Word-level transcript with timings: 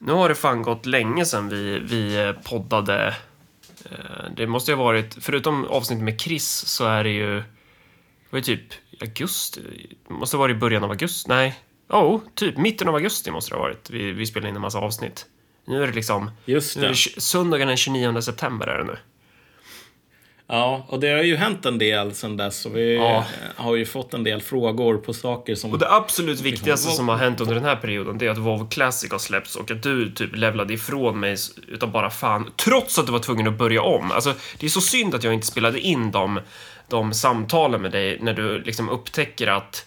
Nu 0.00 0.12
har 0.12 0.28
det 0.28 0.34
fan 0.34 0.62
gått 0.62 0.86
länge 0.86 1.24
sedan 1.24 1.48
vi, 1.48 1.78
vi 1.78 2.32
poddade. 2.44 3.14
Eh, 3.84 4.30
Det 4.36 4.46
måste 4.46 4.70
ju 4.70 4.76
ha 4.76 4.84
varit, 4.84 5.16
förutom 5.20 5.64
avsnittet 5.64 6.04
med 6.04 6.20
Chris, 6.20 6.48
så 6.66 6.84
är 6.84 7.04
det 7.04 7.10
ju... 7.10 7.34
Det 7.36 8.32
var 8.32 8.38
ju 8.38 8.42
typ 8.42 8.62
augusti. 9.00 9.60
Det 10.08 10.14
måste 10.14 10.36
ha 10.36 10.40
varit 10.40 10.56
i 10.56 10.58
början 10.58 10.84
av 10.84 10.90
augusti. 10.90 11.28
Nej. 11.28 11.60
Oh, 11.88 12.20
typ 12.34 12.56
mitten 12.56 12.88
av 12.88 12.94
augusti 12.94 13.30
måste 13.30 13.50
det 13.50 13.56
ha 13.56 13.62
varit. 13.62 13.90
Vi, 13.90 14.12
vi 14.12 14.26
spelade 14.26 14.48
in 14.48 14.54
en 14.56 14.62
massa 14.62 14.78
avsnitt. 14.78 15.26
Nu 15.64 15.82
är 15.82 15.86
det 15.86 15.92
liksom... 15.92 16.30
Just 16.44 16.76
Nu 16.76 16.84
är 16.84 16.88
det. 16.88 17.20
söndagen 17.20 17.68
den 17.68 17.76
29 17.76 18.20
september 18.22 18.66
är 18.66 18.78
det 18.78 18.84
nu. 18.84 18.96
Ja, 20.48 20.86
och 20.88 21.00
det 21.00 21.08
har 21.08 21.22
ju 21.22 21.36
hänt 21.36 21.66
en 21.66 21.78
del 21.78 22.14
sen 22.14 22.36
dess. 22.36 22.66
Och 22.66 22.76
vi 22.76 22.94
Ja. 22.96 23.24
har 23.56 23.76
ju 23.76 23.86
fått 23.86 24.14
en 24.14 24.24
del 24.24 24.42
frågor 24.42 24.96
på 24.96 25.12
saker 25.12 25.54
som... 25.54 25.72
Och 25.72 25.78
det 25.78 25.90
absolut 25.92 26.40
viktigaste 26.40 26.90
som 26.92 27.08
har 27.08 27.16
hänt 27.16 27.40
under 27.40 27.54
den 27.54 27.64
här 27.64 27.76
perioden, 27.76 28.18
det 28.18 28.26
är 28.26 28.30
att 28.30 28.38
WoW 28.38 28.68
Classic 28.70 29.12
har 29.12 29.18
släppts 29.18 29.56
och 29.56 29.70
att 29.70 29.82
du 29.82 30.10
typ 30.10 30.36
levlade 30.36 30.74
ifrån 30.74 31.20
mig 31.20 31.36
utav 31.68 31.90
bara 31.90 32.10
fan, 32.10 32.50
trots 32.56 32.98
att 32.98 33.06
du 33.06 33.12
var 33.12 33.18
tvungen 33.18 33.46
att 33.48 33.58
börja 33.58 33.82
om. 33.82 34.10
Alltså, 34.12 34.34
det 34.58 34.66
är 34.66 34.70
så 34.70 34.80
synd 34.80 35.14
att 35.14 35.24
jag 35.24 35.34
inte 35.34 35.46
spelade 35.46 35.80
in 35.80 36.10
de, 36.10 36.40
de 36.88 37.12
samtalen 37.14 37.82
med 37.82 37.92
dig 37.92 38.18
när 38.20 38.34
du 38.34 38.58
liksom 38.62 38.88
upptäcker 38.88 39.46
att, 39.46 39.86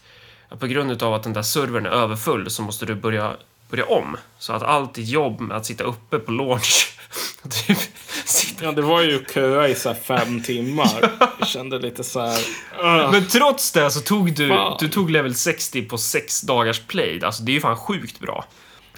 på 0.59 0.67
grund 0.67 0.91
utav 0.91 1.13
att 1.13 1.23
den 1.23 1.33
där 1.33 1.41
servern 1.41 1.85
är 1.85 1.89
överfull 1.89 2.49
så 2.49 2.61
måste 2.61 2.85
du 2.85 2.95
börja, 2.95 3.33
börja 3.69 3.85
om. 3.85 4.17
Så 4.39 4.53
att 4.53 4.63
allt 4.63 4.93
ditt 4.93 5.07
jobb 5.09 5.39
med 5.41 5.57
att 5.57 5.65
sitta 5.65 5.83
uppe 5.83 6.19
på 6.19 6.31
launch, 6.31 6.97
typ, 7.67 7.77
sitta 8.25 8.65
Ja, 8.65 8.71
det 8.71 8.81
var 8.81 9.01
ju 9.01 9.25
köa 9.33 9.67
i 9.67 9.75
så 9.75 9.93
fem 9.93 10.43
timmar. 10.43 11.11
Jag 11.39 11.47
kände 11.47 11.79
lite 11.79 12.03
så 12.03 12.19
här... 12.19 12.39
"Ugh." 12.79 13.11
Men 13.11 13.27
trots 13.27 13.71
det 13.71 13.91
så 13.91 13.99
tog 13.99 14.33
du, 14.33 14.49
Fan. 14.49 14.77
du 14.79 14.87
tog 14.87 15.09
level 15.11 15.35
60 15.35 15.81
på 15.81 15.97
sex 15.97 16.41
dagars 16.41 16.79
play. 16.79 17.19
Alltså 17.23 17.43
det 17.43 17.51
är 17.51 17.53
ju 17.53 17.61
fan 17.61 17.77
sjukt 17.77 18.19
bra. 18.19 18.45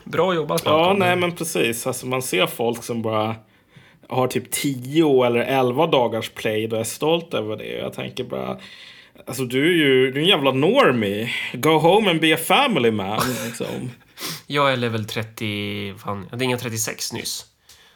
Bra 0.04 0.34
jobbat 0.34 0.62
Ja, 0.66 0.96
nej 0.98 1.16
men 1.16 1.32
precis. 1.32 1.88
Alltså 1.88 2.08
man 2.08 2.22
ser 2.22 2.48
folk 2.48 2.84
som 2.84 3.02
bara 3.02 3.36
har 4.10 4.28
typ 4.28 4.52
10 4.52 5.24
eller 5.26 5.40
11 5.40 5.88
dagars 5.88 6.30
play 6.30 6.68
och 6.68 6.80
är 6.80 6.84
stolt 6.84 7.34
över 7.34 7.56
det. 7.58 7.78
Jag 7.78 7.94
tänker 7.94 8.24
bara... 8.24 8.58
Alltså 9.28 9.44
du 9.44 9.64
är 9.70 9.74
ju 9.74 10.12
du 10.12 10.20
är 10.20 10.24
en 10.24 10.30
jävla 10.30 10.52
normie. 10.52 11.30
Go 11.54 11.70
home 11.70 12.10
and 12.12 12.22
be 12.22 12.34
a 12.34 12.38
family 12.46 12.92
man. 12.92 13.22
Liksom. 13.46 13.92
Jag 14.48 14.74
är 14.74 14.78
level 14.78 15.06
30, 15.06 15.94
fan, 15.98 16.24
jag 16.24 16.32
hade 16.32 16.44
inga 16.46 16.58
36 16.58 17.14
nyss. 17.14 17.46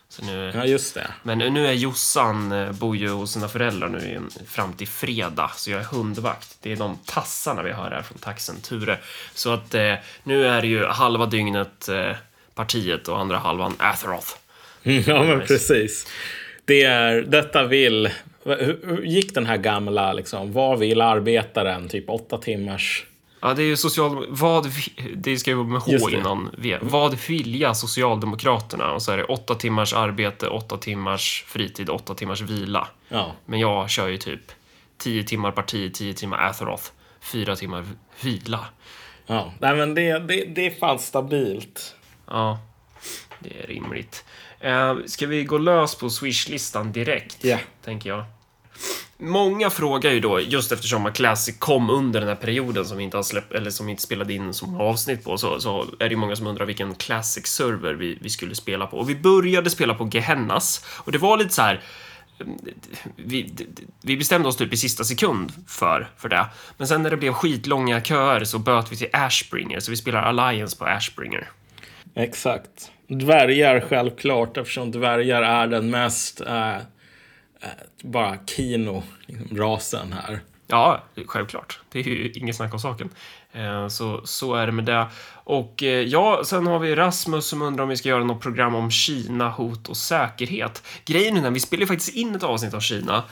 Så 0.10 0.26
nu, 0.26 0.52
Ja, 0.56 0.66
just 0.66 0.94
det. 0.94 1.08
men 1.24 1.38
nu 1.38 1.68
är 1.68 1.74
Jossan, 1.74 2.52
eh, 2.52 2.72
bor 2.72 2.96
ju 2.98 3.10
hos 3.10 3.32
sina 3.34 3.48
föräldrar 3.48 3.90
nu 3.90 4.22
fram 4.48 4.74
till 4.74 4.88
fredag, 4.88 5.52
så 5.56 5.72
jag 5.72 5.80
är 5.80 5.84
hundvakt. 5.86 6.58
Det 6.62 6.72
är 6.72 6.76
de 6.76 6.98
tassarna 7.06 7.64
vi 7.64 7.72
hör 7.72 7.92
här 7.92 8.02
från 8.02 8.18
taxen 8.18 8.62
Ture. 8.62 8.98
Så 9.34 9.54
att 9.54 9.74
eh, 9.74 9.94
nu 10.24 10.48
är 10.48 10.62
det 10.62 10.68
ju 10.68 10.86
halva 10.86 11.26
dygnet 11.26 11.90
eh, 11.90 12.12
partiet 12.56 13.08
och 13.08 13.20
andra 13.20 13.38
halvan 13.38 13.76
Atheroth. 13.80 14.28
Ja, 15.08 15.24
men 15.24 15.42
precis. 15.42 16.08
Det 16.66 16.84
är, 16.84 17.22
detta 17.22 17.64
vill... 17.64 18.10
Hur 18.44 19.02
gick 19.06 19.34
den 19.36 19.46
här 19.46 19.58
gamla 19.58 20.14
liksom? 20.14 20.54
Vad 20.54 20.80
vill 20.80 21.02
arbetaren? 21.02 21.90
Typ 21.90 22.10
åtta 22.10 22.38
timmars... 22.38 23.06
Ja, 23.46 23.54
det 23.54 23.64
är 23.64 23.68
ju 23.68 23.78
social... 23.78 24.26
Vad... 24.30 24.72
Det 25.16 25.38
ska 25.38 25.52
ju 25.52 25.56
vara 25.56 25.68
med 25.68 25.82
H 25.82 26.10
innan 26.10 26.56
V. 26.58 26.78
Vad 26.82 27.18
vilja 27.28 27.74
Socialdemokraterna? 27.74 28.92
Och 28.92 29.02
så 29.02 29.12
är 29.12 29.18
det 29.18 29.24
åtta 29.24 29.56
timmars 29.56 29.94
arbete, 29.94 30.48
åtta 30.48 30.78
timmars 30.78 31.44
fritid, 31.48 31.90
åtta 31.90 32.14
timmars 32.14 32.42
vila. 32.42 32.88
Ja. 33.10 33.32
Men 33.46 33.60
jag 33.60 33.90
kör 33.90 34.08
ju 34.08 34.18
typ 34.18 34.52
10 34.98 35.24
timmar 35.24 35.52
parti, 35.52 35.94
10 35.94 36.14
timmar 36.14 36.50
Atheroth, 36.50 36.84
4 37.20 37.56
timmar 37.56 37.86
vila. 38.22 38.66
ja. 39.28 39.54
Nej, 39.60 39.76
men 39.76 39.96
det, 39.96 40.20
det, 40.20 40.46
det 40.46 40.66
är 40.66 40.72
fan 40.80 41.00
stabilt. 41.00 41.96
Ja, 42.28 42.60
det 43.40 43.64
är 43.64 43.68
rimligt. 43.68 44.26
Eh, 44.60 44.96
ska 45.06 45.28
vi 45.28 45.44
gå 45.44 45.58
lös 45.58 45.96
på 45.96 46.10
Swish-listan 46.10 46.92
direkt? 46.92 47.38
Ja. 47.44 47.58
Tänker 47.84 48.10
jag. 48.10 48.26
Många 49.18 49.70
frågar 49.70 50.12
ju 50.12 50.20
då, 50.20 50.40
just 50.40 50.72
eftersom 50.72 51.12
Classic 51.14 51.60
kom 51.60 51.90
under 51.90 52.20
den 52.20 52.30
här 52.30 52.36
perioden 52.36 52.86
som 52.86 52.98
vi 52.98 53.04
inte 53.04 53.18
har 53.18 53.24
släppt, 53.24 53.54
eller 53.54 53.70
som 53.70 53.86
vi 53.86 53.92
inte 53.92 54.04
spelade 54.04 54.34
in 54.34 54.54
så 54.54 54.68
många 54.68 54.84
avsnitt 54.84 55.24
på, 55.24 55.38
så, 55.38 55.60
så 55.60 55.82
är 55.82 56.06
det 56.06 56.10
ju 56.10 56.16
många 56.16 56.36
som 56.36 56.48
undrar 56.48 56.66
vilken 56.66 56.96
Classic-server 56.96 57.94
vi, 57.94 58.18
vi 58.22 58.30
skulle 58.30 58.56
spela 58.56 58.88
på. 58.88 58.98
Och 58.98 59.10
vi 59.10 59.16
började 59.16 59.70
spela 59.70 59.94
på 59.94 60.10
Gehennas, 60.14 60.86
och 60.88 61.12
det 61.12 61.18
var 61.18 61.38
lite 61.38 61.54
så 61.54 61.62
här 61.62 61.82
mm, 62.40 62.58
vi, 63.16 63.54
vi 64.02 64.18
bestämde 64.18 64.48
oss 64.48 64.58
typ 64.58 64.74
i 64.74 64.78
sista 64.78 65.04
sekund 65.04 65.54
för, 65.68 66.10
för 66.18 66.30
det. 66.30 66.46
Men 66.78 66.88
sen 66.88 67.04
när 67.04 67.10
det 67.10 67.18
blev 67.18 67.34
skitlånga 67.34 68.02
köer 68.02 68.44
så 68.44 68.60
böt 68.60 68.92
vi 68.92 68.98
till 68.98 69.10
Ashbringer, 69.14 69.80
så 69.80 69.92
vi 69.92 69.98
spelar 69.98 70.22
Alliance 70.22 70.78
på 70.78 70.86
Ashbringer. 70.86 71.50
Exakt. 72.16 72.92
Dvärgar 73.08 73.80
självklart 73.80 74.58
eftersom 74.58 74.92
dvärgar 74.92 75.42
är 75.42 75.68
den 75.68 75.90
mest 75.90 76.42
eh, 76.42 76.78
Eh, 77.66 77.72
bara 78.02 78.38
Kino-rasen 78.46 79.04
liksom, 79.28 80.12
här. 80.12 80.40
Ja, 80.68 81.04
självklart. 81.26 81.80
Det 81.92 82.00
är 82.00 82.04
ju 82.04 82.32
inget 82.32 82.56
snack 82.56 82.74
om 82.74 82.80
saken. 82.80 83.10
Eh, 83.52 83.88
så, 83.88 84.22
så 84.24 84.56
är 84.56 84.66
det 84.66 84.72
med 84.72 84.86
det. 84.86 85.08
Och 85.34 85.84
eh, 85.84 86.02
ja, 86.02 86.42
sen 86.46 86.68
har 86.68 86.80
vi 86.80 86.96
Rasmus 86.96 87.48
som 87.48 87.62
undrar 87.62 87.84
om 87.84 87.90
vi 87.90 87.98
ska 87.98 88.10
göra 88.10 88.24
något 88.24 88.42
program 88.42 88.76
om 88.76 88.92
Kina, 88.92 89.50
hot 89.50 89.90
och 89.90 89.98
säkerhet. 89.98 90.84
Grejen 91.06 91.38
är 91.38 91.42
den, 91.42 91.54
vi 91.54 91.60
spelade 91.60 91.84
ju 91.84 91.88
faktiskt 91.88 92.16
in 92.16 92.36
ett 92.36 92.44
avsnitt 92.44 92.74
av 92.74 92.80
Kina 92.80 93.24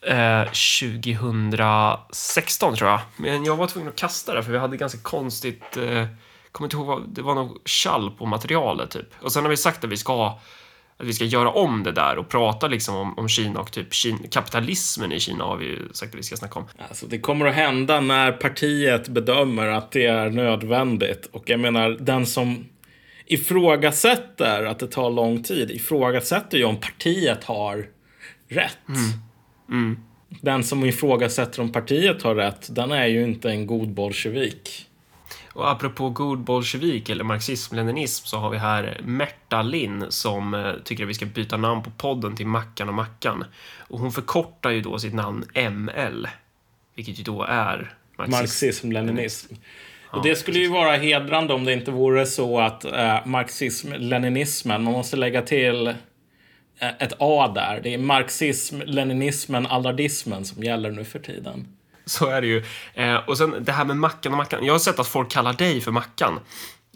eh, 0.00 0.44
2016 0.44 2.76
tror 2.76 2.90
jag. 2.90 3.00
Men 3.16 3.44
jag 3.44 3.56
var 3.56 3.66
tvungen 3.66 3.88
att 3.88 3.96
kasta 3.96 4.34
det 4.34 4.42
för 4.42 4.52
vi 4.52 4.58
hade 4.58 4.76
ganska 4.76 4.98
konstigt 5.02 5.76
eh, 5.76 6.06
kommer 6.52 6.66
inte 6.66 6.76
ihåg 6.76 6.86
vad, 6.86 7.08
det 7.08 7.22
var 7.22 7.34
något 7.34 7.68
tjall 7.68 8.10
på 8.10 8.26
materialet 8.26 8.90
typ. 8.90 9.14
Och 9.20 9.32
sen 9.32 9.42
har 9.42 9.50
vi 9.50 9.56
sagt 9.56 9.84
att 9.84 9.90
vi 9.90 9.96
ska 9.96 10.38
att 11.00 11.06
vi 11.06 11.12
ska 11.12 11.24
göra 11.24 11.50
om 11.50 11.82
det 11.82 11.92
där 11.92 12.18
och 12.18 12.28
prata 12.28 12.68
liksom 12.68 12.96
om, 12.96 13.18
om 13.18 13.28
Kina 13.28 13.60
och 13.60 13.72
typ 13.72 13.94
Kina, 13.94 14.18
kapitalismen 14.30 15.12
i 15.12 15.20
Kina 15.20 15.44
har 15.44 15.56
vi 15.56 15.66
ju 15.66 15.78
sagt 15.92 16.14
att 16.14 16.18
vi 16.18 16.22
ska 16.22 16.36
snacka 16.36 16.58
om. 16.58 16.64
Alltså, 16.88 17.06
det 17.06 17.18
kommer 17.18 17.46
att 17.46 17.54
hända 17.54 18.00
när 18.00 18.32
partiet 18.32 19.08
bedömer 19.08 19.66
att 19.66 19.92
det 19.92 20.06
är 20.06 20.30
nödvändigt. 20.30 21.28
Och 21.32 21.50
jag 21.50 21.60
menar, 21.60 21.90
den 21.90 22.26
som 22.26 22.64
ifrågasätter 23.26 24.64
att 24.64 24.78
det 24.78 24.86
tar 24.86 25.10
lång 25.10 25.42
tid 25.42 25.70
ifrågasätter 25.70 26.58
ju 26.58 26.64
om 26.64 26.76
partiet 26.76 27.44
har 27.44 27.86
rätt. 28.48 28.78
Den 30.40 30.64
som 30.64 30.84
ifrågasätter 30.84 31.62
om 31.62 31.72
partiet 31.72 32.22
har 32.22 32.34
rätt, 32.34 32.74
den 32.74 32.92
är 32.92 33.06
ju 33.06 33.22
inte 33.22 33.50
en 33.50 33.66
god 33.66 33.88
bolsjevik. 33.88 34.89
Och 35.52 35.70
apropå 35.70 36.10
god 36.10 36.38
bolsjevik 36.38 37.08
eller 37.08 37.24
marxism-leninism 37.24 38.26
så 38.26 38.36
har 38.36 38.50
vi 38.50 38.58
här 38.58 39.00
Märta 39.04 39.62
Linn 39.62 40.04
som 40.08 40.54
eh, 40.54 40.72
tycker 40.84 41.04
att 41.04 41.10
vi 41.10 41.14
ska 41.14 41.26
byta 41.26 41.56
namn 41.56 41.82
på 41.82 41.90
podden 41.90 42.36
till 42.36 42.46
Mackan 42.46 42.88
och 42.88 42.94
Mackan. 42.94 43.44
Och 43.78 43.98
hon 43.98 44.12
förkortar 44.12 44.70
ju 44.70 44.80
då 44.80 44.98
sitt 44.98 45.14
namn 45.14 45.44
ML, 45.54 46.28
vilket 46.94 47.18
ju 47.18 47.22
då 47.22 47.42
är 47.42 47.94
marxism. 48.16 48.36
Marxism-leninism. 48.36 49.54
Och 50.12 50.22
det 50.22 50.36
skulle 50.36 50.58
ju 50.58 50.68
vara 50.68 50.96
hedrande 50.96 51.54
om 51.54 51.64
det 51.64 51.72
inte 51.72 51.90
vore 51.90 52.26
så 52.26 52.60
att 52.60 52.84
eh, 52.84 53.26
marxism-leninismen, 53.26 54.82
man 54.82 54.92
måste 54.92 55.16
lägga 55.16 55.42
till 55.42 55.86
eh, 55.86 56.88
ett 56.98 57.12
A 57.18 57.52
där. 57.54 57.80
Det 57.82 57.94
är 57.94 57.98
marxism-leninismen, 57.98 59.66
allardismen 59.66 60.44
som 60.44 60.62
gäller 60.62 60.90
nu 60.90 61.04
för 61.04 61.18
tiden. 61.18 61.66
Så 62.18 62.26
är 62.26 62.40
det 62.40 62.46
ju. 62.46 62.64
Eh, 62.94 63.16
och 63.16 63.38
sen 63.38 63.64
det 63.64 63.72
här 63.72 63.84
med 63.84 63.96
Mackan 63.96 64.32
och 64.32 64.38
Mackan. 64.38 64.64
Jag 64.64 64.74
har 64.74 64.78
sett 64.78 64.98
att 64.98 65.08
folk 65.08 65.30
kallar 65.30 65.52
dig 65.52 65.80
för 65.80 65.92
Mackan. 65.92 66.40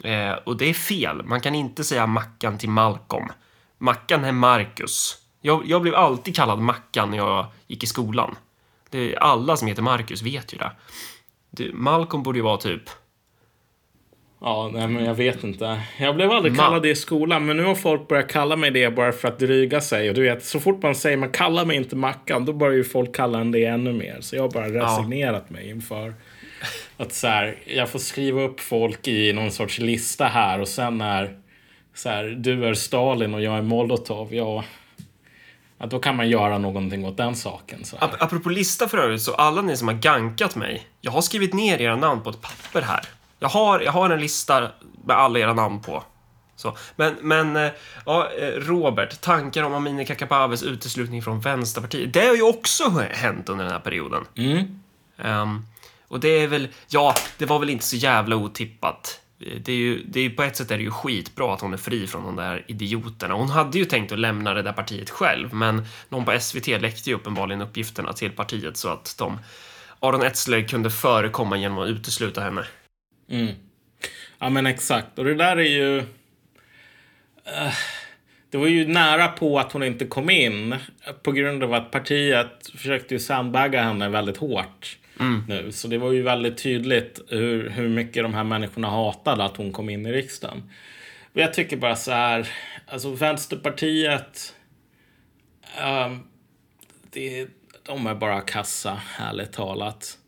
Eh, 0.05 0.33
och 0.33 0.57
det 0.57 0.71
är 0.71 0.75
fel. 0.75 1.23
Man 1.25 1.41
kan 1.41 1.55
inte 1.55 1.85
säga 1.85 2.07
Mackan 2.07 2.59
till 2.59 2.69
Malcolm. 2.69 3.33
Mackan 3.79 4.25
är 4.25 4.33
Marcus. 4.33 5.19
Jag, 5.41 5.67
jag 5.67 5.83
blev 5.83 5.95
alltid 5.95 6.37
kallad 6.37 6.59
Mackan 6.59 7.11
när 7.11 7.19
jag 7.19 7.47
gick 7.67 7.83
i 7.85 7.87
skolan. 7.87 8.37
Det, 8.91 9.17
alla 9.17 9.57
som 9.57 9.69
heter 9.69 9.83
Marcus 9.83 10.23
vet 10.23 10.55
ju 10.55 10.59
det. 10.59 10.73
det. 11.51 11.73
Malcolm 11.75 12.23
borde 12.23 12.39
ju 12.39 12.45
vara 12.45 12.57
typ... 12.57 12.83
Ja, 14.47 14.71
nej 14.73 14.89
men 14.89 15.05
jag 15.05 15.15
vet 15.15 15.45
inte. 15.45 15.81
Jag 15.99 16.17
blev 16.17 16.31
aldrig 16.31 16.53
Ma- 16.53 16.57
kallad 16.57 16.83
det 16.83 16.91
i 16.91 16.97
skolan, 16.97 17.47
men 17.47 17.57
nu 17.57 17.65
har 17.65 17.75
folk 17.75 18.09
börjat 18.09 18.29
kalla 18.29 18.57
mig 18.57 18.71
det 18.71 18.91
bara 18.91 19.13
för 19.13 19.29
att 19.29 19.39
dryga 19.39 19.81
sig. 19.81 20.09
Och 20.09 20.15
du 20.15 20.23
vet, 20.23 20.45
så 20.45 20.61
fort 20.61 20.83
man 20.83 20.95
säger 20.95 21.17
man 21.17 21.31
kallar 21.31 21.65
mig 21.65 21.77
inte 21.77 21.97
Mackan, 21.97 22.45
då 22.45 22.53
börjar 22.53 22.75
ju 22.75 22.85
folk 22.85 23.15
kalla 23.15 23.41
en 23.41 23.51
det 23.51 23.65
ännu 23.65 23.93
mer. 23.93 24.17
Så 24.21 24.37
jag 24.37 24.43
har 24.43 24.51
bara 24.51 24.69
resignerat 24.69 25.51
mig 25.51 25.71
inför 25.71 26.15
att 26.97 27.13
så 27.13 27.27
här, 27.27 27.57
jag 27.65 27.89
får 27.89 27.99
skriva 27.99 28.43
upp 28.43 28.61
folk 28.61 29.09
i 29.09 29.33
någon 29.33 29.51
sorts 29.51 29.79
lista 29.79 30.25
här 30.25 30.61
och 30.61 30.69
sen 30.69 30.99
när 30.99 31.37
så 31.95 32.09
här, 32.09 32.25
du 32.25 32.67
är 32.67 32.75
Stalin 32.75 33.35
och 33.35 33.43
jag 33.43 33.59
är 33.59 33.63
Molotov, 33.63 34.35
ja, 34.35 34.65
ja, 35.79 35.87
då 35.87 35.99
kan 35.99 36.17
man 36.17 36.29
göra 36.29 36.59
någonting 36.59 37.05
åt 37.05 37.17
den 37.17 37.35
saken. 37.35 37.85
Så 37.85 37.97
här. 37.97 38.07
Ap 38.07 38.23
apropå 38.23 38.49
lista 38.49 38.89
för 38.89 38.99
övrigt, 38.99 39.23
så 39.23 39.35
alla 39.35 39.63
ni 39.63 39.77
som 39.77 39.89
har 39.89 39.95
gankat 39.95 40.57
mig. 40.57 40.83
Jag 41.01 41.13
har 41.13 41.21
skrivit 41.21 41.55
ner 41.55 41.81
era 41.81 41.97
namn 41.97 42.23
på 42.23 42.31
ett 42.31 42.41
papper 42.41 42.83
här. 42.83 43.05
Jag 43.45 43.49
har, 43.49 43.81
jag 43.81 43.93
har 43.93 44.11
en 44.11 44.21
lista 44.21 44.71
med 45.05 45.17
alla 45.17 45.39
era 45.39 45.55
namn 45.55 45.81
på. 45.81 46.05
Så. 46.57 46.77
Men, 46.97 47.15
men 47.21 47.57
eh, 47.57 47.73
ja, 48.07 48.31
eh, 48.39 48.49
Robert, 48.49 49.21
tankar 49.21 49.63
om 49.63 49.75
Amineh 49.75 50.07
Kakabavehs 50.07 50.63
uteslutning 50.63 51.23
från 51.23 51.41
Vänsterpartiet. 51.41 52.13
Det 52.13 52.27
har 52.27 52.35
ju 52.35 52.43
också 52.43 52.89
hänt 53.11 53.49
under 53.49 53.65
den 53.65 53.73
här 53.73 53.81
perioden. 53.81 54.25
Mm. 54.37 54.81
Ehm, 55.19 55.67
och 56.09 56.21
det 56.21 56.29
är 56.29 56.47
väl, 56.47 56.69
ja, 56.89 57.15
det 57.39 57.47
var 57.47 57.59
väl 57.59 57.71
inte 57.71 57.85
så 57.85 57.97
jävla 57.97 58.37
otippat. 58.37 59.21
det 59.39 59.73
är 59.73 59.77
ju, 59.77 60.05
det 60.05 60.21
är, 60.21 60.31
på 60.31 60.43
ett 60.43 60.57
sätt 60.57 60.71
är 60.71 60.77
det 60.77 60.85
ju 60.85 60.91
skitbra 60.91 61.55
att 61.55 61.61
hon 61.61 61.73
är 61.73 61.79
fri 61.79 62.07
från 62.07 62.25
de 62.25 62.37
där 62.37 62.65
idioterna. 62.69 63.35
Hon 63.35 63.49
hade 63.49 63.79
ju 63.79 63.85
tänkt 63.85 64.13
att 64.13 64.19
lämna 64.19 64.55
det 64.55 64.63
där 64.63 64.73
partiet 64.73 65.11
själv, 65.11 65.55
men 65.55 65.87
någon 66.09 66.25
på 66.25 66.41
SVT 66.41 66.67
läckte 66.67 67.11
ju 67.11 67.17
uppenbarligen 67.17 67.63
uppgifterna 67.63 68.13
till 68.13 68.31
partiet 68.31 68.77
så 68.77 68.89
att 68.89 69.15
de, 69.19 69.39
Aron 70.01 70.23
Etzler 70.23 70.69
kunde 70.69 70.91
förekomma 70.91 71.57
genom 71.57 71.79
att 71.79 71.89
utesluta 71.89 72.41
henne. 72.41 72.65
Mm. 73.29 73.55
Ja, 74.39 74.51
men 74.51 74.67
exakt. 74.67 75.19
Och 75.19 75.25
det 75.25 75.35
där 75.35 75.57
är 75.57 75.63
ju... 75.63 75.99
Uh, 75.99 77.75
det 78.51 78.59
var 78.59 78.67
ju 78.67 78.87
nära 78.87 79.29
på 79.29 79.59
att 79.59 79.73
hon 79.73 79.83
inte 79.83 80.05
kom 80.05 80.31
in 80.31 80.77
på 81.23 81.33
grund 81.33 81.65
av 81.65 81.75
att 81.75 81.91
partiet 81.91 82.71
försökte 82.77 83.15
ju 83.15 83.21
sandbagga 83.21 83.83
henne 83.83 84.09
väldigt 84.09 84.37
hårt 84.37 84.99
mm. 85.21 85.45
nu. 85.49 85.73
Så 85.73 85.89
det 85.89 85.99
var 85.99 86.13
ju 86.13 86.23
väldigt 86.23 86.59
tydligt 86.59 87.21
hur, 87.29 87.71
hur 87.71 87.89
mycket 87.89 88.23
de 88.23 88.35
här 88.35 88.45
människorna 88.45 88.91
hatade 88.91 89.45
att 89.45 89.57
hon 89.57 89.73
kom 89.73 89.89
in 89.89 90.07
i 90.07 90.13
riksdagen. 90.13 90.71
Och 91.33 91.41
jag 91.41 91.55
tycker 91.55 91.77
bara 91.77 91.97
så 91.97 92.11
här, 92.11 92.49
alltså 92.87 93.11
Vänsterpartiet, 93.11 94.55
um, 96.07 96.21
det, 97.11 97.49
de 97.83 98.07
är 98.07 98.15
bara 98.15 98.41
kassa, 98.41 99.01
ärligt 99.19 99.53
talat. 99.53 100.19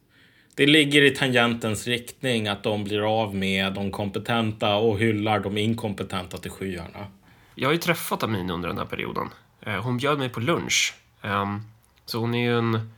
Det 0.57 0.67
ligger 0.67 1.03
i 1.03 1.11
tangentens 1.11 1.87
riktning 1.87 2.49
att 2.49 2.63
de 2.63 2.85
blir 2.85 3.21
av 3.21 3.35
med 3.35 3.73
de 3.73 3.91
kompetenta 3.91 4.75
och 4.75 4.99
hyllar 4.99 5.41
de 5.41 5.59
inkompetenta 5.59 6.39
till 6.39 6.51
skyarna. 6.51 7.07
Jag 7.55 7.69
har 7.69 7.73
ju 7.73 7.79
träffat 7.79 8.23
Amin 8.23 8.51
under 8.51 8.69
den 8.69 8.79
här 8.79 8.85
perioden. 8.85 9.29
Eh, 9.61 9.83
hon 9.83 9.97
bjöd 9.97 10.19
mig 10.19 10.29
på 10.29 10.41
lunch. 10.41 10.95
Ehm, 11.23 11.61
så 12.07 12.19
hon 12.19 12.35
är 12.35 12.45
ju 12.45 12.59
en 12.59 12.91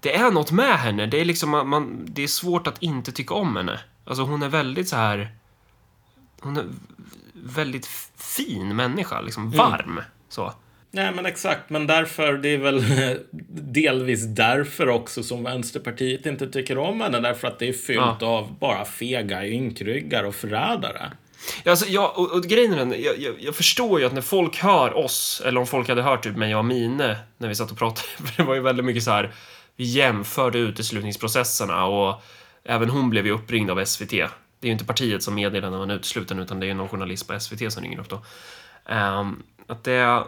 det 0.00 0.16
är 0.16 0.30
något 0.30 0.52
med 0.52 0.78
henne. 0.78 1.06
Det 1.06 1.20
är 1.20 1.24
liksom 1.24 1.50
man, 1.50 2.06
det 2.08 2.22
är 2.22 2.28
svårt 2.28 2.66
att 2.66 2.82
inte 2.82 3.12
tycka 3.12 3.34
om 3.34 3.56
henne. 3.56 3.80
Alltså 4.04 4.22
hon 4.22 4.42
är 4.42 4.48
väldigt 4.48 4.88
så 4.88 4.96
här. 4.96 5.30
Hon 6.40 6.56
är 6.56 6.66
väldigt 7.32 7.86
fin 8.16 8.76
människa, 8.76 9.20
liksom 9.20 9.42
mm. 9.46 9.58
varm 9.58 9.90
mm. 9.90 10.04
så. 10.28 10.52
Nej, 10.96 11.12
men 11.12 11.26
exakt. 11.26 11.70
Men 11.70 11.86
därför, 11.86 12.32
det 12.32 12.48
är 12.48 12.58
väl 12.58 12.84
delvis 13.72 14.24
därför 14.26 14.88
också 14.88 15.22
som 15.22 15.44
Vänsterpartiet 15.44 16.26
inte 16.26 16.46
tycker 16.46 16.78
om 16.78 17.00
henne. 17.00 17.20
Därför 17.20 17.48
att 17.48 17.58
det 17.58 17.68
är 17.68 17.72
fyllt 17.72 18.16
ja. 18.20 18.26
av 18.26 18.58
bara 18.58 18.84
fega 18.84 19.46
ynkryggar 19.46 20.24
och 20.24 20.34
förrädare. 20.34 21.12
Ja, 21.64 21.70
alltså, 21.70 21.86
jag, 21.86 22.18
och, 22.18 22.32
och 22.32 22.42
grejen 22.42 22.72
är 22.72 22.76
den, 22.76 22.90
jag, 22.90 23.18
jag, 23.18 23.34
jag, 23.38 23.54
förstår 23.54 24.00
ju 24.00 24.06
att 24.06 24.12
när 24.12 24.20
folk 24.20 24.58
hör 24.58 24.96
oss, 24.96 25.42
eller 25.46 25.60
om 25.60 25.66
folk 25.66 25.88
hade 25.88 26.02
hört 26.02 26.22
typ 26.22 26.36
mig 26.36 26.56
och 26.56 26.64
Mine 26.64 27.16
när 27.38 27.48
vi 27.48 27.54
satt 27.54 27.70
och 27.70 27.78
pratade, 27.78 28.08
för 28.16 28.36
det 28.36 28.48
var 28.48 28.54
ju 28.54 28.60
väldigt 28.60 28.84
mycket 28.84 29.02
så 29.02 29.10
här 29.10 29.34
vi 29.76 29.84
jämförde 29.84 30.58
uteslutningsprocesserna 30.58 31.84
och 31.84 32.22
även 32.64 32.90
hon 32.90 33.10
blev 33.10 33.26
ju 33.26 33.32
uppringd 33.32 33.70
av 33.70 33.84
SVT. 33.84 34.10
Det 34.10 34.20
är 34.60 34.66
ju 34.66 34.72
inte 34.72 34.84
partiet 34.84 35.22
som 35.22 35.34
meddelar 35.34 35.70
när 35.70 35.78
man 35.78 35.90
är 35.90 35.94
utesluten 35.94 36.38
utan 36.38 36.60
det 36.60 36.66
är 36.66 36.74
någon 36.74 36.88
journalist 36.88 37.28
på 37.28 37.40
SVT 37.40 37.72
som 37.72 37.82
ringer 37.82 38.00
upp 38.00 38.08
då. 38.08 38.22
Um, 38.94 39.42
att 39.66 39.84
det... 39.84 40.24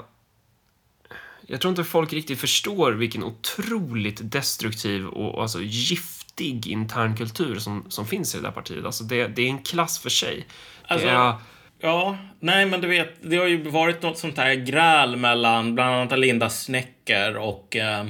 Jag 1.51 1.61
tror 1.61 1.71
inte 1.71 1.85
folk 1.85 2.13
riktigt 2.13 2.41
förstår 2.41 2.93
vilken 2.93 3.25
otroligt 3.25 4.21
destruktiv 4.23 5.07
och 5.07 5.43
alltså 5.43 5.61
giftig 5.63 6.67
internkultur 6.67 7.59
som, 7.59 7.85
som 7.89 8.07
finns 8.07 8.35
i 8.35 8.39
det 8.39 8.45
där 8.45 8.51
partiet. 8.51 8.85
Alltså 8.85 9.05
det, 9.05 9.27
det 9.27 9.43
är 9.43 9.49
en 9.49 9.63
klass 9.63 9.99
för 9.99 10.11
sig. 10.11 10.47
Alltså, 10.83 11.09
är... 11.09 11.35
Ja, 11.81 12.19
nej 12.41 12.67
men 12.67 12.81
du 12.81 12.89
vet, 12.89 13.19
det 13.23 13.37
har 13.37 13.47
ju 13.47 13.71
varit 13.71 14.03
något 14.03 14.19
sånt 14.19 14.37
här 14.37 14.55
gräl 14.55 15.17
mellan 15.17 15.75
bland 15.75 15.95
annat 15.95 16.19
Linda 16.19 16.51
Snäcker 16.51 17.37
och 17.37 17.77
eh 17.77 18.07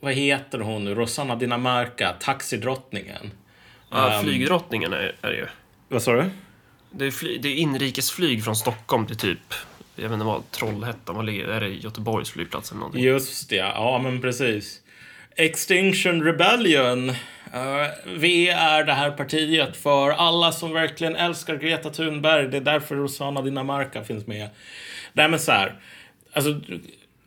vad 0.00 0.12
heter 0.12 0.58
hon 0.58 0.84
nu? 0.84 0.94
Rosanna 0.94 1.36
Dinamarca, 1.36 2.14
taxidrottningen. 2.20 3.30
Ja, 3.90 4.16
um, 4.16 4.24
flygdrottningen 4.24 4.92
är, 4.92 5.16
är 5.22 5.30
det 5.30 5.36
ju. 5.36 5.46
Vad 5.88 6.02
sa 6.02 6.12
du? 6.12 6.30
Det 6.90 7.06
är, 7.06 7.10
fly, 7.10 7.38
det 7.38 7.48
är 7.48 7.56
inrikesflyg 7.56 8.44
från 8.44 8.56
Stockholm 8.56 9.06
till 9.06 9.16
typ, 9.16 9.54
jag 9.98 10.08
vet 10.08 10.12
inte 10.12 10.26
vad, 10.26 10.50
Trollhättan, 10.50 11.16
vad 11.16 11.28
är 11.28 11.60
det 11.60 11.68
Göteborgs 11.68 12.30
flygplats 12.30 12.70
eller 12.70 12.78
någonting? 12.78 13.04
Just 13.04 13.50
det, 13.50 13.56
ja 13.56 14.00
men 14.02 14.20
precis. 14.20 14.80
Extinction 15.36 16.22
Rebellion. 16.22 17.08
Eh, 17.08 17.14
uh, 17.54 17.88
vi 18.16 18.48
är 18.48 18.84
det 18.84 18.92
här 18.92 19.10
partiet 19.10 19.76
för 19.76 20.10
alla 20.10 20.52
som 20.52 20.72
verkligen 20.72 21.16
älskar 21.16 21.56
Greta 21.56 21.90
Thunberg. 21.90 22.48
Det 22.48 22.56
är 22.56 22.60
därför 22.60 22.96
Rosanna 22.96 23.42
Dinamarca 23.42 24.04
finns 24.04 24.26
med. 24.26 24.48
Nej 25.12 25.28
men 25.28 25.38
så 25.38 25.52
här. 25.52 25.74
Alltså, 26.32 26.60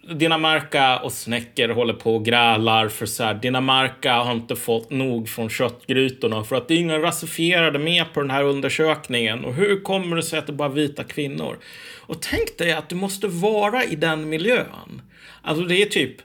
Dinamarca 0.03 1.00
och 1.00 1.12
Snäcker 1.12 1.69
håller 1.69 1.94
på 1.94 2.15
och 2.15 2.25
grälar 2.25 2.88
för 2.88 3.06
så 3.06 3.24
här, 3.24 3.33
Dinamarca 3.33 4.13
har 4.13 4.31
inte 4.31 4.56
fått 4.56 4.89
nog 4.89 5.30
från 5.30 5.50
köttgrytorna 5.50 6.44
för 6.44 6.56
att 6.56 6.68
det 6.68 6.74
är 6.74 6.77
inga 6.77 7.00
rasifierade 7.00 7.80
med 7.80 8.13
på 8.13 8.21
den 8.21 8.31
här 8.31 8.44
undersökningen. 8.44 9.45
Och 9.45 9.53
hur 9.53 9.81
kommer 9.81 10.15
det 10.15 10.24
sig 10.24 10.39
att 10.39 10.48
det 10.48 10.53
bara 10.53 10.69
är 10.69 10.74
vita 10.74 11.03
kvinnor? 11.03 11.57
Och 12.00 12.21
tänk 12.21 12.57
dig 12.57 12.71
att 12.71 12.89
du 12.89 12.95
måste 12.95 13.27
vara 13.27 13.83
i 13.83 13.95
den 13.95 14.30
miljön. 14.30 15.01
Alltså 15.42 15.63
det 15.63 15.81
är 15.81 15.86
typ 15.86 16.15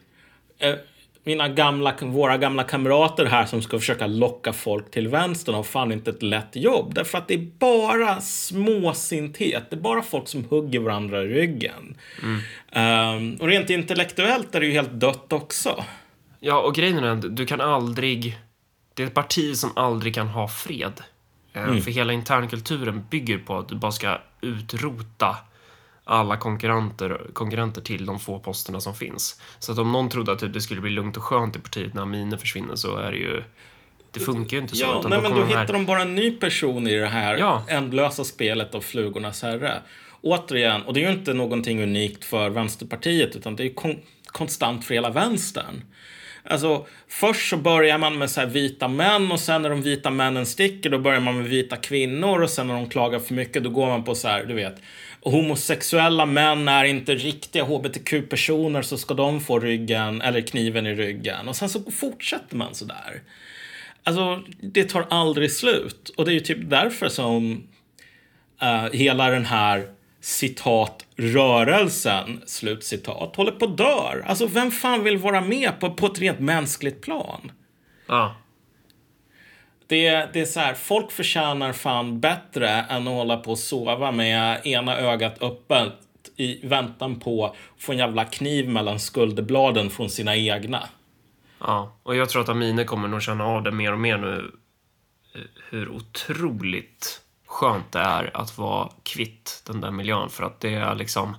eh, 0.58 0.74
mina 1.26 1.48
gamla, 1.48 1.94
våra 2.00 2.38
gamla 2.38 2.64
kamrater 2.64 3.26
här 3.26 3.46
som 3.46 3.62
ska 3.62 3.78
försöka 3.78 4.06
locka 4.06 4.52
folk 4.52 4.90
till 4.90 5.08
vänstern 5.08 5.54
har 5.54 5.62
fan 5.62 5.92
inte 5.92 6.10
ett 6.10 6.22
lätt 6.22 6.56
jobb. 6.56 6.94
Därför 6.94 7.18
att 7.18 7.28
det 7.28 7.34
är 7.34 7.50
bara 7.58 8.20
småsinthet. 8.20 9.70
Det 9.70 9.76
är 9.76 9.80
bara 9.80 10.02
folk 10.02 10.28
som 10.28 10.44
hugger 10.44 10.80
varandra 10.80 11.22
i 11.22 11.26
ryggen. 11.26 11.96
Mm. 12.22 13.16
Um, 13.16 13.36
och 13.40 13.48
rent 13.48 13.70
intellektuellt 13.70 14.54
är 14.54 14.60
det 14.60 14.66
ju 14.66 14.72
helt 14.72 14.92
dött 14.92 15.32
också. 15.32 15.84
Ja, 16.40 16.60
och 16.60 16.74
grejen 16.74 17.04
är 17.04 17.08
att 17.08 17.36
du 17.36 17.46
kan 17.46 17.60
aldrig... 17.60 18.38
Det 18.94 19.02
är 19.02 19.06
ett 19.06 19.14
parti 19.14 19.56
som 19.56 19.70
aldrig 19.76 20.14
kan 20.14 20.28
ha 20.28 20.48
fred. 20.48 21.02
Ehm, 21.52 21.64
mm. 21.64 21.82
För 21.82 21.90
hela 21.90 22.12
internkulturen 22.12 23.04
bygger 23.10 23.38
på 23.38 23.58
att 23.58 23.68
du 23.68 23.74
bara 23.74 23.92
ska 23.92 24.18
utrota 24.40 25.36
alla 26.08 26.36
konkurrenter, 26.36 27.20
konkurrenter 27.32 27.80
till 27.80 28.06
de 28.06 28.20
få 28.20 28.38
posterna 28.38 28.80
som 28.80 28.94
finns. 28.94 29.40
Så 29.58 29.72
att 29.72 29.78
om 29.78 29.92
någon 29.92 30.08
trodde 30.08 30.32
att 30.32 30.38
typ, 30.38 30.52
det 30.52 30.60
skulle 30.60 30.80
bli 30.80 30.90
lugnt 30.90 31.16
och 31.16 31.22
skönt 31.22 31.56
i 31.56 31.58
partiet 31.58 31.94
när 31.94 32.02
Amine 32.02 32.38
försvinner 32.38 32.76
så 32.76 32.96
är 32.96 33.10
det 33.10 33.18
ju 33.18 33.42
det 34.10 34.20
funkar 34.20 34.56
ju 34.56 34.62
inte 34.62 34.76
så. 34.76 34.84
Ja, 34.84 35.02
nej, 35.08 35.20
men 35.22 35.34
då 35.34 35.44
hittar 35.44 35.66
här... 35.66 35.72
de 35.72 35.86
bara 35.86 36.02
en 36.02 36.14
ny 36.14 36.30
person 36.30 36.86
i 36.86 36.96
det 36.96 37.06
här 37.06 37.36
ja. 37.36 37.62
ändlösa 37.68 38.24
spelet 38.24 38.74
av 38.74 38.80
flugornas 38.80 39.42
herre. 39.42 39.82
Återigen, 40.22 40.82
och 40.82 40.94
det 40.94 41.04
är 41.04 41.10
ju 41.10 41.18
inte 41.18 41.34
någonting 41.34 41.82
unikt 41.82 42.24
för 42.24 42.50
Vänsterpartiet 42.50 43.36
utan 43.36 43.56
det 43.56 43.64
är 43.64 43.74
kon 43.74 43.96
konstant 44.26 44.84
för 44.84 44.94
hela 44.94 45.10
vänstern. 45.10 45.82
Alltså, 46.44 46.86
först 47.08 47.50
så 47.50 47.56
börjar 47.56 47.98
man 47.98 48.18
med 48.18 48.30
så 48.30 48.46
vita 48.46 48.88
män 48.88 49.32
och 49.32 49.40
sen 49.40 49.62
när 49.62 49.70
de 49.70 49.82
vita 49.82 50.10
männen 50.10 50.46
sticker 50.46 50.90
då 50.90 50.98
börjar 50.98 51.20
man 51.20 51.36
med 51.36 51.46
vita 51.46 51.76
kvinnor 51.76 52.42
och 52.42 52.50
sen 52.50 52.66
när 52.66 52.74
de 52.74 52.88
klagar 52.88 53.18
för 53.18 53.34
mycket 53.34 53.64
då 53.64 53.70
går 53.70 53.86
man 53.86 54.04
på 54.04 54.14
så 54.14 54.28
här, 54.28 54.44
du 54.44 54.54
vet, 54.54 54.74
homosexuella 55.30 56.26
män 56.26 56.68
är 56.68 56.84
inte 56.84 57.14
riktiga 57.14 57.64
hbtq-personer 57.64 58.82
så 58.82 58.98
ska 58.98 59.14
de 59.14 59.40
få 59.40 59.58
ryggen 59.58 60.22
eller 60.22 60.40
kniven 60.40 60.86
i 60.86 60.94
ryggen. 60.94 61.48
Och 61.48 61.56
sen 61.56 61.68
så 61.68 61.90
fortsätter 61.90 62.56
man 62.56 62.74
sådär. 62.74 63.22
Alltså, 64.04 64.42
det 64.60 64.84
tar 64.84 65.06
aldrig 65.10 65.52
slut. 65.52 66.08
Och 66.16 66.24
det 66.24 66.30
är 66.30 66.34
ju 66.34 66.40
typ 66.40 66.70
därför 66.70 67.08
som 67.08 67.66
uh, 68.62 68.92
hela 68.92 69.30
den 69.30 69.44
här 69.44 69.86
citat 70.20 71.06
rörelsen, 71.16 72.42
slutcitat, 72.46 73.36
håller 73.36 73.52
på 73.52 73.64
att 73.64 73.76
dör. 73.76 74.24
Alltså, 74.26 74.46
vem 74.46 74.70
fan 74.70 75.04
vill 75.04 75.18
vara 75.18 75.40
med 75.40 75.80
på, 75.80 75.90
på 75.90 76.06
ett 76.06 76.18
rent 76.18 76.40
mänskligt 76.40 77.02
plan? 77.02 77.52
Ja. 78.06 78.36
Det, 79.86 80.28
det 80.32 80.40
är 80.40 80.44
så 80.44 80.60
här, 80.60 80.74
folk 80.74 81.10
förtjänar 81.10 81.72
fan 81.72 82.20
bättre 82.20 82.68
än 82.68 83.08
att 83.08 83.14
hålla 83.14 83.36
på 83.36 83.50
och 83.50 83.58
sova 83.58 84.10
med 84.12 84.66
ena 84.66 84.96
ögat 84.96 85.42
öppet 85.42 85.92
i 86.36 86.66
väntan 86.66 87.20
på 87.20 87.46
att 87.46 87.54
få 87.78 87.92
en 87.92 87.98
jävla 87.98 88.24
kniv 88.24 88.68
mellan 88.68 89.00
skulderbladen 89.00 89.90
från 89.90 90.10
sina 90.10 90.36
egna. 90.36 90.88
Ja, 91.58 91.96
och 92.02 92.16
jag 92.16 92.28
tror 92.28 92.42
att 92.42 92.48
Amine 92.48 92.84
kommer 92.84 93.08
nog 93.08 93.22
känna 93.22 93.44
av 93.44 93.62
det 93.62 93.72
mer 93.72 93.92
och 93.92 93.98
mer 93.98 94.18
nu. 94.18 94.52
Eh, 95.34 95.40
hur 95.70 95.88
otroligt 95.88 97.20
skönt 97.46 97.92
det 97.92 97.98
är 97.98 98.36
att 98.36 98.58
vara 98.58 98.90
kvitt 99.02 99.62
den 99.66 99.80
där 99.80 99.90
miljön. 99.90 100.28
För 100.28 100.44
att 100.44 100.60
det 100.60 100.74
är 100.74 100.94
liksom... 100.94 101.36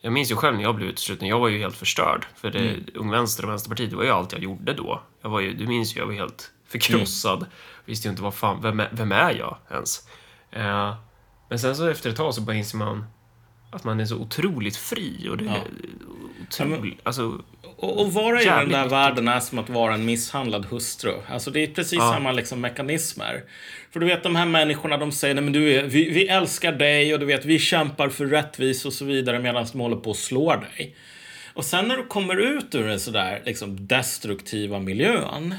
Jag 0.00 0.12
minns 0.12 0.30
ju 0.30 0.36
själv 0.36 0.56
när 0.56 0.62
jag 0.62 0.74
blev 0.74 0.88
utesluten, 0.88 1.28
jag 1.28 1.40
var 1.40 1.48
ju 1.48 1.58
helt 1.58 1.76
förstörd. 1.76 2.26
För 2.36 2.50
det, 2.50 2.58
mm. 2.58 2.84
Ung 2.94 3.10
Vänster 3.10 3.44
och 3.44 3.50
Vänsterpartiet, 3.50 3.90
det 3.90 3.96
var 3.96 4.04
ju 4.04 4.10
allt 4.10 4.32
jag 4.32 4.42
gjorde 4.42 4.72
då. 4.72 5.02
Jag 5.22 5.30
var 5.30 5.40
ju, 5.40 5.54
du 5.54 5.66
minns 5.66 5.96
ju, 5.96 6.00
jag 6.00 6.06
var 6.06 6.14
helt 6.14 6.52
förkrossad. 6.68 7.38
Mm. 7.38 7.50
Visste 7.84 8.08
ju 8.08 8.10
inte 8.10 8.22
vad 8.22 8.34
fan, 8.34 8.62
vem 8.62 8.80
är, 8.80 8.88
vem 8.92 9.12
är 9.12 9.34
jag 9.34 9.58
ens? 9.70 10.08
Uh, 10.56 10.94
men 11.48 11.58
sen 11.58 11.76
så 11.76 11.88
efter 11.88 12.10
ett 12.10 12.16
tag 12.16 12.34
så 12.34 12.40
bara 12.40 12.56
inser 12.56 12.78
man 12.78 13.04
att 13.70 13.84
man 13.84 14.00
är 14.00 14.04
så 14.04 14.16
otroligt 14.16 14.76
fri 14.76 15.28
och 15.30 15.36
det 15.36 15.44
är 15.44 15.62
otroligt, 16.42 17.00
alltså 17.02 17.42
och, 17.76 18.00
och 18.00 18.12
vara 18.12 18.42
i 18.42 18.44
den 18.44 18.68
där 18.68 18.88
världen 18.88 19.28
är 19.28 19.40
som 19.40 19.58
att 19.58 19.68
vara 19.68 19.94
en 19.94 20.04
misshandlad 20.04 20.66
hustru. 20.66 21.12
Alltså 21.28 21.50
det 21.50 21.60
är 21.60 21.66
precis 21.66 21.98
ja. 21.98 22.12
samma 22.12 22.32
liksom 22.32 22.60
mekanismer. 22.60 23.42
För 23.92 24.00
du 24.00 24.06
vet 24.06 24.22
de 24.22 24.36
här 24.36 24.46
människorna 24.46 24.96
de 24.96 25.12
säger, 25.12 25.34
nej 25.34 25.44
men 25.44 25.52
du 25.52 25.72
är, 25.72 25.82
vi, 25.82 26.10
vi 26.10 26.28
älskar 26.28 26.72
dig 26.72 27.14
och 27.14 27.20
du 27.20 27.26
vet 27.26 27.44
vi 27.44 27.58
kämpar 27.58 28.08
för 28.08 28.26
rättvis 28.26 28.84
och 28.84 28.92
så 28.92 29.04
vidare 29.04 29.38
medan 29.38 29.66
de 29.72 29.80
håller 29.80 29.96
på 29.96 30.10
att 30.10 30.16
slå 30.16 30.56
dig. 30.56 30.96
Och 31.54 31.64
sen 31.64 31.88
när 31.88 31.96
du 31.96 32.06
kommer 32.06 32.36
ut 32.36 32.74
ur 32.74 32.88
den 32.88 33.00
sådär 33.00 33.42
liksom 33.44 33.86
destruktiva 33.86 34.78
miljön 34.78 35.54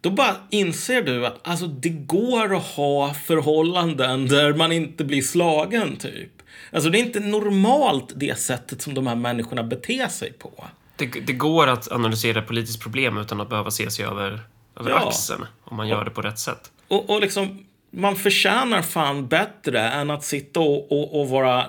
då 0.00 0.10
bara 0.10 0.36
inser 0.50 1.02
du 1.02 1.26
att 1.26 1.48
alltså, 1.48 1.66
det 1.66 1.88
går 1.88 2.56
att 2.56 2.62
ha 2.64 3.14
förhållanden 3.14 4.26
där 4.28 4.54
man 4.54 4.72
inte 4.72 5.04
blir 5.04 5.22
slagen, 5.22 5.96
typ. 5.96 6.30
Alltså 6.72 6.90
det 6.90 6.98
är 6.98 7.04
inte 7.04 7.20
normalt 7.20 8.12
det 8.16 8.38
sättet 8.38 8.82
som 8.82 8.94
de 8.94 9.06
här 9.06 9.14
människorna 9.14 9.62
beter 9.62 10.08
sig 10.08 10.32
på. 10.32 10.64
Det, 10.96 11.06
det 11.06 11.32
går 11.32 11.66
att 11.66 11.92
analysera 11.92 12.38
ett 12.38 12.46
politiskt 12.46 12.82
problem 12.82 13.18
utan 13.18 13.40
att 13.40 13.48
behöva 13.48 13.70
se 13.70 13.90
sig 13.90 14.04
över, 14.04 14.40
över 14.80 14.90
Ja. 14.90 15.08
axeln. 15.08 15.46
Om 15.64 15.76
man 15.76 15.88
gör 15.88 16.04
det 16.04 16.10
på 16.10 16.22
rätt 16.22 16.38
sätt. 16.38 16.70
Och, 16.88 17.10
och 17.10 17.20
liksom, 17.20 17.64
man 17.90 18.16
förtjänar 18.16 18.82
fan 18.82 19.26
bättre 19.26 19.80
än 19.80 20.10
att 20.10 20.24
sitta 20.24 20.60
och, 20.60 20.92
och, 20.92 21.20
och 21.20 21.28
vara 21.28 21.66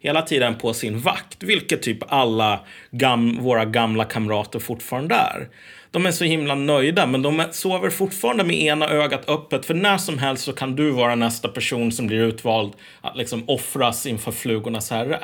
hela 0.00 0.22
tiden 0.22 0.54
på 0.54 0.74
sin 0.74 0.98
vakt. 1.00 1.42
Vilket 1.42 1.82
typ 1.82 2.12
alla 2.12 2.60
gam, 2.90 3.38
våra 3.42 3.64
gamla 3.64 4.04
kamrater 4.04 4.58
fortfarande 4.58 5.14
är. 5.14 5.48
De 5.90 6.06
är 6.06 6.12
så 6.12 6.24
himla 6.24 6.54
nöjda, 6.54 7.06
men 7.06 7.22
de 7.22 7.44
sover 7.50 7.90
fortfarande 7.90 8.44
med 8.44 8.56
ena 8.56 8.88
ögat 8.88 9.28
öppet. 9.28 9.66
För 9.66 9.74
när 9.74 9.98
som 9.98 10.18
helst 10.18 10.44
så 10.44 10.52
kan 10.52 10.76
du 10.76 10.90
vara 10.90 11.14
nästa 11.14 11.48
person 11.48 11.92
som 11.92 12.06
blir 12.06 12.20
utvald 12.20 12.72
att 13.00 13.16
liksom 13.16 13.44
offras 13.46 14.06
inför 14.06 14.32
flugornas 14.32 14.90
herre. 14.90 15.20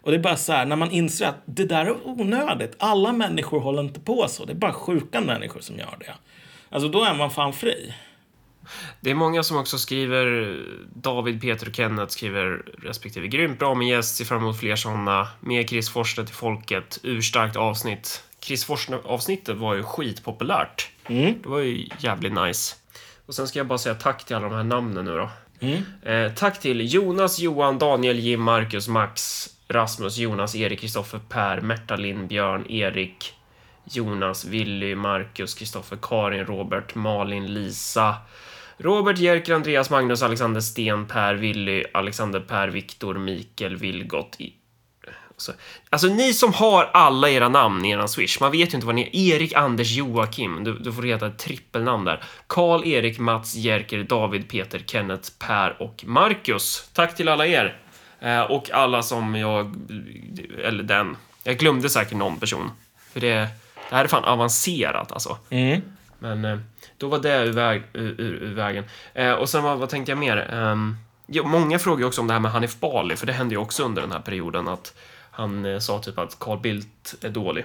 Och 0.00 0.10
det 0.10 0.16
är 0.16 0.22
bara 0.22 0.36
så 0.36 0.52
här, 0.52 0.66
när 0.66 0.76
man 0.76 0.90
inser 0.90 1.26
att 1.26 1.42
det 1.44 1.64
där 1.64 1.86
är 1.86 2.06
onödigt. 2.06 2.76
Alla 2.78 3.12
människor 3.12 3.60
håller 3.60 3.82
inte 3.82 4.00
på 4.00 4.28
så. 4.28 4.44
Det 4.44 4.52
är 4.52 4.56
bara 4.56 4.72
sjuka 4.72 5.20
människor 5.20 5.60
som 5.60 5.78
gör 5.78 5.96
det. 6.00 6.14
Alltså 6.68 6.88
då 6.88 7.04
är 7.04 7.14
man 7.14 7.30
fan 7.30 7.52
fri. 7.52 7.94
Det 9.00 9.10
är 9.10 9.14
många 9.14 9.42
som 9.42 9.56
också 9.56 9.78
skriver, 9.78 10.56
David, 10.94 11.40
Peter 11.40 11.68
och 11.68 11.74
Kenneth 11.74 12.12
skriver 12.12 12.62
respektive 12.82 13.26
grymt 13.28 13.58
bra 13.58 13.74
med 13.74 13.88
gäst, 13.88 14.16
ser 14.16 14.24
fram 14.24 14.42
emot 14.42 14.60
fler 14.60 14.76
sådana. 14.76 15.28
Mer 15.40 15.62
Chris 15.62 15.90
Forsstedt 15.90 16.30
i 16.30 16.32
folket, 16.32 16.98
urstarkt 17.02 17.56
avsnitt. 17.56 18.24
Chris 18.44 18.64
Forslund-avsnittet 18.64 19.56
var 19.56 19.74
ju 19.74 19.82
skitpopulärt. 19.82 20.90
Mm. 21.06 21.34
Det 21.42 21.48
var 21.48 21.58
ju 21.58 21.88
jävligt 21.98 22.32
nice. 22.32 22.76
Och 23.26 23.34
sen 23.34 23.48
ska 23.48 23.58
jag 23.58 23.66
bara 23.66 23.78
säga 23.78 23.94
tack 23.94 24.24
till 24.24 24.36
alla 24.36 24.48
de 24.48 24.54
här 24.54 24.64
namnen 24.64 25.04
nu 25.04 25.16
då. 25.16 25.30
Mm. 25.60 25.82
Eh, 26.02 26.32
tack 26.34 26.60
till 26.60 26.94
Jonas, 26.94 27.38
Johan, 27.38 27.78
Daniel, 27.78 28.18
Jim, 28.18 28.42
Marcus, 28.42 28.88
Max, 28.88 29.48
Rasmus, 29.68 30.16
Jonas, 30.18 30.54
Erik, 30.54 30.80
Kristoffer, 30.80 31.20
Per, 31.28 31.60
Märta, 31.60 31.96
Lind, 31.96 32.28
Björn, 32.28 32.70
Erik, 32.70 33.32
Jonas, 33.84 34.44
Willy, 34.44 34.94
Marcus, 34.94 35.54
Kristoffer, 35.54 35.98
Karin, 36.02 36.46
Robert, 36.46 36.94
Malin, 36.94 37.54
Lisa, 37.54 38.16
Robert, 38.76 39.18
Jerker, 39.18 39.54
Andreas, 39.54 39.90
Magnus, 39.90 40.22
Alexander, 40.22 40.60
Sten, 40.60 41.06
Per, 41.06 41.34
Willy, 41.34 41.84
Alexander, 41.94 42.40
Per, 42.40 42.68
Viktor, 42.68 43.14
Mikael, 43.14 43.76
Vilgot. 43.76 44.38
Så, 45.36 45.52
alltså 45.90 46.06
ni 46.06 46.32
som 46.32 46.52
har 46.52 46.84
alla 46.84 47.30
era 47.30 47.48
namn 47.48 47.84
i 47.84 47.90
eran 47.90 48.08
swish, 48.08 48.40
man 48.40 48.52
vet 48.52 48.72
ju 48.72 48.74
inte 48.74 48.86
vad 48.86 48.94
ni 48.94 49.02
är. 49.12 49.34
Erik, 49.34 49.52
Anders, 49.52 49.90
Joakim. 49.90 50.64
Du, 50.64 50.78
du 50.78 50.92
får 50.92 51.02
heta 51.02 51.26
ett 51.26 51.38
trippelnamn 51.38 52.04
där. 52.04 52.24
Karl, 52.46 52.84
Erik, 52.84 53.18
Mats, 53.18 53.54
Jerker, 53.54 54.02
David, 54.02 54.48
Peter, 54.48 54.82
Kenneth, 54.86 55.30
Per 55.38 55.82
och 55.82 56.04
Marcus. 56.06 56.90
Tack 56.92 57.16
till 57.16 57.28
alla 57.28 57.46
er. 57.46 57.76
Eh, 58.20 58.40
och 58.40 58.70
alla 58.70 59.02
som 59.02 59.34
jag... 59.34 59.74
Eller 60.64 60.82
den. 60.82 61.16
Jag 61.44 61.58
glömde 61.58 61.90
säkert 61.90 62.18
någon 62.18 62.38
person. 62.38 62.70
För 63.12 63.20
det, 63.20 63.48
det 63.90 63.96
här 63.96 64.04
är 64.04 64.08
fan 64.08 64.24
avancerat 64.24 65.12
alltså. 65.12 65.38
Mm. 65.50 65.82
Men 66.18 66.44
eh, 66.44 66.58
då 66.98 67.08
var 67.08 67.18
det 67.18 67.44
ur, 67.44 67.52
väg, 67.52 67.82
ur, 67.92 68.20
ur, 68.20 68.42
ur 68.42 68.54
vägen. 68.54 68.84
Eh, 69.14 69.32
och 69.32 69.48
sen 69.48 69.62
vad, 69.62 69.78
vad 69.78 69.88
tänkte 69.88 70.12
jag 70.12 70.18
mer? 70.18 70.36
Ehm, 70.52 70.96
ja, 71.26 71.42
många 71.42 71.78
frågar 71.78 72.06
också 72.06 72.20
om 72.20 72.26
det 72.26 72.32
här 72.32 72.40
med 72.40 72.52
Hanif 72.52 72.80
Bali, 72.80 73.16
för 73.16 73.26
det 73.26 73.32
hände 73.32 73.54
ju 73.54 73.60
också 73.60 73.84
under 73.84 74.02
den 74.02 74.12
här 74.12 74.20
perioden 74.20 74.68
att 74.68 74.94
han 75.34 75.64
eh, 75.64 75.78
sa 75.78 75.98
typ 75.98 76.18
att 76.18 76.38
Carl 76.38 76.58
Bildt 76.58 77.14
är 77.20 77.30
dålig. 77.30 77.64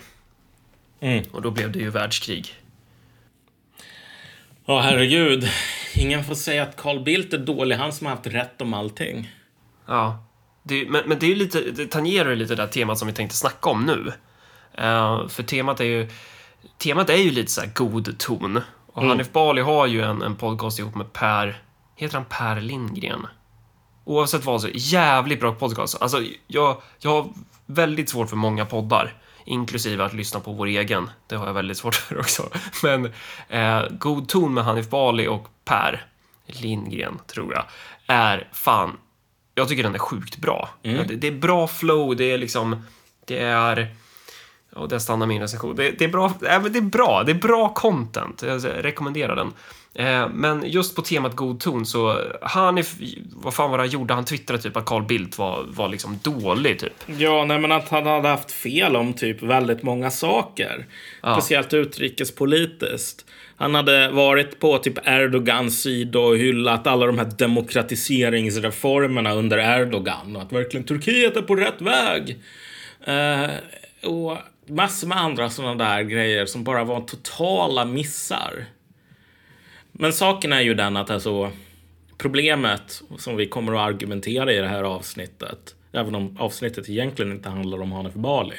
Mm. 0.99 1.23
Och 1.31 1.41
då 1.41 1.51
blev 1.51 1.71
det 1.71 1.79
ju 1.79 1.89
världskrig. 1.89 2.55
Ja, 4.65 4.79
herregud. 4.79 5.49
Ingen 5.95 6.23
får 6.23 6.35
säga 6.35 6.63
att 6.63 6.75
Carl 6.75 7.03
Bildt 7.03 7.33
är 7.33 7.37
dålig. 7.37 7.75
Han 7.75 7.93
som 7.93 8.07
har 8.07 8.15
haft 8.15 8.27
rätt 8.27 8.61
om 8.61 8.73
allting. 8.73 9.31
Ja. 9.85 10.23
Det, 10.63 10.89
men, 10.89 11.03
men 11.05 11.19
det 11.19 11.25
är 11.25 11.29
ju 11.29 11.35
lite, 11.35 11.61
det 11.71 11.87
tangerar 11.87 12.29
ju 12.29 12.35
lite 12.35 12.55
det 12.55 12.63
där 12.63 12.71
temat 12.71 12.97
som 12.97 13.07
vi 13.07 13.13
tänkte 13.13 13.37
snacka 13.37 13.69
om 13.69 13.85
nu. 13.85 14.13
Eh, 14.83 15.27
för 15.27 15.43
temat 15.43 15.79
är 15.79 15.85
ju, 15.85 16.09
temat 16.77 17.09
är 17.09 17.17
ju 17.17 17.31
lite 17.31 17.51
så 17.51 17.61
här 17.61 17.71
god 17.75 18.17
ton. 18.17 18.61
Och 18.93 19.05
Hanif 19.05 19.31
Bali 19.31 19.61
har 19.61 19.87
ju 19.87 20.01
en, 20.01 20.21
en 20.21 20.35
podcast 20.35 20.79
ihop 20.79 20.95
med 20.95 21.13
Per, 21.13 21.61
heter 21.95 22.15
han 22.15 22.25
Per 22.25 22.61
Lindgren? 22.61 23.27
Oavsett 24.05 24.45
vad 24.45 24.61
så, 24.61 24.69
jävligt 24.73 25.39
bra 25.39 25.55
podcast. 25.55 26.01
Alltså, 26.01 26.23
jag, 26.47 26.81
jag 26.99 27.11
har 27.11 27.29
väldigt 27.69 28.09
svårt 28.09 28.29
för 28.29 28.35
många 28.35 28.65
poddar. 28.65 29.13
Inklusive 29.45 30.03
att 30.03 30.13
lyssna 30.13 30.39
på 30.39 30.53
vår 30.53 30.65
egen. 30.67 31.09
Det 31.27 31.35
har 31.35 31.47
jag 31.47 31.53
väldigt 31.53 31.77
svårt 31.77 31.95
för 31.95 32.19
också. 32.19 32.49
Men 32.83 33.13
eh, 33.49 33.89
God 33.91 34.27
ton 34.27 34.53
med 34.53 34.63
Hanif 34.63 34.89
Bali 34.89 35.27
och 35.27 35.47
Per 35.65 36.05
Lindgren, 36.45 37.19
tror 37.27 37.53
jag, 37.53 37.63
är 38.07 38.47
fan... 38.51 38.97
Jag 39.55 39.67
tycker 39.67 39.83
den 39.83 39.95
är 39.95 39.99
sjukt 39.99 40.37
bra. 40.37 40.69
Det, 40.81 41.03
det 41.03 41.27
är 41.27 41.31
bra 41.31 41.67
flow, 41.67 42.15
det 42.15 42.31
är 42.31 42.37
liksom... 42.37 42.83
Det 43.25 43.39
är... 43.39 43.95
Och 44.73 44.89
där 44.89 44.99
stannar 44.99 45.25
min 45.25 45.41
recension. 45.41 45.75
Det, 45.75 45.91
det, 45.91 46.05
är 46.05 46.09
bra, 46.09 46.25
äh, 46.25 46.63
det 46.63 46.79
är 46.79 46.81
bra, 46.81 47.23
det 47.23 47.31
är 47.31 47.35
bra 47.35 47.73
content. 47.73 48.41
Jag 48.41 48.65
rekommenderar 48.65 49.35
den. 49.35 49.53
Eh, 49.93 50.29
men 50.29 50.63
just 50.69 50.95
på 50.95 51.01
temat 51.01 51.35
god 51.35 51.59
ton 51.59 51.85
så, 51.85 52.21
Hanif, 52.41 52.95
vad 53.31 53.53
fan 53.53 53.71
var 53.71 53.77
det 53.77 53.83
han 53.83 53.89
gjorde? 53.89 54.13
Han 54.13 54.25
twittrade 54.25 54.61
typ 54.61 54.77
att 54.77 54.85
Carl 54.85 55.03
Bildt 55.03 55.37
var, 55.37 55.65
var 55.67 55.89
liksom 55.89 56.19
dålig 56.23 56.79
typ. 56.79 57.03
Ja, 57.17 57.45
nej, 57.45 57.59
men 57.59 57.71
att 57.71 57.89
han 57.89 58.05
hade 58.05 58.27
haft 58.27 58.51
fel 58.51 58.95
om 58.95 59.13
typ 59.13 59.41
väldigt 59.41 59.83
många 59.83 60.11
saker. 60.11 60.85
Speciellt 61.33 61.73
utrikespolitiskt. 61.73 63.25
Han 63.55 63.75
hade 63.75 64.11
varit 64.11 64.59
på 64.59 64.77
typ 64.77 65.07
Erdogans 65.07 65.81
sida 65.81 66.19
och 66.19 66.37
hyllat 66.37 66.87
alla 66.87 67.05
de 67.05 67.19
här 67.19 67.31
demokratiseringsreformerna 67.37 69.33
under 69.33 69.81
Erdogan. 69.81 70.35
Och 70.35 70.41
att 70.41 70.51
verkligen 70.51 70.85
Turkiet 70.85 71.37
är 71.37 71.41
på 71.41 71.55
rätt 71.55 71.81
väg. 71.81 72.39
Eh, 73.05 73.49
och 74.09 74.37
massor 74.67 75.07
med 75.07 75.17
andra 75.17 75.49
sådana 75.49 75.75
där 75.75 76.01
grejer 76.01 76.45
som 76.45 76.63
bara 76.63 76.83
var 76.83 77.01
totala 77.01 77.85
missar. 77.85 78.65
Men 80.01 80.13
saken 80.13 80.53
är 80.53 80.61
ju 80.61 80.73
den 80.73 80.97
att 80.97 81.09
alltså 81.09 81.51
problemet 82.17 83.01
som 83.17 83.35
vi 83.35 83.45
kommer 83.45 83.73
att 83.73 83.79
argumentera 83.79 84.53
i 84.53 84.57
det 84.57 84.67
här 84.67 84.83
avsnittet, 84.83 85.75
även 85.91 86.15
om 86.15 86.37
avsnittet 86.37 86.89
egentligen 86.89 87.31
inte 87.31 87.49
handlar 87.49 87.81
om 87.81 87.91
Hanif 87.91 88.13
Bali, 88.13 88.55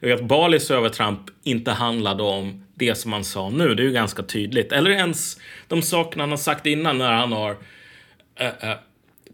är 0.00 0.12
att 0.12 0.24
Balis 0.24 0.70
övertramp 0.70 1.20
inte 1.42 1.70
handlade 1.70 2.22
om 2.22 2.66
det 2.74 2.94
som 2.94 3.12
han 3.12 3.24
sa 3.24 3.50
nu. 3.50 3.74
Det 3.74 3.82
är 3.82 3.84
ju 3.84 3.92
ganska 3.92 4.22
tydligt. 4.22 4.72
Eller 4.72 4.90
ens 4.90 5.40
de 5.68 5.82
sakerna 5.82 6.22
han 6.22 6.30
har 6.30 6.36
sagt 6.36 6.66
innan 6.66 6.98
när 6.98 7.12
han 7.12 7.32
har 7.32 7.56
äh, 8.36 8.70
äh, 8.70 8.76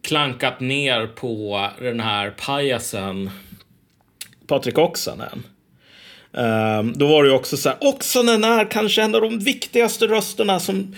klankat 0.03 0.61
ner 0.61 1.07
på 1.07 1.69
den 1.79 2.01
här 2.01 2.31
pajasen 2.31 3.31
Patrik 4.47 4.79
Oksanen. 4.79 5.43
Um, 6.33 6.93
då 6.99 7.07
var 7.07 7.23
det 7.23 7.29
ju 7.29 7.35
också 7.35 7.57
så 7.57 7.69
här, 7.69 7.79
Oksanen 7.81 8.45
är 8.45 8.71
kanske 8.71 9.03
en 9.03 9.15
av 9.15 9.21
de 9.21 9.39
viktigaste 9.39 10.07
rösterna 10.07 10.61
som, 10.61 10.95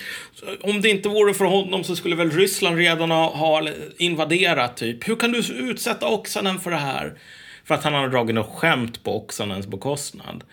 om 0.60 0.80
det 0.80 0.88
inte 0.88 1.08
vore 1.08 1.34
för 1.34 1.44
honom 1.44 1.84
så 1.84 1.96
skulle 1.96 2.16
väl 2.16 2.30
Ryssland 2.30 2.76
redan 2.76 3.10
ha, 3.10 3.36
ha 3.36 3.68
invaderat 3.98 4.76
typ. 4.76 5.08
Hur 5.08 5.16
kan 5.16 5.32
du 5.32 5.38
utsätta 5.38 6.08
Oksanen 6.08 6.58
för 6.58 6.70
det 6.70 6.76
här? 6.76 7.18
För 7.64 7.74
att 7.74 7.84
han 7.84 7.94
har 7.94 8.08
dragit 8.08 8.34
något 8.34 8.54
skämt 8.54 9.04
på 9.04 9.16
Oksanens 9.16 9.66
bekostnad. 9.66 10.44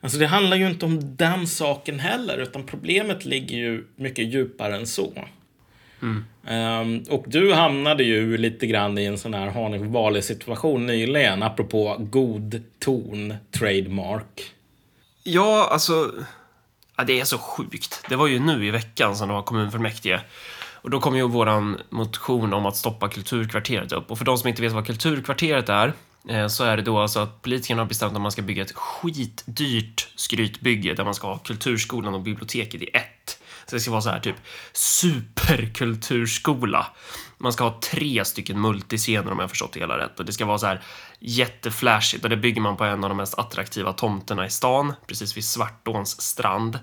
Alltså 0.00 0.18
det 0.18 0.26
handlar 0.26 0.56
ju 0.56 0.66
inte 0.66 0.86
om 0.86 1.16
den 1.16 1.46
saken 1.46 2.00
heller, 2.00 2.38
utan 2.38 2.66
problemet 2.66 3.24
ligger 3.24 3.56
ju 3.56 3.84
mycket 3.96 4.32
djupare 4.32 4.76
än 4.76 4.86
så. 4.86 5.12
Mm. 6.02 6.24
Um, 6.48 7.04
och 7.10 7.24
du 7.26 7.52
hamnade 7.52 8.04
ju 8.04 8.36
lite 8.36 8.66
grann 8.66 8.98
i 8.98 9.04
en 9.04 9.18
sån 9.18 9.34
här 9.34 9.50
Hanif 9.50 10.24
situation 10.24 10.86
nyligen, 10.86 11.42
apropå 11.42 11.96
god 11.98 12.62
ton, 12.78 13.34
trademark. 13.58 14.52
Ja, 15.22 15.68
alltså... 15.70 16.12
Ja, 16.96 17.04
det 17.04 17.20
är 17.20 17.24
så 17.24 17.38
sjukt. 17.38 18.04
Det 18.08 18.16
var 18.16 18.26
ju 18.26 18.38
nu 18.38 18.66
i 18.66 18.70
veckan 18.70 19.16
som 19.16 19.28
det 19.28 19.34
var 19.34 19.42
kommunfullmäktige. 19.42 20.20
Och 20.84 20.90
då 20.90 21.00
kom 21.00 21.16
ju 21.16 21.28
våran 21.28 21.80
motion 21.90 22.52
om 22.52 22.66
att 22.66 22.76
stoppa 22.76 23.08
Kulturkvarteret 23.08 23.92
upp. 23.92 24.10
Och 24.10 24.18
för 24.18 24.24
de 24.24 24.38
som 24.38 24.48
inte 24.48 24.62
vet 24.62 24.72
vad 24.72 24.86
Kulturkvarteret 24.86 25.68
är, 25.68 25.92
eh, 26.28 26.46
så 26.46 26.64
är 26.64 26.76
det 26.76 26.82
då 26.82 26.98
alltså 26.98 27.20
att 27.20 27.42
politikerna 27.42 27.82
har 27.82 27.86
bestämt 27.86 28.14
att 28.14 28.20
man 28.20 28.32
ska 28.32 28.42
bygga 28.42 28.62
ett 28.62 28.72
skitdyrt 28.72 30.08
skrytbygge 30.16 30.94
där 30.94 31.04
man 31.04 31.14
ska 31.14 31.26
ha 31.26 31.38
kulturskolan 31.38 32.14
och 32.14 32.20
biblioteket 32.20 32.82
i 32.82 32.88
ett. 32.92 33.38
Så 33.66 33.76
det 33.76 33.80
ska 33.80 33.90
vara 33.90 34.00
så 34.00 34.10
här 34.10 34.20
typ 34.20 34.36
superkulturskola. 34.72 36.86
Man 37.38 37.52
ska 37.52 37.64
ha 37.64 37.80
tre 37.80 38.24
stycken 38.24 38.60
multiscener 38.60 39.32
om 39.32 39.38
jag 39.38 39.50
förstått 39.50 39.72
det 39.72 39.80
hela 39.80 39.98
rätt. 39.98 40.20
Och 40.20 40.26
det 40.26 40.32
ska 40.32 40.46
vara 40.46 40.58
så 40.58 40.66
här 40.66 40.82
jätteflashigt 41.18 42.24
och 42.24 42.30
det 42.30 42.36
bygger 42.36 42.60
man 42.60 42.76
på 42.76 42.84
en 42.84 43.04
av 43.04 43.10
de 43.10 43.16
mest 43.16 43.38
attraktiva 43.38 43.92
tomterna 43.92 44.46
i 44.46 44.50
stan, 44.50 44.92
precis 45.06 45.36
vid 45.36 45.44
Svartåns 45.44 46.20
strand. 46.20 46.78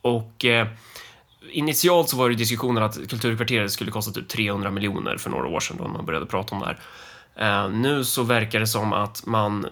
Och 0.00 0.44
eh, 0.44 0.68
initialt 1.50 2.08
så 2.08 2.16
var 2.16 2.28
det 2.28 2.34
diskussioner 2.34 2.82
att 2.82 3.08
Kulturkvarteret 3.08 3.72
skulle 3.72 3.90
kosta 3.90 4.12
typ 4.12 4.28
300 4.28 4.70
miljoner 4.70 5.16
för 5.16 5.30
några 5.30 5.48
år 5.48 5.60
sedan 5.60 5.76
då 5.76 5.88
man 5.88 6.06
började 6.06 6.26
prata 6.26 6.54
om 6.54 6.60
det 6.60 6.66
här. 6.66 6.78
Eh, 7.36 7.70
nu 7.70 8.04
så 8.04 8.22
verkar 8.22 8.60
det 8.60 8.66
som 8.66 8.92
att 8.92 9.26
man 9.26 9.66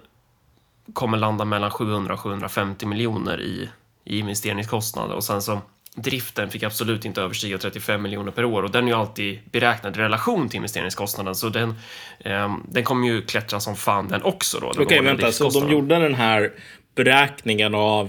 kommer 0.93 1.19
landa 1.19 1.45
mellan 1.45 1.71
700 1.71 2.15
och 2.15 2.21
750 2.21 2.87
miljoner 2.87 3.41
i, 3.41 3.71
i 4.05 4.19
investeringskostnader 4.19 5.15
och 5.15 5.25
sen 5.25 5.43
så 5.43 5.61
driften 5.95 6.51
fick 6.51 6.63
absolut 6.63 7.05
inte 7.05 7.23
överstiga 7.23 7.59
35 7.59 8.03
miljoner 8.03 8.33
per 8.33 8.45
år 8.45 8.63
och 8.63 8.71
den 8.71 8.85
är 8.85 8.89
ju 8.89 8.95
alltid 8.95 9.39
beräknad 9.53 9.97
i 9.97 10.01
relation 10.01 10.49
till 10.49 10.57
investeringskostnaden 10.57 11.35
så 11.35 11.49
den, 11.49 11.75
eh, 12.19 12.57
den 12.69 12.85
kommer 12.85 13.09
ju 13.09 13.23
klättra 13.23 13.61
som 13.61 13.77
fan 13.77 14.09
den 14.09 14.23
också 14.23 14.59
då. 14.61 14.67
Okej, 14.67 14.85
okay, 14.85 15.01
vänta, 15.01 15.33
så 15.33 15.51
de 15.51 15.73
gjorde 15.73 15.99
den 15.99 16.15
här 16.15 16.53
beräkningen 16.95 17.75
av 17.75 18.09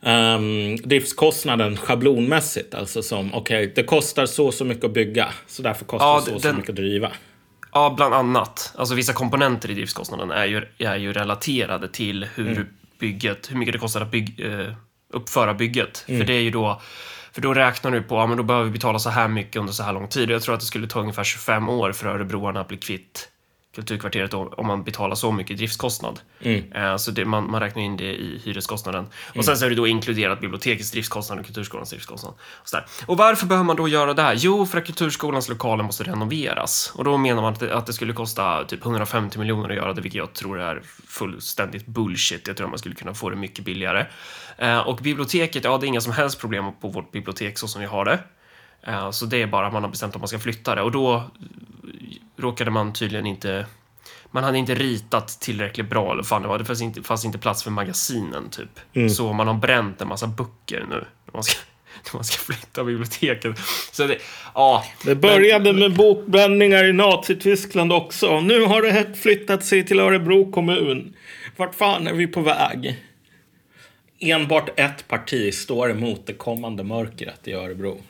um, 0.00 0.76
driftskostnaden 0.76 1.76
schablonmässigt? 1.76 2.74
Alltså 2.74 3.02
som, 3.02 3.34
okej, 3.34 3.62
okay, 3.62 3.74
det 3.74 3.82
kostar 3.82 4.26
så 4.26 4.52
så 4.52 4.64
mycket 4.64 4.84
att 4.84 4.94
bygga, 4.94 5.28
så 5.46 5.62
därför 5.62 5.84
kostar 5.84 6.06
ja, 6.06 6.20
det 6.20 6.30
så 6.30 6.34
och 6.34 6.42
så 6.42 6.52
mycket 6.52 6.70
att 6.70 6.76
driva. 6.76 7.12
Ja, 7.72 7.94
bland 7.96 8.14
annat. 8.14 8.72
Alltså 8.76 8.94
vissa 8.94 9.12
komponenter 9.12 9.70
i 9.70 9.74
driftskostnaden 9.74 10.30
är 10.30 10.44
ju, 10.46 10.62
är 10.78 10.96
ju 10.96 11.12
relaterade 11.12 11.88
till 11.88 12.26
hur 12.34 12.50
mm. 12.50 12.66
bygget, 12.98 13.50
hur 13.50 13.56
mycket 13.56 13.72
det 13.72 13.78
kostar 13.78 14.00
att 14.00 14.10
bygg, 14.10 14.40
eh, 14.40 14.72
uppföra 15.12 15.54
bygget. 15.54 16.04
Mm. 16.08 16.20
För 16.20 16.26
det 16.26 16.34
är 16.34 16.40
ju 16.40 16.50
då 16.50 16.80
för 17.32 17.40
då 17.40 17.54
räknar 17.54 17.90
du 17.90 18.02
på, 18.02 18.14
ja 18.14 18.26
men 18.26 18.36
då 18.36 18.42
behöver 18.42 18.64
vi 18.64 18.70
betala 18.70 18.98
så 18.98 19.10
här 19.10 19.28
mycket 19.28 19.56
under 19.56 19.72
så 19.72 19.82
här 19.82 19.92
lång 19.92 20.08
tid. 20.08 20.30
Och 20.30 20.34
jag 20.34 20.42
tror 20.42 20.54
att 20.54 20.60
det 20.60 20.66
skulle 20.66 20.86
ta 20.86 21.00
ungefär 21.00 21.24
25 21.24 21.68
år 21.68 21.92
för 21.92 22.06
örebroarna 22.06 22.60
att 22.60 22.68
bli 22.68 22.76
kvitt 22.76 23.28
Kulturkvarteret 23.74 24.34
om 24.34 24.66
man 24.66 24.84
betalar 24.84 25.14
så 25.14 25.32
mycket 25.32 25.56
driftskostnad. 25.56 26.20
Mm. 26.40 26.72
Eh, 26.72 26.96
så 26.96 27.10
det, 27.10 27.24
man, 27.24 27.50
man 27.50 27.60
räknar 27.60 27.82
in 27.82 27.96
det 27.96 28.04
i 28.04 28.40
hyreskostnaden. 28.44 29.00
Mm. 29.00 29.38
Och 29.38 29.44
sen 29.44 29.56
så 29.56 29.64
är 29.64 29.70
det 29.70 29.76
då 29.76 29.86
inkluderat 29.86 30.40
bibliotekets 30.40 30.90
driftskostnad 30.90 31.38
och 31.38 31.46
kulturskolans 31.46 31.90
driftskostnad. 31.90 32.34
Och, 32.62 33.10
och 33.10 33.16
varför 33.16 33.46
behöver 33.46 33.64
man 33.64 33.76
då 33.76 33.88
göra 33.88 34.14
det 34.14 34.22
här? 34.22 34.34
Jo, 34.38 34.66
för 34.66 34.78
att 34.78 34.84
kulturskolans 34.84 35.48
lokaler 35.48 35.84
måste 35.84 36.04
renoveras. 36.04 36.92
Och 36.94 37.04
då 37.04 37.18
menar 37.18 37.42
man 37.42 37.52
att 37.52 37.60
det, 37.60 37.74
att 37.74 37.86
det 37.86 37.92
skulle 37.92 38.12
kosta 38.12 38.64
typ 38.64 38.82
150 38.82 39.38
miljoner 39.38 39.68
att 39.68 39.76
göra 39.76 39.92
det, 39.92 40.00
vilket 40.00 40.18
jag 40.18 40.32
tror 40.32 40.60
är 40.60 40.82
fullständigt 41.06 41.86
bullshit. 41.86 42.46
Jag 42.46 42.56
tror 42.56 42.66
att 42.66 42.70
man 42.70 42.78
skulle 42.78 42.94
kunna 42.94 43.14
få 43.14 43.30
det 43.30 43.36
mycket 43.36 43.64
billigare. 43.64 44.06
Eh, 44.58 44.78
och 44.78 44.96
biblioteket, 44.96 45.64
ja, 45.64 45.78
det 45.78 45.86
är 45.86 45.88
inga 45.88 46.00
som 46.00 46.12
helst 46.12 46.40
problem 46.40 46.64
på 46.80 46.88
vårt 46.88 47.12
bibliotek 47.12 47.58
så 47.58 47.68
som 47.68 47.80
vi 47.80 47.86
har 47.86 48.04
det. 48.04 48.18
Eh, 48.86 49.10
så 49.10 49.26
det 49.26 49.42
är 49.42 49.46
bara 49.46 49.66
att 49.66 49.72
man 49.72 49.82
har 49.82 49.90
bestämt 49.90 50.14
att 50.14 50.20
man 50.20 50.28
ska 50.28 50.38
flytta 50.38 50.74
det 50.74 50.82
och 50.82 50.92
då 50.92 51.30
råkade 52.36 52.70
man 52.70 52.92
tydligen 52.92 53.26
inte... 53.26 53.66
Man 54.30 54.44
hade 54.44 54.58
inte 54.58 54.74
ritat 54.74 55.28
tillräckligt 55.40 55.90
bra, 55.90 56.12
eller 56.12 56.22
fan 56.22 56.42
det 56.42 56.48
var. 56.48 56.58
Det 56.58 56.64
fanns 56.64 56.82
inte, 56.82 57.02
fanns 57.02 57.24
inte 57.24 57.38
plats 57.38 57.62
för 57.62 57.70
magasinen, 57.70 58.50
typ. 58.50 58.80
Mm. 58.92 59.10
Så 59.10 59.32
man 59.32 59.46
har 59.46 59.54
bränt 59.54 60.00
en 60.00 60.08
massa 60.08 60.26
böcker 60.26 60.86
nu. 60.90 61.04
Man 61.32 61.42
ska, 61.42 61.58
man 62.14 62.24
ska 62.24 62.38
flytta 62.38 62.84
biblioteket. 62.84 63.58
Så 63.92 64.06
det, 64.06 64.18
ja. 64.54 64.84
Det 65.04 65.14
började 65.14 65.72
men, 65.72 65.80
med 65.80 65.96
bokbränningar 65.96 66.84
i 66.84 66.92
Nazityskland 66.92 67.92
också. 67.92 68.40
Nu 68.40 68.64
har 68.64 68.82
det 68.82 69.18
flyttat 69.18 69.64
sig 69.64 69.86
till 69.86 70.00
Örebro 70.00 70.52
kommun. 70.52 71.16
Vart 71.56 71.74
fan 71.74 72.06
är 72.06 72.12
vi 72.12 72.26
på 72.26 72.40
väg? 72.40 72.96
Enbart 74.18 74.80
ett 74.80 75.08
parti 75.08 75.54
står 75.54 75.90
emot 75.90 76.26
det 76.26 76.32
kommande 76.32 76.84
mörkret 76.84 77.48
i 77.48 77.52
Örebro. 77.52 78.00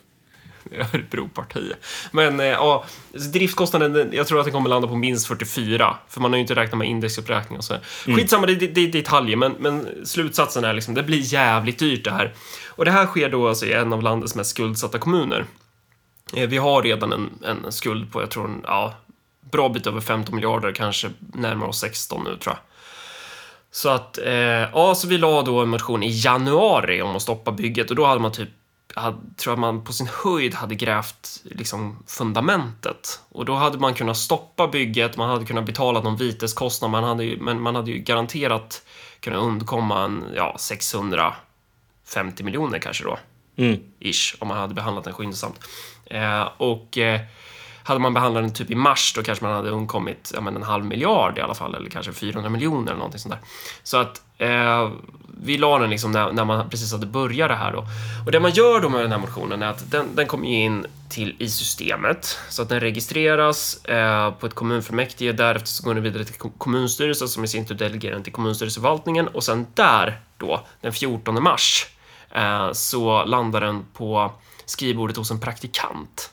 Örebropartiet. 0.93 1.85
Men 2.11 2.39
eh, 2.39 2.45
ja, 2.45 2.85
driftkostnaden, 3.33 4.09
jag 4.13 4.27
tror 4.27 4.39
att 4.39 4.45
den 4.45 4.53
kommer 4.53 4.69
landa 4.69 4.87
på 4.87 4.95
minst 4.95 5.27
44. 5.27 5.95
För 6.09 6.21
man 6.21 6.31
har 6.31 6.37
ju 6.37 6.41
inte 6.41 6.55
räknat 6.55 6.77
med 6.77 6.87
indexuppräkning 6.87 7.57
och 7.57 7.63
så. 7.63 7.73
Mm. 7.73 8.19
Skitsamma, 8.19 8.47
det, 8.47 8.55
det, 8.55 8.67
det 8.67 8.81
är 8.81 8.91
detaljer, 8.91 9.37
men, 9.37 9.55
men 9.59 10.05
slutsatsen 10.05 10.63
är 10.63 10.73
liksom, 10.73 10.93
det 10.93 11.03
blir 11.03 11.33
jävligt 11.33 11.79
dyrt 11.79 12.03
det 12.03 12.11
här. 12.11 12.33
Och 12.67 12.85
det 12.85 12.91
här 12.91 13.05
sker 13.05 13.29
då 13.29 13.47
alltså 13.47 13.65
i 13.65 13.73
en 13.73 13.93
av 13.93 14.03
landets 14.03 14.35
mest 14.35 14.49
skuldsatta 14.49 14.99
kommuner. 14.99 15.45
Eh, 16.35 16.49
vi 16.49 16.57
har 16.57 16.83
redan 16.83 17.13
en, 17.13 17.29
en 17.45 17.71
skuld 17.71 18.11
på, 18.11 18.21
jag 18.21 18.29
tror, 18.29 18.45
en, 18.45 18.61
ja, 18.63 18.93
bra 19.51 19.69
bit 19.69 19.87
över 19.87 20.01
15 20.01 20.35
miljarder, 20.35 20.71
kanske 20.71 21.09
närmare 21.33 21.69
oss 21.69 21.79
16 21.79 22.23
nu 22.23 22.37
tror 22.37 22.55
jag. 22.55 22.57
Så 23.71 23.89
att, 23.89 24.17
eh, 24.17 24.33
ja, 24.73 24.95
så 24.95 25.07
vi 25.07 25.17
la 25.17 25.41
då 25.41 25.59
en 25.59 25.69
motion 25.69 26.03
i 26.03 26.09
januari 26.09 27.01
om 27.01 27.15
att 27.15 27.21
stoppa 27.21 27.51
bygget 27.51 27.89
och 27.89 27.95
då 27.95 28.05
hade 28.05 28.21
man 28.21 28.31
typ 28.31 28.49
hade, 28.95 29.17
tror 29.37 29.51
jag 29.51 29.59
man 29.59 29.83
på 29.83 29.93
sin 29.93 30.07
höjd 30.23 30.53
hade 30.53 30.75
grävt 30.75 31.41
liksom 31.43 32.03
fundamentet. 32.07 33.21
Och 33.29 33.45
då 33.45 33.55
hade 33.55 33.77
man 33.77 33.93
kunnat 33.93 34.17
stoppa 34.17 34.67
bygget, 34.67 35.17
man 35.17 35.29
hade 35.29 35.45
kunnat 35.45 35.65
betala 35.65 36.01
de 36.01 36.17
viteskostnader, 36.17 36.91
man 36.91 37.03
hade 37.03 37.23
ju, 37.23 37.37
men 37.39 37.61
man 37.61 37.75
hade 37.75 37.91
ju 37.91 37.97
garanterat 37.97 38.85
kunnat 39.19 39.39
undkomma 39.39 40.03
en, 40.03 40.25
ja, 40.35 40.55
650 40.59 42.43
miljoner 42.43 42.79
kanske 42.79 43.03
då. 43.03 43.19
Mm. 43.55 43.79
Ish, 43.99 44.35
om 44.39 44.47
man 44.47 44.57
hade 44.57 44.73
behandlat 44.73 45.03
den 45.03 45.13
skyndsamt. 45.13 45.59
Eh, 46.05 46.49
och 46.57 46.97
eh, 46.97 47.21
hade 47.83 47.99
man 47.99 48.13
behandlat 48.13 48.43
den 48.43 48.53
typ 48.53 48.71
i 48.71 48.75
mars, 48.75 49.13
då 49.15 49.23
kanske 49.23 49.45
man 49.45 49.53
hade 49.53 49.69
undkommit 49.69 50.31
ja, 50.35 50.41
men 50.41 50.55
en 50.55 50.63
halv 50.63 50.85
miljard 50.85 51.37
i 51.37 51.41
alla 51.41 51.53
fall, 51.53 51.75
eller 51.75 51.89
kanske 51.89 52.13
400 52.13 52.49
miljoner 52.49 52.87
eller 52.87 52.97
någonting 52.97 53.19
sånt 53.19 53.33
där. 53.33 53.41
Så 53.83 53.97
att 53.97 54.21
eh, 54.37 54.89
vi 55.43 55.57
la 55.57 55.79
den 55.79 55.89
liksom 55.89 56.11
när, 56.11 56.31
när, 56.31 56.45
man 56.45 56.69
precis 56.69 56.91
hade 56.91 57.05
börjat 57.05 57.49
det 57.49 57.55
här 57.55 57.71
då. 57.71 57.85
Och 58.25 58.31
det 58.31 58.39
man 58.39 58.51
gör 58.51 58.81
då 58.81 58.89
med 58.89 59.01
den 59.01 59.11
här 59.11 59.19
motionen 59.19 59.63
är 59.63 59.67
att 59.67 59.91
den, 59.91 60.15
den 60.15 60.27
kommer 60.27 60.47
in 60.47 60.85
till 61.09 61.35
i 61.39 61.49
systemet 61.49 62.39
så 62.49 62.61
att 62.61 62.69
den 62.69 62.79
registreras 62.79 63.85
eh, 63.85 64.31
på 64.31 64.45
ett 64.45 64.53
kommunfullmäktige. 64.53 65.31
Därefter 65.31 65.67
så 65.67 65.83
går 65.83 65.93
den 65.93 66.03
vidare 66.03 66.25
till 66.25 66.51
kommunstyrelsen 66.57 67.27
som 67.27 67.43
i 67.43 67.47
sin 67.47 67.65
tur 67.65 67.75
delegerar 67.75 68.13
den 68.13 68.23
till 68.23 68.33
kommunstyrelseförvaltningen 68.33 69.27
och 69.27 69.43
sen 69.43 69.67
där 69.73 70.19
då, 70.37 70.65
den 70.81 70.93
14 70.93 71.43
mars, 71.43 71.87
eh, 72.31 72.71
så 72.71 73.25
landar 73.25 73.61
den 73.61 73.85
på 73.93 74.31
skrivbordet 74.65 75.17
hos 75.17 75.31
en 75.31 75.39
praktikant. 75.39 76.29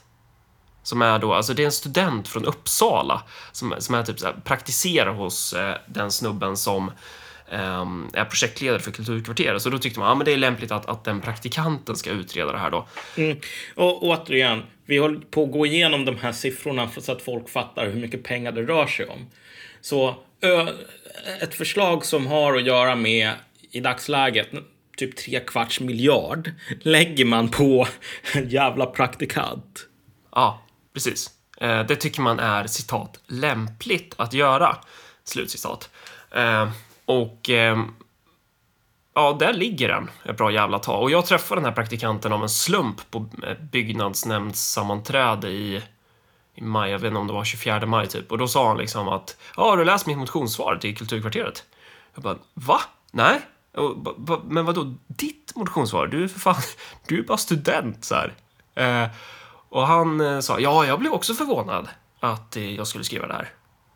Som 0.83 1.01
är 1.01 1.19
då, 1.19 1.33
alltså 1.33 1.53
det 1.53 1.63
är 1.63 1.65
en 1.65 1.71
student 1.71 2.27
från 2.27 2.45
Uppsala 2.45 3.23
som, 3.51 3.75
som 3.79 3.95
är 3.95 4.03
typ 4.03 4.19
så 4.19 4.25
här, 4.25 4.35
praktiserar 4.43 5.13
hos 5.13 5.53
eh, 5.53 5.75
den 5.87 6.11
snubben 6.11 6.57
som 6.57 6.91
är 7.55 8.25
projektledare 8.25 8.79
för 8.79 8.91
Kulturkvarteret. 8.91 9.61
Så 9.61 9.69
då 9.69 9.77
tyckte 9.77 9.99
man 9.99 10.11
att 10.11 10.21
ah, 10.21 10.23
det 10.23 10.33
är 10.33 10.37
lämpligt 10.37 10.71
att, 10.71 10.85
att 10.85 11.03
den 11.03 11.21
praktikanten 11.21 11.95
ska 11.95 12.09
utreda 12.09 12.51
det 12.51 12.57
här 12.57 12.71
då. 12.71 12.87
Mm. 13.17 13.37
Och 13.75 14.03
återigen, 14.03 14.63
vi 14.85 14.97
håller 14.97 15.19
på 15.19 15.43
att 15.43 15.51
gå 15.51 15.65
igenom 15.65 16.05
de 16.05 16.17
här 16.17 16.31
siffrorna 16.31 16.89
så 16.97 17.11
att 17.11 17.21
folk 17.21 17.49
fattar 17.49 17.85
hur 17.89 18.01
mycket 18.01 18.23
pengar 18.23 18.51
det 18.51 18.61
rör 18.61 18.87
sig 18.87 19.05
om. 19.05 19.29
Så 19.81 20.15
ett 21.41 21.53
förslag 21.53 22.05
som 22.05 22.27
har 22.27 22.55
att 22.55 22.63
göra 22.63 22.95
med 22.95 23.31
i 23.71 23.79
dagsläget 23.79 24.47
typ 24.97 25.15
tre 25.15 25.39
kvarts 25.39 25.79
miljard 25.79 26.51
lägger 26.81 27.25
man 27.25 27.49
på 27.49 27.87
en 28.33 28.49
jävla 28.49 28.85
praktikant. 28.85 29.87
Ja, 30.31 30.61
precis. 30.93 31.29
Eh, 31.61 31.85
det 31.85 31.95
tycker 31.95 32.21
man 32.21 32.39
är 32.39 32.67
citat 32.67 33.19
lämpligt 33.27 34.13
att 34.17 34.33
göra. 34.33 34.77
Slutcitat. 35.23 35.89
Och 37.11 37.49
eh, 37.49 37.83
ja, 39.13 39.35
där 39.39 39.53
ligger 39.53 39.87
den 39.87 40.09
ett 40.25 40.37
bra 40.37 40.51
jävla 40.51 40.79
tag. 40.79 41.01
Och 41.01 41.11
jag 41.11 41.25
träffade 41.25 41.61
den 41.61 41.65
här 41.65 41.75
praktikanten 41.75 42.33
av 42.33 42.43
en 42.43 42.49
slump 42.49 43.11
på 43.11 43.25
eh, 43.43 43.57
byggnadsnämndssammanträde 43.71 45.49
i, 45.49 45.81
i 46.55 46.61
maj, 46.61 46.91
jag 46.91 46.99
vet 46.99 47.07
inte 47.07 47.19
om 47.19 47.27
det 47.27 47.33
var 47.33 47.43
24 47.43 47.85
maj 47.85 48.07
typ. 48.07 48.31
Och 48.31 48.37
då 48.37 48.47
sa 48.47 48.67
han 48.67 48.77
liksom 48.77 49.07
att 49.07 49.37
ja, 49.55 49.69
har 49.69 49.77
du 49.77 49.85
läst 49.85 50.05
mitt 50.05 50.17
motionssvar 50.17 50.75
till 50.75 50.97
Kulturkvarteret? 50.97 51.63
Jag 52.13 52.23
bara, 52.23 52.37
va? 52.53 52.81
Nej? 53.11 53.41
Men 54.43 54.65
vadå, 54.65 54.93
ditt 55.07 55.55
motionssvar? 55.55 56.07
Du 56.07 56.23
är 56.23 56.27
för 56.27 56.39
fan, 56.39 56.61
du 57.07 57.19
är 57.19 57.23
bara 57.23 57.37
student 57.37 58.05
så 58.05 58.15
här. 58.15 58.33
Eh, 58.75 59.09
och 59.69 59.87
han 59.87 60.21
eh, 60.21 60.39
sa, 60.39 60.59
ja, 60.59 60.85
jag 60.85 60.99
blev 60.99 61.11
också 61.11 61.33
förvånad 61.33 61.89
att 62.19 62.57
eh, 62.57 62.75
jag 62.75 62.87
skulle 62.87 63.03
skriva 63.03 63.27
det 63.27 63.33
här. 63.33 63.49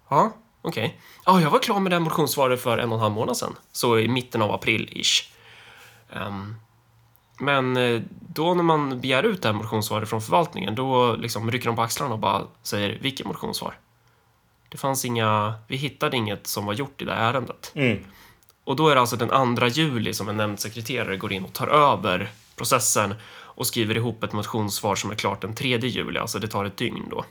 Ja, 0.09 0.31
okej. 0.65 0.85
Okay. 0.85 0.97
Ja, 1.25 1.41
jag 1.41 1.49
var 1.49 1.59
klar 1.59 1.79
med 1.79 1.91
det 1.91 1.99
motionssvaret 1.99 2.61
för 2.61 2.77
en 2.77 2.89
och 2.89 2.95
en 2.95 3.01
halv 3.01 3.13
månad 3.13 3.37
sedan. 3.37 3.55
Så 3.71 3.99
i 3.99 4.07
mitten 4.07 4.41
av 4.41 4.51
april-ish. 4.51 5.31
Um, 6.13 6.55
men 7.39 7.77
eh, 7.77 8.01
då 8.29 8.53
när 8.53 8.63
man 8.63 9.01
begär 9.01 9.23
ut 9.23 9.41
det 9.41 9.47
här 9.47 9.55
motionssvaret 9.55 10.09
från 10.09 10.21
förvaltningen, 10.21 10.75
då 10.75 11.15
liksom 11.15 11.51
rycker 11.51 11.65
de 11.65 11.75
på 11.75 11.81
axlarna 11.81 12.13
och 12.13 12.19
bara 12.19 12.43
säger 12.63 12.99
vilket 13.01 13.25
motionssvar? 13.25 13.77
Det 14.69 14.77
fanns 14.77 15.05
inga, 15.05 15.53
vi 15.67 15.75
hittade 15.75 16.17
inget 16.17 16.47
som 16.47 16.65
var 16.65 16.73
gjort 16.73 17.01
i 17.01 17.05
det 17.05 17.13
här 17.13 17.33
ärendet. 17.33 17.71
Mm. 17.75 18.03
Och 18.63 18.75
då 18.75 18.89
är 18.89 18.95
det 18.95 19.01
alltså 19.01 19.15
den 19.15 19.57
2 19.57 19.67
juli 19.67 20.13
som 20.13 20.29
en 20.29 20.37
nämndsekreterare 20.37 21.17
går 21.17 21.33
in 21.33 21.45
och 21.45 21.53
tar 21.53 21.67
över 21.67 22.31
processen 22.55 23.13
och 23.31 23.67
skriver 23.67 23.97
ihop 23.97 24.23
ett 24.23 24.33
motionssvar 24.33 24.95
som 24.95 25.11
är 25.11 25.15
klart 25.15 25.41
den 25.41 25.55
3 25.55 25.77
juli, 25.77 26.19
alltså 26.19 26.39
det 26.39 26.47
tar 26.47 26.65
ett 26.65 26.77
dygn 26.77 27.07
då. 27.09 27.25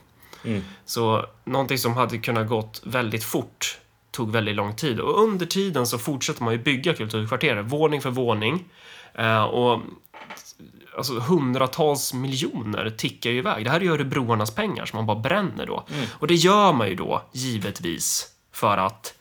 Mm. 0.45 0.61
Så 0.85 1.25
någonting 1.43 1.77
som 1.77 1.93
hade 1.93 2.17
kunnat 2.17 2.47
gått 2.47 2.81
väldigt 2.83 3.23
fort 3.23 3.79
tog 4.11 4.31
väldigt 4.31 4.55
lång 4.55 4.75
tid 4.75 4.99
och 4.99 5.23
under 5.23 5.45
tiden 5.45 5.87
så 5.87 5.97
fortsätter 5.97 6.43
man 6.43 6.53
ju 6.53 6.59
bygga 6.59 6.93
kulturkvarteret, 6.93 7.65
våning 7.65 8.01
för 8.01 8.09
våning. 8.09 8.65
Eh, 9.13 9.43
och 9.43 9.81
alltså 10.97 11.19
hundratals 11.19 12.13
miljoner 12.13 12.89
tickar 12.89 13.29
ju 13.29 13.37
iväg. 13.37 13.65
Det 13.65 13.71
här 13.71 13.79
är 13.79 13.83
ju 13.83 13.93
örebroarnas 13.93 14.55
pengar 14.55 14.85
som 14.85 14.97
man 14.97 15.05
bara 15.05 15.19
bränner 15.19 15.65
då. 15.65 15.85
Mm. 15.93 16.05
Och 16.13 16.27
det 16.27 16.35
gör 16.35 16.73
man 16.73 16.89
ju 16.89 16.95
då 16.95 17.21
givetvis 17.31 18.27
för 18.51 18.77
att 18.77 19.13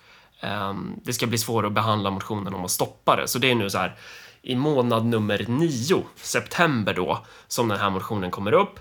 um, 0.43 1.01
det 1.05 1.13
ska 1.13 1.27
bli 1.27 1.39
svårare 1.39 1.67
att 1.67 1.73
behandla 1.73 2.11
motionen 2.11 2.55
om 2.55 2.65
att 2.65 2.71
stoppa 2.71 3.17
det. 3.17 3.29
Så 3.29 3.39
det 3.39 3.51
är 3.51 3.55
nu 3.55 3.71
så 3.71 3.79
här 3.79 3.97
i 4.43 4.55
månad 4.55 5.07
nummer 5.07 5.45
nio, 5.49 6.03
september 6.17 6.95
då, 6.95 7.25
som 7.49 7.69
den 7.69 7.79
här 7.79 7.91
motionen 7.91 8.31
kommer 8.31 8.53
upp. 8.53 8.79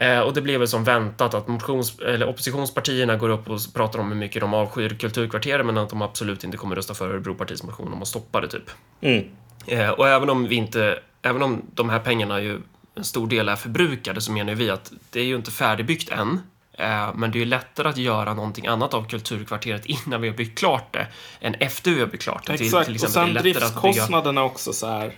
Eh, 0.00 0.20
och 0.20 0.34
det 0.34 0.40
blev 0.42 0.58
väl 0.58 0.68
som 0.68 0.84
väntat 0.84 1.34
att 1.34 1.48
motions, 1.48 1.98
eller 1.98 2.28
oppositionspartierna 2.28 3.16
går 3.16 3.28
upp 3.28 3.50
och 3.50 3.60
pratar 3.74 3.98
om 3.98 4.08
hur 4.08 4.18
mycket 4.18 4.40
de 4.40 4.54
avskyr 4.54 4.96
kulturkvarteret 5.00 5.66
men 5.66 5.78
att 5.78 5.90
de 5.90 6.02
absolut 6.02 6.44
inte 6.44 6.56
kommer 6.56 6.76
rösta 6.76 6.94
för 6.94 7.10
Örebropartiets 7.10 7.62
motion 7.62 7.92
om 7.92 8.02
att 8.02 8.08
stoppa 8.08 8.40
det 8.40 8.48
typ. 8.48 8.70
Mm. 9.00 9.24
Eh, 9.66 9.90
och 9.90 10.08
även 10.08 10.30
om 10.30 10.48
vi 10.48 10.54
inte, 10.54 10.98
även 11.22 11.42
om 11.42 11.62
de 11.74 11.88
här 11.90 11.98
pengarna 11.98 12.40
ju 12.40 12.60
en 12.94 13.04
stor 13.04 13.26
del 13.26 13.48
är 13.48 13.56
förbrukade 13.56 14.20
så 14.20 14.32
menar 14.32 14.54
vi 14.54 14.70
att 14.70 14.92
det 15.10 15.20
är 15.20 15.24
ju 15.24 15.36
inte 15.36 15.50
färdigbyggt 15.50 16.10
än. 16.10 16.40
Eh, 16.72 17.14
men 17.14 17.30
det 17.30 17.42
är 17.42 17.46
lättare 17.46 17.88
att 17.88 17.96
göra 17.96 18.34
någonting 18.34 18.66
annat 18.66 18.94
av 18.94 19.08
kulturkvarteret 19.08 19.86
innan 20.06 20.20
vi 20.20 20.28
har 20.28 20.36
byggt 20.36 20.58
klart 20.58 20.92
det 20.92 21.06
än 21.40 21.54
efter 21.54 21.90
vi 21.90 22.00
har 22.00 22.06
byggt 22.06 22.22
klart 22.22 22.46
det. 22.46 22.52
Exakt, 22.52 22.88
och 22.88 23.00
sen 23.00 23.22
att 23.22 23.28
bygga- 23.28 23.40
driftskostnaderna 23.42 24.42
också 24.44 24.72
så 24.72 24.86
här. 24.86 25.12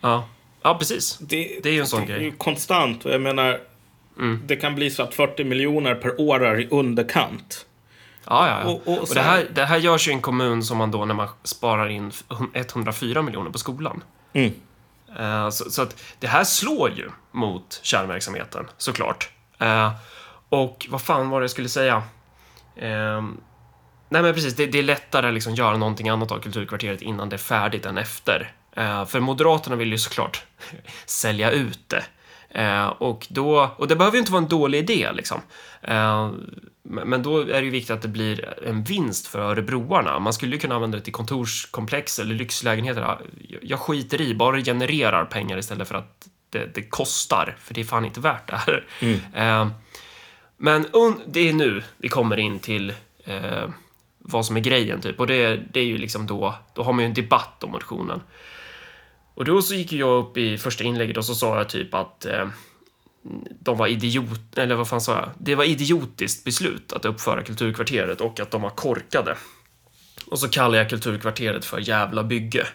Ja. 0.00 0.28
ja, 0.62 0.74
precis. 0.78 1.18
Det, 1.18 1.58
Det 1.62 1.68
är 1.68 1.72
ju 1.72 1.80
en 1.80 1.86
sån 1.86 2.06
det 2.06 2.12
är 2.12 2.16
grej. 2.18 2.24
ju 2.24 2.32
konstant. 2.36 3.04
Och 3.04 3.10
jag 3.12 3.20
menar, 3.20 3.58
Mm. 4.18 4.42
det 4.46 4.56
kan 4.56 4.74
bli 4.74 4.90
så 4.90 5.02
att 5.02 5.14
40 5.14 5.44
miljoner 5.44 5.94
per 5.94 6.20
år 6.20 6.44
är 6.44 6.60
i 6.60 6.68
underkant. 6.70 7.66
Ja, 8.26 8.48
ja, 8.48 8.60
ja. 8.60 8.70
Och- 8.70 8.88
och 8.88 9.02
Och, 9.02 9.08
det, 9.14 9.20
här- 9.20 9.46
det 9.54 9.64
här 9.64 9.76
görs 9.76 10.08
ju 10.08 10.10
i 10.10 10.14
en 10.14 10.20
kommun 10.20 10.62
som 10.62 10.78
man 10.78 10.90
då 10.90 11.04
när 11.04 11.14
man 11.14 11.28
sparar 11.44 11.88
in 11.88 12.12
104 12.54 13.22
miljoner 13.22 13.50
på 13.50 13.58
skolan. 13.58 14.02
Mm. 14.32 14.52
Eh, 15.18 15.50
Så, 15.50 15.70
så 15.70 15.82
att 15.82 16.02
det 16.18 16.26
här 16.26 16.44
slår 16.44 16.90
ju 16.90 17.10
mot 17.32 17.80
kärnverksamheten, 17.82 18.66
såklart. 18.76 19.30
Eh, 19.58 19.92
Och 20.48 20.86
vad 20.90 21.02
fan 21.02 21.30
var 21.30 21.40
det 21.40 21.44
jag 21.44 21.50
skulle 21.50 21.68
säga? 21.68 22.02
Ehm, 22.76 23.40
Nej 24.08 24.22
men 24.22 24.34
precis, 24.34 24.54
det, 24.56 24.66
det 24.66 24.78
är 24.78 24.82
lättare 24.82 25.28
att 25.28 25.34
liksom 25.34 25.54
göra 25.54 25.76
någonting 25.76 26.08
annat 26.08 26.32
av 26.32 26.38
kulturkvarteret 26.40 27.02
innan 27.02 27.28
det 27.28 27.36
är 27.36 27.38
färdigt 27.38 27.86
än 27.86 27.98
efter. 27.98 28.52
För 29.06 29.20
Moderaterna 29.20 29.76
vill 29.76 29.92
ju 29.92 29.98
såklart 29.98 30.44
sälja 31.06 31.50
ut 31.50 31.80
det. 31.88 32.04
Eh, 32.56 32.86
och, 32.86 33.26
då, 33.30 33.70
och 33.76 33.88
det 33.88 33.96
behöver 33.96 34.14
ju 34.16 34.20
inte 34.20 34.32
vara 34.32 34.42
en 34.42 34.48
dålig 34.48 34.78
idé 34.78 35.12
liksom. 35.12 35.40
Eh, 35.82 36.30
men 36.82 37.22
då 37.22 37.38
är 37.40 37.44
det 37.46 37.64
ju 37.64 37.70
viktigt 37.70 37.90
att 37.90 38.02
det 38.02 38.08
blir 38.08 38.54
en 38.68 38.82
vinst 38.84 39.26
för 39.26 39.38
örebroarna. 39.38 40.18
Man 40.18 40.32
skulle 40.32 40.52
ju 40.52 40.58
kunna 40.60 40.74
använda 40.74 40.98
det 40.98 41.04
till 41.04 41.12
kontorskomplex 41.12 42.18
eller 42.18 42.34
lyxlägenheter. 42.34 43.18
Jag- 43.62 43.80
skiter 43.80 44.20
i, 44.20 44.34
bara 44.34 44.56
det 44.56 44.64
genererar 44.64 45.24
pengar 45.24 45.58
istället 45.58 45.88
för 45.88 45.94
att 45.94 46.28
det, 46.50 46.74
det 46.74 46.82
kostar. 46.82 47.56
För 47.60 47.74
det 47.74 47.80
är 47.80 47.84
fan 47.84 48.04
inte 48.04 48.20
värt 48.20 48.48
det 48.48 48.56
här. 48.56 48.84
Eh, 49.34 49.68
men 50.56 50.86
det 51.26 51.48
är 51.48 51.52
nu 51.52 51.82
vi 51.98 52.08
kommer 52.08 52.36
in 52.36 52.58
till 52.58 52.92
eh, 53.24 53.68
vad 54.18 54.46
som 54.46 54.56
är 54.56 54.60
grejen, 54.60 55.00
typ. 55.00 55.20
Och 55.20 55.26
det, 55.26 55.56
det 55.72 55.80
är 55.80 55.84
ju 55.84 55.98
liksom 55.98 56.26
då, 56.26 56.54
då 56.74 56.82
har 56.82 56.92
man 56.92 57.00
ju 57.04 57.06
en 57.08 57.14
debatt 57.14 57.64
om 57.64 57.70
motionen. 57.70 58.20
Och 59.36 59.44
då 59.44 59.62
så 59.62 59.74
gick 59.74 59.92
jag 59.92 60.18
upp 60.18 60.36
i 60.36 60.58
första 60.58 60.84
inlägget 60.84 61.16
och 61.16 61.24
så 61.24 61.34
sa 61.34 61.56
jag 61.56 61.68
typ 61.68 61.94
att 61.94 62.24
eh, 62.24 62.48
de 63.60 63.78
var 63.78 63.86
idiot, 63.86 64.58
eller 64.58 64.74
vad 64.74 64.88
fan 64.88 65.00
sa 65.00 65.12
jag? 65.12 65.30
Det 65.38 65.54
var 65.54 65.64
idiotiskt 65.64 66.44
beslut 66.44 66.92
att 66.92 67.04
uppföra 67.04 67.42
kulturkvarteret 67.42 68.20
och 68.20 68.40
att 68.40 68.50
de 68.50 68.62
var 68.62 68.70
korkade. 68.70 69.36
Och 70.26 70.38
så 70.38 70.48
kallar 70.48 70.78
jag 70.78 70.90
kulturkvarteret 70.90 71.64
för 71.64 71.88
jävla 71.88 72.24
bygge. 72.24 72.66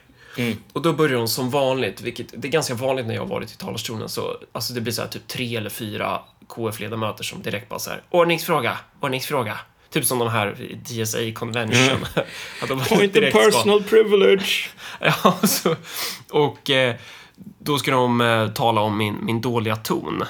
Och 0.73 0.81
då 0.81 0.93
börjar 0.93 1.17
de 1.17 1.27
som 1.27 1.49
vanligt, 1.49 2.01
vilket 2.01 2.41
det 2.41 2.47
är 2.47 2.51
ganska 2.51 2.73
vanligt 2.73 3.05
när 3.05 3.13
jag 3.13 3.21
har 3.21 3.27
varit 3.27 3.51
i 3.51 3.57
talarstolen, 3.57 4.09
så 4.09 4.37
alltså 4.51 4.73
det 4.73 4.81
blir 4.81 4.93
så 4.93 5.01
här 5.01 5.09
typ 5.09 5.27
tre 5.27 5.55
eller 5.55 5.69
fyra 5.69 6.19
KF-ledamöter 6.47 7.23
som 7.23 7.41
direkt 7.41 7.69
bara 7.69 7.79
så 7.79 7.89
här, 7.89 8.01
ordningsfråga, 8.09 8.77
ordningsfråga. 8.99 9.59
Typ 9.91 10.05
som 10.05 10.19
de 10.19 10.29
här 10.29 10.75
DSA 10.83 11.17
Convention. 11.35 12.05
Att 12.61 12.67
de 12.69 12.79
Point 12.79 12.91
of 12.91 13.13
direkt 13.13 13.35
ska- 13.37 13.45
personal 13.45 13.83
privilege. 13.83 14.69
Ja, 14.99 15.37
så, 15.43 15.75
och 16.29 16.69
eh, 16.69 16.95
då 17.59 17.77
ska 17.79 17.91
de 17.91 18.21
eh, 18.21 18.47
tala 18.47 18.81
om 18.81 18.97
min, 18.97 19.25
min 19.25 19.41
dåliga 19.41 19.75
ton. 19.75 20.23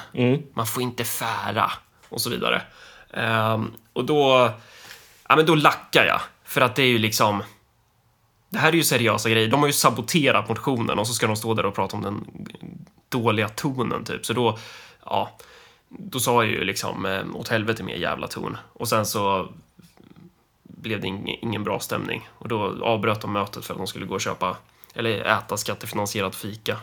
Man 0.54 0.66
får 0.66 0.82
inte 0.82 1.04
fära 1.04 1.72
och 2.08 2.20
så 2.20 2.30
vidare. 2.30 2.62
Ehm, 3.14 3.70
och 3.92 4.04
då, 4.04 4.50
ja, 5.28 5.36
men 5.36 5.46
då 5.46 5.54
lackar 5.54 6.04
jag. 6.04 6.20
För 6.44 6.60
att 6.60 6.76
det 6.76 6.82
är 6.82 6.86
ju 6.86 6.98
liksom... 6.98 7.42
Det 8.48 8.58
här 8.58 8.68
är 8.68 8.72
ju 8.72 8.82
seriösa 8.84 9.30
grejer. 9.30 9.48
De 9.48 9.60
har 9.60 9.66
ju 9.66 9.72
saboterat 9.72 10.48
motionen 10.48 10.98
och 10.98 11.06
så 11.06 11.14
ska 11.14 11.26
de 11.26 11.36
stå 11.36 11.54
där 11.54 11.66
och 11.66 11.74
prata 11.74 11.96
om 11.96 12.02
den 12.02 12.24
dåliga 13.08 13.48
tonen, 13.48 14.04
typ. 14.04 14.26
Så 14.26 14.32
då, 14.32 14.58
ja, 15.04 15.38
då 15.98 16.20
sa 16.20 16.44
jag 16.44 16.52
ju 16.52 16.64
liksom 16.64 17.06
eh, 17.06 17.36
åt 17.36 17.48
helvete 17.48 17.82
med 17.82 17.98
jävla 17.98 18.28
ton. 18.28 18.56
Och 18.72 18.88
sen 18.88 19.06
så 19.06 19.48
blev 20.62 21.00
det 21.00 21.06
ing- 21.06 21.38
ingen 21.42 21.64
bra 21.64 21.80
stämning. 21.80 22.28
Och 22.34 22.48
då 22.48 22.78
avbröt 22.82 23.20
de 23.20 23.32
mötet 23.32 23.64
för 23.64 23.74
att 23.74 23.78
de 23.78 23.86
skulle 23.86 24.06
gå 24.06 24.14
och 24.14 24.20
köpa, 24.20 24.56
eller 24.94 25.24
äta 25.38 25.56
skattefinansierad 25.56 26.34
fika. 26.34 26.78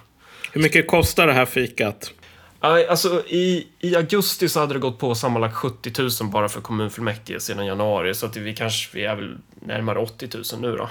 Hur 0.52 0.62
mycket 0.62 0.88
kostar 0.88 1.28
det 1.28 1.34
här 1.34 1.46
fikat? 1.46 2.14
Alltså, 2.60 3.24
i, 3.28 3.68
I 3.80 3.96
augusti 3.96 4.50
så 4.50 4.60
hade 4.60 4.74
det 4.74 4.80
gått 4.80 5.00
på 5.00 5.16
sammanlagt 5.16 5.56
70 5.56 5.92
000 6.22 6.32
bara 6.32 6.50
för 6.50 6.62
kommunfullmäktige 6.62 7.40
sedan 7.40 7.66
januari, 7.66 8.14
så 8.16 8.26
att 8.26 8.38
vi 8.38 8.56
kanske 8.56 8.98
vi 8.98 9.06
är 9.06 9.16
väl 9.16 9.38
närmare 9.62 10.00
80 10.00 10.30
000 10.54 10.62
nu 10.62 10.76
då. 10.78 10.90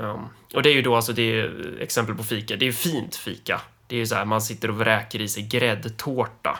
Ehm, 0.00 0.20
och 0.54 0.62
det 0.62 0.70
är 0.70 0.74
ju 0.74 0.82
då 0.82 0.96
alltså, 0.96 1.12
det 1.12 1.40
är 1.40 1.78
exempel 1.80 2.14
på 2.14 2.24
fika. 2.24 2.56
Det 2.56 2.68
är 2.68 2.72
fint 2.72 3.16
fika. 3.16 3.60
Det 3.86 3.96
är 3.96 3.98
ju 3.98 4.06
så 4.06 4.14
här, 4.14 4.24
man 4.24 4.42
sitter 4.42 4.68
och 4.68 4.76
vräker 4.78 5.20
i 5.20 5.28
sig 5.28 5.42
gräddtårta. 5.42 6.58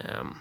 Ehm, 0.00 0.34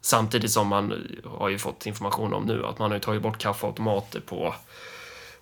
samtidigt 0.00 0.50
som 0.50 0.68
man 0.68 1.06
har 1.38 1.48
ju 1.48 1.58
fått 1.58 1.86
information 1.86 2.34
om 2.34 2.44
nu 2.44 2.66
att 2.66 2.78
man 2.78 2.90
har 2.92 2.98
tagit 2.98 3.22
bort 3.22 3.38
kaffeautomater 3.38 4.20
på 4.20 4.54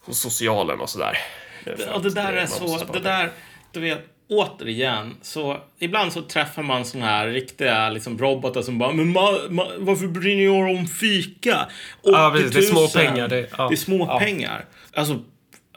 hos 0.05 0.19
socialen 0.21 0.81
och 0.81 0.91
sådär. 0.91 1.19
Ja, 1.65 1.99
det 1.99 2.11
där 2.11 2.33
är 2.33 2.47
så, 2.47 2.85
det 2.93 3.01
där, 3.01 3.31
du 3.73 3.81
vet, 3.81 4.05
återigen, 4.29 5.17
så 5.23 5.59
ibland 5.79 6.13
så 6.13 6.23
träffar 6.23 6.63
man 6.63 6.85
såna 6.85 7.07
här 7.07 7.29
riktiga 7.29 7.91
liksom, 7.91 8.19
robotar 8.19 8.63
som 8.63 8.79
bara, 8.79 8.93
men 8.93 9.13
ma, 9.13 9.39
ma, 9.51 9.67
varför 9.79 10.07
bryr 10.07 10.37
ni 10.37 10.43
er 10.45 10.79
om 10.79 10.87
fika? 10.87 11.69
Ja, 12.03 12.33
precis, 12.37 12.53
det 12.53 12.59
är 12.59 12.63
80 12.63 12.75
000. 12.75 12.89
små 12.89 13.01
pengar, 13.01 13.29
det- 13.29 13.49
ja. 13.59 13.69
det 13.69 13.75
är 13.75 13.77
små 13.77 14.07
Ja. 14.07 14.19
pengar. 14.19 14.65
Alltså, 14.95 15.19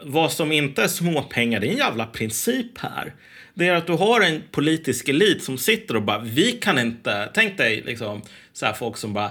vad 0.02 0.32
som 0.32 0.52
inte 0.52 0.82
är 0.82 0.88
småpengar, 0.88 1.60
det 1.60 1.66
är 1.66 1.70
en 1.70 1.76
jävla 1.76 2.06
princip 2.06 2.78
här. 2.78 3.14
Det 3.54 3.68
är 3.68 3.74
att 3.74 3.86
du 3.86 3.92
har 3.92 4.20
en 4.20 4.42
politisk 4.50 5.08
elit 5.08 5.42
som 5.42 5.58
sitter 5.58 5.96
och 5.96 6.02
bara, 6.02 6.18
vi 6.18 6.52
kan 6.52 6.78
inte, 6.78 7.30
tänk 7.34 7.58
dig 7.58 7.82
liksom 7.86 8.22
så 8.52 8.66
här 8.66 8.72
folk 8.72 8.96
som 8.96 9.12
bara, 9.12 9.30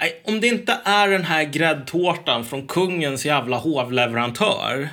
"Nej, 0.00 0.22
om 0.24 0.40
det 0.40 0.46
inte 0.46 0.78
är 0.84 1.08
den 1.08 1.24
här 1.24 1.44
gräddtårtan 1.44 2.44
från 2.44 2.66
kungens 2.66 3.26
jävla 3.26 3.56
hovleverantör. 3.56 4.88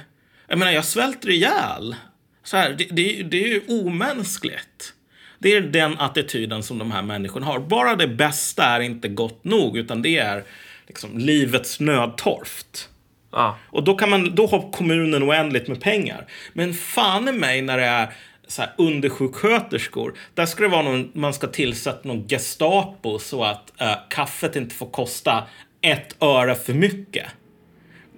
Jag 0.48 0.60
menar, 0.60 0.72
jag 0.72 0.86
svälter 0.86 1.30
ihjäl. 1.30 1.96
Så 2.44 2.58
här, 2.58 2.76
det, 2.78 2.84
det, 2.92 3.24
det 3.24 3.44
är 3.44 3.48
ju 3.48 3.62
omänskligt. 3.68 4.94
Det 5.40 5.54
är 5.54 5.62
den 5.62 6.00
attityden 6.00 6.64
som 6.64 6.78
de 6.78 6.92
här 6.92 7.02
människorna 7.02 7.46
har. 7.46 7.60
Bara 7.60 7.96
det 7.96 8.08
bästa 8.08 8.64
är 8.64 8.80
inte 8.80 9.08
gott 9.08 9.44
nog, 9.44 9.78
utan 9.78 10.02
det 10.02 10.18
är 10.18 10.44
liksom 10.88 11.18
livets 11.18 11.80
nödtorft. 11.80 12.90
Ja. 13.32 13.58
Och 13.70 13.84
då, 13.84 13.96
kan 13.96 14.10
man, 14.10 14.36
då 14.36 14.48
har 14.48 14.72
kommunen 14.72 15.24
oändligt 15.24 15.68
med 15.68 15.82
pengar. 15.82 16.28
Men 16.54 16.74
fan 16.74 17.28
i 17.28 17.32
mig 17.32 17.62
när 17.62 17.78
det 17.78 17.86
är 17.86 18.14
så 18.48 18.62
här 18.62 18.74
undersjuksköterskor. 18.78 20.14
Där 20.34 20.46
ska 20.46 20.64
det 20.64 20.70
vara 20.70 20.82
någon, 20.82 21.12
man 21.14 21.34
ska 21.34 21.48
tillsätta 21.48 22.08
någon 22.08 22.28
Gestapo 22.28 23.20
så 23.20 23.44
att 23.44 23.82
eh, 23.82 23.96
kaffet 24.10 24.56
inte 24.56 24.76
får 24.76 24.90
kosta 24.90 25.44
ett 25.82 26.24
öre 26.24 26.56
för 26.56 26.74
mycket. 26.74 27.26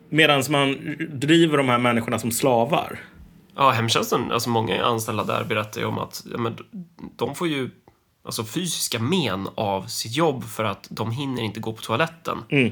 Medan 0.09 0.43
man 0.49 0.95
driver 1.09 1.57
de 1.57 1.69
här 1.69 1.77
människorna 1.77 2.19
som 2.19 2.31
slavar. 2.31 2.99
Ja, 3.55 3.71
hemtjänsten, 3.71 4.31
alltså 4.31 4.49
många 4.49 4.83
anställda 4.83 5.23
där 5.23 5.43
berättar 5.43 5.81
ju 5.81 5.87
om 5.87 5.99
att 5.99 6.23
ja, 6.31 6.37
men, 6.37 6.57
de 7.15 7.35
får 7.35 7.47
ju 7.47 7.69
alltså, 8.25 8.43
fysiska 8.43 8.99
men 8.99 9.47
av 9.55 9.87
sitt 9.87 10.15
jobb 10.15 10.43
för 10.43 10.63
att 10.63 10.87
de 10.89 11.11
hinner 11.11 11.43
inte 11.43 11.59
gå 11.59 11.73
på 11.73 11.81
toaletten. 11.81 12.37
Eh, 12.49 12.71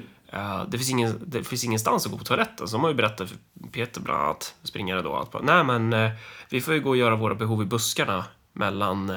det, 0.68 0.78
finns 0.78 0.90
ingen, 0.90 1.24
det 1.26 1.44
finns 1.44 1.64
ingenstans 1.64 2.06
att 2.06 2.12
gå 2.12 2.18
på 2.18 2.24
toaletten, 2.24 2.68
så 2.68 2.76
de 2.76 2.84
har 2.84 2.90
ju 2.90 2.96
berättat 2.96 3.30
för 3.30 3.38
Peter 3.72 4.02
bland 4.02 4.22
annat, 4.22 4.56
springare 4.64 5.02
då, 5.02 5.16
att 5.16 5.44
nej 5.44 5.64
men 5.64 5.94
eh, 5.94 6.12
vi 6.50 6.62
får 6.62 6.74
ju 6.74 6.80
gå 6.80 6.90
och 6.90 6.98
göra 6.98 7.16
våra 7.16 7.36
behov 7.36 7.62
i 7.62 7.66
buskarna 7.66 8.26
mellan, 8.54 9.10
eh, 9.10 9.16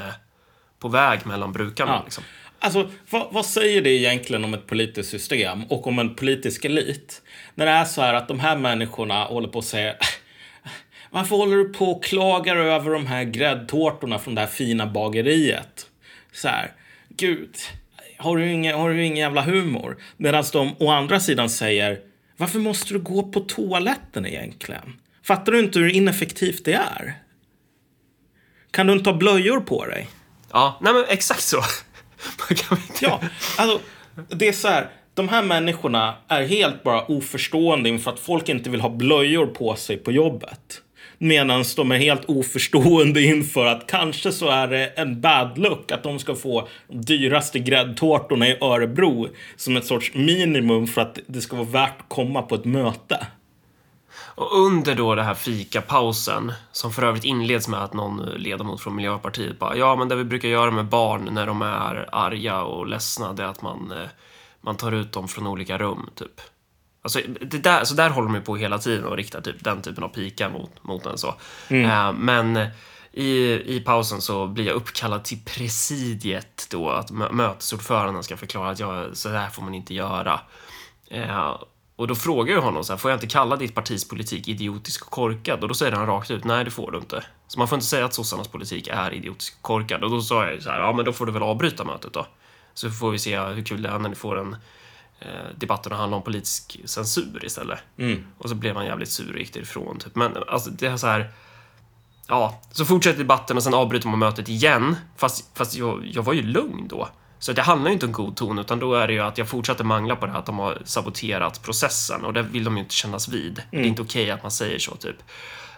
på 0.78 0.88
väg 0.88 1.26
mellan 1.26 1.52
brukarna. 1.52 1.92
Ja. 1.92 2.02
Liksom. 2.04 2.24
Alltså, 2.58 2.90
vad, 3.10 3.32
vad 3.32 3.46
säger 3.46 3.82
det 3.82 3.90
egentligen 3.90 4.44
om 4.44 4.54
ett 4.54 4.66
politiskt 4.66 5.10
system 5.10 5.64
och 5.64 5.86
om 5.86 5.98
en 5.98 6.14
politisk 6.14 6.64
elit? 6.64 7.22
När 7.54 7.66
det 7.66 7.72
är 7.72 7.84
så 7.84 8.02
här 8.02 8.14
att 8.14 8.28
de 8.28 8.40
här 8.40 8.56
människorna 8.56 9.24
håller 9.24 9.48
på 9.48 9.58
att 9.58 9.64
säga 9.64 9.94
varför 11.10 11.36
håller 11.36 11.56
du 11.56 11.68
på 11.68 11.84
och 11.84 12.04
klagar 12.04 12.56
över 12.56 12.90
de 12.90 13.06
här 13.06 13.24
gräddtårtorna 13.24 14.18
från 14.18 14.34
det 14.34 14.40
här 14.40 14.48
fina 14.48 14.86
bageriet? 14.86 15.86
Så 16.32 16.48
här, 16.48 16.72
gud, 17.08 17.56
har 18.20 18.37
du 18.37 18.52
ingen, 18.52 18.78
har 18.78 18.90
du 18.90 19.04
ingen 19.04 19.16
jävla 19.18 19.42
humor? 19.42 19.96
Medan 20.16 20.44
de 20.52 20.74
å 20.78 20.90
andra 20.90 21.20
sidan 21.20 21.50
säger, 21.50 22.00
varför 22.37 22.59
måste 22.59 22.94
du 22.94 22.98
gå 22.98 23.22
på 23.22 23.40
toaletten 23.40 24.26
egentligen? 24.26 25.00
Fattar 25.24 25.52
du 25.52 25.61
inte 25.61 25.78
hur 25.78 25.90
ineffektivt 25.90 26.64
det 26.64 26.72
är? 26.72 27.14
Kan 28.70 28.87
du 28.87 28.92
inte 28.92 29.11
ha 29.11 29.16
blöjor 29.16 29.61
på 29.61 29.87
dig? 29.87 30.09
Ja, 30.52 30.78
nej 30.80 30.92
men 30.92 31.04
exakt 31.09 31.42
så. 31.42 31.62
Ja, 33.00 33.20
alltså 33.56 33.80
det 34.28 34.48
är 34.48 34.52
så 34.52 34.68
här. 34.68 34.90
De 35.14 35.28
här 35.28 35.42
människorna 35.42 36.14
är 36.28 36.46
helt 36.46 36.83
bara 36.83 37.04
oförstående 37.04 37.88
inför 37.88 38.11
att 38.11 38.20
folk 38.20 38.48
inte 38.48 38.70
vill 38.70 38.80
ha 38.80 38.88
blöjor 38.88 39.46
på 39.46 39.74
sig 39.76 39.96
på 39.96 40.12
jobbet. 40.12 40.83
Medan 41.22 41.64
de 41.76 41.92
är 41.92 41.98
helt 41.98 42.24
oförstående 42.24 43.22
inför 43.22 43.66
att 43.66 43.87
kanske 43.87 44.33
så 44.33 44.48
är 44.48 44.68
det 44.68 44.87
en 44.87 45.20
bad 45.20 45.59
luck 45.59 45.92
att 45.92 46.02
de 46.02 46.18
ska 46.18 46.35
få 46.35 46.68
de 46.88 47.00
dyraste 47.00 47.59
gräddtårtorna 47.59 48.48
i 48.48 48.59
Örebro 48.61 49.28
som 49.56 49.76
ett 49.76 49.87
sorts 49.87 50.14
minimum 50.14 50.87
för 50.87 51.00
att 51.00 51.18
det 51.26 51.40
ska 51.40 51.56
vara 51.56 51.66
värt 51.68 52.00
att 52.00 52.09
komma 52.09 52.42
på 52.42 52.54
ett 52.54 52.64
möte. 52.64 53.26
Och 54.12 54.59
under 54.59 54.94
då 54.94 55.14
den 55.14 55.24
här 55.24 55.35
fikapausen, 55.35 56.52
som 56.72 56.92
för 56.92 57.02
övrigt 57.02 57.24
inleds 57.24 57.68
med 57.68 57.85
att 57.85 57.94
någon 57.94 58.26
ledamot 58.37 58.80
från 58.80 58.96
Miljöpartiet 58.96 59.59
bara 59.59 59.76
ja, 59.76 59.96
men 59.96 60.09
det 60.09 60.16
vi 60.16 60.24
brukar 60.24 60.48
göra 60.48 60.70
med 60.70 60.85
barn 60.85 61.28
när 61.33 61.46
de 61.46 61.62
är 61.62 62.09
arga 62.12 62.62
och 62.62 62.87
ledsna, 62.87 63.33
det 63.33 63.42
är 63.42 63.46
att 63.46 63.62
man, 63.62 63.92
eh, 63.92 64.09
man 64.61 64.76
tar 64.76 64.92
ut 64.92 65.12
dem 65.12 65.28
från 65.28 65.46
olika 65.46 65.78
rum, 65.78 66.11
typ. 66.14 66.40
Alltså, 67.02 67.20
det 67.40 67.58
där, 67.58 67.84
så 67.84 67.94
där 67.94 68.10
håller 68.10 68.28
de 68.28 68.34
ju 68.34 68.40
på 68.40 68.56
hela 68.56 68.78
tiden 68.78 69.04
och 69.04 69.16
riktar 69.16 69.40
typ 69.40 69.64
den 69.64 69.82
typen 69.82 70.04
av 70.04 70.08
pika 70.08 70.48
mot, 70.48 70.84
mot 70.84 71.06
en 71.06 71.18
så. 71.18 71.34
Eh, 71.68 72.12
men 72.12 72.66
i, 73.12 73.52
i 73.76 73.82
pausen 73.86 74.20
så 74.20 74.46
blir 74.46 74.66
jag 74.66 74.74
uppkallad 74.74 75.24
till 75.24 75.38
presidiet 75.44 76.66
då, 76.70 76.90
att 76.90 77.10
mö- 77.10 77.32
mötesordföranden 77.32 78.22
ska 78.22 78.36
förklara 78.36 78.70
att 78.70 78.78
jag, 78.78 79.16
så 79.16 79.28
här 79.28 79.50
får 79.50 79.62
man 79.62 79.74
inte 79.74 79.94
göra. 79.94 80.40
Eh, 81.10 81.56
och 81.96 82.06
då 82.06 82.14
frågar 82.14 82.54
jag 82.54 82.62
honom 82.62 82.84
så 82.84 82.92
här, 82.92 82.98
får 82.98 83.10
jag 83.10 83.16
inte 83.16 83.26
kalla 83.26 83.56
ditt 83.56 83.74
partis 83.74 84.08
politik 84.08 84.48
idiotisk 84.48 85.04
och 85.04 85.10
korkad? 85.10 85.62
Och 85.62 85.68
då 85.68 85.74
säger 85.74 85.92
han 85.92 86.06
rakt 86.06 86.30
ut, 86.30 86.44
nej 86.44 86.64
det 86.64 86.70
får 86.70 86.90
du 86.90 86.98
inte. 86.98 87.24
Så 87.48 87.58
man 87.58 87.68
får 87.68 87.76
inte 87.76 87.86
säga 87.86 88.04
att 88.04 88.14
sossarnas 88.14 88.48
politik 88.48 88.88
är 88.88 89.14
idiotisk 89.14 89.56
och 89.56 89.62
korkad. 89.62 90.04
Och 90.04 90.10
då 90.10 90.20
sa 90.20 90.46
jag 90.46 90.62
så 90.62 90.70
här, 90.70 90.80
ja 90.80 90.92
men 90.92 91.04
då 91.04 91.12
får 91.12 91.26
du 91.26 91.32
väl 91.32 91.42
avbryta 91.42 91.84
mötet 91.84 92.12
då. 92.12 92.26
Så 92.74 92.90
får 92.90 93.10
vi 93.10 93.18
se 93.18 93.40
hur 93.40 93.64
kul 93.64 93.82
det 93.82 93.88
är 93.88 93.98
när 93.98 94.08
ni 94.08 94.14
får 94.14 94.38
en 94.38 94.56
eh, 95.20 95.56
debatten 95.56 95.92
att 95.92 95.98
handla 95.98 96.16
om 96.16 96.22
politisk 96.22 96.80
censur 96.85 97.44
istället. 97.44 97.78
Och 98.38 98.48
så 98.48 98.54
blev 98.54 98.76
han 98.76 98.87
jävligt 98.87 99.09
sur 99.09 99.33
och 99.33 99.38
gick 99.38 99.54
därifrån. 99.54 99.98
Typ. 99.98 100.14
Men 100.14 100.37
alltså 100.48 100.70
det 100.70 100.87
är 100.87 100.96
så 100.96 101.06
här, 101.06 101.30
ja, 102.28 102.61
så 102.72 102.85
fortsätter 102.85 103.18
debatten 103.18 103.56
och 103.56 103.62
sen 103.62 103.74
avbryter 103.74 104.09
man 104.09 104.18
mötet 104.18 104.48
igen. 104.48 104.96
Fast, 105.16 105.59
fast 105.59 105.74
jag, 105.74 106.06
jag 106.12 106.22
var 106.22 106.33
ju 106.33 106.42
lugn 106.42 106.88
då. 106.88 107.09
Så 107.38 107.52
det 107.52 107.62
handlar 107.62 107.88
ju 107.88 107.94
inte 107.94 108.06
om 108.06 108.12
god 108.12 108.37
ton, 108.37 108.59
utan 108.59 108.78
då 108.78 108.94
är 108.94 109.06
det 109.06 109.12
ju 109.12 109.20
att 109.20 109.38
jag 109.38 109.48
fortsätter 109.48 109.85
mangla 109.85 110.16
på 110.16 110.26
det 110.26 110.33
här 110.33 110.38
att 110.38 110.46
de 110.46 110.59
har 110.59 110.83
saboterat 110.85 111.62
processen 111.62 112.24
och 112.24 112.33
det 112.33 112.42
vill 112.42 112.64
de 112.64 112.76
ju 112.76 112.83
inte 112.83 112.94
kännas 112.94 113.28
vid. 113.28 113.62
Det 113.70 113.76
är 113.76 113.83
inte 113.83 114.02
okej 114.02 114.30
att 114.30 114.42
man 114.42 114.50
säger 114.50 114.78
så, 114.78 114.96
typ. 114.96 115.16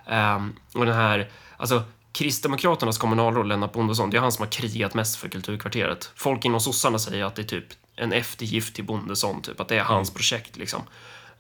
Ehm, 0.07 0.53
och 0.75 0.87
den 0.87 0.95
här, 0.95 1.31
alltså 1.57 1.83
Kristdemokraternas 2.13 2.99
kommunalråd 2.99 3.49
Lennart 3.49 3.73
Bondesson, 3.73 4.11
det 4.11 4.17
är 4.17 4.21
han 4.21 4.33
som 4.33 4.43
har 4.43 4.53
krigat 4.53 4.95
mest 4.95 5.17
för 5.17 5.29
Kulturkvarteret. 5.29 6.13
Folk 6.15 6.45
inom 6.45 6.61
sossarna 6.61 6.99
säger 6.99 7.25
att 7.25 7.35
det 7.35 7.43
är 7.43 7.47
typ 7.47 7.67
en 7.97 8.13
eftergift 8.13 8.75
till 8.75 8.85
Bondesson, 8.85 9.43
typ, 9.43 9.61
att 9.61 9.69
det 9.69 9.79
är 9.79 9.85
hans 9.85 10.15
projekt 10.15 10.57
liksom. 10.57 10.83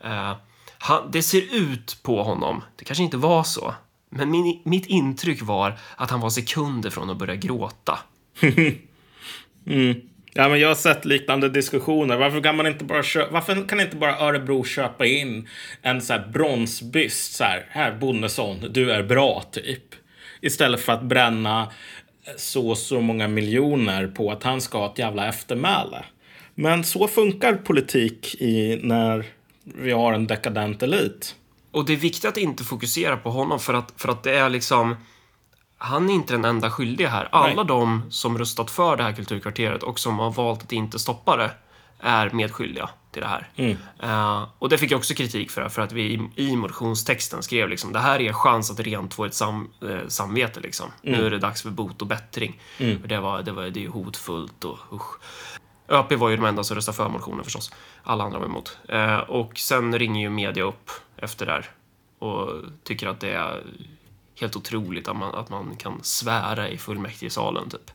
Eh, 0.04 0.36
han, 0.78 1.10
det 1.10 1.22
ser 1.22 1.54
ut 1.54 1.98
på 2.02 2.22
honom, 2.22 2.64
det 2.76 2.84
kanske 2.84 3.04
inte 3.04 3.16
var 3.16 3.44
så, 3.44 3.74
men 4.10 4.30
min, 4.30 4.62
mitt 4.64 4.86
intryck 4.86 5.42
var 5.42 5.78
att 5.96 6.10
han 6.10 6.20
var 6.20 6.30
sekunder 6.30 6.90
från 6.90 7.10
att 7.10 7.16
börja 7.16 7.36
gråta. 7.36 7.98
Ja, 10.34 10.48
men 10.48 10.60
jag 10.60 10.68
har 10.68 10.74
sett 10.74 11.04
liknande 11.04 11.48
diskussioner. 11.48 12.16
Varför 12.16 12.40
kan 12.40 12.56
man 12.56 12.66
inte 12.66 12.84
bara 12.84 13.02
köpa, 13.02 13.32
varför 13.32 13.68
kan 13.68 13.80
inte 13.80 13.96
bara 13.96 14.18
Örebro 14.18 14.64
köpa 14.64 15.06
in 15.06 15.48
en 15.82 16.00
så 16.00 16.12
här 16.12 16.28
bronsbyst 16.32 17.34
så 17.34 17.44
här, 17.44 17.66
här 17.70 17.92
Bondesson, 17.92 18.66
du 18.70 18.92
är 18.92 19.02
bra 19.02 19.42
typ. 19.52 19.94
Istället 20.42 20.80
för 20.80 20.92
att 20.92 21.02
bränna 21.02 21.68
så 22.36 22.74
så 22.74 23.00
många 23.00 23.28
miljoner 23.28 24.06
på 24.06 24.30
att 24.30 24.42
han 24.42 24.60
ska 24.60 24.78
ha 24.78 24.92
ett 24.92 24.98
jävla 24.98 25.28
eftermäle. 25.28 26.04
Men 26.54 26.84
så 26.84 27.08
funkar 27.08 27.54
politik 27.54 28.34
i 28.34 28.80
när 28.82 29.26
vi 29.64 29.92
har 29.92 30.12
en 30.12 30.26
dekadent 30.26 30.82
elit. 30.82 31.34
Och 31.70 31.84
det 31.84 31.92
är 31.92 31.96
viktigt 31.96 32.24
att 32.24 32.36
inte 32.36 32.64
fokusera 32.64 33.16
på 33.16 33.30
honom 33.30 33.58
för 33.58 33.74
att, 33.74 33.92
för 33.96 34.08
att 34.08 34.22
det 34.22 34.38
är 34.38 34.50
liksom... 34.50 34.96
Han 35.78 36.10
är 36.10 36.14
inte 36.14 36.34
den 36.34 36.44
enda 36.44 36.70
skyldiga 36.70 37.08
här. 37.08 37.28
Alla 37.32 37.54
Nej. 37.54 37.64
de 37.64 38.02
som 38.10 38.38
röstat 38.38 38.70
för 38.70 38.96
det 38.96 39.02
här 39.02 39.12
kulturkvarteret 39.12 39.82
och 39.82 39.98
som 39.98 40.18
har 40.18 40.30
valt 40.30 40.62
att 40.62 40.72
inte 40.72 40.98
stoppa 40.98 41.36
det 41.36 41.50
är 42.00 42.30
medskyldiga 42.30 42.90
till 43.12 43.22
det 43.22 43.28
här. 43.28 43.48
Eh, 44.02 44.48
och 44.58 44.68
det 44.68 44.78
fick 44.78 44.90
jag 44.90 44.98
också 44.98 45.14
kritik 45.14 45.50
för, 45.50 45.68
för 45.68 45.82
att 45.82 45.92
vi 45.92 46.02
i, 46.02 46.30
i 46.36 46.56
motionstexten 46.56 47.42
skrev 47.42 47.68
liksom 47.68 47.92
det 47.92 47.98
här 47.98 48.20
är 48.20 48.32
chans 48.32 48.70
att 48.70 48.80
rent 48.80 49.14
få 49.14 49.24
ett 49.24 49.34
sam, 49.34 49.70
eh, 49.82 50.08
samvete 50.08 50.60
liksom. 50.60 50.90
Nu 51.02 51.26
är 51.26 51.30
det 51.30 51.38
dags 51.38 51.62
för 51.62 51.70
bot 51.70 52.02
och 52.02 52.08
bättring. 52.08 52.60
Och 53.02 53.08
det, 53.08 53.20
var, 53.20 53.42
det, 53.42 53.52
var, 53.52 53.64
det 53.64 53.84
är 53.84 53.88
hotfullt 53.88 54.64
och 54.64 54.78
usch. 54.92 55.18
ÖP 55.88 56.12
var 56.12 56.28
ju 56.28 56.36
de 56.36 56.44
enda 56.44 56.64
som 56.64 56.74
röstade 56.74 56.96
för 56.96 57.08
motionen 57.08 57.44
förstås. 57.44 57.72
Alla 58.02 58.24
andra 58.24 58.38
var 58.38 58.46
emot. 58.46 58.78
Eh, 58.88 59.18
och 59.18 59.58
sen 59.58 59.98
ringer 59.98 60.20
ju 60.20 60.30
media 60.30 60.64
upp 60.64 60.90
efter 61.16 61.46
det 61.46 61.52
här 61.52 61.70
och 62.18 62.50
tycker 62.84 63.06
att 63.06 63.20
det 63.20 63.30
är 63.30 63.62
helt 64.40 64.56
otroligt 64.56 65.08
att 65.08 65.16
man, 65.16 65.34
att 65.34 65.50
man 65.50 65.76
kan 65.76 66.00
svära 66.02 66.68
i 66.68 66.78
fullmäktigesalen 66.78 67.70
typ. 67.70 67.90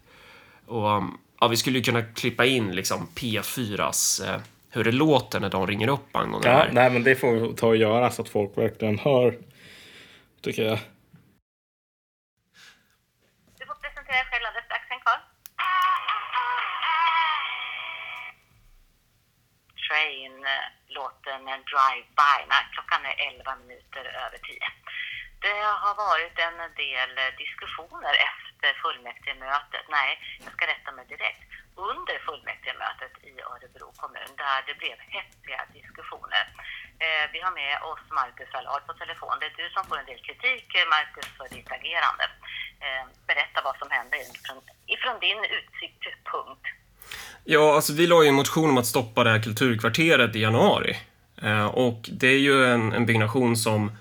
Och 0.65 0.97
um, 0.97 1.17
ja, 1.39 1.47
vi 1.47 1.57
skulle 1.57 1.77
ju 1.77 1.83
kunna 1.83 2.01
klippa 2.01 2.45
in 2.45 2.75
liksom 2.75 3.07
P4s 3.15 4.29
eh, 4.29 4.41
hur 4.71 4.83
det 4.83 4.91
låter 4.91 5.39
när 5.39 5.49
de 5.49 5.67
ringer 5.67 5.87
upp 5.87 6.15
angående 6.15 6.47
det 6.47 6.53
Ja, 6.53 6.59
här. 6.59 6.71
nej, 6.71 6.89
men 6.89 7.03
det 7.03 7.15
får 7.15 7.31
vi 7.31 7.55
ta 7.55 7.67
och 7.67 7.77
göra 7.77 8.11
så 8.11 8.21
att 8.21 8.29
folk 8.29 8.57
verkligen 8.57 8.99
hör. 8.99 9.37
Tycker 10.41 10.63
jag. 10.63 10.79
Du 13.59 13.65
får 13.65 13.75
presentera 13.75 14.15
dig 14.15 14.25
själv 14.31 14.45
alldeles 14.45 14.65
strax, 14.65 14.83
häng 14.89 14.99
kvar. 14.99 15.19
Train-låten 19.87 21.41
Drive-By. 21.71 22.37
Nej, 22.51 22.63
klockan 22.75 23.01
är 23.11 23.15
11 23.29 23.55
minuter 23.55 24.03
över 24.23 24.37
10. 24.37 24.59
Det 25.45 25.59
har 25.83 25.95
varit 26.07 26.35
en 26.47 26.57
del 26.83 27.11
diskussioner 27.43 28.13
efter 28.29 28.69
fullmäktigemötet. 28.83 29.85
Nej, 29.97 30.09
jag 30.43 30.51
ska 30.53 30.63
rätta 30.73 30.91
mig 30.91 31.05
direkt. 31.13 31.51
Under 31.77 32.17
fullmäktigemötet 32.27 33.13
i 33.29 33.33
Örebro 33.51 33.87
kommun 34.01 34.31
där 34.43 34.59
det 34.67 34.75
blev 34.81 34.97
hetsiga 35.15 35.61
diskussioner. 35.77 36.43
Eh, 37.03 37.25
vi 37.33 37.39
har 37.45 37.53
med 37.61 37.73
oss 37.89 38.03
Marcus 38.19 38.51
Allard 38.57 38.83
på 38.87 38.93
telefon. 39.03 39.35
Det 39.39 39.47
är 39.51 39.55
du 39.63 39.67
som 39.75 39.83
får 39.89 39.97
en 40.01 40.09
del 40.11 40.21
kritik, 40.27 40.67
eh, 40.79 40.85
Marcus, 40.95 41.29
för 41.37 41.47
ditt 41.55 41.71
agerande. 41.77 42.25
Eh, 42.85 43.03
berätta 43.29 43.57
vad 43.67 43.75
som 43.81 43.89
hände 43.97 44.15
ifrån, 44.23 44.61
ifrån 44.95 45.17
din 45.25 45.41
utsiktspunkt. 45.57 46.65
Ja, 47.43 47.75
alltså 47.75 47.91
vi 47.93 48.07
la 48.07 48.23
ju 48.23 48.29
en 48.29 48.41
motion 48.43 48.69
om 48.69 48.77
att 48.77 48.93
stoppa 48.95 49.23
det 49.23 49.29
här 49.29 49.43
kulturkvarteret 49.47 50.35
i 50.35 50.41
januari. 50.41 50.93
Eh, 51.41 51.65
och 51.65 51.99
det 52.21 52.27
är 52.27 52.41
ju 52.49 52.65
en, 52.65 52.93
en 52.93 53.05
byggnation 53.05 53.57
som, 53.57 53.91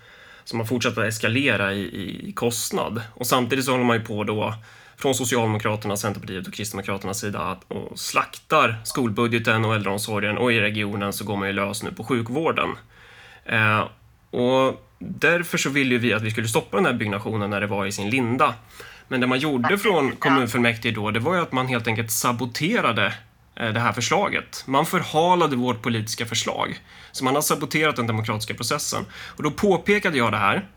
som 0.45 0.59
har 0.61 0.67
fortsatt 0.67 0.99
att 0.99 1.05
eskalera 1.05 1.73
i, 1.73 1.83
i 2.29 2.33
kostnad. 2.33 3.03
Och 3.15 3.27
samtidigt 3.27 3.65
så 3.65 3.71
håller 3.71 3.85
man 3.85 3.99
ju 3.99 4.05
på 4.05 4.25
då 4.25 4.55
från 4.98 5.14
Socialdemokraterna, 5.14 5.96
Centerpartiet 5.96 6.46
och 6.46 6.54
Kristdemokraternas 6.54 7.20
sida 7.20 7.40
att 7.40 7.64
och 7.68 7.98
slaktar 7.98 8.76
skolbudgeten 8.85 9.64
och 9.64 9.74
äldreomsorgen 9.74 10.38
och 10.38 10.52
i 10.52 10.61
regionen 10.61 11.12
så 11.12 11.24
går 11.24 11.37
man 11.37 11.48
ju 11.48 11.54
lös 11.54 11.82
nu 11.82 11.92
på 11.92 12.04
sjukvården. 12.04 12.68
Eh, 13.44 13.85
och 14.30 14.87
därför 14.98 15.59
så 15.59 15.70
ville 15.70 15.98
vi 15.98 16.12
att 16.12 16.22
vi 16.22 16.30
skulle 16.30 16.48
stoppa 16.48 16.76
den 16.76 16.87
här 16.87 16.92
byggnationen 16.92 17.50
när 17.50 17.61
det 17.61 17.66
var 17.66 17.87
i 17.87 17.92
sin 17.92 18.11
linda. 18.11 18.54
Men 19.09 19.20
det 19.20 19.26
man 19.26 19.38
gjorde 19.38 19.78
från 19.78 20.16
kommunfullmäktige 20.16 20.94
då, 20.94 21.11
det 21.11 21.20
var 21.20 21.35
ju 21.35 21.42
att 21.42 21.52
man 21.52 21.66
helt 21.66 21.87
enkelt 21.87 22.11
saboterade 22.11 23.14
eh, 23.56 23.72
det 23.72 23.80
här 23.80 23.92
förslaget. 23.92 24.64
Man 24.66 24.87
förhalade 24.87 25.56
vårt 25.56 25.82
politiska 25.82 26.26
förslag. 26.26 26.80
Så 27.12 27.24
man 27.24 27.35
har 27.35 27.42
saboterat 27.42 27.96
den 27.96 28.06
demokratiska 28.06 28.54
processen. 28.54 29.04
Och 29.12 29.42
då 29.42 29.50
påpekade 29.50 30.18
jag 30.18 30.32
det 30.32 30.38
här. 30.38 30.68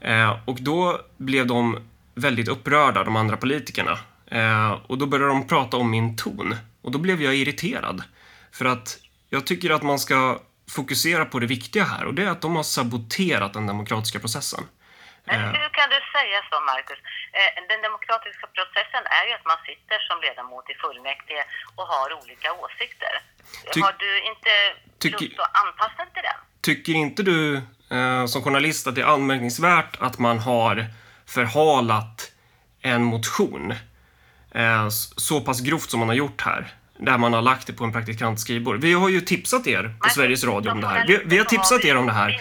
Eh, 0.00 0.38
och 0.44 0.58
då 0.60 1.00
blev 1.16 1.46
de 1.46 1.78
väldigt 2.14 2.48
upprörda, 2.48 3.04
de 3.04 3.16
andra 3.16 3.36
politikerna. 3.36 3.98
Eh, 4.30 4.70
och 4.86 4.98
då 4.98 5.06
började 5.06 5.32
de 5.32 5.48
prata 5.48 5.76
om 5.76 5.90
min 5.90 6.16
ton. 6.16 6.56
Och 6.82 6.90
då 6.92 6.98
blev 6.98 7.22
jag 7.22 7.34
irriterad. 7.34 8.02
För 8.52 8.64
att 8.64 8.98
jag 9.30 9.46
tycker 9.46 9.70
att 9.70 9.82
man 9.82 9.98
ska 9.98 10.38
fokusera 10.70 11.24
på 11.24 11.38
det 11.38 11.46
viktiga 11.46 11.84
här 11.84 12.04
och 12.06 12.14
det 12.14 12.22
är 12.24 12.30
att 12.30 12.40
de 12.42 12.56
har 12.56 12.62
saboterat 12.62 13.52
den 13.52 13.66
demokratiska 13.66 14.18
processen. 14.18 14.64
Men 15.24 15.34
Eh. 15.40 15.46
hur 15.46 15.68
kan 15.78 15.88
du 15.90 15.98
säga 16.16 16.38
så, 16.50 16.56
Marcus? 16.60 16.98
Eh, 17.38 17.50
Den 17.68 17.82
demokratiska 17.82 18.46
processen 18.56 19.02
är 19.18 19.24
ju 19.28 19.32
att 19.38 19.44
man 19.52 19.56
sitter 19.68 19.98
som 20.08 20.16
ledamot 20.20 20.70
i 20.70 20.74
fullmäktige 20.74 21.44
och 21.76 21.86
har 21.86 22.08
olika 22.22 22.52
åsikter. 22.52 23.12
Ty- 23.74 23.80
har 23.80 23.94
du 23.98 24.10
inte 24.30 24.52
lust 25.16 25.40
att 25.40 25.56
anpassa 25.66 26.04
dig 26.04 26.12
till 26.14 26.22
den? 26.30 26.40
Tycker 26.60 26.92
inte 26.92 27.22
du 27.22 27.56
eh, 27.96 28.26
som 28.26 28.42
journalist 28.42 28.86
att 28.86 28.94
det 28.94 29.00
är 29.00 29.06
anmärkningsvärt 29.06 29.96
att 30.00 30.18
man 30.18 30.38
har 30.38 30.86
förhalat 31.32 32.32
en 32.82 33.04
motion 33.04 33.74
eh, 34.50 34.88
så 35.16 35.40
pass 35.40 35.60
grovt 35.60 35.90
som 35.90 36.00
man 36.00 36.08
har 36.08 36.14
gjort 36.14 36.40
här? 36.40 36.72
Där 36.98 37.18
man 37.18 37.32
har 37.32 37.42
lagt 37.42 37.66
det 37.66 37.72
på 37.72 37.84
en 37.84 37.92
praktikants 37.92 38.42
skrivbord. 38.42 38.80
Vi 38.80 38.92
har 38.92 39.08
ju 39.08 39.20
tipsat 39.20 39.66
er 39.66 39.94
på 40.00 40.10
Sveriges 40.10 40.44
Radio 40.44 40.70
om 40.70 40.80
det 40.80 40.86
här. 40.86 41.06
Vi, 41.06 41.22
vi 41.24 41.38
har 41.38 41.44
tipsat 41.44 41.84
er 41.84 41.96
om 41.96 42.06
det 42.06 42.12
här. 42.12 42.40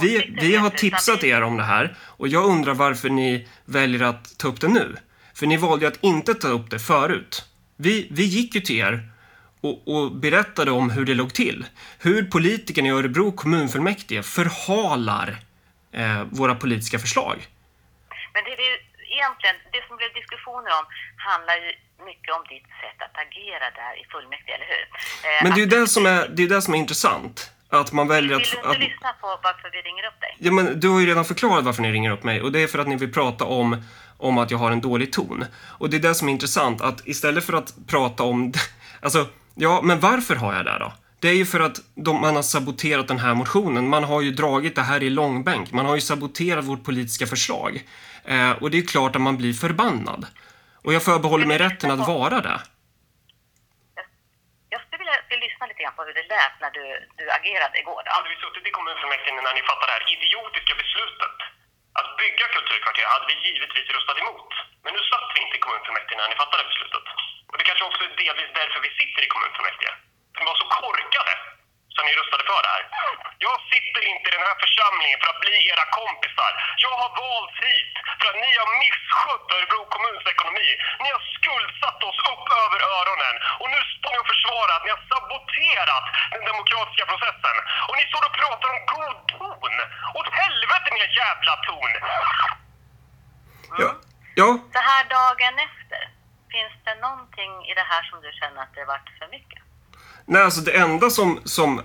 vi 0.00 0.36
Vi, 0.40 0.56
har 0.56 0.70
tipsat 0.70 1.24
er 1.24 1.42
om 1.42 1.56
det 1.56 1.62
här 1.62 1.96
och 2.00 2.28
jag 2.28 2.44
undrar 2.44 2.74
varför 2.74 3.10
ni 3.10 3.48
väljer 3.64 4.02
att 4.02 4.38
ta 4.38 4.48
upp 4.48 4.60
det 4.60 4.68
nu. 4.68 4.96
För 5.34 5.46
ni 5.46 5.56
valde 5.56 5.84
ju 5.84 5.92
att 5.92 5.98
inte 6.04 6.34
ta 6.34 6.48
upp 6.48 6.70
det 6.70 6.78
förut. 6.78 7.44
Vi, 7.76 8.08
vi 8.10 8.24
gick 8.24 8.54
ju 8.54 8.60
till 8.60 8.76
er 8.76 9.10
och, 9.60 9.88
och 9.88 10.12
berättade 10.12 10.70
om 10.70 10.90
hur 10.90 11.04
det 11.04 11.14
låg 11.14 11.34
till. 11.34 11.64
Hur 11.98 12.24
politikerna 12.24 12.88
i 12.88 12.90
Örebro 12.90 13.32
kommunfullmäktige 13.32 14.22
förhalar 14.22 15.40
eh, 15.92 16.22
våra 16.30 16.54
politiska 16.54 16.98
förslag. 16.98 17.46
Men 18.34 18.40
det, 18.44 18.50
är 18.56 18.62
ju 18.70 18.76
egentligen, 19.16 19.56
det 19.74 19.82
som 19.88 19.94
blev 20.00 20.10
diskussioner 20.20 20.70
om 20.78 20.84
handlar 21.28 21.56
ju 21.64 21.70
mycket 22.10 22.30
om 22.36 22.42
ditt 22.52 22.68
sätt 22.82 22.98
att 23.06 23.14
agera 23.24 23.66
där 23.80 23.92
i 24.00 24.04
fullmäktige, 24.12 24.54
eller 24.56 24.70
hur? 24.74 24.84
Eh, 25.26 25.40
Men 25.42 25.50
det 25.52 25.58
är 25.60 25.64
ju 25.66 25.72
det 25.78 25.86
som 25.94 26.02
är, 26.14 26.20
det 26.34 26.42
är, 26.46 26.48
det 26.54 26.62
som 26.62 26.74
är 26.74 26.78
intressant. 26.78 27.36
att 27.80 27.92
man 27.98 28.08
väljer 28.08 28.36
Vill 28.38 28.46
att... 28.46 28.52
du 28.52 28.56
inte 28.56 28.68
att 28.68 28.78
lyssna 28.78 29.12
på 29.20 29.28
varför 29.42 29.68
vi 29.76 29.80
ringer 29.88 30.04
upp 30.10 30.20
dig? 30.24 30.32
Ja, 30.38 30.52
men 30.52 30.80
du 30.80 30.88
har 30.88 31.00
ju 31.00 31.06
redan 31.06 31.24
förklarat 31.24 31.64
varför 31.64 31.82
ni 31.82 31.92
ringer 31.92 32.10
upp 32.10 32.24
mig 32.30 32.42
och 32.42 32.52
det 32.52 32.60
är 32.62 32.66
för 32.66 32.78
att 32.78 32.88
ni 32.88 32.96
vill 32.96 33.12
prata 33.12 33.44
om, 33.44 33.84
om 34.18 34.38
att 34.38 34.50
jag 34.50 34.58
har 34.58 34.70
en 34.70 34.80
dålig 34.80 35.12
ton. 35.12 35.44
Och 35.80 35.90
det 35.90 35.96
är 35.96 36.04
det 36.08 36.14
som 36.14 36.28
är 36.28 36.32
intressant, 36.32 36.82
att 36.82 37.06
istället 37.06 37.44
för 37.46 37.52
att 37.52 37.74
prata 37.88 38.22
om... 38.22 38.52
Alltså, 39.04 39.26
ja, 39.54 39.80
men 39.82 40.00
varför 40.00 40.34
har 40.34 40.54
jag 40.54 40.64
det 40.64 40.78
då? 40.78 40.92
Det 41.22 41.28
är 41.28 41.34
ju 41.34 41.46
för 41.46 41.60
att 41.60 41.80
de, 41.94 42.20
man 42.20 42.36
har 42.36 42.42
saboterat 42.42 43.08
den 43.08 43.18
här 43.18 43.34
motionen. 43.34 43.88
Man 43.88 44.04
har 44.04 44.20
ju 44.20 44.30
dragit 44.30 44.74
det 44.74 44.82
här 44.82 45.02
i 45.02 45.10
långbänk. 45.10 45.72
Man 45.72 45.86
har 45.86 45.94
ju 45.94 46.00
saboterat 46.00 46.64
vårt 46.64 46.84
politiska 46.84 47.26
förslag. 47.26 47.82
Eh, 48.24 48.52
och 48.60 48.70
det 48.70 48.78
är 48.78 48.86
klart 48.94 49.16
att 49.16 49.26
man 49.28 49.36
blir 49.42 49.54
förbannad. 49.64 50.26
Och 50.84 50.92
jag 50.96 51.02
förbehåller 51.10 51.46
mig 51.46 51.58
rätten 51.58 51.90
att 51.90 52.06
vara 52.14 52.38
det. 52.48 52.58
Jag 54.74 54.80
skulle 54.84 54.98
vilja 55.02 55.16
lyssnar 55.46 55.66
lite 55.68 55.82
grann 55.82 55.96
på 55.98 56.04
hur 56.08 56.16
det 56.20 56.26
lät 56.34 56.56
när 56.64 56.72
du, 56.78 56.84
du 57.20 57.24
agerade 57.38 57.76
igår. 57.82 58.00
Då. 58.04 58.10
Hade 58.16 58.28
vi 58.32 58.36
suttit 58.44 58.64
i 58.68 58.72
kommunfullmäktige 58.78 59.42
när 59.46 59.54
ni 59.58 59.62
fattade 59.70 59.90
det 59.90 59.96
här 59.98 60.06
idiotiska 60.16 60.74
beslutet 60.82 61.36
att 62.00 62.10
bygga 62.20 62.46
kulturkvarter 62.56 63.06
hade 63.14 63.26
vi 63.30 63.34
givetvis 63.46 63.88
röstat 63.96 64.18
emot. 64.22 64.52
Men 64.84 64.90
nu 64.96 65.00
satt 65.12 65.28
vi 65.34 65.38
inte 65.44 65.56
i 65.58 65.62
kommunfullmäktige 65.64 66.18
när 66.20 66.28
ni 66.32 66.36
fattade 66.42 66.64
beslutet. 66.70 67.06
Och 67.50 67.56
det 67.58 67.64
kanske 67.68 67.84
också 67.88 68.02
är 68.06 68.12
delvis 68.24 68.52
därför 68.60 68.78
vi 68.86 68.90
sitter 69.00 69.20
i 69.26 69.28
kommunfullmäktige. 69.34 69.92
För 70.32 70.38
vi 70.40 70.46
var 70.50 70.58
så 70.62 70.68
korkade 70.80 71.34
så 71.94 72.00
ni 72.02 72.12
röstade 72.18 72.44
för 72.50 72.60
det 72.64 72.72
här. 72.76 72.84
Jag 73.46 73.56
sitter 73.72 74.02
inte 74.12 74.26
i 74.28 74.34
den 74.36 74.46
här 74.48 74.56
församlingen 74.64 75.18
för 75.20 75.28
att 75.32 75.42
bli 75.44 75.56
era 75.72 75.84
kompisar. 76.00 76.52
Jag 76.84 76.94
har 77.02 77.10
valts 77.22 77.58
hit 77.68 77.94
för 78.18 78.26
att 78.30 78.38
ni 78.44 78.50
har 78.60 78.68
misskött 78.84 79.46
Örebro 79.54 79.80
kommuns 79.94 80.24
ekonomi. 80.34 80.70
Ni 81.02 81.08
har 81.14 81.22
skuldsatt 81.36 82.00
oss 82.08 82.20
upp 82.32 82.46
över 82.62 82.80
öronen. 82.98 83.34
Och 83.60 83.68
nu 83.74 83.80
står 83.94 84.10
ni 84.12 84.18
och 84.22 84.30
försvarar 84.34 84.72
att 84.76 84.86
ni 84.86 84.92
har 84.96 85.02
saboterat 85.14 86.06
den 86.34 86.44
demokratiska 86.50 87.04
processen. 87.12 87.56
Och 87.88 87.96
ni 87.98 88.04
står 88.10 88.22
och 88.28 88.34
pratar 88.40 88.68
om 88.74 88.80
god 88.94 89.18
ton. 89.34 89.74
Åt 90.18 90.28
helvete 90.40 90.88
med 90.92 91.02
er 91.06 91.12
jävla 91.22 91.54
ton! 91.66 91.92
Ja. 93.82 93.90
ja. 94.40 94.48
Så 94.74 94.80
här 94.90 95.04
dagen 95.18 95.54
efter, 95.68 96.02
finns 96.54 96.74
det 96.84 96.94
någonting 97.06 97.52
i 97.70 97.72
det 97.74 97.86
här 97.92 98.02
som 98.08 98.16
du 98.24 98.30
känner 98.40 98.62
att 98.62 98.74
det 98.74 98.84
varit 98.84 99.10
för 99.18 99.28
mycket? 99.36 99.62
Nej, 100.26 100.42
alltså 100.42 100.60
det 100.60 100.72
enda 100.72 101.10
som, 101.10 101.40
som, 101.44 101.80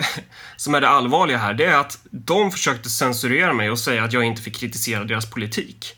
som 0.56 0.74
är 0.74 0.80
det 0.80 0.88
allvarliga 0.88 1.38
här, 1.38 1.54
det 1.54 1.64
är 1.64 1.76
att 1.76 1.98
de 2.10 2.50
försökte 2.50 2.90
censurera 2.90 3.52
mig 3.52 3.70
och 3.70 3.78
säga 3.78 4.04
att 4.04 4.12
jag 4.12 4.24
inte 4.24 4.42
fick 4.42 4.56
kritisera 4.56 5.04
deras 5.04 5.30
politik. 5.30 5.94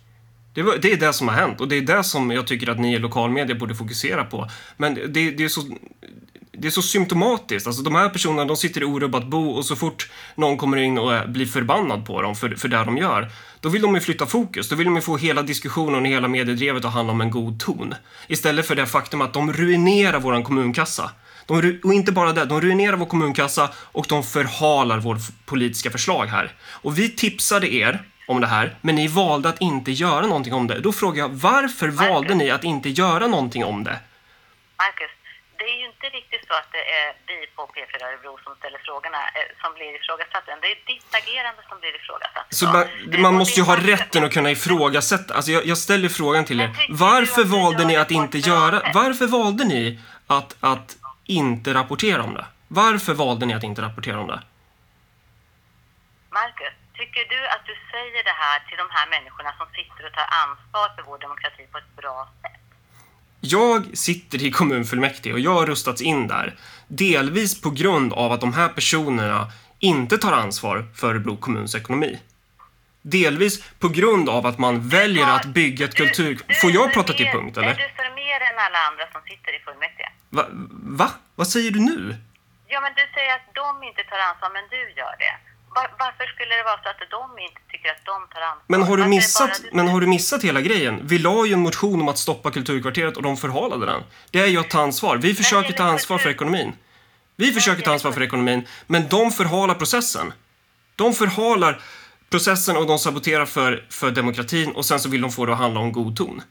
Det, 0.55 0.63
var, 0.63 0.77
det 0.77 0.93
är 0.93 0.97
det 0.97 1.13
som 1.13 1.29
har 1.29 1.35
hänt 1.35 1.61
och 1.61 1.69
det 1.69 1.77
är 1.77 1.81
det 1.81 2.05
som 2.05 2.31
jag 2.31 2.47
tycker 2.47 2.71
att 2.71 2.81
ni 2.81 2.95
i 2.95 2.99
lokalmedia 2.99 3.57
borde 3.57 3.75
fokusera 3.75 4.25
på. 4.25 4.51
Men 4.77 4.95
det, 4.95 5.31
det 5.31 5.45
är 5.45 5.49
så 5.49 5.63
det 6.63 6.69
är 6.69 6.71
så 6.71 6.83
symptomatiskt. 6.83 7.67
Alltså 7.67 7.83
de 7.83 7.95
här 7.95 8.09
personerna, 8.09 8.45
de 8.45 8.57
sitter 8.57 8.81
i 8.81 8.85
orubbat 8.85 9.27
bo 9.27 9.51
och 9.51 9.65
så 9.65 9.77
fort 9.77 10.11
någon 10.35 10.57
kommer 10.57 10.77
in 10.77 10.99
och 10.99 11.15
eh, 11.15 11.27
blir 11.27 11.47
förbannad 11.47 12.07
på 12.07 12.23
dem 12.23 12.35
för, 12.35 12.51
för 12.51 12.69
det 12.69 12.85
de 12.85 12.99
gör, 12.99 13.31
då 13.61 13.69
vill 13.69 13.83
de 13.83 13.95
ju 13.95 14.01
flytta 14.01 14.27
fokus. 14.27 14.69
Då 14.69 14.77
vill 14.77 14.85
de 14.85 14.97
ju 14.97 15.03
få 15.03 15.17
hela 15.17 15.43
diskussionen 15.43 16.03
och 16.03 16.07
hela 16.07 16.29
mediedrevet 16.29 16.85
att 16.85 16.93
handla 16.93 17.13
om 17.13 17.21
en 17.21 17.31
god 17.31 17.61
ton. 17.61 17.95
Istället 18.27 18.67
för 18.67 18.75
det 18.75 18.87
faktum 18.87 19.21
att 19.21 19.33
de 19.33 19.53
ruinerar 19.53 20.21
våran 20.21 20.43
kommunkassa. 20.43 21.11
De, 21.61 21.81
och 21.85 21.95
inte 21.95 22.13
bara 22.13 22.33
det, 22.33 22.45
de 22.45 22.61
ruinerar 22.61 22.97
vår 22.97 23.07
kommunkassa 23.07 23.71
och 23.77 24.07
de 24.09 24.23
förhalar 24.23 24.99
vårt 24.99 25.19
politiska 25.47 25.91
förslag 25.91 26.27
här. 26.27 26.53
Och 26.83 26.99
vi 26.99 27.11
tipsade 27.11 27.75
er 27.75 28.03
om 28.27 28.41
det 28.41 28.47
här, 28.47 28.77
men 28.81 28.95
ni 28.95 29.09
valde 29.09 29.49
att 29.49 29.61
inte 29.61 29.93
göra 29.93 30.27
någonting 30.27 30.55
om 30.55 30.67
det. 30.67 30.81
Då 30.81 30.93
frågar 30.93 31.23
jag, 31.23 31.29
varför 31.29 31.89
valde 31.89 32.35
ni 32.35 32.51
att 32.51 32.65
inte 32.65 32.89
göra 32.89 33.27
någonting 33.27 33.65
om 33.65 33.85
det? 33.85 33.99
Marcus, 34.79 35.11
det 35.59 35.65
är 35.65 35.79
ju 35.79 35.87
inte 35.87 36.07
riktigt 36.07 36.45
så 36.49 36.55
att 36.55 36.71
det 36.73 36.85
är 37.01 37.09
vi 37.27 37.47
på 37.57 37.63
P4 37.63 38.05
Örebro 38.09 38.39
som 38.45 38.53
ställer 38.57 38.79
frågorna 38.79 39.19
eh, 39.19 39.63
som 39.63 39.75
blir 39.75 39.91
ifrågasatta. 40.01 40.51
Det 40.63 40.71
är 40.75 40.79
ditt 40.93 41.15
agerande 41.21 41.63
som 41.69 41.81
blir 41.81 41.95
ifrågasatt. 42.01 42.47
Så 42.51 42.65
man, 42.67 43.23
man 43.23 43.35
måste 43.35 43.61
ju 43.61 43.67
ha 43.67 43.77
rätten 43.77 44.25
att 44.25 44.33
kunna 44.33 44.51
ifrågasätta. 44.51 45.35
Alltså 45.35 45.51
jag, 45.51 45.67
jag 45.67 45.79
ställer 45.79 46.09
frågan 46.09 46.45
till 46.45 46.61
er. 46.61 46.71
Varför 46.89 47.45
valde 47.45 47.85
ni 47.85 47.97
att 47.97 48.11
inte 48.11 48.39
göra... 48.39 48.83
Varför 48.95 49.27
valde 49.27 49.65
ni 49.65 50.01
att, 50.27 50.57
att 50.61 50.97
inte 51.25 51.75
rapportera 51.75 52.23
om 52.23 52.35
det? 52.35 52.47
Varför 52.69 53.15
valde 53.15 53.47
ni 53.47 53.55
att 53.55 53.63
inte 53.63 53.83
rapportera 53.83 54.21
om 54.21 54.27
det? 54.27 54.43
Marcus, 56.31 56.75
tycker 56.95 57.25
du 57.35 57.41
att 57.49 57.65
du 57.67 57.75
säger 57.91 58.25
det 58.25 58.37
här 58.45 58.59
till 58.69 58.79
de 58.79 58.87
här 58.91 59.07
människorna 59.11 59.51
som 59.59 59.67
sitter 59.67 60.07
och 60.07 60.13
tar 60.13 60.29
ansvar 60.45 60.97
för 60.97 61.03
vår 61.03 61.19
demokrati 61.19 61.63
på 61.73 61.79
ett 61.79 61.97
bra 61.97 62.29
sätt? 62.43 62.61
Jag 63.41 63.97
sitter 63.99 64.43
i 64.43 64.51
kommunfullmäktige 64.51 65.33
och 65.33 65.41
jag 65.41 65.55
har 65.55 65.67
röstats 65.67 66.03
in 66.03 66.29
där. 66.29 66.55
Delvis 66.89 67.61
på 67.61 67.71
grund 67.71 68.13
av 68.13 68.33
att 68.33 68.41
de 68.41 68.53
här 68.53 68.69
personerna 68.69 69.53
inte 69.79 70.19
tar 70.19 70.33
ansvar 70.33 70.87
för 70.95 71.09
Örebro 71.11 71.37
kommuns 71.37 71.75
ekonomi. 71.75 72.21
Delvis 73.03 73.63
på 73.79 73.89
grund 73.89 74.29
av 74.29 74.47
att 74.47 74.59
man 74.59 74.89
väljer 74.89 75.27
att 75.27 75.47
bygga 75.47 75.85
ett 75.85 75.95
kultur... 75.95 76.41
Får 76.61 76.71
jag 76.71 76.93
prata 76.93 77.13
till 77.13 77.27
punkt, 77.27 77.57
eller? 77.57 77.93
Mer 78.33 78.41
än 78.49 78.59
alla 78.67 78.81
andra 78.89 79.05
som 79.15 79.21
sitter 79.31 79.51
i 79.57 79.59
fullmäktige? 79.67 80.09
Va? 80.37 80.45
Va? 81.01 81.09
Vad 81.41 81.49
säger 81.55 81.71
du 81.77 81.81
nu? 81.93 81.99
Ja, 82.73 82.79
men 82.85 82.93
du 83.01 83.05
säger 83.17 83.33
att 83.39 83.47
de 83.61 83.69
inte 83.89 84.03
tar 84.11 84.21
ansvar, 84.29 84.51
men 84.57 84.65
du 84.75 84.81
gör 85.01 85.15
det. 85.25 85.35
Var, 85.77 85.87
varför 86.05 86.25
skulle 86.33 86.55
det 86.59 86.65
vara 86.71 86.81
så 86.85 86.89
att 86.95 87.03
de 87.17 87.23
inte 87.49 87.61
tycker 87.71 87.89
att 87.95 88.05
de 88.13 88.19
tar 88.35 88.43
ansvar? 88.51 88.65
Men 88.73 88.83
har 88.83 88.97
du 88.97 89.05
missat, 89.17 89.61
du 89.63 89.77
men 89.77 89.89
har 89.89 90.01
du 90.01 90.07
missat 90.07 90.41
hela 90.49 90.61
grejen? 90.61 90.95
Vi 91.03 91.19
la 91.19 91.47
ju 91.47 91.53
en 91.53 91.61
motion 91.69 92.01
om 92.03 92.09
att 92.09 92.19
stoppa 92.19 92.51
Kulturkvarteret 92.51 93.17
och 93.17 93.23
de 93.23 93.37
förhalade 93.37 93.87
den. 93.87 94.03
Det 94.31 94.41
är 94.41 94.47
ju 94.47 94.59
att 94.59 94.71
ta 94.71 94.81
ansvar. 94.81 95.17
Vi 95.17 95.35
försöker 95.35 95.73
ta 95.73 95.85
ansvar 95.85 96.19
för 96.19 96.31
ekonomin. 96.31 96.73
Vi 97.37 97.53
försöker 97.53 97.83
ta 97.83 97.93
ansvar 97.93 98.13
för 98.13 98.23
ekonomin, 98.23 98.69
men 98.87 99.09
de 99.09 99.31
förhalar 99.31 99.75
processen. 99.75 100.33
De 100.97 101.15
förhalar 101.15 101.81
processen 102.31 102.77
och 102.77 102.87
de 102.87 102.99
saboterar 102.99 103.47
för, 103.47 103.87
för 103.91 104.11
demokratin 104.11 104.73
och 104.73 104.85
sen 104.85 105.01
så 105.01 105.09
vill 105.09 105.21
de 105.21 105.31
få 105.31 105.47
det 105.47 105.53
att 105.53 105.59
handla 105.59 105.81
om 105.81 105.93
god 105.93 106.17
ton. 106.17 106.43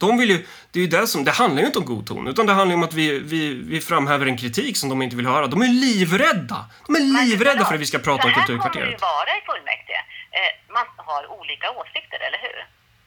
De 0.00 0.18
vill 0.18 0.30
ju, 0.30 0.46
det 0.72 0.80
är 0.80 0.88
det 0.88 1.06
som, 1.06 1.24
det 1.24 1.30
handlar 1.30 1.60
ju 1.62 1.66
inte 1.66 1.78
om 1.78 1.84
god 1.84 2.06
ton, 2.06 2.28
utan 2.28 2.46
det 2.46 2.52
handlar 2.52 2.72
ju 2.74 2.78
om 2.80 2.82
att 2.88 2.94
vi, 2.94 3.18
vi, 3.18 3.54
vi 3.72 3.80
framhäver 3.80 4.26
en 4.26 4.36
kritik 4.36 4.76
som 4.76 4.88
de 4.88 5.02
inte 5.02 5.16
vill 5.16 5.26
höra. 5.26 5.46
De 5.46 5.62
är 5.62 5.68
livrädda! 5.86 6.58
De 6.86 6.94
är 6.96 7.00
Men 7.00 7.24
livrädda 7.24 7.64
för 7.64 7.74
att 7.74 7.80
vi 7.80 7.86
ska 7.86 7.98
prata 7.98 8.22
Så 8.22 8.28
om 8.28 8.34
här 8.34 8.46
kommer 8.46 8.46
det 8.46 8.52
ju 8.52 8.58
Kulturkvarteret. 8.58 9.00
vara 9.02 9.30
i 9.38 9.40
fullmäktige. 9.50 10.00
Eh, 10.38 10.72
man 10.76 10.86
har 10.96 11.22
olika 11.40 11.66
åsikter, 11.80 12.18
eller 12.26 12.40
hur? 12.46 12.58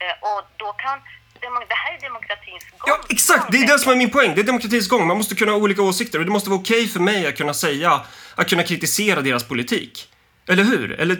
Eh, 0.04 0.16
och 0.30 0.42
då 0.58 0.70
kan... 0.84 1.00
Det 1.70 1.76
här 1.84 1.96
är 1.98 2.02
demokratins 2.02 2.64
gång. 2.70 2.88
Ja, 2.88 3.00
exakt! 3.10 3.52
Det 3.52 3.58
är 3.58 3.68
det 3.68 3.80
som 3.80 3.92
är 3.92 3.96
min 3.96 4.10
poäng. 4.10 4.36
Det 4.36 4.42
är 4.42 4.44
demokratins 4.44 4.88
gång. 4.88 5.08
Man 5.08 5.18
måste 5.18 5.36
kunna 5.36 5.52
ha 5.52 5.60
olika 5.60 5.82
åsikter 5.82 6.20
och 6.20 6.26
det 6.26 6.32
måste 6.32 6.50
vara 6.50 6.60
okej 6.60 6.88
för 6.88 7.00
mig 7.00 7.28
att 7.28 7.38
kunna 7.38 7.54
säga, 7.54 8.02
att 8.36 8.50
kunna 8.50 8.64
kritisera 8.64 9.22
deras 9.22 9.48
politik. 9.48 10.10
Eller 10.52 10.64
hur? 10.64 10.88
Eller, 11.02 11.18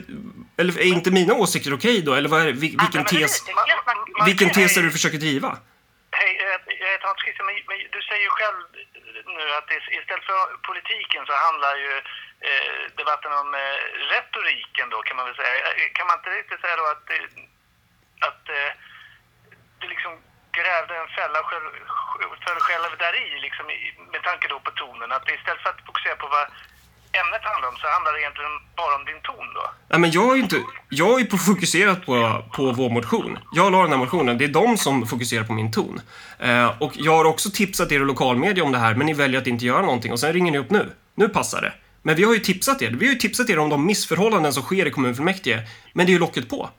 eller 0.60 0.74
är 0.80 0.90
inte 0.98 1.12
mina 1.12 1.34
åsikter 1.34 1.74
okej 1.74 2.02
då? 2.02 2.14
Eller 2.14 2.30
vad 2.30 2.42
är 2.42 2.46
det? 2.46 2.52
Vil- 2.64 2.78
vilken 2.84 3.06
tes, 3.06 3.32
vilken 4.26 4.50
tes 4.58 4.78
är 4.78 4.82
det 4.82 4.88
du 4.88 4.92
försöker 5.00 5.18
driva? 5.18 5.50
Hej, 6.20 6.32
eh, 6.44 6.60
jag 6.82 6.90
heter 6.94 7.08
Hans 7.10 7.22
Christian, 7.24 7.46
men, 7.48 7.78
du 7.96 8.02
säger 8.10 8.24
ju 8.28 8.34
själv 8.40 8.58
nu 9.38 9.46
att 9.58 9.70
istället 10.00 10.26
för 10.30 10.40
politiken 10.70 11.22
så 11.30 11.34
handlar 11.46 11.74
ju 11.86 11.92
eh, 12.50 12.82
debatten 13.00 13.32
om 13.42 13.50
eh, 13.64 13.78
retoriken 14.14 14.88
då 14.94 15.00
kan 15.08 15.16
man 15.18 15.26
väl 15.28 15.36
säga. 15.42 15.54
Eh, 15.80 15.90
Kan 15.98 16.08
man 16.08 16.18
inte 16.20 16.30
riktigt 16.40 16.62
säga 16.62 16.76
då 16.82 16.86
att, 16.94 17.06
att 18.30 18.44
eh, 18.58 18.72
du 19.80 19.86
liksom 19.94 20.12
grävde 20.58 20.94
en 21.04 21.12
fälla 21.18 21.40
själv, 21.50 21.66
för 22.44 22.54
dig 22.56 22.64
själv 22.70 22.92
där 23.04 23.14
i 23.26 23.28
liksom, 23.46 23.66
med 24.14 24.24
tanke 24.30 24.46
då 24.54 24.58
på 24.68 24.72
tonen. 24.72 25.12
Att 25.12 25.30
istället 25.38 25.62
för 25.64 25.70
att 25.70 25.86
fokusera 25.90 26.16
på 26.16 26.28
vad 26.36 26.46
ämnet 27.22 27.44
handlar 27.50 27.70
om 27.70 27.78
så 27.82 27.88
handlar 27.96 28.14
det 28.14 28.20
egentligen 28.24 28.56
bara 28.76 28.96
om 29.00 29.06
din 29.06 29.22
ton 29.24 29.48
då. 29.58 29.64
Nej, 29.90 30.00
men 30.00 30.12
jag 30.12 30.26
har 30.28 30.36
ju 30.36 30.42
inte... 30.42 30.60
Jag 30.90 31.12
är 31.16 31.20
ju 31.24 31.38
fokuserat 31.38 32.06
på, 32.06 32.44
på 32.56 32.72
vår 32.72 32.90
motion. 32.90 33.40
Jag 33.52 33.72
la 33.72 33.82
den 33.82 33.92
här 33.92 33.98
motionen. 33.98 34.38
Det 34.38 34.46
är 34.46 34.54
de 34.62 34.78
som 34.78 35.08
fokuserar 35.08 35.44
på 35.44 35.54
min 35.54 35.72
ton. 35.72 36.02
Eh, 36.40 36.82
och 36.82 36.92
jag 36.96 37.18
har 37.18 37.26
också 37.26 37.50
tipsat 37.50 37.92
er 37.92 37.96
i 37.96 38.06
lokalmedia 38.06 38.64
om 38.64 38.72
det 38.72 38.78
här, 38.78 38.96
men 38.96 39.06
ni 39.06 39.14
väljer 39.14 39.42
att 39.42 39.48
inte 39.48 39.66
göra 39.66 39.82
någonting. 39.82 40.12
Och 40.12 40.20
sen 40.20 40.34
ringer 40.34 40.52
ni 40.52 40.58
upp 40.58 40.70
nu. 40.70 40.90
Nu 41.16 41.30
passar 41.30 41.62
det. 41.62 41.74
Men 42.02 42.16
vi 42.16 42.24
har 42.24 42.34
ju 42.34 42.40
tipsat 42.40 42.82
er. 42.82 42.92
Vi 42.92 43.06
har 43.06 43.14
ju 43.14 43.20
tipsat 43.20 43.50
er 43.50 43.60
om 43.60 43.70
de 43.70 43.86
missförhållanden 43.86 44.54
som 44.54 44.64
sker 44.64 44.88
i 44.88 44.92
kommunfullmäktige. 44.92 45.60
Men 45.94 46.06
det 46.06 46.10
är 46.10 46.14
ju 46.14 46.20
locket 46.20 46.50
på. 46.50 46.70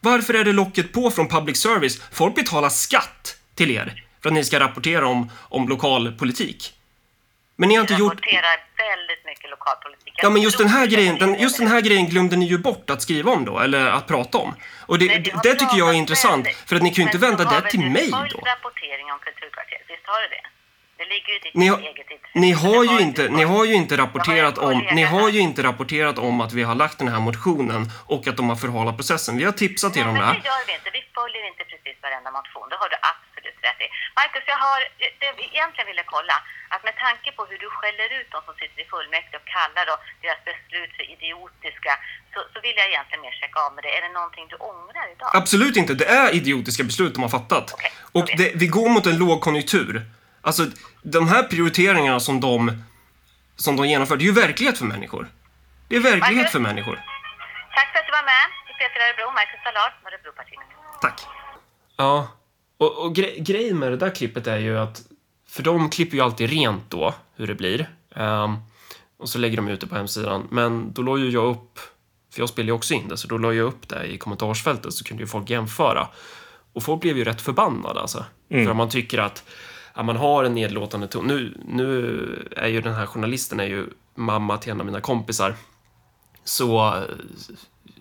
Varför 0.00 0.34
är 0.34 0.44
det 0.44 0.52
locket 0.52 0.92
på 0.92 1.10
från 1.10 1.28
public 1.28 1.56
service? 1.56 2.02
Folk 2.12 2.34
betalar 2.34 2.68
skatt 2.68 3.36
till 3.54 3.70
er 3.70 4.04
för 4.22 4.28
att 4.28 4.34
ni 4.34 4.44
ska 4.44 4.60
rapportera 4.60 5.06
om, 5.06 5.30
om 5.38 5.68
lokal 5.68 6.12
politik. 6.12 6.74
Men 7.60 7.68
ni 7.68 7.74
har 7.74 7.80
inte 7.80 7.94
gjort... 7.94 8.20
väldigt 8.86 9.24
mycket 9.30 9.50
lokalpolitik. 9.50 10.14
Ja, 10.22 10.30
men 10.30 10.42
just 10.42 10.58
den 10.58 10.68
här 10.68 10.86
grejen, 10.86 11.18
den, 11.18 11.34
just 11.40 11.58
den 11.58 11.66
här 11.66 11.80
grejen 11.80 12.06
glömde 12.06 12.36
ni 12.36 12.46
ju 12.46 12.58
bort 12.58 12.90
att 12.90 13.02
skriva 13.02 13.30
om 13.32 13.44
då, 13.44 13.58
eller 13.58 13.86
att 13.86 14.06
prata 14.06 14.38
om. 14.38 14.54
Och 14.86 14.98
det, 14.98 15.06
Nej, 15.06 15.32
det, 15.42 15.54
tycker 15.54 15.76
jag 15.78 15.88
är 15.88 15.92
intressant, 15.92 16.46
väldigt- 16.46 16.68
för 16.68 16.76
att 16.76 16.82
ni 16.82 16.90
kan 16.90 16.96
ju 17.04 17.08
inte 17.10 17.18
Men 17.18 17.36
vända 17.36 17.60
det 17.60 17.70
till 17.70 17.80
mig 17.90 18.10
då. 18.10 18.16
rapportering 18.52 19.06
om 19.12 19.18
kulturkvarteret, 19.26 19.84
visst 19.88 20.06
har 20.06 20.20
du 20.22 20.28
det? 20.36 20.44
Det 21.00 21.04
ligger 21.14 21.28
ju 21.28 21.36
i 21.36 21.38
ditt 21.38 21.54
Ni 21.54 21.66
har, 21.68 21.78
eget 21.78 22.10
intresse. 22.10 22.38
ni 22.44 22.52
har 22.52 22.84
ju 22.84 22.98
inte, 23.00 23.22
ni 23.28 23.44
har 23.44 23.64
ju 23.64 23.74
inte 23.74 23.96
rapporterat 23.96 24.58
har 24.58 24.72
om, 24.72 24.78
ni 24.98 25.02
har 25.02 25.28
ju 25.28 25.40
inte 25.40 25.62
rapporterat 25.62 26.18
om 26.18 26.40
att 26.40 26.52
vi 26.52 26.62
har 26.62 26.74
lagt 26.74 26.98
den 26.98 27.08
här 27.08 27.20
motionen 27.20 27.80
och 28.14 28.22
att 28.28 28.36
de 28.36 28.48
har 28.48 28.56
förhalat 28.56 28.96
processen. 28.96 29.36
Vi 29.36 29.44
har 29.44 29.52
tipsat 29.52 29.96
er 29.96 30.00
Nej, 30.00 30.08
om 30.08 30.14
men 30.14 30.22
det. 30.22 30.40
det 30.42 30.46
gör 30.48 30.62
vi 30.66 30.72
inte. 30.78 30.90
Vi 30.98 31.02
följer 31.18 31.42
inte 31.50 31.64
precis 31.72 31.96
varenda 32.02 32.30
motion. 32.38 32.66
Det 32.70 32.76
har 32.82 32.88
du 32.88 32.96
absolut 33.12 33.29
alldeles 33.60 33.68
rätt 33.68 33.80
i. 33.86 33.88
Marcus, 34.20 34.44
jag 34.46 34.56
har 34.66 34.80
det 35.20 35.26
jag 35.26 35.36
egentligen 35.40 35.86
ville 35.92 36.04
kolla, 36.14 36.36
att 36.68 36.82
med 36.88 36.96
tanke 37.06 37.28
på 37.36 37.42
hur 37.50 37.58
du 37.64 37.68
skäller 37.78 38.08
ut 38.20 38.28
de 38.34 38.38
som 38.46 38.54
sitter 38.60 38.78
i 38.82 38.86
fullmäktige 38.92 39.36
och 39.40 39.46
kallar 39.56 39.84
då 39.90 39.94
deras 40.22 40.40
beslut 40.50 40.90
för 40.96 41.04
idiotiska, 41.14 41.92
så, 42.32 42.38
så 42.52 42.56
vill 42.64 42.76
jag 42.80 42.86
egentligen 42.92 43.20
mer 43.26 43.34
checka 43.40 43.58
av 43.66 43.70
med 43.74 43.82
det. 43.84 43.92
Är 43.98 44.02
det 44.06 44.12
någonting 44.20 44.46
du 44.52 44.56
ångrar 44.72 45.06
idag? 45.14 45.30
Absolut 45.40 45.76
inte. 45.76 45.92
Det 46.02 46.08
är 46.22 46.28
idiotiska 46.40 46.82
beslut 46.90 47.12
de 47.14 47.20
har 47.26 47.32
fattat. 47.38 47.66
Okej, 47.76 47.92
Och 48.18 48.24
det, 48.40 48.48
vi 48.62 48.66
går 48.76 48.88
mot 48.94 49.06
en 49.06 49.18
lågkonjunktur. 49.24 49.92
Alltså, 50.48 50.62
de 51.02 51.28
här 51.32 51.42
prioriteringarna 51.42 52.20
som 52.20 52.40
de, 52.40 52.84
som 53.56 53.76
de 53.76 53.86
genomför, 53.92 54.16
det 54.16 54.24
är 54.24 54.32
ju 54.32 54.38
verklighet 54.46 54.78
för 54.78 54.84
människor. 54.84 55.24
Det 55.88 55.96
är 55.96 56.00
verklighet 56.00 56.36
Marcus? 56.36 56.52
för 56.52 56.58
människor. 56.58 56.96
Tack 57.76 57.88
för 57.92 57.98
att 58.00 58.06
du 58.06 58.12
var 58.12 58.22
med 58.32 58.44
Peter 58.78 59.00
Örebro, 59.06 59.26
Marcus 59.38 59.60
Allard, 59.66 59.92
Örebropartiet. 60.06 60.60
Tack. 61.00 61.20
Ja, 61.96 62.28
och, 62.80 62.98
och 62.98 63.14
gre 63.14 63.38
grejen 63.38 63.78
med 63.78 63.92
det 63.92 63.96
där 63.96 64.14
klippet 64.14 64.46
är 64.46 64.58
ju 64.58 64.78
att 64.78 65.02
för 65.48 65.62
de 65.62 65.90
klipper 65.90 66.16
ju 66.16 66.22
alltid 66.22 66.50
rent 66.50 66.90
då 66.90 67.14
hur 67.34 67.46
det 67.46 67.54
blir. 67.54 67.90
Ehm, 68.14 68.56
och 69.16 69.28
så 69.28 69.38
lägger 69.38 69.56
de 69.56 69.68
ut 69.68 69.80
det 69.80 69.86
på 69.86 69.94
hemsidan. 69.94 70.48
Men 70.50 70.92
då 70.92 71.02
la 71.02 71.18
ju 71.18 71.30
jag 71.30 71.50
upp, 71.50 71.78
för 72.32 72.40
jag 72.40 72.48
spelar 72.48 72.66
ju 72.66 72.72
också 72.72 72.94
in 72.94 73.08
det, 73.08 73.16
så 73.16 73.28
då 73.28 73.38
la 73.38 73.52
jag 73.52 73.66
upp 73.66 73.88
det 73.88 74.04
i 74.06 74.18
kommentarsfältet 74.18 74.94
så 74.94 75.04
kunde 75.04 75.22
ju 75.22 75.26
folk 75.26 75.50
jämföra. 75.50 76.08
Och 76.72 76.82
folk 76.82 77.00
blev 77.00 77.18
ju 77.18 77.24
rätt 77.24 77.40
förbannade 77.40 78.00
alltså. 78.00 78.24
För 78.48 78.74
man 78.74 78.88
tycker 78.88 79.18
att 79.18 79.44
ja, 79.94 80.02
man 80.02 80.16
har 80.16 80.44
en 80.44 80.54
nedlåtande 80.54 81.08
ton. 81.08 81.26
Nu, 81.26 81.58
nu 81.64 82.48
är 82.56 82.68
ju 82.68 82.80
den 82.80 82.94
här 82.94 83.06
journalisten 83.06 83.60
är 83.60 83.64
ju 83.64 83.86
mamma 84.14 84.58
till 84.58 84.72
en 84.72 84.80
av 84.80 84.86
mina 84.86 85.00
kompisar. 85.00 85.54
Så 86.44 86.94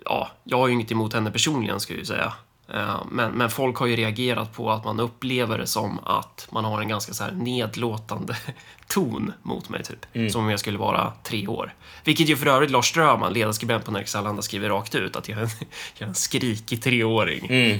ja, 0.05 0.29
jag 0.43 0.57
har 0.57 0.67
ju 0.67 0.73
inget 0.73 0.91
emot 0.91 1.13
henne 1.13 1.31
personligen 1.31 1.79
ska 1.79 1.93
jag 1.93 1.99
ju 1.99 2.05
säga. 2.05 2.33
Eh, 2.73 3.03
Men, 3.11 3.31
men 3.31 3.49
folk 3.49 3.77
har 3.77 3.87
ju 3.87 3.95
reagerat 3.95 4.53
på 4.53 4.71
att 4.71 4.85
man 4.85 4.99
upplever 4.99 5.57
det 5.57 5.67
som 5.67 5.99
att 5.99 6.47
man 6.51 6.65
har 6.65 6.81
en 6.81 6.87
ganska 6.87 7.13
så 7.13 7.23
här 7.23 7.31
nedlåtande 7.31 8.37
ton 8.87 9.33
mot 9.41 9.69
mig, 9.69 9.83
typ. 9.83 10.31
Som 10.31 10.43
om 10.43 10.49
jag 10.49 10.59
skulle 10.59 10.77
vara 10.77 11.13
tre 11.23 11.47
år. 11.47 11.73
Vilket 12.03 12.29
ju 12.29 12.37
för 12.37 12.45
övrigt 12.47 12.71
Lars 12.71 12.89
Ströman, 12.89 13.33
ledarskribent 13.33 13.85
på 13.85 13.91
Nerikes 13.91 14.15
Allehanda, 14.15 14.41
skriver 14.41 14.69
rakt 14.69 14.95
ut 14.95 15.15
att 15.15 15.29
jag 15.29 15.37
är 15.39 15.43
en, 15.43 15.49
jag 15.97 16.05
är 16.05 16.09
en 16.09 16.15
skrikig 16.15 16.81
treåring. 16.83 17.47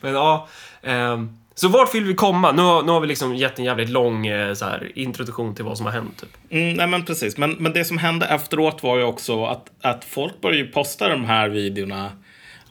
men 0.00 0.12
ja, 0.14 0.48
ehm, 0.82 1.38
så 1.54 1.68
vart 1.68 1.94
vill 1.94 2.04
vi 2.04 2.14
komma? 2.14 2.52
Nu 2.52 2.62
har, 2.62 2.82
nu 2.82 2.92
har 2.92 3.00
vi 3.00 3.06
liksom 3.06 3.34
gett 3.34 3.58
en 3.58 3.64
jävligt 3.64 3.88
lång 3.88 4.26
eh, 4.26 4.54
så 4.54 4.64
här, 4.64 4.92
introduktion 4.94 5.54
till 5.54 5.64
vad 5.64 5.76
som 5.76 5.86
har 5.86 5.92
hänt. 5.92 6.20
Typ. 6.20 6.36
Mm, 6.50 6.74
nej 6.74 6.86
men 6.86 7.04
precis. 7.04 7.36
Men, 7.36 7.50
men 7.50 7.72
det 7.72 7.84
som 7.84 7.98
hände 7.98 8.26
efteråt 8.26 8.82
var 8.82 8.96
ju 8.96 9.02
också 9.04 9.44
att, 9.44 9.70
att 9.80 10.04
folk 10.04 10.40
började 10.40 10.62
ju 10.62 10.72
posta 10.72 11.08
de 11.08 11.24
här 11.24 11.48
videorna. 11.48 12.12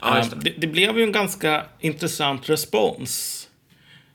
Ja, 0.01 0.17
Eh, 0.19 0.29
det. 0.29 0.35
det, 0.35 0.53
det 0.57 0.67
blev 0.67 0.97
ju 0.97 1.03
en 1.03 1.11
ganska 1.11 1.65
intressant 1.79 2.49
respons. 2.49 3.39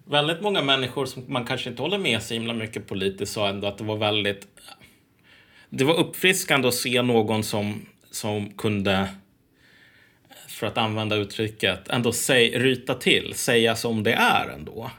Väldigt 0.05 0.41
många 0.41 0.63
människor 0.63 1.07
som 1.07 1.25
man 1.29 1.45
kanske 1.45 1.71
inte 1.71 1.83
håller 1.83 1.99
med 1.99 2.23
så 2.23 2.35
himla 2.35 2.55
mycket 2.55 2.87
politiskt 2.89 3.33
sa 3.33 3.49
ändå 3.49 3.67
att 3.67 3.79
det 3.79 3.85
var 3.85 3.97
väldigt... 3.97 4.47
Det 5.71 5.85
var 5.85 5.95
uppfriskande 5.95 6.69
att 6.69 6.75
se 6.75 7.03
någon 7.03 7.43
som, 7.43 7.87
som 8.11 8.51
kunde, 8.51 9.09
för 10.59 10.67
att 10.67 10.79
använda 10.79 11.17
uttrycket, 11.17 11.89
ändå 11.89 12.13
säg, 12.13 12.59
ryta 12.59 12.95
till, 12.95 13.35
säga 13.35 13.77
som 13.77 14.03
det 14.03 14.13
är 14.13 14.49
ändå. 14.49 14.91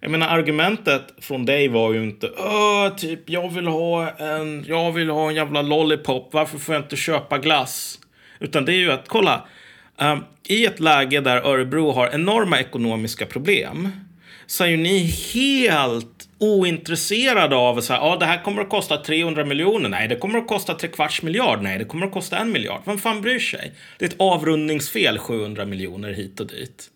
Jag 0.00 0.10
menar 0.10 0.28
argumentet 0.28 1.14
från 1.18 1.44
dig 1.44 1.68
var 1.68 1.92
ju 1.92 2.02
inte 2.02 2.26
Öh, 2.26 2.96
typ 2.96 3.30
jag 3.30 3.48
vill 3.48 3.66
ha 3.66 4.10
en, 4.10 4.64
jag 4.68 4.92
vill 4.92 5.10
ha 5.10 5.28
en 5.28 5.34
jävla 5.34 5.62
lollipop, 5.62 6.28
varför 6.32 6.58
får 6.58 6.74
jag 6.74 6.84
inte 6.84 6.96
köpa 6.96 7.38
glass? 7.38 7.98
Utan 8.40 8.64
det 8.64 8.72
är 8.72 8.76
ju 8.76 8.92
att, 8.92 9.08
kolla, 9.08 9.46
um, 9.96 10.24
i 10.48 10.66
ett 10.66 10.80
läge 10.80 11.20
där 11.20 11.36
Örebro 11.36 11.90
har 11.90 12.10
enorma 12.14 12.60
ekonomiska 12.60 13.26
problem 13.26 13.88
så 14.46 14.64
är 14.64 14.68
ju 14.68 14.76
ni 14.76 14.98
helt 15.34 16.21
ointresserade 16.42 17.56
av 17.56 17.80
så 17.80 17.92
här, 17.92 18.00
ja 18.00 18.16
det 18.16 18.26
här 18.26 18.42
kommer 18.42 18.62
att 18.62 18.68
kosta 18.68 18.96
300 18.96 19.44
miljoner, 19.44 19.88
nej 19.88 20.08
det 20.08 20.16
kommer 20.16 20.38
att 20.38 20.46
kosta 20.46 20.74
tre 20.74 20.88
kvarts 20.88 21.22
miljard, 21.22 21.62
nej 21.62 21.78
det 21.78 21.84
kommer 21.84 22.06
att 22.06 22.12
kosta 22.12 22.38
en 22.38 22.52
miljard. 22.52 22.80
Vem 22.84 22.98
fan 22.98 23.22
bryr 23.22 23.38
sig? 23.38 23.72
Det 23.98 24.04
är 24.04 24.08
ett 24.08 24.20
avrundningsfel 24.20 25.18
700 25.18 25.64
miljoner 25.64 26.12
hit 26.12 26.40
och 26.40 26.46
dit. 26.46 26.90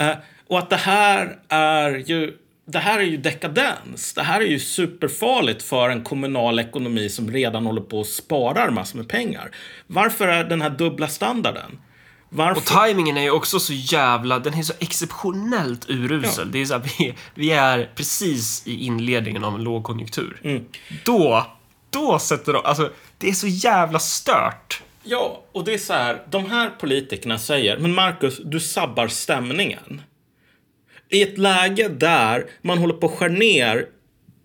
Uh, 0.00 0.12
och 0.46 0.58
att 0.58 0.70
det 0.70 0.76
här 0.76 1.38
är 1.48 1.90
ju 1.90 2.36
det 2.64 2.78
här 2.78 2.98
är 2.98 3.04
ju 3.04 3.16
dekadens. 3.16 4.14
Det 4.14 4.22
här 4.22 4.40
är 4.40 4.46
ju 4.46 4.58
superfarligt 4.58 5.62
för 5.62 5.90
en 5.90 6.04
kommunal 6.04 6.58
ekonomi 6.58 7.08
som 7.08 7.30
redan 7.30 7.66
håller 7.66 7.80
på 7.80 7.98
och 7.98 8.06
sparar 8.06 8.70
massor 8.70 8.98
med 8.98 9.08
pengar. 9.08 9.50
Varför 9.86 10.28
är 10.28 10.44
den 10.44 10.62
här 10.62 10.70
dubbla 10.70 11.08
standarden? 11.08 11.78
Varför? 12.34 12.60
Och 12.60 12.66
tajmingen 12.66 13.16
är 13.16 13.22
ju 13.22 13.30
också 13.30 13.60
så 13.60 13.72
jävla, 13.72 14.38
den 14.38 14.54
är 14.54 14.62
så 14.62 14.72
exceptionellt 14.78 15.90
urusel. 15.90 16.52
Det 16.52 16.60
är 16.60 16.64
så 16.64 16.74
här, 16.74 16.90
vi, 16.98 17.14
vi 17.34 17.50
är 17.50 17.90
precis 17.94 18.66
i 18.66 18.84
inledningen 18.84 19.44
av 19.44 19.54
en 19.54 19.64
lågkonjunktur. 19.64 20.40
Mm. 20.44 20.64
Då, 21.04 21.46
då 21.90 22.18
sätter 22.18 22.52
de, 22.52 22.64
alltså 22.64 22.90
det 23.18 23.28
är 23.28 23.32
så 23.32 23.46
jävla 23.46 23.98
stört. 23.98 24.82
Ja, 25.04 25.44
och 25.52 25.64
det 25.64 25.74
är 25.74 25.78
så 25.78 25.92
här. 25.92 26.22
De 26.30 26.50
här 26.50 26.70
politikerna 26.70 27.38
säger, 27.38 27.78
men 27.78 27.94
Marcus, 27.94 28.40
du 28.44 28.60
sabbar 28.60 29.08
stämningen. 29.08 30.02
I 31.08 31.22
ett 31.22 31.38
läge 31.38 31.88
där 31.88 32.46
man 32.62 32.78
håller 32.78 32.94
på 32.94 33.06
att 33.06 33.12
skära 33.12 33.32
ner 33.32 33.86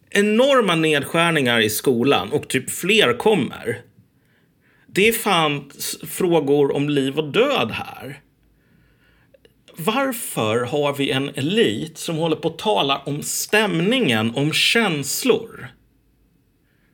enorma 0.10 0.76
nedskärningar 0.76 1.60
i 1.60 1.70
skolan 1.70 2.32
och 2.32 2.48
typ 2.48 2.70
fler 2.70 3.18
kommer. 3.18 3.82
Det 4.88 5.12
fanns 5.12 6.00
frågor 6.04 6.76
om 6.76 6.90
liv 6.90 7.18
och 7.18 7.32
död 7.32 7.72
här. 7.72 8.22
Varför 9.78 10.66
har 10.66 10.94
vi 10.94 11.12
en 11.12 11.30
elit 11.30 11.98
som 11.98 12.16
håller 12.16 12.36
på 12.36 12.48
att 12.48 12.58
tala 12.58 12.98
om 12.98 13.22
stämningen, 13.22 14.36
om 14.36 14.54
känslor? 14.54 15.68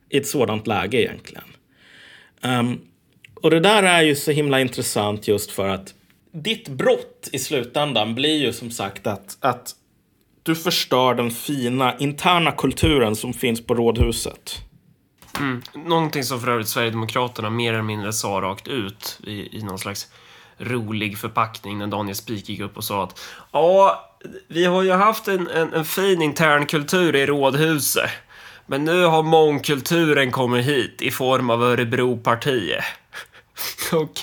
I 0.10 0.18
ett 0.18 0.28
sådant 0.28 0.68
läge 0.68 1.02
egentligen. 1.02 1.44
Um, 2.42 2.82
och 3.36 3.50
det 3.50 3.60
där 3.60 3.84
är 3.84 4.02
ju 4.02 4.16
så 4.16 4.32
himla 4.32 4.62
intressant 4.62 5.28
just 5.28 5.52
för 5.52 5.70
att 5.70 5.94
ditt 6.34 6.70
brott 6.70 7.30
i 7.32 7.40
slutändan 7.40 8.16
blir 8.16 8.38
ju 8.38 8.54
som 8.54 8.72
sagt 8.72 9.08
att, 9.08 9.38
att 9.40 9.76
du 10.44 10.56
förstör 10.56 11.16
den 11.16 11.32
fina 11.32 11.98
interna 11.98 12.52
kulturen 12.52 13.16
som 13.16 13.34
finns 13.34 13.66
på 13.66 13.76
rådhuset. 13.76 14.60
Mm. 15.40 15.62
Någonting 15.74 16.24
som 16.24 16.42
för 16.42 16.48
övrigt 16.48 16.68
Sverigedemokraterna 16.68 17.50
mer 17.50 17.74
eller 17.74 17.84
mindre 17.84 18.14
sa 18.14 18.28
rakt 18.28 18.68
ut 18.68 19.20
i, 19.24 19.58
i 19.58 19.64
någon 19.64 19.80
slags 19.80 20.08
rolig 20.58 21.18
förpackning 21.18 21.78
när 21.78 21.88
Daniel 21.88 22.16
Spik 22.16 22.50
gick 22.50 22.60
upp 22.60 22.78
och 22.78 22.84
sa 22.84 23.04
att 23.04 23.20
ja, 23.52 24.10
vi 24.48 24.66
har 24.66 24.84
ju 24.84 24.92
haft 24.92 25.28
en, 25.28 25.48
en, 25.48 25.74
en 25.74 25.86
fin 25.86 26.22
intern 26.22 26.66
kultur 26.66 27.16
i 27.16 27.26
rådhuset. 27.26 28.10
Men 28.66 28.86
nu 28.86 29.04
har 29.04 29.24
mångkulturen 29.24 30.32
kommit 30.32 30.66
hit 30.66 31.02
i 31.02 31.12
form 31.12 31.50
av 31.50 31.64
Örebropartiet. 31.64 32.84
och, 33.94 34.20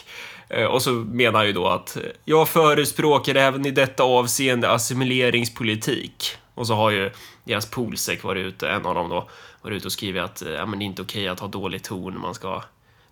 eh, 0.49 0.65
och 0.65 0.83
så 0.83 0.91
menar 0.91 1.39
han 1.39 1.47
ju 1.47 1.53
då 1.53 1.69
att 1.69 1.97
jag 2.25 2.49
förespråkar 2.49 3.35
även 3.35 3.67
i 3.67 3.71
detta 3.71 4.03
avseende 4.03 4.71
assimileringspolitik. 4.71 6.37
Och 6.55 6.67
så 6.67 6.75
har 6.75 6.91
ju 6.91 7.11
deras 7.45 7.71
polsek 7.71 8.23
varit 8.23 8.47
ute, 8.47 8.69
en 8.69 8.87
av 8.87 8.95
dem 8.95 9.09
då, 9.09 9.29
varit 9.63 9.77
ute 9.77 9.87
och 9.87 9.93
skrivit 9.93 10.23
att 10.23 10.43
eh, 10.43 10.53
ja, 10.53 10.67
men 10.67 10.79
det 10.79 10.85
är 10.85 10.87
inte 10.87 11.03
okej 11.03 11.29
att 11.29 11.41
ha 11.41 11.49
dålig 11.49 11.83
ton, 11.83 12.21
man 12.21 12.35
ska... 12.35 12.63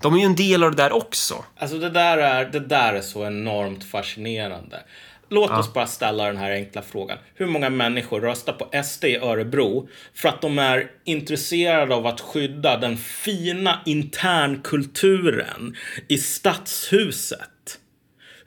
De 0.01 0.15
är 0.15 0.19
ju 0.19 0.25
en 0.25 0.37
del 0.37 0.63
av 0.63 0.71
det 0.71 0.83
där 0.83 0.93
också. 0.93 1.45
Alltså 1.57 1.79
det 1.79 1.91
där 1.91 2.19
är, 2.19 2.45
det 2.45 2.61
där 2.61 2.95
är 2.95 3.01
så 3.01 3.27
enormt 3.27 3.85
fascinerande. 3.85 4.83
Låt 5.31 5.51
oss 5.51 5.73
bara 5.73 5.87
ställa 5.87 6.25
den 6.25 6.37
här 6.37 6.51
enkla 6.51 6.83
frågan. 6.83 7.19
Hur 7.35 7.47
många 7.47 7.71
människor 7.71 8.21
röstar 8.21 8.53
på 8.53 8.83
SD 8.85 9.05
i 9.05 9.17
Örebro 9.17 9.89
för 10.15 10.29
att 10.29 10.41
de 10.41 10.59
är 10.59 10.91
intresserade 11.05 11.95
av 11.95 12.07
att 12.07 12.21
skydda 12.21 12.77
den 12.77 12.97
fina 12.97 13.81
internkulturen 13.85 15.77
i 16.09 16.19
stadshuset? 16.19 17.49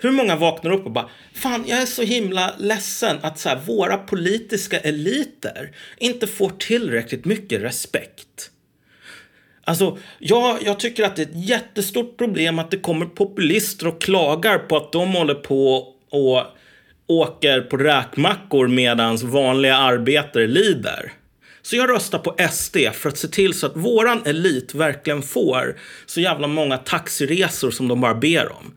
Hur 0.02 0.12
många 0.12 0.36
vaknar 0.36 0.72
upp 0.72 0.86
och 0.86 0.92
bara 0.92 1.10
Fan, 1.34 1.64
jag 1.68 1.82
är 1.82 1.86
så 1.86 2.02
himla 2.02 2.54
ledsen 2.58 3.18
att 3.22 3.40
så 3.40 3.50
här, 3.50 3.60
våra 3.66 3.98
politiska 3.98 4.80
eliter 4.80 5.72
inte 5.98 6.28
får 6.28 6.50
tillräckligt 6.50 7.26
mycket 7.26 7.62
respekt. 7.62 8.52
Alltså, 9.64 9.98
jag, 10.20 10.58
jag 10.64 10.80
tycker 10.80 11.04
att 11.04 11.16
det 11.16 11.22
är 11.22 11.26
ett 11.26 11.50
jättestort 11.50 12.18
problem 12.18 12.60
att 12.60 12.72
det 12.72 12.78
kommer 12.78 13.06
populister 13.06 13.88
och 13.88 14.02
klagar 14.02 14.58
på 14.58 14.78
att 14.78 14.92
de 14.92 15.14
håller 15.14 15.36
på 15.36 15.78
och 16.10 16.44
åker 17.08 17.62
på 17.62 17.78
räkmackor 17.78 18.68
medan 18.68 19.18
vanliga 19.18 19.76
arbetare 19.76 20.48
lider. 20.48 21.12
Så 21.62 21.76
jag 21.76 21.90
röstar 21.90 22.20
på 22.20 22.36
SD 22.52 22.78
för 22.94 23.10
att 23.10 23.18
se 23.18 23.28
till 23.28 23.54
så 23.54 23.66
att 23.66 23.78
våran 23.78 24.22
elit 24.26 24.76
verkligen 24.76 25.22
får 25.22 25.80
så 26.06 26.22
jävla 26.22 26.48
många 26.48 26.78
taxiresor 26.78 27.72
som 27.72 27.88
de 27.88 28.02
bara 28.02 28.16
ber 28.16 28.52
om. 28.52 28.74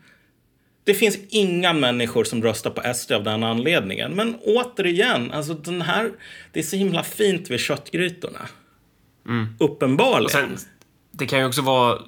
Det 0.85 0.93
finns 0.93 1.17
inga 1.29 1.73
människor 1.73 2.23
som 2.23 2.43
röstar 2.43 2.69
på 2.69 2.93
SD 2.93 3.11
av 3.11 3.23
den 3.23 3.43
anledningen. 3.43 4.11
Men 4.11 4.35
återigen, 4.35 5.31
alltså 5.31 5.53
den 5.53 5.81
här, 5.81 6.11
det 6.51 6.59
är 6.59 6.63
så 6.63 6.75
himla 6.75 7.03
fint 7.03 7.49
vid 7.49 7.59
köttgrytorna. 7.59 8.39
Uppenbarligen. 9.59 10.25
Och 10.25 10.31
sen, 10.31 10.57
det 11.11 11.25
kan 11.25 11.39
ju 11.39 11.45
också 11.45 11.61
vara 11.61 11.99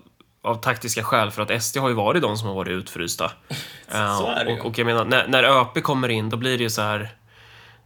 av 0.42 0.56
taktiska 0.56 1.04
skäl 1.04 1.32
för 1.32 1.42
att 1.42 1.64
SD 1.64 1.78
har 1.78 1.90
ju 1.90 1.96
varit 1.96 2.22
de 2.22 2.38
som 2.38 2.48
har 2.48 2.56
varit 2.56 2.72
utfrysta. 2.72 3.32
Så 3.92 4.28
är 4.28 4.46
det 4.46 4.52
ju. 4.52 4.60
och, 4.60 4.66
och 4.66 4.78
jag 4.80 4.86
menar, 4.86 5.06
när, 5.06 5.28
när 5.28 5.44
ÖP 5.44 5.84
kommer 5.84 6.10
in, 6.10 6.30
då 6.30 6.38
blir 6.38 6.58
det 6.58 6.64
ju 6.64 6.70
så 6.70 6.82
här... 6.82 7.10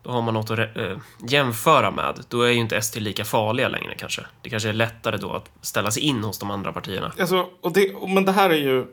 Då 0.04 0.12
har 0.12 0.22
man 0.22 0.34
något 0.34 0.52
att 0.52 0.60
eh, 0.60 0.98
jämföra 1.28 1.92
med. 1.92 2.20
Då 2.30 2.42
är 2.42 2.50
ju 2.50 2.60
inte 2.60 2.82
SD 2.82 2.98
lika 2.98 3.26
farliga 3.26 3.68
längre 3.68 3.96
kanske. 3.98 4.22
Det 4.42 4.50
kanske 4.50 4.70
är 4.70 4.74
lättare 4.74 5.18
då 5.18 5.32
att 5.34 5.52
ställa 5.62 5.92
sig 5.92 6.04
in 6.04 6.24
hos 6.24 6.39
de 6.39 6.52
andra 6.52 6.74
partierna. 6.74 7.12
Alltså, 7.20 7.50
och 7.62 7.74
det, 7.74 7.92
men 8.08 8.26
det 8.26 8.32
här 8.32 8.50
är 8.50 8.58
ju, 8.58 8.86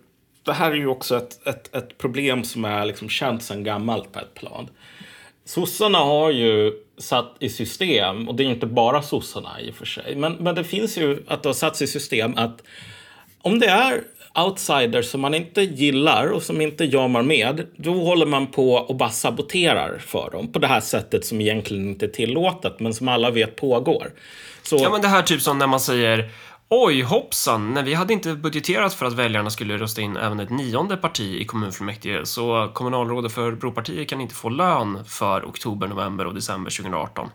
det 0.49 0.55
här 0.55 0.71
är 0.71 0.77
ju 0.77 0.87
också 0.87 1.17
ett, 1.17 1.47
ett, 1.47 1.75
ett 1.75 1.99
problem 1.99 2.45
som 2.45 2.65
är 2.65 2.85
liksom 2.85 3.09
känt 3.09 3.43
sedan 3.43 3.65
gammalt 3.65 4.13
på 4.13 4.19
ett 4.19 4.35
plan. 4.35 4.69
Sossarna 5.45 5.99
har 5.99 6.31
ju 6.31 6.73
satt 6.99 7.37
i 7.39 7.49
system, 7.49 8.29
och 8.29 8.35
det 8.35 8.45
är 8.45 8.49
inte 8.49 8.67
bara 8.67 9.03
sossarna 9.03 9.61
i 9.61 9.71
och 9.71 9.75
för 9.75 9.87
sig, 9.87 10.17
men, 10.17 10.33
men 10.33 10.55
det 10.55 10.65
finns 10.65 10.99
ju 10.99 11.23
att 11.27 11.43
det 11.43 11.49
har 11.49 11.55
satts 11.55 11.83
i 11.83 11.87
system 11.87 12.35
att 12.37 12.63
om 13.43 13.59
det 13.59 13.67
är 13.67 14.03
outsiders 14.35 15.07
som 15.07 15.21
man 15.21 15.35
inte 15.35 15.63
gillar 15.63 16.27
och 16.27 16.43
som 16.43 16.61
inte 16.61 16.85
jamar 16.85 17.23
med, 17.23 17.67
då 17.77 17.93
håller 17.93 18.27
man 18.27 18.47
på 18.47 18.73
och 18.73 18.97
bara 18.97 19.11
saboterar 19.11 19.99
för 19.99 20.31
dem 20.31 20.53
på 20.53 20.59
det 20.59 20.67
här 20.67 20.81
sättet 20.81 21.25
som 21.25 21.41
egentligen 21.41 21.89
inte 21.89 22.07
är 22.07 22.11
tillåtet, 22.11 22.81
men 22.81 22.95
som 22.95 23.09
alla 23.09 23.31
vet 23.31 23.57
pågår. 23.57 24.13
Så, 24.63 24.77
Ja, 24.77 24.91
men 24.91 25.01
det 25.01 25.09
här 25.09 25.23
typ 25.23 25.43
som 25.43 25.59
när 25.59 25.67
man 25.67 25.81
säger 25.81 26.31
Oj, 26.71 27.03
hoppsan, 27.03 27.75
nej, 27.75 27.83
vi 27.83 27.95
hade 27.95 28.13
inte 28.13 28.35
budgeterat 28.35 28.95
för 28.95 29.07
att 29.07 29.13
väljarna 29.13 29.51
skulle 29.51 29.79
rösta 29.79 30.01
in 30.01 30.17
även 30.17 30.41
ett 30.41 30.51
nionde 30.51 30.97
parti 30.97 31.41
i 31.41 31.45
kommunfullmäktige, 31.45 32.27
så 32.27 32.71
kommunalrådet 32.75 33.33
för 33.33 33.53
Bropartiet 33.53 34.09
kan 34.09 34.21
inte 34.21 34.35
få 34.35 34.49
lön 34.49 35.05
för 35.05 35.45
oktober, 35.45 35.87
november 35.87 36.27
och 36.27 36.35
december 36.35 36.71
2018. 36.71 37.31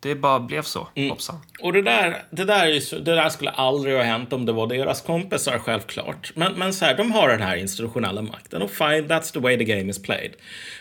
Det 0.00 0.14
bara 0.14 0.40
blev 0.40 0.62
så, 0.62 0.88
hoppsan. 1.10 1.36
Och 1.60 1.72
det 1.72 1.82
där, 1.82 2.22
det, 2.30 2.44
där 2.44 2.94
det 3.04 3.14
där 3.14 3.28
skulle 3.28 3.50
aldrig 3.50 3.96
ha 3.96 4.02
hänt 4.02 4.32
om 4.32 4.46
det 4.46 4.52
var 4.52 4.66
deras 4.66 5.02
kompisar, 5.02 5.58
självklart. 5.58 6.32
Men, 6.34 6.52
men 6.52 6.74
så 6.74 6.84
här, 6.84 6.96
de 6.96 7.12
har 7.12 7.28
den 7.28 7.42
här 7.42 7.56
institutionella 7.56 8.22
makten 8.22 8.62
och 8.62 8.70
fine, 8.70 9.08
that's 9.08 9.32
the 9.32 9.40
way 9.40 9.58
the 9.58 9.64
game 9.64 9.90
is 9.90 10.02
played. 10.02 10.32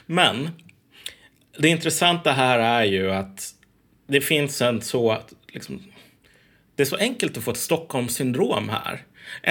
Men 0.06 0.50
det 1.58 1.68
intressanta 1.68 2.32
här 2.32 2.60
är 2.60 2.84
ju 2.84 3.12
att 3.12 3.54
det 4.08 4.22
finns 4.22 4.62
en 4.62 4.82
så 4.82 5.18
liksom, 5.48 5.82
det 6.78 6.84
är 6.84 6.86
så 6.86 6.96
enkelt 6.96 7.38
att 7.38 7.44
få 7.44 7.52
ett 7.52 7.58
Stockholmssyndrom 7.58 8.70
här. 8.70 9.04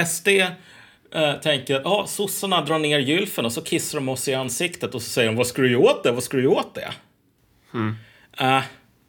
SD 0.06 0.28
eh, 0.28 1.34
tänker 1.42 1.76
att 1.76 1.86
ah, 1.86 2.06
sossarna 2.06 2.60
drar 2.60 2.78
ner 2.78 2.98
gylfen 2.98 3.44
och 3.44 3.52
så 3.52 3.62
kissar 3.62 3.98
de 3.98 4.08
oss 4.08 4.28
i 4.28 4.34
ansiktet 4.34 4.94
och 4.94 5.02
så 5.02 5.10
säger 5.10 5.28
de 5.28 5.36
vad 5.36 5.46
ska 5.46 5.62
du 5.62 5.72
göra 5.72 5.82
åt 5.82 6.02
det? 6.04 6.12
Vad 6.12 6.22
ska 6.22 6.36
du 6.36 6.42
göra 6.42 6.54
åt 6.54 6.74
det? 6.74 6.92
Eh, 8.38 8.62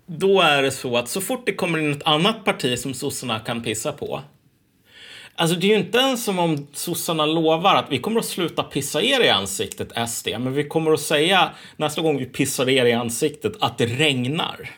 då 0.05 0.41
är 0.41 0.61
det 0.61 0.71
så 0.71 0.97
att 0.97 1.09
så 1.09 1.21
fort 1.21 1.45
det 1.45 1.53
kommer 1.53 1.79
in 1.79 1.91
ett 1.91 2.03
annat 2.03 2.45
parti 2.45 2.79
som 2.79 2.93
sossarna 2.93 3.39
kan 3.39 3.63
pissa 3.63 3.91
på. 3.91 4.21
Alltså 5.35 5.55
det 5.55 5.67
är 5.67 5.69
ju 5.69 5.77
inte 5.77 5.97
ens 5.97 6.23
som 6.23 6.39
om 6.39 6.67
sossarna 6.73 7.25
lovar 7.25 7.75
att 7.75 7.91
vi 7.91 7.99
kommer 7.99 8.19
att 8.19 8.25
sluta 8.25 8.63
pissa 8.63 9.01
er 9.01 9.21
i 9.21 9.29
ansiktet, 9.29 10.09
SD. 10.09 10.27
Men 10.27 10.53
vi 10.53 10.63
kommer 10.63 10.91
att 10.91 10.99
säga 10.99 11.49
nästa 11.75 12.01
gång 12.01 12.17
vi 12.17 12.25
pissar 12.25 12.69
er 12.69 12.85
i 12.85 12.93
ansiktet 12.93 13.53
att 13.59 13.77
det 13.77 13.85
regnar. 13.85 14.69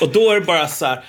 Och 0.00 0.08
då 0.12 0.30
är 0.30 0.34
det 0.34 0.46
bara 0.46 0.68
så 0.68 0.86
här. 0.86 1.04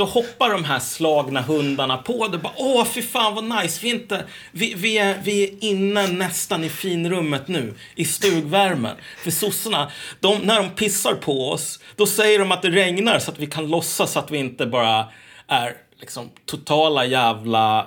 Då 0.00 0.06
hoppar 0.06 0.50
de 0.50 0.64
här 0.64 0.78
slagna 0.78 1.40
hundarna 1.40 1.96
på 1.96 2.28
det. 2.28 2.38
Bara, 2.38 2.52
Åh, 2.56 2.84
fy 2.84 3.02
fan 3.02 3.34
vad 3.34 3.44
nice. 3.44 3.80
Vi 3.82 3.90
är, 3.90 3.94
inte, 3.94 4.24
vi, 4.52 4.74
vi, 4.74 4.98
är, 4.98 5.18
vi 5.22 5.44
är 5.44 5.64
inne 5.64 6.06
nästan 6.06 6.64
i 6.64 6.68
finrummet 6.68 7.48
nu. 7.48 7.74
I 7.94 8.04
stugvärmen. 8.04 8.96
För 9.18 9.30
sossarna, 9.30 9.90
de, 10.20 10.38
när 10.38 10.56
de 10.56 10.70
pissar 10.70 11.14
på 11.14 11.50
oss, 11.50 11.80
då 11.96 12.06
säger 12.06 12.38
de 12.38 12.52
att 12.52 12.62
det 12.62 12.70
regnar 12.70 13.18
så 13.18 13.30
att 13.30 13.38
vi 13.38 13.46
kan 13.46 13.66
låtsas 13.70 14.16
att 14.16 14.30
vi 14.30 14.38
inte 14.38 14.66
bara 14.66 15.04
är 15.48 15.76
liksom 16.00 16.30
totala 16.46 17.04
jävla 17.04 17.86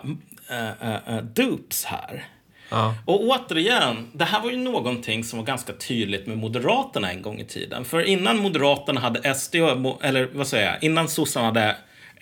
äh, 0.49 1.16
äh, 1.16 1.24
dupes 1.24 1.86
här. 1.86 2.28
Ja. 2.70 2.95
Och 3.05 3.22
återigen, 3.24 4.11
det 4.14 4.26
här 4.26 4.41
var 4.41 4.51
ju 4.51 4.57
någonting 4.57 5.24
som 5.24 5.39
var 5.39 5.45
ganska 5.45 5.74
tydligt 5.74 6.28
med 6.28 6.38
Moderaterna 6.38 7.11
en 7.11 7.22
gång 7.22 7.39
i 7.39 7.45
tiden. 7.45 7.86
För 7.86 8.01
innan 8.01 8.38
Moderaterna 8.38 9.01
hade 9.01 9.36
SD, 9.36 9.55
eller 9.55 10.30
vad 10.34 10.47
säger 10.47 10.72
jag, 10.72 10.84
innan 10.84 11.07
sossarna 11.07 11.45
hade 11.45 11.76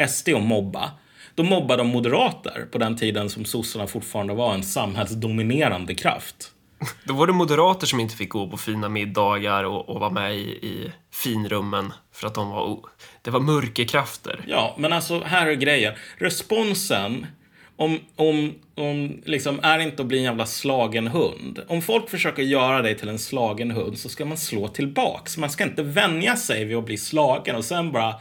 SD 0.09 0.29
och 0.29 0.41
mobba, 0.41 0.91
då 1.35 1.43
mobbade 1.43 1.83
de 1.83 1.87
moderater 1.87 2.67
på 2.71 2.77
den 2.77 2.97
tiden 2.97 3.29
som 3.29 3.45
sossarna 3.45 3.87
fortfarande 3.87 4.33
var 4.33 4.53
en 4.53 4.63
samhällsdominerande 4.63 5.95
kraft. 5.95 6.51
Då 7.03 7.13
var 7.13 7.27
det 7.27 7.33
moderater 7.33 7.87
som 7.87 7.99
inte 7.99 8.15
fick 8.15 8.29
gå 8.29 8.47
på 8.47 8.57
fina 8.57 8.89
middagar 8.89 9.63
och, 9.63 9.89
och 9.89 9.99
vara 9.99 10.09
med 10.09 10.35
i, 10.35 10.49
i 10.49 10.91
finrummen 11.11 11.93
för 12.13 12.27
att 12.27 12.35
de 12.35 12.49
var... 12.49 12.79
Det 13.21 13.31
var 13.31 13.39
mörkerkrafter. 13.39 14.41
Ja, 14.47 14.75
men 14.79 14.93
alltså 14.93 15.23
här 15.23 15.47
är 15.47 15.53
grejen. 15.53 15.93
Responsen 16.17 17.27
om, 17.75 17.99
om, 18.15 18.53
om 18.75 19.21
liksom 19.25 19.59
är 19.63 19.79
inte 19.79 20.01
att 20.01 20.07
bli 20.07 20.17
en 20.17 20.23
jävla 20.23 20.45
slagen 20.45 21.07
hund. 21.07 21.59
Om 21.67 21.81
folk 21.81 22.09
försöker 22.09 22.43
göra 22.43 22.81
dig 22.81 22.97
till 22.97 23.09
en 23.09 23.19
slagen 23.19 23.71
hund 23.71 23.97
så 23.99 24.09
ska 24.09 24.25
man 24.25 24.37
slå 24.37 24.67
tillbaks. 24.67 25.37
Man 25.37 25.49
ska 25.49 25.63
inte 25.63 25.83
vänja 25.83 26.35
sig 26.35 26.65
vid 26.65 26.77
att 26.77 26.85
bli 26.85 26.97
slagen 26.97 27.55
och 27.55 27.65
sen 27.65 27.91
bara 27.91 28.15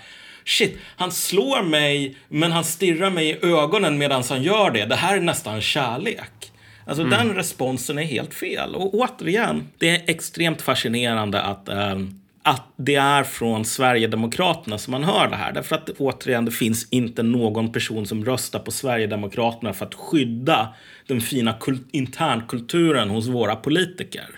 Shit, 0.44 0.78
han 0.96 1.12
slår 1.12 1.62
mig 1.62 2.16
men 2.28 2.52
han 2.52 2.64
stirrar 2.64 3.10
mig 3.10 3.28
i 3.28 3.46
ögonen 3.46 3.98
medan 3.98 4.22
han 4.28 4.42
gör 4.42 4.70
det. 4.70 4.84
Det 4.84 4.96
här 4.96 5.16
är 5.16 5.20
nästan 5.20 5.60
kärlek. 5.60 6.52
Alltså 6.84 7.04
den 7.04 7.34
responsen 7.34 7.98
är 7.98 8.02
helt 8.02 8.34
fel. 8.34 8.74
Och 8.74 8.94
återigen, 8.94 9.68
det 9.78 9.88
är 9.88 10.02
extremt 10.06 10.62
fascinerande 10.62 11.42
att, 11.42 11.68
ehm, 11.68 12.20
att 12.42 12.72
det 12.76 12.94
är 12.94 13.24
från 13.24 13.64
Sverigedemokraterna 13.64 14.78
som 14.78 14.90
man 14.90 15.04
hör 15.04 15.28
det 15.28 15.36
här. 15.36 15.52
Därför 15.52 15.76
att 15.76 15.88
återigen, 15.98 16.44
det 16.44 16.50
finns 16.50 16.88
inte 16.90 17.22
någon 17.22 17.72
person 17.72 18.06
som 18.06 18.24
röstar 18.24 18.58
på 18.58 18.70
Sverigedemokraterna 18.70 19.72
för 19.72 19.86
att 19.86 19.94
skydda 19.94 20.74
den 21.06 21.20
fina 21.20 21.52
kul- 21.52 21.84
internkulturen 21.92 23.10
hos 23.10 23.26
våra 23.28 23.56
politiker. 23.56 24.28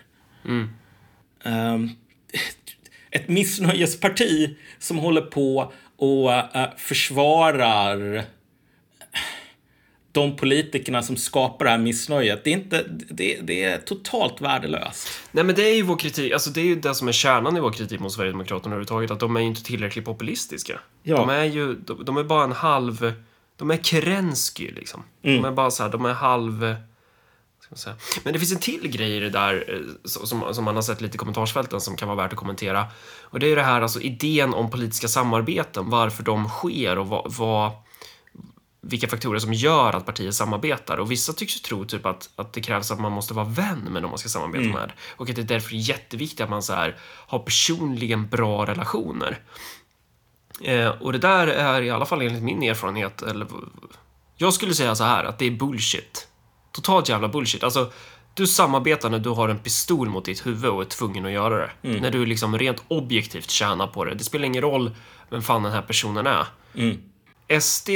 Ehm, 1.45 1.91
ett 3.11 3.29
missnöjesparti 3.29 4.57
som 4.79 4.99
håller 4.99 5.21
på 5.21 5.73
och 6.03 6.33
eh, 6.33 6.69
försvarar 6.77 8.25
de 10.13 10.37
politikerna 10.37 11.03
som 11.03 11.17
skapar 11.17 11.65
det 11.65 11.71
här 11.71 11.79
missnöjet. 11.79 12.45
Det 12.45 12.51
är, 12.51 12.55
inte, 12.55 12.85
det, 13.11 13.39
det 13.43 13.65
är 13.65 13.79
totalt 13.79 14.41
värdelöst. 14.41 15.09
Nej, 15.33 15.45
men 15.45 15.55
det 15.55 15.63
är 15.63 15.75
ju 15.75 15.83
vår 15.83 15.97
kritik. 15.97 16.33
Alltså, 16.33 16.51
det 16.51 16.61
är 16.61 16.65
ju 16.65 16.77
det 16.77 16.95
som 16.95 17.09
är 17.09 17.13
kärnan 17.13 17.57
i 17.57 17.61
vår 17.61 17.73
kritik 17.73 18.01
mot 18.01 18.13
Sverigedemokraterna 18.13 18.75
överhuvudtaget. 18.75 19.11
Att 19.11 19.21
de 19.21 19.37
är 19.37 19.41
ju 19.41 19.47
inte 19.47 19.63
tillräckligt 19.63 20.05
populistiska. 20.05 20.81
Ja. 21.03 21.17
De 21.17 21.29
är 21.29 21.45
ju... 21.45 21.75
De, 21.75 22.05
de 22.05 22.17
är 22.17 22.25
bara 22.25 22.45
en 22.45 22.53
halv... 22.53 23.13
De 23.57 23.71
är 23.71 23.77
Kerensky, 23.77 24.71
liksom. 24.71 25.03
De 25.23 25.45
är 25.45 25.51
bara 25.51 25.71
så 25.71 25.83
här, 25.83 25.91
de 25.91 26.05
är 26.05 26.13
halv... 26.13 26.75
Men 28.25 28.33
det 28.33 28.39
finns 28.39 28.53
en 28.53 28.59
till 28.59 28.89
grej 28.89 29.17
i 29.17 29.21
det 29.21 29.31
där 29.31 29.65
eh, 29.69 29.81
som, 30.05 30.55
som 30.55 30.65
man 30.65 30.75
har 30.75 30.83
sett 30.83 31.01
lite 31.01 31.15
i 31.15 31.19
kommentarsfälten 31.19 31.81
som 31.81 31.97
kan 31.97 32.09
vara 32.09 32.23
värt 32.23 32.33
att 32.33 32.39
kommentera. 32.39 32.87
Och 33.23 33.41
det 33.41 33.53
är 33.53 33.57
det 33.57 33.63
här, 33.63 33.83
alltså 33.83 34.01
idén 34.01 34.55
om 34.55 34.71
politiska 34.71 35.09
samarbeten, 35.09 35.91
varför 35.91 36.23
de 36.23 36.49
sker 36.49 36.99
och 36.99 37.09
vad, 37.09 37.33
vad 37.33 37.73
vilka 38.81 39.09
faktorer 39.09 39.39
som 39.39 39.53
gör 39.53 39.93
att 39.97 40.07
partier 40.07 40.31
samarbetar. 40.31 40.97
Och 40.97 41.11
vissa 41.11 41.33
tycks 41.33 41.57
ju 41.57 41.61
tro 41.61 41.85
typ 41.85 42.07
att, 42.07 42.31
att 42.37 42.53
det 42.53 42.61
krävs 42.61 42.91
att 42.91 43.01
man 43.01 43.13
måste 43.13 43.35
vara 43.35 43.47
vän 43.47 43.89
med 43.91 44.03
dem 44.03 44.11
man 44.11 44.19
ska 44.19 44.29
samarbeta 44.29 44.79
med. 44.79 44.93
Och 45.17 45.31
att 45.31 45.37
det 45.37 45.43
är 45.43 45.47
därför 45.47 45.75
jätteviktigt 45.75 46.41
att 46.41 46.51
man 46.51 46.63
så 46.63 46.73
här, 46.73 46.97
har 47.03 47.39
personligen 47.39 48.29
bra 48.29 48.67
relationer. 48.67 49.39
Eh, 50.61 50.89
och 50.89 51.13
det 51.13 51.19
där 51.19 51.47
är 51.47 51.83
i 51.83 51.91
alla 51.91 52.07
fall 52.07 52.23
enligt 52.23 52.43
min 52.43 52.63
erfarenhet, 52.63 53.23
eller 53.23 53.47
jag 54.37 54.55
skulle 54.55 54.75
säga 54.75 54.95
så 54.95 55.05
här 55.05 55.25
att 55.25 55.39
det 55.39 55.47
är 55.47 55.51
bullshit. 55.51 56.29
Totalt 56.73 57.09
jävla 57.09 57.29
bullshit. 57.29 57.63
Alltså, 57.65 57.93
du 58.35 58.47
samarbetar 58.47 59.11
när 59.11 59.19
du 59.19 59.31
har 59.31 59.49
en 59.49 59.59
pistol 59.59 60.09
mot 60.09 60.25
ditt 60.25 60.47
huvud 60.47 60.71
och 60.71 60.81
är 60.81 60.85
tvungen 60.87 61.27
att 61.27 61.33
göra 61.33 61.57
det. 61.57 61.71
När 62.01 62.11
du 62.11 62.27
liksom 62.27 62.59
rent 62.59 62.83
objektivt 62.89 63.51
tjänar 63.51 63.87
på 63.87 64.05
det. 64.05 64.15
Det 64.15 64.25
spelar 64.25 64.47
ingen 64.47 64.63
roll 64.63 64.91
vem 65.31 65.43
fan 65.43 65.63
den 65.63 65.73
här 65.73 65.83
personen 65.83 66.27
är. 66.27 66.47
SD 67.61 67.89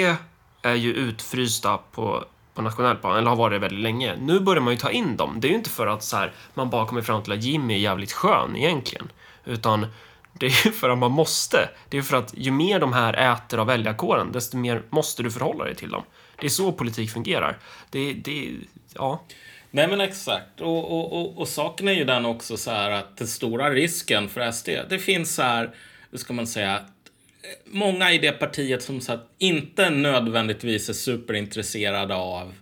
är 0.63 0.75
ju 0.75 0.93
utfrysta 0.95 1.79
på, 1.93 2.25
på 2.55 2.63
nationell 2.63 2.97
plan, 2.97 3.17
eller 3.19 3.29
har 3.29 3.37
varit 3.37 3.55
det 3.55 3.59
väldigt 3.59 3.81
länge. 3.81 4.17
Nu 4.21 4.41
börjar 4.41 4.63
man 4.63 4.73
ju 4.73 4.79
ta 4.79 4.91
in 4.91 5.17
dem. 5.17 5.41
Det 5.41 5.49
är 5.49 5.51
ju 5.51 5.57
inte 5.57 5.71
för 5.71 5.87
att 5.87 6.03
så 6.03 6.17
här, 6.17 6.33
man 6.55 6.71
bara 6.71 6.87
kommer 6.87 7.03
fram 7.03 7.23
till 7.23 7.33
att 7.33 7.43
Jimmy 7.43 7.75
är 7.75 7.79
jävligt 7.79 8.13
skön 8.13 8.57
egentligen. 8.57 9.09
Utan 9.45 9.87
det 10.33 10.47
är 10.47 10.67
ju 10.67 10.73
för 10.73 10.91
att 10.91 10.99
man 10.99 11.11
måste. 11.11 11.69
Det 11.89 11.99
är 11.99 12.03
för 12.03 12.17
att 12.17 12.35
ju 12.37 12.51
mer 12.51 12.81
de 12.81 12.93
här 12.93 13.33
äter 13.33 13.59
av 13.59 13.67
väljarkåren, 13.67 14.33
desto 14.33 14.57
mer 14.57 14.83
måste 14.91 15.23
du 15.23 15.31
förhålla 15.31 15.65
dig 15.65 15.75
till 15.75 15.91
dem. 15.91 16.03
Det 16.41 16.47
är 16.47 16.51
så 16.51 16.73
politik 16.73 17.11
fungerar. 17.11 17.59
Det, 17.91 18.13
det, 18.13 18.51
ja. 18.95 19.23
Nej 19.71 19.89
men 19.89 20.01
exakt. 20.01 20.61
Och, 20.61 20.93
och, 20.93 21.13
och, 21.13 21.39
och 21.39 21.49
saken 21.49 21.89
är 21.89 21.93
ju 21.93 22.05
den 22.05 22.27
också 22.27 22.57
så 22.57 22.71
här 22.71 22.91
att 22.91 23.17
den 23.17 23.27
stora 23.27 23.71
risken 23.71 24.29
för 24.29 24.51
SD, 24.51 24.69
det 24.89 24.99
finns 24.99 25.35
så 25.35 25.43
här, 25.43 25.75
hur 26.11 26.19
ska 26.19 26.33
man 26.33 26.47
säga, 26.47 26.75
eh, 26.75 26.81
många 27.65 28.13
i 28.13 28.19
det 28.19 28.33
partiet 28.33 28.83
som 28.83 29.01
så 29.01 29.13
här, 29.13 29.21
inte 29.39 29.91
nödvändigtvis 29.91 30.89
är 30.89 30.93
superintresserade 30.93 32.15
av 32.15 32.55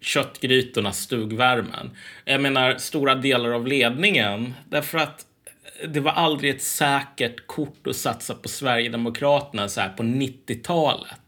köttgrytornas 0.00 0.98
stugvärmen. 0.98 1.90
Jag 2.24 2.40
menar 2.40 2.76
stora 2.78 3.14
delar 3.14 3.50
av 3.50 3.66
ledningen, 3.66 4.54
därför 4.68 4.98
att 4.98 5.26
eh, 5.80 5.88
det 5.88 6.00
var 6.00 6.12
aldrig 6.12 6.50
ett 6.50 6.62
säkert 6.62 7.46
kort 7.46 7.86
att 7.86 7.96
satsa 7.96 8.34
på 8.34 8.48
Sverigedemokraterna 8.48 9.68
så 9.68 9.80
här 9.80 9.88
på 9.88 10.02
90-talet. 10.02 11.20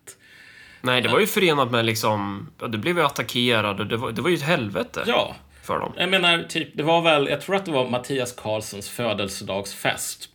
Nej, 0.89 1.03
det 1.03 1.09
var 1.09 1.20
ju 1.20 1.26
förenat 1.26 1.70
med 1.70 1.84
liksom... 1.84 2.51
Ja, 2.61 2.66
du 2.66 2.78
blev 2.78 2.99
ju 2.99 3.05
attackerad 3.05 3.80
och 3.80 3.86
det 3.86 3.97
var, 3.97 4.12
det 4.12 4.22
var 4.22 4.30
ju 4.30 4.36
ett 4.36 4.43
helvete 4.43 5.05
Ja. 5.07 5.34
för 5.62 5.78
dem. 5.78 5.93
Jag 5.97 6.09
menar, 6.09 6.43
typ, 6.49 6.68
det 6.74 6.82
var 6.82 7.03
väl, 7.03 7.28
jag 7.28 7.41
tror 7.41 7.57
att 7.57 7.64
det 7.64 7.72
var 7.72 7.89
Mattias 7.89 8.32
Karlssons 8.32 8.89
födelsedagsfest. 8.89 10.28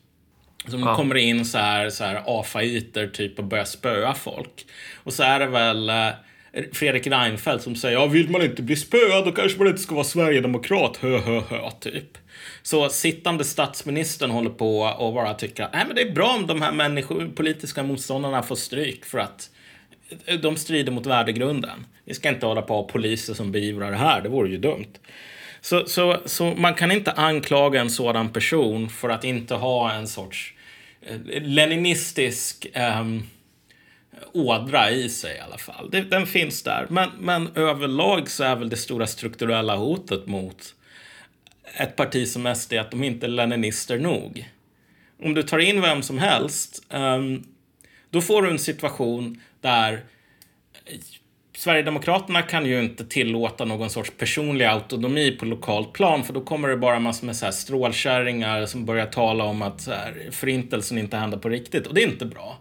Som 0.67 0.79
Ja. 0.79 0.95
kommer 0.95 1.15
in 1.15 1.45
så 1.45 1.57
här, 1.57 1.89
så 1.89 2.03
här 2.03 2.39
afaiter 2.39 3.07
typ 3.07 3.39
och 3.39 3.45
börjar 3.45 3.65
spöa 3.65 4.13
folk. 4.13 4.65
Och 5.03 5.13
så 5.13 5.23
är 5.23 5.39
det 5.39 5.45
väl 5.47 5.89
eh, 5.89 6.07
Fredrik 6.73 7.07
Reinfeldt 7.07 7.63
som 7.63 7.75
säger 7.75 7.97
ja, 7.97 8.05
vill 8.05 8.29
man 8.29 8.41
inte 8.41 8.61
bli 8.61 8.75
spöad 8.75 9.25
då 9.25 9.31
kanske 9.31 9.57
man 9.57 9.67
inte 9.67 9.81
ska 9.81 9.95
vara 9.95 10.03
sverigedemokrat, 10.05 10.97
hö, 10.97 11.17
hö, 11.17 11.41
hö, 11.49 11.71
typ. 11.79 12.17
Så 12.63 12.89
sittande 12.89 13.43
statsministern 13.43 14.31
håller 14.31 14.49
på 14.49 14.79
och 14.81 15.13
bara 15.13 15.33
tycker 15.33 15.63
att 15.63 15.71
det 15.95 16.01
är 16.01 16.11
bra 16.11 16.29
om 16.39 16.47
de 16.47 16.61
här 16.61 16.71
människor, 16.71 17.31
politiska 17.35 17.83
motståndarna 17.83 18.43
får 18.43 18.55
stryk 18.55 19.05
för 19.05 19.17
att 19.19 19.49
de 20.41 20.57
strider 20.57 20.91
mot 20.91 21.05
värdegrunden. 21.05 21.85
Vi 22.05 22.13
ska 22.13 22.29
inte 22.29 22.45
hålla 22.45 22.61
på 22.61 22.79
att 22.79 22.85
ha 22.85 22.91
poliser 22.91 23.33
som 23.33 23.51
beivrar 23.51 23.91
det 23.91 23.97
här, 23.97 24.21
det 24.21 24.29
vore 24.29 24.49
ju 24.49 24.57
dumt. 24.57 24.93
Så, 25.61 25.85
så, 25.85 26.17
så 26.25 26.45
man 26.45 26.73
kan 26.73 26.91
inte 26.91 27.11
anklaga 27.11 27.81
en 27.81 27.89
sådan 27.89 28.33
person 28.33 28.89
för 28.89 29.09
att 29.09 29.23
inte 29.23 29.55
ha 29.55 29.91
en 29.91 30.07
sorts 30.07 30.53
eh, 31.01 31.41
leninistisk 31.41 32.67
ehm, 32.73 33.23
ådra 34.33 34.91
i 34.91 35.09
sig 35.09 35.37
i 35.37 35.39
alla 35.39 35.57
fall. 35.57 35.89
Det, 35.91 36.01
den 36.01 36.27
finns 36.27 36.63
där. 36.63 36.87
Men, 36.89 37.09
men 37.19 37.49
överlag 37.55 38.29
så 38.29 38.43
är 38.43 38.55
väl 38.55 38.69
det 38.69 38.77
stora 38.77 39.07
strukturella 39.07 39.75
hotet 39.75 40.27
mot 40.27 40.75
ett 41.77 41.95
parti 41.95 42.27
som 42.27 42.55
SD 42.55 42.73
att 42.73 42.91
de 42.91 43.03
inte 43.03 43.25
är 43.25 43.29
leninister 43.29 43.99
nog. 43.99 44.49
Om 45.23 45.33
du 45.33 45.43
tar 45.43 45.59
in 45.59 45.81
vem 45.81 46.01
som 46.01 46.19
helst, 46.19 46.83
um, 46.89 47.43
då 48.13 48.21
får 48.21 48.41
du 48.41 48.49
en 48.49 48.59
situation 48.59 49.41
där 49.61 50.03
Sverigedemokraterna 51.57 52.41
kan 52.41 52.65
ju 52.65 52.79
inte 52.83 53.05
tillåta 53.05 53.65
någon 53.65 53.89
sorts 53.89 54.11
personlig 54.17 54.65
autonomi 54.65 55.31
på 55.31 55.45
lokalt 55.45 55.93
plan 55.93 56.23
för 56.23 56.33
då 56.33 56.41
kommer 56.41 56.69
det 56.69 56.77
bara 56.77 56.99
massor 56.99 57.25
med 57.25 57.35
så 57.35 57.45
här 57.45 57.51
strålkärringar 57.51 58.65
som 58.65 58.85
börjar 58.85 59.05
tala 59.05 59.43
om 59.43 59.61
att 59.61 59.81
så 59.81 59.91
här, 59.91 60.29
förintelsen 60.31 60.97
inte 60.97 61.17
hände 61.17 61.37
på 61.37 61.49
riktigt 61.49 61.87
och 61.87 61.93
det 61.93 62.03
är 62.03 62.07
inte 62.07 62.25
bra. 62.25 62.57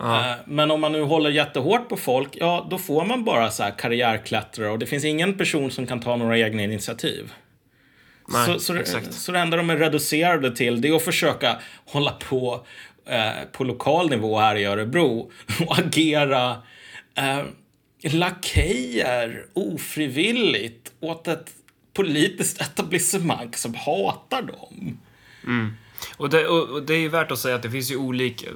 Eh, 0.00 0.32
Men 0.46 0.70
om 0.70 0.80
man 0.80 0.92
nu 0.92 1.02
håller 1.02 1.30
jättehårt 1.30 1.88
på 1.88 1.96
folk, 1.96 2.28
ja 2.32 2.66
då 2.70 2.78
får 2.78 3.04
man 3.04 3.24
bara 3.24 3.50
så 3.50 3.62
här 3.62 3.78
karriärklättrare 3.78 4.70
och 4.70 4.78
det 4.78 4.86
finns 4.86 5.04
ingen 5.04 5.38
person 5.38 5.70
som 5.70 5.86
kan 5.86 6.00
ta 6.00 6.16
några 6.16 6.38
egna 6.38 6.62
initiativ. 6.62 7.32
Nej, 8.28 8.46
så, 8.46 8.58
så, 8.58 8.74
exakt. 8.74 9.12
så 9.12 9.32
det 9.32 9.38
enda 9.38 9.56
de 9.56 9.70
är 9.70 9.76
reducerade 9.76 10.56
till 10.56 10.80
det 10.80 10.88
är 10.88 10.96
att 10.96 11.02
försöka 11.02 11.56
hålla 11.86 12.10
på 12.10 12.66
eh, 13.06 13.44
på 13.52 13.64
lokal 13.64 14.10
nivå 14.10 14.38
här 14.38 14.56
i 14.56 14.64
Örebro 14.64 15.30
och 15.66 15.78
agera 15.78 16.56
eh, 17.14 17.42
lakejer 18.12 19.46
ofrivilligt 19.52 20.92
åt 21.00 21.28
ett 21.28 21.50
politiskt 21.94 22.60
etablissemang 22.60 23.52
som 23.54 23.74
hatar 23.74 24.42
dem. 24.42 24.98
Och 26.16 26.30
det, 26.30 26.46
och, 26.46 26.68
och 26.68 26.82
det 26.82 26.94
är 26.94 26.98
ju 26.98 27.08
värt 27.08 27.30
att 27.30 27.38
säga 27.38 27.54
att 27.54 27.62
det 27.62 27.70
finns 27.70 27.90
ju 27.90 27.96
olika, 27.96 28.46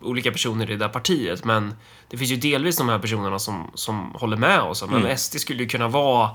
olika 0.00 0.32
personer 0.32 0.70
i 0.70 0.72
det 0.72 0.76
där 0.76 0.88
partiet, 0.88 1.44
men 1.44 1.74
det 2.08 2.16
finns 2.16 2.30
ju 2.30 2.36
delvis 2.36 2.76
de 2.76 2.88
här 2.88 2.98
personerna 2.98 3.38
som, 3.38 3.70
som 3.74 4.14
håller 4.14 4.36
med 4.36 4.60
oss. 4.60 4.84
Men 4.88 5.18
SD 5.18 5.36
skulle 5.36 5.62
ju 5.62 5.68
kunna 5.68 5.88
vara 5.88 6.30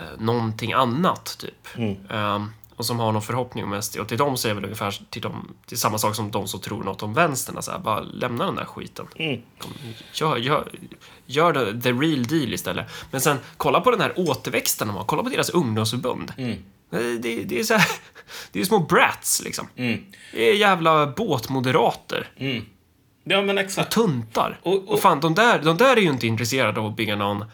eh, 0.00 0.20
någonting 0.20 0.72
annat, 0.72 1.36
typ. 1.40 1.68
Ehm, 2.10 2.50
och 2.82 2.86
som 2.86 2.98
har 2.98 3.12
någon 3.12 3.22
förhoppning 3.22 3.64
om 3.64 3.82
SD. 3.82 3.98
Och 3.98 4.08
till 4.08 4.18
dem 4.18 4.36
säger 4.36 4.50
jag 4.50 4.56
väl 4.60 4.64
ungefär 4.64 5.00
till, 5.10 5.22
dem, 5.22 5.54
till 5.66 5.78
samma 5.78 5.98
sak 5.98 6.14
som 6.16 6.30
de 6.30 6.48
som 6.48 6.60
tror 6.60 6.84
något 6.84 7.02
om 7.02 7.14
vänstern. 7.14 7.62
Så 7.62 7.70
här, 7.70 7.78
bara 7.78 8.00
lämna 8.00 8.46
den 8.46 8.54
där 8.54 8.64
skiten. 8.64 9.06
Kom, 9.58 9.70
Gör, 10.12 10.36
gör, 10.36 10.68
gör 11.26 11.52
det, 11.52 11.80
the 11.82 11.92
real 11.92 12.22
deal 12.26 12.52
istället. 12.52 12.86
Men 13.10 13.20
sen, 13.20 13.38
kolla 13.56 13.80
på 13.80 13.90
den 13.90 14.00
här 14.00 14.12
återväxten 14.16 14.88
de 14.88 14.96
har. 14.96 15.04
Kolla 15.04 15.22
på 15.22 15.28
deras 15.28 15.50
ungdomsförbund. 15.50 16.32
Det, 16.90 17.18
det, 17.18 17.42
det 17.44 17.58
är 17.60 17.64
så 17.64 17.74
här, 17.74 17.90
det 18.52 18.60
är 18.60 18.64
små 18.64 18.78
brats 18.78 19.42
liksom. 19.44 19.66
Det 20.32 20.50
är 20.50 20.54
jävla 20.54 21.06
båtmoderater. 21.06 22.30
Ja 23.24 23.42
men 23.42 23.58
exakt. 23.58 23.92
Tuntar. 23.92 24.60
Och- 24.62 24.72
Och, 24.74 24.88
och- 24.88 25.00
fan, 25.00 25.20
de 25.20 25.34
där, 25.34 25.62
de 25.62 25.76
där 25.76 25.96
är 25.96 26.00
ju 26.00 26.08
inte 26.10 26.26
intresserade 26.26 26.80
av 26.80 26.86
att 26.86 26.96
bygga 26.96 27.16
någon... 27.16 27.44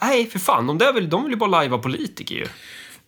Nej, 0.00 0.26
för 0.30 0.38
fan. 0.38 0.66
De 0.66 0.78
där 0.78 0.92
vill, 0.92 1.10
de 1.10 1.22
vill 1.22 1.30
ju 1.32 1.36
bara 1.36 1.50
lajva 1.50 1.78
politiker 1.78 2.34
ju. 2.34 2.46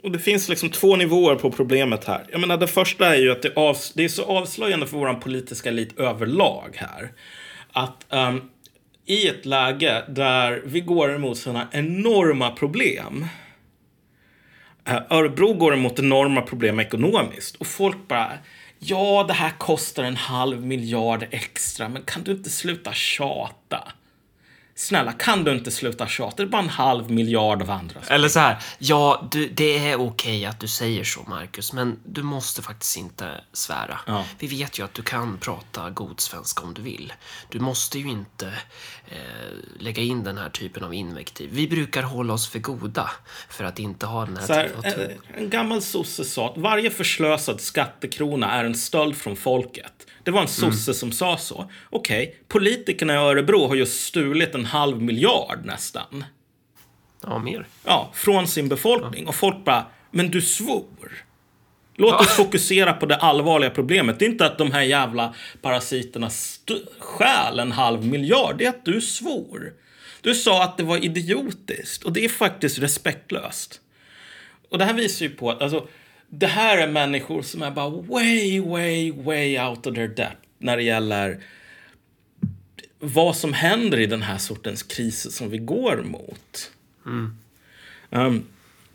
Och 0.02 0.10
det 0.10 0.18
finns 0.18 0.48
liksom 0.48 0.70
två 0.70 0.96
nivåer 0.96 1.34
på 1.34 1.50
problemet 1.50 2.04
här. 2.04 2.26
Jag 2.32 2.40
menar, 2.40 2.56
det 2.56 2.66
första 2.66 3.14
är 3.14 3.20
ju 3.20 3.32
att 3.32 3.42
det, 3.42 3.54
avs- 3.54 3.92
det 3.94 4.04
är 4.04 4.08
så 4.08 4.24
avslöjande 4.24 4.86
för 4.86 4.96
vår 4.96 5.14
politiska 5.14 5.68
elit 5.68 5.98
överlag 5.98 6.70
här. 6.74 7.12
Att 7.72 8.06
um, 8.08 8.50
i 9.06 9.28
ett 9.28 9.46
läge 9.46 10.04
där 10.08 10.62
vi 10.64 10.80
går 10.80 11.14
emot 11.14 11.38
sådana 11.38 11.68
enorma 11.72 12.50
problem. 12.50 13.26
Eh, 14.88 15.02
Örebro 15.10 15.52
går 15.52 15.74
emot 15.74 15.98
enorma 15.98 16.42
problem 16.42 16.80
ekonomiskt. 16.80 17.56
Och 17.56 17.66
folk 17.66 18.08
bara, 18.08 18.32
ja 18.78 19.24
det 19.28 19.34
här 19.34 19.50
kostar 19.58 20.04
en 20.04 20.16
halv 20.16 20.66
miljard 20.66 21.26
extra, 21.30 21.88
men 21.88 22.02
kan 22.02 22.22
du 22.22 22.32
inte 22.32 22.50
sluta 22.50 22.92
tjata? 22.92 23.92
Snälla, 24.78 25.12
kan 25.12 25.44
du 25.44 25.52
inte 25.52 25.70
sluta 25.70 26.06
tjata? 26.06 26.36
Det 26.36 26.42
är 26.42 26.46
bara 26.46 26.62
en 26.62 26.68
halv 26.68 27.10
miljard 27.10 27.62
av 27.62 27.70
andra 27.70 28.00
Eller 28.08 28.28
så 28.28 28.38
här, 28.38 28.56
ja, 28.78 29.28
du, 29.30 29.48
det 29.48 29.88
är 29.88 30.00
okej 30.00 30.46
att 30.46 30.60
du 30.60 30.68
säger 30.68 31.04
så, 31.04 31.22
Marcus, 31.22 31.72
men 31.72 32.00
du 32.04 32.22
måste 32.22 32.62
faktiskt 32.62 32.96
inte 32.96 33.40
svära. 33.52 34.00
Ja. 34.06 34.24
Vi 34.38 34.46
vet 34.46 34.78
ju 34.78 34.84
att 34.84 34.94
du 34.94 35.02
kan 35.02 35.38
prata 35.38 35.90
god 35.90 36.20
svenska 36.20 36.62
om 36.62 36.74
du 36.74 36.82
vill. 36.82 37.12
Du 37.48 37.60
måste 37.60 37.98
ju 37.98 38.08
inte 38.08 38.46
eh, 39.08 39.18
lägga 39.78 40.02
in 40.02 40.24
den 40.24 40.38
här 40.38 40.50
typen 40.50 40.84
av 40.84 40.94
invektiv. 40.94 41.50
Vi 41.52 41.68
brukar 41.68 42.02
hålla 42.02 42.32
oss 42.32 42.48
för 42.48 42.58
goda 42.58 43.10
för 43.48 43.64
att 43.64 43.78
inte 43.78 44.06
ha 44.06 44.24
den 44.24 44.36
här, 44.36 44.48
här, 44.48 44.64
typen 44.64 44.78
av 44.78 45.10
en, 45.10 45.18
en 45.34 45.50
gammal 45.50 45.82
sosse 45.82 46.24
sa 46.24 46.50
att 46.50 46.58
varje 46.58 46.90
förslösad 46.90 47.60
skattekrona 47.60 48.50
är 48.50 48.64
en 48.64 48.74
stöld 48.74 49.16
från 49.16 49.36
folket. 49.36 50.07
Det 50.28 50.32
var 50.32 50.40
en 50.42 50.48
sosse 50.48 50.94
som 50.94 51.12
sa 51.12 51.36
så. 51.36 51.70
Okej, 51.90 52.36
politikerna 52.48 53.14
i 53.14 53.16
Örebro 53.16 53.66
har 53.66 53.74
just 53.74 54.04
stulit 54.04 54.54
en 54.54 54.64
halv 54.64 55.02
miljard 55.02 55.58
nästan. 55.64 56.24
Ja, 57.22 57.38
mer. 57.38 57.66
Ja, 57.84 58.10
från 58.14 58.46
sin 58.48 58.68
befolkning. 58.68 59.26
Och 59.26 59.34
folk 59.34 59.64
bara, 59.64 59.86
men 60.10 60.30
du 60.30 60.40
svor. 60.42 61.24
Låt 61.96 62.20
oss 62.20 62.28
fokusera 62.28 62.92
på 62.92 63.06
det 63.06 63.16
allvarliga 63.16 63.70
problemet. 63.70 64.18
Det 64.18 64.24
är 64.24 64.28
inte 64.28 64.46
att 64.46 64.58
de 64.58 64.72
här 64.72 64.82
jävla 64.82 65.34
parasiterna 65.62 66.26
st- 66.26 66.82
stjäl 66.98 67.58
en 67.58 67.72
halv 67.72 68.04
miljard. 68.06 68.58
Det 68.58 68.64
är 68.64 68.68
att 68.70 68.84
du 68.84 69.00
svor. 69.00 69.72
Du 70.20 70.34
sa 70.34 70.64
att 70.64 70.76
det 70.76 70.84
var 70.84 71.04
idiotiskt. 71.04 72.02
Och 72.04 72.12
det 72.12 72.24
är 72.24 72.28
faktiskt 72.28 72.78
respektlöst. 72.78 73.80
Och 74.68 74.78
det 74.78 74.84
här 74.84 74.94
visar 74.94 75.26
ju 75.26 75.30
på 75.30 75.50
att 75.50 75.62
alltså, 75.62 75.88
det 76.30 76.46
här 76.46 76.78
är 76.78 76.88
människor 76.88 77.42
som 77.42 77.62
är 77.62 77.70
bara 77.70 77.90
way, 77.90 78.60
way, 78.60 79.12
way 79.12 79.58
out 79.60 79.86
of 79.86 79.94
their 79.94 80.08
depth 80.08 80.48
när 80.58 80.76
det 80.76 80.82
gäller 80.82 81.42
vad 83.00 83.36
som 83.36 83.52
händer 83.52 84.00
i 84.00 84.06
den 84.06 84.22
här 84.22 84.38
sortens 84.38 84.82
kriser 84.82 85.30
som 85.30 85.50
vi 85.50 85.58
går 85.58 85.96
mot. 85.96 86.70
Um, 88.10 88.46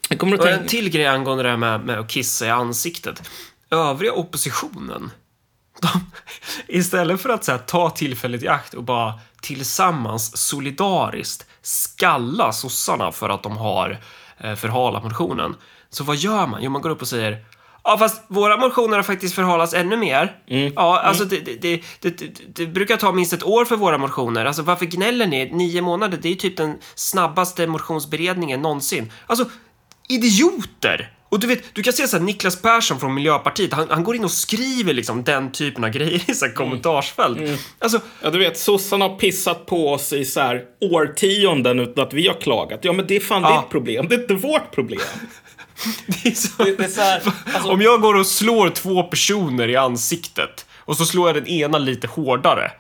jag 0.10 0.20
kommer 0.20 0.34
att 0.34 0.40
Och 0.40 0.48
en 0.48 0.58
tänka... 0.58 0.70
till 0.70 0.90
grej 0.90 1.08
angående 1.08 1.44
det 1.44 1.50
här 1.50 1.58
med, 1.58 1.86
med 1.86 2.00
att 2.00 2.10
kissa 2.10 2.46
i 2.46 2.50
ansiktet. 2.50 3.30
Övriga 3.70 4.14
oppositionen, 4.14 5.12
de, 5.82 6.12
istället 6.78 7.22
för 7.22 7.30
att 7.30 7.44
så 7.44 7.52
här, 7.52 7.60
ta 7.60 7.90
tillfället 7.90 8.44
i 8.44 8.48
akt 8.48 8.74
och 8.74 8.84
bara 8.84 9.20
tillsammans 9.42 10.38
solidariskt 10.38 11.48
skalla 11.62 12.52
sossarna 12.52 13.12
för 13.12 13.30
att 13.30 13.44
de 13.44 13.58
har 13.58 14.00
eh, 14.38 14.56
förhalat 14.56 15.04
motionen. 15.04 15.56
Så 15.96 16.04
vad 16.04 16.16
gör 16.16 16.48
man? 16.48 16.64
Jo, 16.64 16.70
man 16.72 16.82
går 16.82 16.90
upp 16.90 17.02
och 17.02 17.08
säger 17.08 17.38
Ja, 17.84 17.98
fast 17.98 18.22
våra 18.28 18.58
motioner 18.58 18.96
har 18.96 19.04
faktiskt 19.04 19.36
förhalats 19.36 19.74
ännu 19.74 19.98
mer. 19.98 20.36
Ja, 20.76 21.00
alltså 21.00 21.26
det, 21.26 21.62
det, 21.62 21.82
det, 22.00 22.20
det, 22.56 22.68
brukar 22.68 22.98
ta 22.98 23.12
minst 23.12 23.34
ett 23.34 23.44
år 23.44 23.66
för 23.66 23.76
våra 23.76 23.98
motioner. 23.98 24.46
Alltså 24.46 24.62
varför 24.62 24.86
gnäller 24.86 25.28
ni? 25.28 25.46
Nio 25.46 25.82
månader, 25.82 26.20
det 26.22 26.28
är 26.28 26.30
ju 26.30 26.36
typ 26.36 26.58
den 26.58 26.78
snabbaste 26.96 27.68
motionsberedningen 27.68 28.62
någonsin. 28.62 29.12
Alltså, 29.28 29.46
idioter! 30.10 31.12
Och 31.30 31.40
du 31.40 31.48
vet, 31.48 31.64
du 31.74 31.84
kan 31.84 31.94
se 31.94 32.08
så 32.08 32.18
här, 32.18 32.24
Niklas 32.24 32.62
Persson 32.62 33.00
från 33.00 33.14
Miljöpartiet, 33.14 33.74
han, 33.74 33.88
han 33.90 34.04
går 34.04 34.16
in 34.16 34.24
och 34.24 34.32
skriver 34.32 34.94
liksom 34.94 35.24
den 35.24 35.52
typen 35.52 35.84
av 35.84 35.90
grejer 35.90 36.30
i 36.32 36.34
så 36.34 36.46
här 36.46 36.54
kommentarsfält. 36.54 37.40
Alltså, 37.80 38.02
Ja, 38.22 38.30
du 38.30 38.40
vet, 38.40 38.58
sossarna 38.58 39.08
har 39.08 39.16
pissat 39.16 39.66
på 39.66 39.94
oss 39.94 40.14
i 40.14 40.26
så 40.26 40.40
här 40.40 40.62
årtionden 40.82 41.80
utan 41.80 42.04
att 42.08 42.14
vi 42.14 42.28
har 42.28 42.42
klagat. 42.42 42.80
Ja, 42.82 42.94
men 42.94 43.08
det 43.08 43.16
är 43.16 43.20
fan 43.20 43.42
Ja. 43.42 43.62
ditt 43.62 43.70
problem. 43.72 44.08
Det 44.08 44.16
är 44.16 44.22
inte 44.22 44.34
vårt 44.34 44.72
problem. 44.72 45.00
det 46.06 46.30
är 46.30 46.36
så... 46.36 46.64
Det 46.64 46.84
är 46.84 46.88
så 46.88 47.02
här, 47.02 47.22
alltså, 47.54 47.72
Om 47.72 47.82
jag 47.82 48.02
går 48.02 48.16
och 48.16 48.28
slår 48.28 48.70
två 48.70 49.04
personer 49.04 49.68
i 49.68 49.76
ansiktet 49.76 50.66
och 50.78 50.98
så 50.98 51.06
slår 51.06 51.30
jag 51.30 51.36
den 51.36 51.48
ena 51.48 51.78
lite 51.78 52.08
hårdare. 52.08 52.72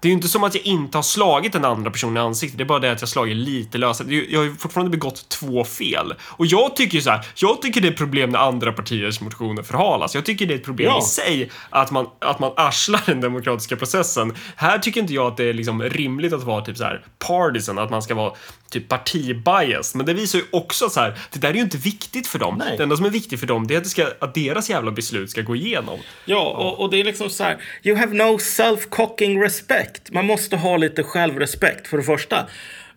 Det 0.00 0.08
är 0.08 0.10
ju 0.10 0.14
inte 0.14 0.28
som 0.28 0.44
att 0.44 0.54
jag 0.54 0.64
inte 0.66 0.98
har 0.98 1.02
slagit 1.02 1.52
den 1.52 1.64
andra 1.64 1.90
personen 1.90 2.16
i 2.16 2.20
ansiktet. 2.20 2.58
Det 2.58 2.64
är 2.64 2.66
bara 2.66 2.78
det 2.78 2.92
att 2.92 3.00
jag 3.02 3.08
slagit 3.08 3.36
lite 3.36 3.78
löst. 3.78 4.02
Jag 4.30 4.38
har 4.38 4.44
ju 4.44 4.54
fortfarande 4.54 4.90
begått 4.90 5.28
två 5.28 5.64
fel. 5.64 6.14
Och 6.22 6.46
jag 6.46 6.76
tycker 6.76 6.94
ju 6.94 7.02
så 7.02 7.10
här, 7.10 7.26
jag 7.34 7.62
tycker 7.62 7.80
det 7.80 7.88
är 7.88 7.92
ett 7.92 7.98
problem 7.98 8.30
när 8.30 8.38
andra 8.38 8.72
partiers 8.72 9.20
motioner 9.20 9.62
förhalas. 9.62 10.14
Jag 10.14 10.24
tycker 10.24 10.46
det 10.46 10.54
är 10.54 10.58
ett 10.58 10.64
problem 10.64 10.88
Ja. 10.88 10.98
i 10.98 11.02
sig 11.02 11.50
att 11.70 11.90
man, 11.90 12.06
att 12.18 12.38
man 12.38 12.52
arslar 12.56 13.02
den 13.06 13.20
demokratiska 13.20 13.76
processen. 13.76 14.34
Här 14.56 14.78
tycker 14.78 15.00
inte 15.00 15.14
jag 15.14 15.26
att 15.26 15.36
det 15.36 15.44
är 15.44 15.54
liksom 15.54 15.82
rimligt 15.82 16.32
att 16.32 16.42
vara 16.42 16.64
typ 16.64 16.76
så 16.76 16.84
här 16.84 17.04
partisan, 17.18 17.78
att 17.78 17.90
man 17.90 18.02
ska 18.02 18.14
vara 18.14 18.32
typ 18.70 18.88
partibiased. 18.88 19.96
Men 19.96 20.06
det 20.06 20.14
visar 20.14 20.38
ju 20.38 20.44
också 20.52 20.88
så 20.90 21.00
här, 21.00 21.18
det 21.32 21.38
där 21.38 21.50
är 21.50 21.54
ju 21.54 21.60
inte 21.60 21.76
viktigt 21.76 22.26
för 22.26 22.38
dem. 22.38 22.54
Nej. 22.58 22.76
Det 22.76 22.82
enda 22.82 22.96
som 22.96 23.06
är 23.06 23.10
viktigt 23.10 23.40
för 23.40 23.46
dem, 23.46 23.66
det 23.66 23.74
är 23.74 23.78
att, 23.78 23.84
det 23.84 23.90
ska, 23.90 24.06
att 24.20 24.34
deras 24.34 24.70
jävla 24.70 24.90
beslut 24.90 25.30
ska 25.30 25.42
gå 25.42 25.56
igenom. 25.56 25.98
Ja, 26.24 26.44
och, 26.44 26.80
och 26.80 26.90
det 26.90 27.00
är 27.00 27.04
liksom 27.04 27.30
så 27.30 27.44
här. 27.44 27.56
You 27.82 27.96
have 27.96 28.14
no 28.14 28.36
self-cocking 28.38 29.42
respect. 29.42 29.87
Man 30.12 30.26
måste 30.26 30.56
ha 30.56 30.76
lite 30.76 31.02
självrespekt. 31.02 31.86
För 31.86 31.96
det 31.96 32.02
första, 32.02 32.46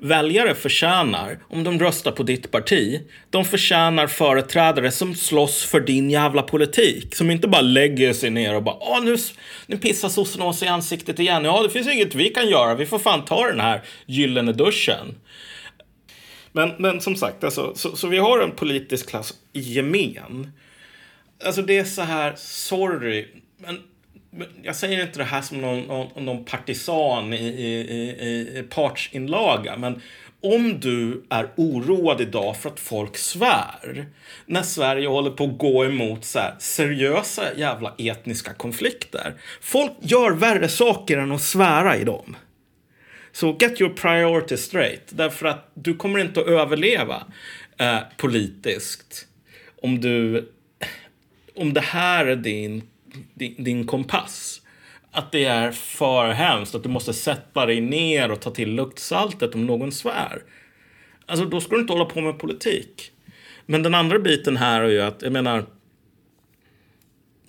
väljare 0.02 0.56
förtjänar, 0.56 1.40
om 1.50 1.64
de 1.64 1.80
röstar 1.80 2.12
på 2.12 2.24
ditt 2.24 2.52
parti, 2.52 3.02
de 3.30 3.46
förtjänar 3.46 4.08
företrädare 4.08 4.92
som 4.92 5.16
slåss 5.16 5.64
för 5.64 5.80
din 5.80 6.10
jävla 6.10 6.42
politik. 6.42 7.16
Som 7.16 7.32
inte 7.32 7.48
bara 7.48 7.62
lägger 7.62 8.14
sig 8.14 8.30
ner 8.30 8.56
och 8.56 8.64
bara 8.64 8.78
Åh, 8.80 9.04
nu, 9.04 9.18
nu 9.66 9.78
pissar 9.78 10.10
sossarna 10.10 10.46
oss 10.46 10.64
i 10.64 10.68
ansiktet 10.68 11.20
igen. 11.20 11.46
Ja, 11.46 11.64
det 11.64 11.70
finns 11.70 11.88
inget 11.88 12.16
vi 12.16 12.30
kan 12.30 12.50
göra. 12.50 12.76
Vi 12.76 12.86
får 12.86 13.00
fan 13.00 13.26
ta 13.26 13.48
den 13.48 13.60
här 13.60 13.82
gyllene 14.06 14.54
duschen. 14.54 15.16
Men, 16.52 16.74
men 16.80 17.02
som 17.02 17.16
sagt, 17.16 17.44
alltså, 17.44 17.76
så, 17.76 17.96
så 17.96 18.08
vi 18.08 18.18
har 18.18 18.40
en 18.40 18.52
politisk 18.52 19.10
klass 19.10 19.34
i 19.54 19.60
gemen. 19.60 20.52
Alltså 21.46 21.62
det 21.62 21.78
är 21.78 21.84
så 21.84 22.02
här, 22.02 22.34
sorry, 22.38 23.28
men 23.58 23.80
jag 24.64 24.76
säger 24.76 25.02
inte 25.02 25.20
det 25.20 25.26
här 25.26 25.42
som 25.42 25.62
någon, 25.62 25.82
någon, 25.82 26.26
någon 26.26 26.46
partisan 26.46 27.34
i, 27.34 27.38
i, 27.38 27.80
i, 28.28 28.60
i 28.60 28.64
partsinlaga, 28.70 29.78
men 29.78 30.02
om 30.44 30.80
du 30.80 31.24
är 31.30 31.50
oroad 31.56 32.22
idag 32.22 32.58
för 32.58 32.70
att 32.70 32.80
folk 32.80 33.18
svär 33.18 34.06
när 34.46 34.62
Sverige 34.62 35.08
håller 35.08 35.32
på 35.32 35.44
att 35.44 35.58
gå 35.58 35.86
emot 35.86 36.26
så 36.26 36.40
här 36.40 36.56
seriösa 36.60 37.44
jävla 37.58 37.96
etniska 37.98 38.54
konflikter. 38.54 39.34
Folk 39.62 39.92
gör 40.00 40.32
värre 40.32 40.70
saker 40.70 41.18
än 41.18 41.32
att 41.32 41.42
svära 41.42 41.98
i 41.98 42.04
dem. 42.04 42.36
Så 43.32 43.58
get 43.60 43.82
your 43.82 43.94
priorities 43.94 44.62
straight. 44.62 45.04
Därför 45.10 45.46
att 45.46 45.72
du 45.74 45.96
kommer 45.96 46.20
inte 46.20 46.40
att 46.40 46.48
överleva 46.48 47.24
eh, 47.78 48.00
politiskt 48.18 49.28
om 49.82 50.02
du 50.02 50.50
om 51.56 51.74
det 51.74 51.82
här 51.82 52.26
är 52.26 52.36
din, 52.36 52.84
din, 53.34 53.64
din 53.64 53.88
kompass. 53.88 54.62
Att 55.12 55.32
det 55.32 55.46
är 55.46 55.72
för 55.72 56.32
hemskt, 56.32 56.76
att 56.76 56.84
du 56.84 56.90
måste 56.90 57.14
sätta 57.14 57.66
dig 57.66 57.82
ner 57.82 58.32
och 58.32 58.40
ta 58.40 58.52
till 58.52 58.76
luktsaltet 58.76 59.56
om 59.56 59.66
någon 59.66 59.92
svär. 59.92 60.44
Alltså 61.26 61.46
då 61.46 61.62
ska 61.62 61.76
du 61.76 61.82
inte 61.82 61.94
hålla 61.94 62.06
på 62.06 62.22
med 62.22 62.40
politik. 62.40 63.12
Men 63.66 63.84
den 63.84 63.96
andra 63.96 64.20
biten 64.20 64.58
här 64.58 64.82
är 64.82 64.90
ju 64.90 65.02
att, 65.02 65.22
jag 65.22 65.32
menar, 65.32 65.66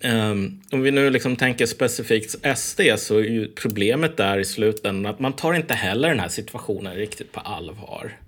Um, 0.05 0.61
om 0.73 0.83
vi 0.83 0.91
nu 0.91 1.11
liksom 1.11 1.37
tänker 1.37 1.67
specifikt 1.67 2.59
SD 2.59 2.81
så 2.97 3.19
är 3.19 3.23
ju 3.23 3.53
problemet 3.55 4.17
där 4.17 4.39
i 4.39 4.45
slutändan 4.45 5.15
att 5.15 5.21
man 5.21 5.33
tar 5.33 5.55
inte 5.55 5.75
heller 5.75 6.09
den 6.09 6.21
här 6.21 6.29
situationen 6.29 6.95
riktigt 6.95 7.33
på 7.33 7.41
allvar. 7.41 8.19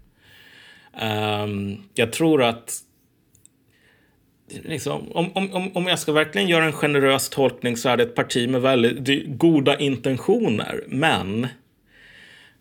Um, 1.02 1.82
jag 1.94 2.12
tror 2.12 2.42
att 2.42 2.78
liksom, 4.48 5.12
om, 5.12 5.30
om, 5.34 5.70
om- 5.74 5.86
jag 5.86 5.98
ska 5.98 6.12
verkligen 6.12 6.48
göra 6.48 6.64
en 6.64 6.72
generös 6.72 7.28
tolkning 7.28 7.76
så 7.76 7.88
är 7.88 7.96
det 7.96 8.02
ett 8.02 8.14
parti 8.14 8.48
med 8.48 8.62
väldigt 8.62 9.38
goda 9.38 9.78
intentioner. 9.78 10.84
Men 10.86 11.46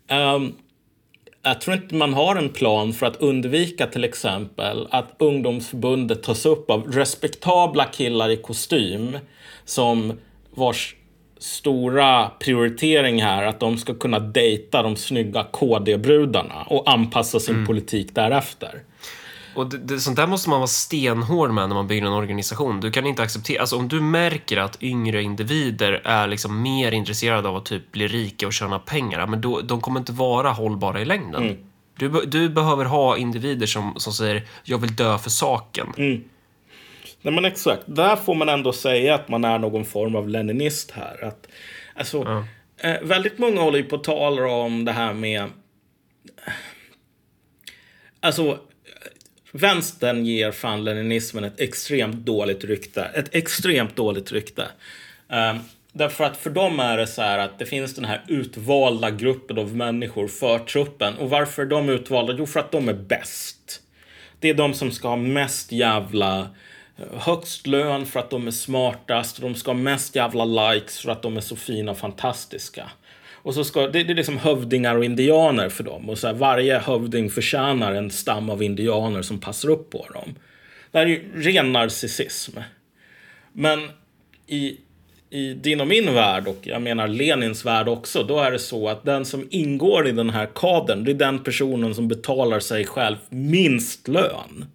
ehm, 0.08 0.54
jag 1.44 1.62
tror 1.62 1.76
inte 1.78 1.96
man 1.96 2.14
har 2.14 2.36
en 2.36 2.50
plan 2.50 2.94
för 2.94 3.06
att 3.06 3.18
undvika 3.18 3.88
till 3.88 4.04
exempel 4.04 4.88
att 4.90 5.16
ungdomsförbundet 5.20 6.24
tas 6.24 6.46
upp 6.46 6.70
av 6.70 6.92
respektabla 6.92 7.86
killar 7.86 8.30
i 8.30 8.38
kostym 8.38 9.18
som 9.66 10.14
vars 10.56 10.96
stora 11.38 12.30
prioritering 12.40 13.22
här 13.24 13.44
att 13.44 13.60
de 13.60 13.78
ska 13.78 13.94
kunna 13.94 14.20
dejta 14.20 14.84
de 14.84 14.96
snygga 14.96 15.44
KD-brudarna 15.44 16.64
och 16.64 16.92
anpassa 16.92 17.40
sin 17.40 17.66
politik 17.66 18.08
därefter. 18.16 18.80
Och 19.56 19.68
det, 19.70 19.78
det, 19.78 19.99
sånt 19.99 20.16
där 20.16 20.28
måste 20.28 20.49
man 20.49 20.60
vara 20.60 20.68
stenhård 20.68 21.51
med 21.51 21.70
när 21.70 21.76
man 21.76 21.88
bygger 21.88 22.08
en 22.08 22.14
organisation. 22.14 22.80
Du 22.80 22.91
kan 22.91 23.06
inte 23.06 23.24
acceptera, 23.24 23.62
alltså 23.62 23.78
om 23.78 23.88
du 23.88 24.01
märker 24.01 24.58
att 24.58 24.84
yngre 24.84 25.22
individer 25.24 26.01
är 26.04 26.28
liksom 26.28 26.62
mer 26.62 26.91
intresserade 26.91 27.49
av 27.49 27.56
att 27.56 27.66
typ 27.66 27.91
bli 27.91 28.08
rika 28.08 28.47
och 28.47 28.54
tjäna 28.54 28.80
pengar, 28.80 29.20
ja, 29.20 29.26
men 29.26 29.41
då, 29.41 29.62
de 29.62 29.82
kommer 29.82 29.99
inte 29.99 30.12
vara 30.12 30.51
hållbara 30.51 31.01
i 31.01 31.06
längden. 31.06 31.43
Du, 31.97 32.10
be- 32.10 32.26
du 32.26 32.49
behöver 32.49 32.86
ha 32.86 33.18
individer 33.18 33.66
som, 33.66 33.93
som 33.97 34.14
säger 34.14 34.43
jag 34.64 34.78
vill 34.78 34.95
dö 34.95 35.18
för 35.18 35.30
saken. 35.30 35.93
Nej 37.22 37.34
men 37.34 37.45
exakt, 37.45 37.84
där 37.86 38.16
får 38.16 38.36
man 38.36 38.49
ändå 38.49 38.74
säga 38.74 39.16
att 39.16 39.30
man 39.30 39.45
är 39.45 39.60
någon 39.60 39.86
form 39.86 40.16
av 40.16 40.30
leninist 40.30 40.91
här. 40.91 41.24
Att, 41.24 41.47
alltså, 41.95 42.43
eh, 42.78 43.01
väldigt 43.01 43.39
många 43.39 43.62
håller 43.62 43.78
ju 43.78 43.84
på 43.84 43.95
och 43.95 44.04
talar 44.04 44.45
om 44.45 44.86
det 44.86 44.91
här 44.91 45.14
med... 45.14 45.49
Alltså, 48.20 48.60
vänstern 49.54 50.26
ger 50.26 50.51
fan 50.51 50.84
leninismen 50.84 51.43
ett 51.43 51.60
extremt 51.60 52.26
dåligt 52.26 52.64
rykte. 52.64 53.04
Ett 53.04 53.36
extremt 53.36 53.95
dåligt 53.95 54.32
rykte. 54.32 54.68
Um, 55.30 55.60
därför 55.91 56.24
att 56.24 56.38
för 56.38 56.49
dem 56.49 56.80
är 56.80 56.97
det 56.97 57.08
så 57.08 57.22
här 57.22 57.39
att 57.39 57.60
det 57.60 57.66
finns 57.66 57.95
den 57.95 58.06
här 58.06 58.24
utvalda 58.28 59.12
gruppen 59.12 59.58
av 59.58 59.76
människor 59.76 60.28
för 60.28 60.60
truppen. 60.60 61.18
Och 61.18 61.30
varför 61.30 61.62
är 61.62 61.66
de 61.66 61.89
utvalda? 61.89 62.36
Jo, 62.38 62.45
för 62.45 62.60
att 62.60 62.72
de 62.72 62.89
är 62.89 62.93
bäst. 62.93 63.82
Det 64.39 64.49
är 64.49 64.54
de 64.54 64.74
som 64.74 64.91
ska 64.91 65.08
ha 65.08 65.16
mest 65.16 65.72
jävla 65.72 66.39
eh, 66.97 67.20
högst 67.20 67.68
lön 67.68 68.06
för 68.06 68.20
att 68.20 68.30
de 68.30 68.47
är 68.47 68.51
smartast. 68.51 69.41
De 69.41 69.56
ska 69.56 69.72
ha 69.72 69.78
mest 69.78 70.16
jävla 70.16 70.45
likes 70.45 70.99
för 70.99 71.12
att 71.12 71.22
de 71.22 71.38
är 71.38 71.41
så 71.41 71.56
fina 71.56 71.91
och 71.91 71.97
fantastiska. 71.97 72.89
Och 73.44 73.54
så 73.54 73.64
ska, 73.64 73.88
det, 73.88 74.04
det 74.04 74.14
är 74.14 74.16
liksom 74.16 74.38
hövdingar 74.38 74.96
och 74.96 75.06
indianer 75.06 75.70
för 75.70 75.84
dem. 75.84 76.10
Och 76.10 76.18
så 76.18 76.28
här, 76.28 76.34
varje 76.34 76.80
hövding 76.80 77.30
förtjänar 77.30 77.94
en 77.94 78.12
stam 78.12 78.50
av 78.50 78.64
indianer 78.64 79.22
som 79.22 79.39
passar 79.39 79.70
upp 79.70 79.89
på 79.89 80.08
dem. 80.14 80.36
Det 80.91 80.98
här 80.98 81.06
är 81.06 81.10
ju 81.10 81.32
ren 81.36 81.74
narcissism. 81.74 82.58
Men 83.54 83.89
i, 84.48 84.78
i 85.30 85.54
din 85.54 85.82
och 85.82 85.88
min 85.88 86.14
värld, 86.14 86.48
och 86.48 86.60
jag 86.62 86.82
menar 86.82 87.08
Lenins 87.08 87.66
värld 87.66 87.88
också, 87.88 88.24
då 88.24 88.39
är 88.39 88.52
det 88.52 88.60
så 88.60 88.89
att 88.89 89.04
den 89.04 89.26
som 89.26 89.48
ingår 89.52 90.08
i 90.08 90.12
den 90.12 90.30
här 90.30 90.46
kadern, 90.46 91.04
det 91.04 91.12
är 91.12 91.16
den 91.16 91.44
personen 91.44 91.96
som 91.96 92.08
betalar 92.08 92.60
sig 92.60 92.86
själv 92.86 93.18
minst 93.30 94.08
lön. 94.08 94.66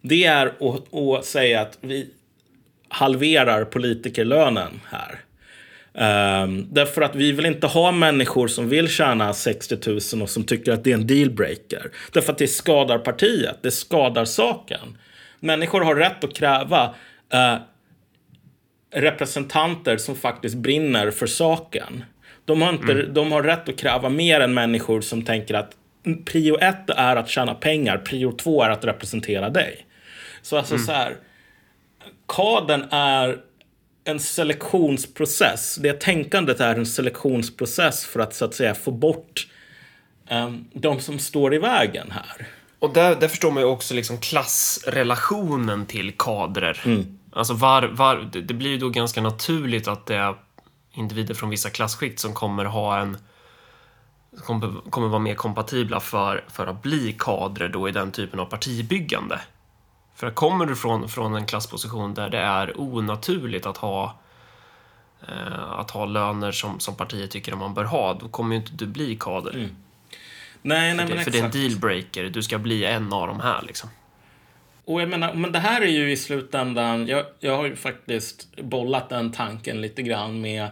Det 0.00 0.24
är 0.24 0.46
att, 0.46 0.94
att 0.94 1.24
säga 1.24 1.60
att 1.60 1.78
vi 1.80 2.10
halverar 2.88 3.64
politikerlönen 3.64 4.80
här. 4.88 5.20
Um, 5.92 6.66
därför 6.70 7.02
att 7.02 7.14
vi 7.14 7.32
vill 7.32 7.46
inte 7.46 7.66
ha 7.66 7.92
människor 7.92 8.48
som 8.48 8.68
vill 8.68 8.88
tjäna 8.88 9.32
60 9.32 9.76
000 9.86 10.22
och 10.22 10.30
som 10.30 10.44
tycker 10.44 10.72
att 10.72 10.84
det 10.84 10.90
är 10.90 10.94
en 10.94 11.06
dealbreaker. 11.06 11.90
Därför 12.12 12.32
att 12.32 12.38
det 12.38 12.48
skadar 12.48 12.98
partiet, 12.98 13.56
det 13.62 13.70
skadar 13.70 14.24
saken. 14.24 14.98
Människor 15.40 15.80
har 15.80 15.94
rätt 15.94 16.24
att 16.24 16.36
kräva 16.36 16.94
eh, 17.32 17.56
representanter 18.92 19.96
som 19.96 20.16
faktiskt 20.16 20.56
brinner 20.56 21.10
för 21.10 21.26
saken. 21.26 22.04
De 22.44 22.62
har, 22.62 22.72
inte, 22.72 22.94
de 22.94 23.32
har 23.32 23.42
rätt 23.42 23.68
att 23.68 23.78
kräva 23.78 24.08
mer 24.08 24.40
än 24.40 24.54
människor 24.54 25.00
som 25.00 25.24
tänker 25.24 25.54
att 25.54 25.76
prio 26.24 26.58
ett 26.58 26.90
är 26.90 27.16
att 27.16 27.28
tjäna 27.28 27.54
pengar, 27.54 27.98
prio 27.98 28.32
två 28.32 28.62
är 28.62 28.70
att 28.70 28.84
representera 28.84 29.50
dig. 29.50 29.86
Så 30.42 30.56
alltså 30.56 30.78
så 30.78 30.92
här, 30.92 31.16
kadern 32.26 32.84
är 32.90 33.38
en 34.04 34.20
selektionsprocess. 34.20 35.76
Det 35.76 36.00
tänkandet 36.00 36.60
är 36.60 36.74
en 36.76 36.86
selektionsprocess 36.86 38.04
för 38.06 38.20
att 38.20 38.34
så 38.34 38.44
att 38.44 38.54
säga 38.54 38.74
få 38.74 38.90
bort 38.90 39.46
um, 40.30 40.64
de 40.72 41.00
som 41.00 41.18
står 41.18 41.54
i 41.54 41.58
vägen 41.58 42.10
här. 42.10 42.46
Och 42.78 42.92
där, 42.92 43.16
där 43.16 43.28
förstår 43.28 43.50
man 43.50 43.62
ju 43.62 43.68
också 43.68 43.94
liksom 43.94 44.18
klassrelationen 44.18 45.86
till 45.86 46.12
kadrer. 46.18 46.80
Alltså 47.32 47.54
var, 47.54 47.82
var, 47.82 48.30
det, 48.32 48.54
blir 48.54 48.70
ju 48.70 48.78
då 48.78 48.88
ganska 48.88 49.20
naturligt 49.20 49.88
att 49.88 50.06
det 50.06 50.16
är 50.16 50.34
individer 50.92 51.34
från 51.34 51.50
vissa 51.50 51.70
klasskikt 51.70 52.20
som 52.20 52.34
kommer 52.34 52.64
ha 52.64 52.98
en 52.98 53.16
kommer, 54.36 54.90
kommer 54.90 55.08
vara 55.08 55.18
mer 55.18 55.34
kompatibla 55.34 56.00
för, 56.00 56.44
för 56.48 56.66
att 56.66 56.82
bli 56.82 57.16
kadrer 57.18 57.68
då 57.68 57.88
i 57.88 57.92
den 57.92 58.12
typen 58.12 58.40
av 58.40 58.46
partibyggande. 58.46 59.40
För 60.20 60.30
kommer 60.30 60.66
du 60.66 60.76
från, 60.76 61.08
från 61.08 61.34
en 61.34 61.46
klassposition 61.46 62.14
där 62.14 62.30
det 62.30 62.38
är 62.38 62.80
onaturligt 62.80 63.66
att 63.66 63.76
ha 63.76 64.18
eh, 65.28 65.72
att 65.72 65.90
ha 65.90 66.04
löner 66.04 66.52
som, 66.52 66.80
som 66.80 66.96
partiet 66.96 67.30
tycker 67.30 67.52
att 67.52 67.58
man 67.58 67.74
bör 67.74 67.84
ha, 67.84 68.14
då 68.14 68.28
kommer 68.28 68.54
ju 68.54 68.60
inte 68.60 68.72
du 68.72 68.86
bli 68.86 69.16
kader. 69.20 69.52
Nej, 69.52 69.68
nej, 70.62 70.90
för, 70.90 70.96
men 70.96 71.08
det, 71.08 71.24
för 71.24 71.30
det 71.30 71.38
är 71.38 71.44
en 71.44 71.50
dealbreaker, 71.50 72.24
du 72.24 72.42
ska 72.42 72.58
bli 72.58 72.84
en 72.84 73.12
av 73.12 73.26
de 73.26 73.40
här 73.40 73.62
liksom. 73.66 73.90
Och 74.84 75.00
jag 75.02 75.08
menar, 75.08 75.34
men 75.34 75.52
det 75.52 75.58
här 75.58 75.80
är 75.80 75.86
ju 75.86 76.12
i 76.12 76.16
slutändan, 76.16 77.06
jag, 77.06 77.24
jag 77.38 77.56
har 77.56 77.66
ju 77.66 77.76
faktiskt 77.76 78.56
bollat 78.56 79.08
den 79.08 79.32
tanken 79.32 79.80
lite 79.80 80.02
grann 80.02 80.40
med 80.40 80.68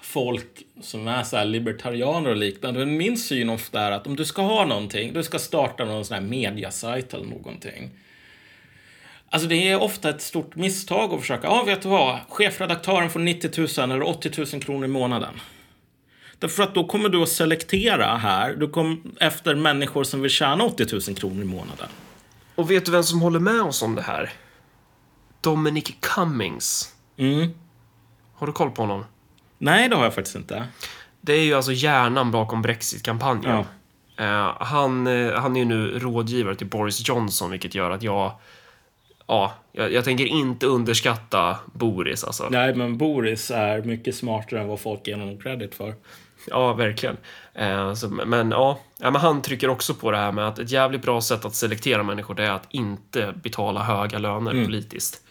folk 0.00 0.62
som 0.82 1.08
är 1.08 1.22
så 1.22 1.44
libertarianer 1.44 2.30
och 2.30 2.36
liknande. 2.36 2.80
Men 2.80 2.96
min 2.96 3.16
syn 3.16 3.50
ofta 3.50 3.80
är 3.80 3.90
att 3.90 4.06
om 4.06 4.16
du 4.16 4.24
ska 4.24 4.42
ha 4.42 4.64
någonting, 4.64 5.12
du 5.12 5.22
ska 5.22 5.38
starta 5.38 5.84
någon 5.84 6.04
sån 6.04 6.14
här 6.14 6.22
mediasajt 6.22 7.14
eller 7.14 7.26
någonting. 7.26 7.90
Alltså 9.32 9.48
det 9.48 9.68
är 9.68 9.82
ofta 9.82 10.10
ett 10.10 10.22
stort 10.22 10.56
misstag 10.56 11.12
att 11.12 11.20
försöka, 11.20 11.46
ja 11.46 11.62
vet 11.62 11.82
du 11.82 11.88
vad, 11.88 12.18
chefredaktören 12.28 13.10
får 13.10 13.20
90 13.20 13.80
000 13.80 13.90
eller 13.90 14.02
80 14.02 14.30
000 14.52 14.62
kronor 14.62 14.84
i 14.84 14.88
månaden. 14.88 15.40
Därför 16.38 16.62
att 16.62 16.74
då 16.74 16.84
kommer 16.84 17.08
du 17.08 17.22
att 17.22 17.28
selektera 17.28 18.16
här, 18.16 18.54
du 18.54 18.68
kommer 18.68 18.96
efter 19.20 19.54
människor 19.54 20.04
som 20.04 20.22
vill 20.22 20.30
tjäna 20.30 20.64
80 20.64 20.86
000 20.92 21.16
kronor 21.16 21.42
i 21.42 21.44
månaden. 21.44 21.88
Och 22.54 22.70
vet 22.70 22.84
du 22.84 22.92
vem 22.92 23.02
som 23.02 23.20
håller 23.20 23.40
med 23.40 23.60
oss 23.60 23.82
om 23.82 23.94
det 23.94 24.02
här? 24.02 24.32
Dominic 25.40 25.92
Cummings. 26.00 26.94
Mm. 27.16 27.50
Har 28.34 28.46
du 28.46 28.52
koll 28.52 28.70
på 28.70 28.82
honom? 28.82 29.04
Nej, 29.58 29.88
det 29.88 29.96
har 29.96 30.04
jag 30.04 30.14
faktiskt 30.14 30.36
inte. 30.36 30.66
Det 31.20 31.32
är 31.32 31.42
ju 31.42 31.54
alltså 31.54 31.72
hjärnan 31.72 32.30
bakom 32.30 32.62
Brexit-kampanjen. 32.62 33.64
Ja. 34.16 34.24
Eh, 34.24 34.56
han, 34.60 35.06
eh, 35.06 35.34
han 35.34 35.56
är 35.56 35.60
ju 35.60 35.66
nu 35.66 35.98
rådgivare 35.98 36.54
till 36.54 36.66
Boris 36.66 37.08
Johnson, 37.08 37.50
vilket 37.50 37.74
gör 37.74 37.90
att 37.90 38.02
jag... 38.02 38.32
Ja, 39.26 39.52
jag, 39.72 39.92
jag 39.92 40.04
tänker 40.04 40.26
inte 40.26 40.66
underskatta 40.66 41.56
Boris 41.72 42.24
alltså. 42.24 42.48
Nej, 42.50 42.74
men 42.74 42.98
Boris 42.98 43.50
är 43.50 43.82
mycket 43.82 44.14
smartare 44.14 44.60
än 44.60 44.68
vad 44.68 44.80
folk 44.80 45.06
ger 45.06 45.16
honom 45.16 45.38
credit 45.38 45.74
för. 45.74 45.94
Ja, 46.46 46.72
verkligen. 46.72 47.16
Eh, 47.54 47.94
så, 47.94 48.08
men 48.08 48.50
ja, 48.50 48.78
ja, 48.98 49.10
men 49.10 49.20
han 49.20 49.42
trycker 49.42 49.68
också 49.68 49.94
på 49.94 50.10
det 50.10 50.16
här 50.16 50.32
med 50.32 50.48
att 50.48 50.58
ett 50.58 50.70
jävligt 50.70 51.02
bra 51.02 51.20
sätt 51.20 51.44
att 51.44 51.54
selektera 51.54 52.02
människor 52.02 52.34
det 52.34 52.44
är 52.44 52.50
att 52.50 52.66
inte 52.70 53.34
betala 53.42 53.82
höga 53.82 54.18
löner 54.18 54.64
politiskt. 54.64 55.22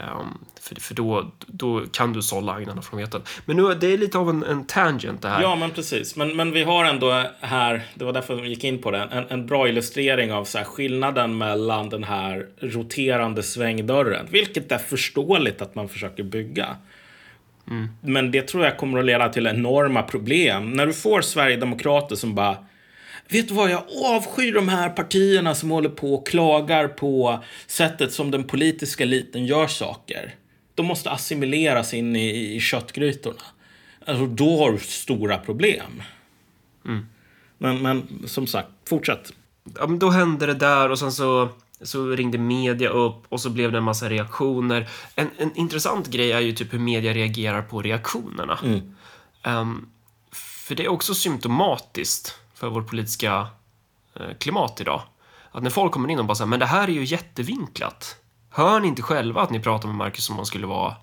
Ehm, 0.00 0.38
för 0.60 0.74
för 0.74 0.94
då, 0.94 1.32
då 1.46 1.82
kan 1.92 2.12
du 2.12 2.22
sålla 2.22 2.52
agnarna 2.52 2.82
från 2.82 3.00
vetet. 3.00 3.28
Men 3.44 3.56
nu, 3.56 3.74
det 3.74 3.86
är 3.86 3.98
lite 3.98 4.18
av 4.18 4.30
en, 4.30 4.42
en 4.42 4.66
tangent 4.66 5.22
det 5.22 5.28
här. 5.28 5.42
Ja, 5.42 5.56
men 5.56 5.70
precis. 5.70 6.16
Men, 6.16 6.36
men 6.36 6.52
vi 6.52 6.62
har 6.62 6.84
ändå 6.84 7.24
här, 7.40 7.82
det 7.94 8.04
var 8.04 8.12
därför 8.12 8.34
vi 8.34 8.48
gick 8.48 8.64
in 8.64 8.82
på 8.82 8.90
det, 8.90 8.98
en, 8.98 9.24
en 9.28 9.46
bra 9.46 9.68
illustrering 9.68 10.32
av 10.32 10.44
så 10.44 10.58
här, 10.58 10.64
skillnaden 10.64 11.38
mellan 11.38 11.88
den 11.88 12.04
här 12.04 12.46
roterande 12.60 13.42
svängdörren, 13.42 14.26
vilket 14.30 14.72
är 14.72 14.78
förståeligt 14.78 15.62
att 15.62 15.74
man 15.74 15.88
försöker 15.88 16.22
bygga. 16.22 16.76
Men 18.00 18.30
det 18.30 18.42
tror 18.42 18.64
jag 18.64 18.78
kommer 18.78 18.98
att 18.98 19.04
leda 19.04 19.28
till 19.28 19.46
enorma 19.46 20.02
problem. 20.02 20.72
När 20.72 20.86
du 20.86 20.92
får 20.92 21.20
sverigedemokrater 21.20 22.16
som 22.16 22.34
bara 22.34 22.56
Vet 23.28 23.48
du 23.48 23.54
vad, 23.54 23.70
jag 23.70 23.84
avskyr 24.04 24.54
de 24.54 24.68
här 24.68 24.90
partierna 24.90 25.54
som 25.54 25.70
håller 25.70 25.88
på 25.88 26.14
och 26.14 26.26
klagar 26.26 26.88
på 26.88 27.44
sättet 27.66 28.12
som 28.12 28.30
den 28.30 28.44
politiska 28.44 29.04
eliten 29.04 29.46
gör 29.46 29.66
saker. 29.66 30.34
De 30.74 30.86
måste 30.86 31.10
assimileras 31.10 31.94
in 31.94 32.16
i, 32.16 32.54
i 32.56 32.60
köttgrytorna. 32.60 33.42
Alltså, 34.06 34.26
då 34.26 34.58
har 34.58 34.72
du 34.72 34.78
stora 34.78 35.38
problem. 35.38 36.02
Men, 37.58 37.82
men 37.82 38.22
som 38.26 38.46
sagt, 38.46 38.68
fortsätt. 38.88 39.32
ja, 39.78 39.86
men 39.86 39.98
då 39.98 40.10
hände 40.10 40.46
det 40.46 40.54
där 40.54 40.90
och 40.90 40.98
sen 40.98 41.12
så, 41.12 41.48
så 41.80 42.06
ringde 42.06 42.38
media 42.38 42.88
upp 42.88 43.22
och 43.28 43.40
så 43.40 43.50
blev 43.50 43.72
det 43.72 43.78
en 43.78 43.84
massa 43.84 44.10
reaktioner. 44.10 44.88
En, 45.14 45.30
en 45.38 45.56
intressant 45.56 46.08
grej 46.08 46.32
är 46.32 46.40
ju 46.40 46.52
typ 46.52 46.72
hur 46.72 46.78
media 46.78 47.12
reagerar 47.12 47.62
på 47.62 47.82
reaktionerna. 47.82 48.58
Ehm, 49.42 49.86
för 50.32 50.74
det 50.74 50.84
är 50.84 50.88
också 50.88 51.14
symptomatiskt 51.14 52.38
för 52.64 52.70
vårt 52.70 52.86
politiska 52.86 53.46
eh, 54.14 54.36
klimat 54.40 54.80
idag. 54.80 55.02
Att 55.52 55.62
när 55.62 55.70
folk 55.70 55.92
kommer 55.92 56.08
in 56.08 56.18
och 56.18 56.24
bara 56.24 56.34
säger 56.34 56.48
men 56.48 56.60
det 56.60 56.66
här 56.66 56.88
är 56.88 56.92
ju 56.92 57.04
jättevinklat. 57.04 58.16
Hör 58.50 58.80
ni 58.80 58.88
inte 58.88 59.02
själva 59.02 59.42
att 59.42 59.50
ni 59.50 59.60
pratar 59.60 59.88
med 59.88 59.96
Marcus 59.96 60.24
som 60.24 60.32
om 60.32 60.38
han 60.38 60.46
skulle 60.46 60.66
vara 60.66 60.94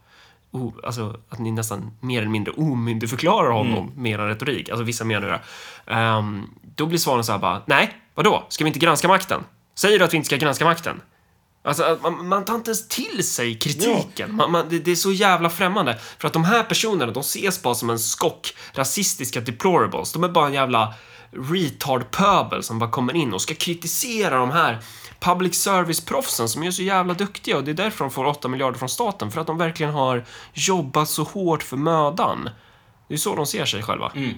o, 0.51 0.73
alltså 0.83 1.17
att 1.29 1.39
ni 1.39 1.51
nästan 1.51 1.91
mer 1.99 2.21
eller 2.21 2.31
mindre 2.31 2.53
omyndigförklarar 2.53 3.51
honom 3.51 3.91
med 3.95 4.11
er 4.11 4.17
retorik. 4.17 4.69
Alltså 4.69 4.83
vissa 4.83 5.03
menar 5.03 5.27
det. 5.27 5.41
Ehm, 5.93 6.49
då 6.75 6.85
blir 6.85 6.97
svaren 6.99 7.23
så 7.23 7.31
här 7.31 7.39
bara, 7.39 7.61
nej, 7.65 7.97
vadå? 8.15 8.43
Ska 8.49 8.63
vi 8.63 8.67
inte 8.67 8.79
granska 8.79 9.07
makten? 9.07 9.43
Säger 9.75 9.99
du 9.99 10.05
att 10.05 10.13
vi 10.13 10.17
inte 10.17 10.25
ska 10.25 10.37
granska 10.37 10.65
makten? 10.65 11.01
Alltså, 11.63 11.99
man, 12.01 12.27
man 12.27 12.45
tar 12.45 12.55
inte 12.55 12.69
ens 12.69 12.87
till 12.87 13.27
sig 13.27 13.55
kritiken. 13.55 14.35
Man, 14.35 14.51
man, 14.51 14.65
det, 14.69 14.79
det 14.79 14.91
är 14.91 14.95
så 14.95 15.11
jävla 15.11 15.49
främmande. 15.49 15.99
För 16.17 16.27
att 16.27 16.33
de 16.33 16.43
här 16.43 16.63
personerna, 16.63 17.11
de 17.11 17.19
ses 17.19 17.61
bara 17.61 17.75
som 17.75 17.89
en 17.89 17.99
skock 17.99 18.53
rasistiska 18.73 19.41
deplorables. 19.41 20.13
De 20.13 20.23
är 20.23 20.29
bara 20.29 20.47
en 20.47 20.53
jävla 20.53 20.93
retard-pöbel 21.31 22.63
som 22.63 22.79
bara 22.79 22.91
kommer 22.91 23.15
in 23.15 23.33
och 23.33 23.41
ska 23.41 23.53
kritisera 23.55 24.37
de 24.37 24.51
här 24.51 24.77
public 25.19 25.55
service-proffsen 25.55 26.47
som 26.47 26.63
är 26.63 26.71
så 26.71 26.83
jävla 26.83 27.13
duktiga 27.13 27.57
och 27.57 27.63
det 27.63 27.71
är 27.71 27.75
därför 27.75 28.05
de 28.05 28.11
får 28.11 28.25
8 28.25 28.47
miljarder 28.47 28.79
från 28.79 28.89
staten. 28.89 29.31
För 29.31 29.41
att 29.41 29.47
de 29.47 29.57
verkligen 29.57 29.91
har 29.91 30.25
jobbat 30.53 31.09
så 31.09 31.23
hårt 31.23 31.63
för 31.63 31.77
mödan. 31.77 32.49
Det 33.07 33.13
är 33.13 33.17
så 33.17 33.35
de 33.35 33.45
ser 33.45 33.65
sig 33.65 33.83
själva. 33.83 34.11
Mm. 34.15 34.33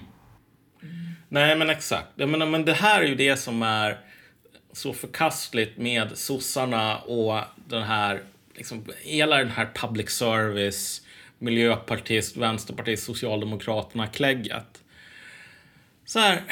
Nej, 1.28 1.56
men 1.56 1.70
exakt. 1.70 2.06
Jag 2.14 2.28
menar, 2.28 2.46
men 2.46 2.64
det 2.64 2.72
här 2.72 3.00
är 3.00 3.06
ju 3.06 3.14
det 3.14 3.36
som 3.36 3.62
är 3.62 3.98
så 4.72 4.92
förkastligt 4.92 5.78
med 5.78 6.18
sossarna 6.18 6.98
och 6.98 7.40
den 7.68 7.82
här, 7.82 8.22
liksom, 8.54 8.84
hela 9.02 9.36
den 9.36 9.50
här 9.50 9.70
public 9.74 10.10
service, 10.10 11.00
miljöpartist, 11.38 12.36
vänsterpartist, 12.36 13.04
socialdemokraterna 13.04 14.06
klägget. 14.06 14.82
Så 16.04 16.18
här. 16.18 16.42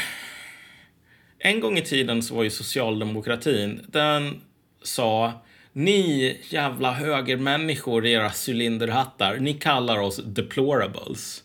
En 1.44 1.60
gång 1.60 1.78
i 1.78 1.82
tiden 1.82 2.22
så 2.22 2.34
var 2.34 2.42
ju 2.42 2.50
socialdemokratin, 2.50 3.84
den 3.88 4.40
sa 4.82 5.32
ni 5.72 6.38
jävla 6.48 6.92
högermänniskor 6.92 8.06
i 8.06 8.12
era 8.12 8.30
cylinderhattar, 8.46 9.38
ni 9.38 9.54
kallar 9.54 9.98
oss 9.98 10.16
deplorables. 10.24 11.42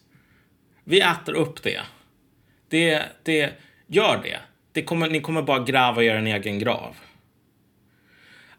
Vi 0.83 1.01
äter 1.01 1.33
upp 1.33 1.63
det. 1.63 1.81
Det, 2.69 3.03
det, 3.23 3.53
gör 3.87 4.21
det. 4.23 4.39
det 4.71 4.83
kommer, 4.83 5.09
ni 5.09 5.21
kommer 5.21 5.41
bara 5.41 5.63
gräva 5.63 6.03
er 6.03 6.15
en 6.15 6.27
egen 6.27 6.59
grav. 6.59 6.95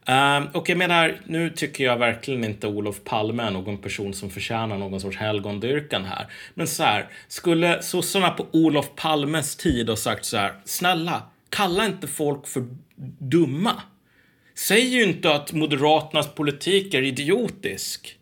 Ehm, 0.09 0.47
och 0.53 0.69
jag 0.69 0.79
menar, 0.79 1.21
nu 1.25 1.51
tycker 1.51 1.85
jag 1.85 1.97
verkligen 1.97 2.45
inte 2.45 2.67
Olof 2.67 3.05
Palme 3.05 3.43
är 3.43 3.51
någon 3.51 3.79
person 3.79 4.15
som 4.15 4.31
förtjänar 4.31 4.79
någon 4.79 5.01
sorts 5.01 5.17
helgondyrkan 5.17 6.05
här. 6.05 6.27
Men 6.55 6.67
så 6.67 6.83
här, 6.83 7.07
skulle 7.29 7.83
sossarna 7.83 8.31
på 8.31 8.47
Olof 8.53 8.91
Palmes 8.97 9.57
tid 9.57 9.89
ha 9.89 9.97
sagt 9.97 10.25
så 10.25 10.37
här, 10.37 10.53
snälla, 10.65 11.23
kalla 11.51 11.87
inte 11.87 12.07
folk 12.07 12.47
för 12.47 12.65
dumma. 13.19 13.83
Säg 14.55 14.81
ju 14.81 15.03
inte 15.03 15.35
att 15.35 15.53
Moderaternas 15.53 16.35
politik 16.35 16.95
är 16.95 17.03
idiotisk. 17.03 18.19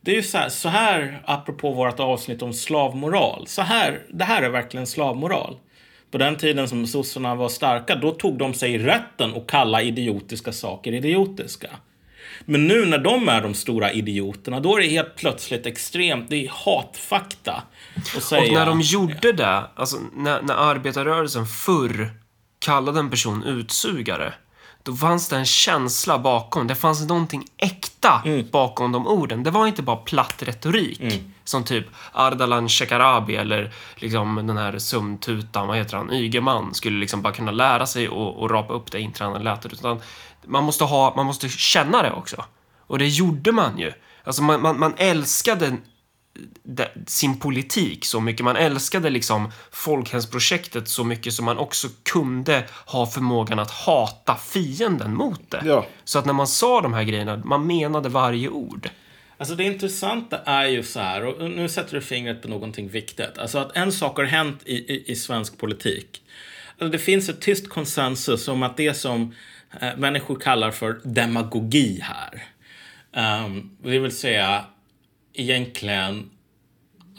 Det 0.00 0.10
är 0.10 0.16
ju 0.16 0.22
så 0.22 0.38
här, 0.38 0.48
så 0.48 0.68
här 0.68 1.22
apropå 1.24 1.72
vårt 1.72 2.00
avsnitt 2.00 2.42
om 2.42 2.52
slavmoral. 2.52 3.46
Så 3.46 3.62
här, 3.62 4.02
det 4.08 4.24
här 4.24 4.42
är 4.42 4.50
verkligen 4.50 4.86
slavmoral. 4.86 5.56
På 6.10 6.18
den 6.18 6.36
tiden 6.36 6.68
som 6.68 6.86
sossarna 6.86 7.34
var 7.34 7.48
starka, 7.48 7.94
då 7.96 8.10
tog 8.10 8.38
de 8.38 8.54
sig 8.54 8.78
rätten 8.78 9.34
att 9.34 9.46
kalla 9.46 9.82
idiotiska 9.82 10.52
saker 10.52 10.92
idiotiska. 10.92 11.68
Men 12.44 12.66
nu 12.66 12.86
när 12.86 12.98
de 12.98 13.28
är 13.28 13.42
de 13.42 13.54
stora 13.54 13.92
idioterna, 13.92 14.60
då 14.60 14.76
är 14.76 14.80
det 14.80 14.88
helt 14.88 15.16
plötsligt 15.16 15.66
extremt, 15.66 16.30
det 16.30 16.46
är 16.46 16.48
hatfakta. 16.48 17.62
att 18.16 18.22
säga, 18.22 18.42
Och 18.42 18.52
när 18.52 18.66
de 18.66 18.80
gjorde 18.80 19.32
det, 19.32 19.62
alltså 19.74 19.96
när, 20.16 20.42
när 20.42 20.54
arbetarrörelsen 20.54 21.46
förr 21.46 22.10
kallade 22.58 23.00
en 23.00 23.10
person 23.10 23.44
utsugare, 23.44 24.32
då 24.82 24.94
fanns 24.96 25.28
det 25.28 25.36
en 25.36 25.44
känsla 25.46 26.18
bakom. 26.18 26.66
Det 26.66 26.74
fanns 26.74 27.08
någonting 27.08 27.44
äkta 27.56 28.22
bakom 28.52 28.92
de 28.92 29.06
orden. 29.06 29.42
Det 29.42 29.50
var 29.50 29.66
inte 29.66 29.82
bara 29.82 29.96
platt 29.96 30.42
retorik. 30.42 31.00
Som 31.44 31.64
typ 31.64 31.86
Ardalan 32.12 32.68
Shekarabi 32.68 33.36
eller 33.36 33.72
liksom 33.96 34.46
den 34.46 34.56
här 34.56 34.78
sumtutan, 34.78 35.66
vad 35.68 35.76
heter 35.76 35.96
han, 35.96 36.12
Ygeman 36.12 36.74
skulle 36.74 36.98
liksom 37.00 37.22
bara 37.22 37.32
kunna 37.32 37.50
lära 37.50 37.86
sig 37.86 38.08
och, 38.08 38.42
och 38.42 38.50
rapa 38.50 38.72
upp 38.74 38.92
det 38.92 39.00
intränade 39.00 39.44
lätet. 39.44 39.72
Utan 39.72 40.00
man 40.46 40.64
måste, 40.64 40.84
ha, 40.84 41.12
man 41.16 41.26
måste 41.26 41.48
känna 41.48 42.02
det 42.02 42.12
också. 42.12 42.44
Och 42.86 42.98
det 42.98 43.08
gjorde 43.08 43.52
man 43.52 43.78
ju. 43.78 43.92
Alltså 44.24 44.42
man, 44.42 44.62
man, 44.62 44.78
man 44.78 44.94
älskade 44.96 45.66
de- 45.66 45.80
sin 47.06 47.38
politik 47.38 48.04
så 48.04 48.20
mycket. 48.20 48.44
Man 48.44 48.56
älskade 48.56 49.10
liksom 49.10 49.52
folkhemsprojektet 49.70 50.88
så 50.88 51.04
mycket 51.04 51.32
som 51.32 51.44
man 51.44 51.58
också 51.58 51.88
kunde 52.02 52.64
ha 52.86 53.06
förmågan 53.06 53.58
att 53.58 53.70
hata 53.70 54.36
fienden 54.36 55.14
mot 55.14 55.50
det. 55.50 55.62
Ja. 55.64 55.86
Så 56.04 56.18
att 56.18 56.26
när 56.26 56.32
man 56.32 56.46
sa 56.46 56.80
de 56.80 56.94
här 56.94 57.04
grejerna, 57.04 57.36
man 57.44 57.66
menade 57.66 58.08
varje 58.08 58.48
ord. 58.48 58.90
Alltså 59.36 59.54
det 59.54 59.64
intressanta 59.64 60.38
är 60.38 60.66
ju 60.66 60.82
så 60.82 61.00
här, 61.00 61.24
och 61.24 61.50
nu 61.50 61.68
sätter 61.68 61.94
du 61.94 62.00
fingret 62.00 62.42
på 62.42 62.48
någonting 62.48 62.88
viktigt. 62.88 63.38
Alltså 63.38 63.58
att 63.58 63.76
en 63.76 63.92
sak 63.92 64.16
har 64.16 64.24
hänt 64.24 64.62
i, 64.64 64.74
i, 64.74 65.12
i 65.12 65.16
svensk 65.16 65.58
politik. 65.58 66.22
Alltså 66.78 66.92
det 66.92 66.98
finns 66.98 67.28
ett 67.28 67.40
tyst 67.40 67.68
konsensus 67.68 68.48
om 68.48 68.62
att 68.62 68.76
det 68.76 68.94
som 68.94 69.34
eh, 69.80 69.96
människor 69.96 70.36
kallar 70.36 70.70
för 70.70 71.00
demagogi 71.04 72.00
här. 72.02 72.42
Um, 73.44 73.76
det 73.82 73.98
vill 73.98 74.16
säga 74.16 74.64
egentligen 75.32 76.30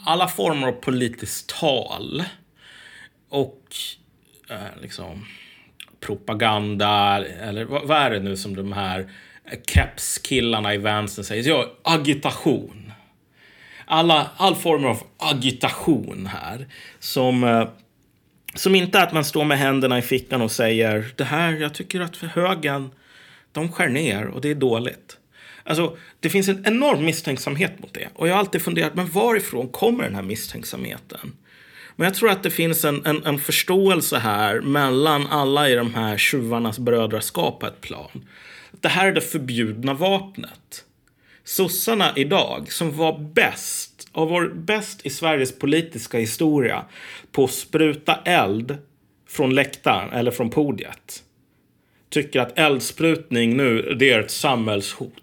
alla 0.04 0.28
former 0.28 0.68
av 0.68 0.72
politiskt 0.72 1.48
tal 1.60 2.24
och 3.28 3.62
eh, 4.50 4.80
liksom 4.82 5.26
propaganda 6.00 7.24
eller 7.26 7.64
vad, 7.64 7.86
vad 7.86 7.98
är 7.98 8.10
det 8.10 8.20
nu 8.20 8.36
som 8.36 8.56
de 8.56 8.72
här 8.72 9.10
kepskillarna 9.66 10.74
i 10.74 10.78
vänstern 10.78 11.24
säger? 11.24 11.48
Ja, 11.48 11.66
agitation. 11.82 12.92
alla, 13.86 14.30
all 14.36 14.54
form 14.54 14.84
av 14.84 15.02
agitation 15.16 16.26
här. 16.26 16.66
Som, 16.98 17.44
eh, 17.44 17.68
som 18.54 18.74
inte 18.74 18.98
är 18.98 19.02
att 19.02 19.12
man 19.12 19.24
står 19.24 19.44
med 19.44 19.58
händerna 19.58 19.98
i 19.98 20.02
fickan 20.02 20.42
och 20.42 20.50
säger 20.50 21.12
det 21.16 21.24
här, 21.24 21.52
jag 21.52 21.74
tycker 21.74 22.00
att 22.00 22.16
för 22.16 22.26
högen, 22.26 22.90
de 23.52 23.72
skär 23.72 23.88
ner 23.88 24.26
och 24.26 24.40
det 24.40 24.50
är 24.50 24.54
dåligt. 24.54 25.18
Alltså, 25.64 25.96
det 26.20 26.30
finns 26.30 26.48
en 26.48 26.66
enorm 26.66 27.04
misstänksamhet 27.04 27.72
mot 27.78 27.94
det. 27.94 28.08
Och 28.14 28.28
jag 28.28 28.32
har 28.32 28.40
alltid 28.40 28.62
funderat, 28.62 28.94
men 28.94 29.06
varifrån 29.06 29.68
kommer 29.68 30.04
den 30.04 30.14
här 30.14 30.22
misstänksamheten? 30.22 31.32
Men 31.96 32.04
jag 32.04 32.14
tror 32.14 32.30
att 32.30 32.42
det 32.42 32.50
finns 32.50 32.84
en, 32.84 33.06
en, 33.06 33.24
en 33.24 33.38
förståelse 33.38 34.18
här 34.18 34.60
mellan 34.60 35.26
alla 35.26 35.68
i 35.68 35.74
de 35.74 35.94
här 35.94 36.18
tjuvarnas 36.18 36.78
brödraskap 36.78 37.60
på 37.60 37.66
ett 37.66 37.80
plan. 37.80 38.24
Det 38.80 38.88
här 38.88 39.06
är 39.06 39.12
det 39.12 39.20
förbjudna 39.20 39.94
vapnet. 39.94 40.84
Sossarna 41.44 42.12
idag, 42.16 42.72
som 42.72 42.96
var 42.96 43.18
bäst, 43.18 44.08
av 44.12 44.28
vår 44.28 44.48
bäst 44.54 45.06
i 45.06 45.10
Sveriges 45.10 45.58
politiska 45.58 46.18
historia 46.18 46.84
på 47.32 47.44
att 47.44 47.50
spruta 47.50 48.14
eld 48.24 48.78
från 49.28 49.54
läktaren 49.54 50.12
eller 50.12 50.30
från 50.30 50.50
podiet. 50.50 51.22
Tycker 52.10 52.40
att 52.40 52.58
eldsprutning 52.58 53.56
nu, 53.56 53.96
det 53.98 54.10
är 54.10 54.20
ett 54.20 54.30
samhällshot. 54.30 55.21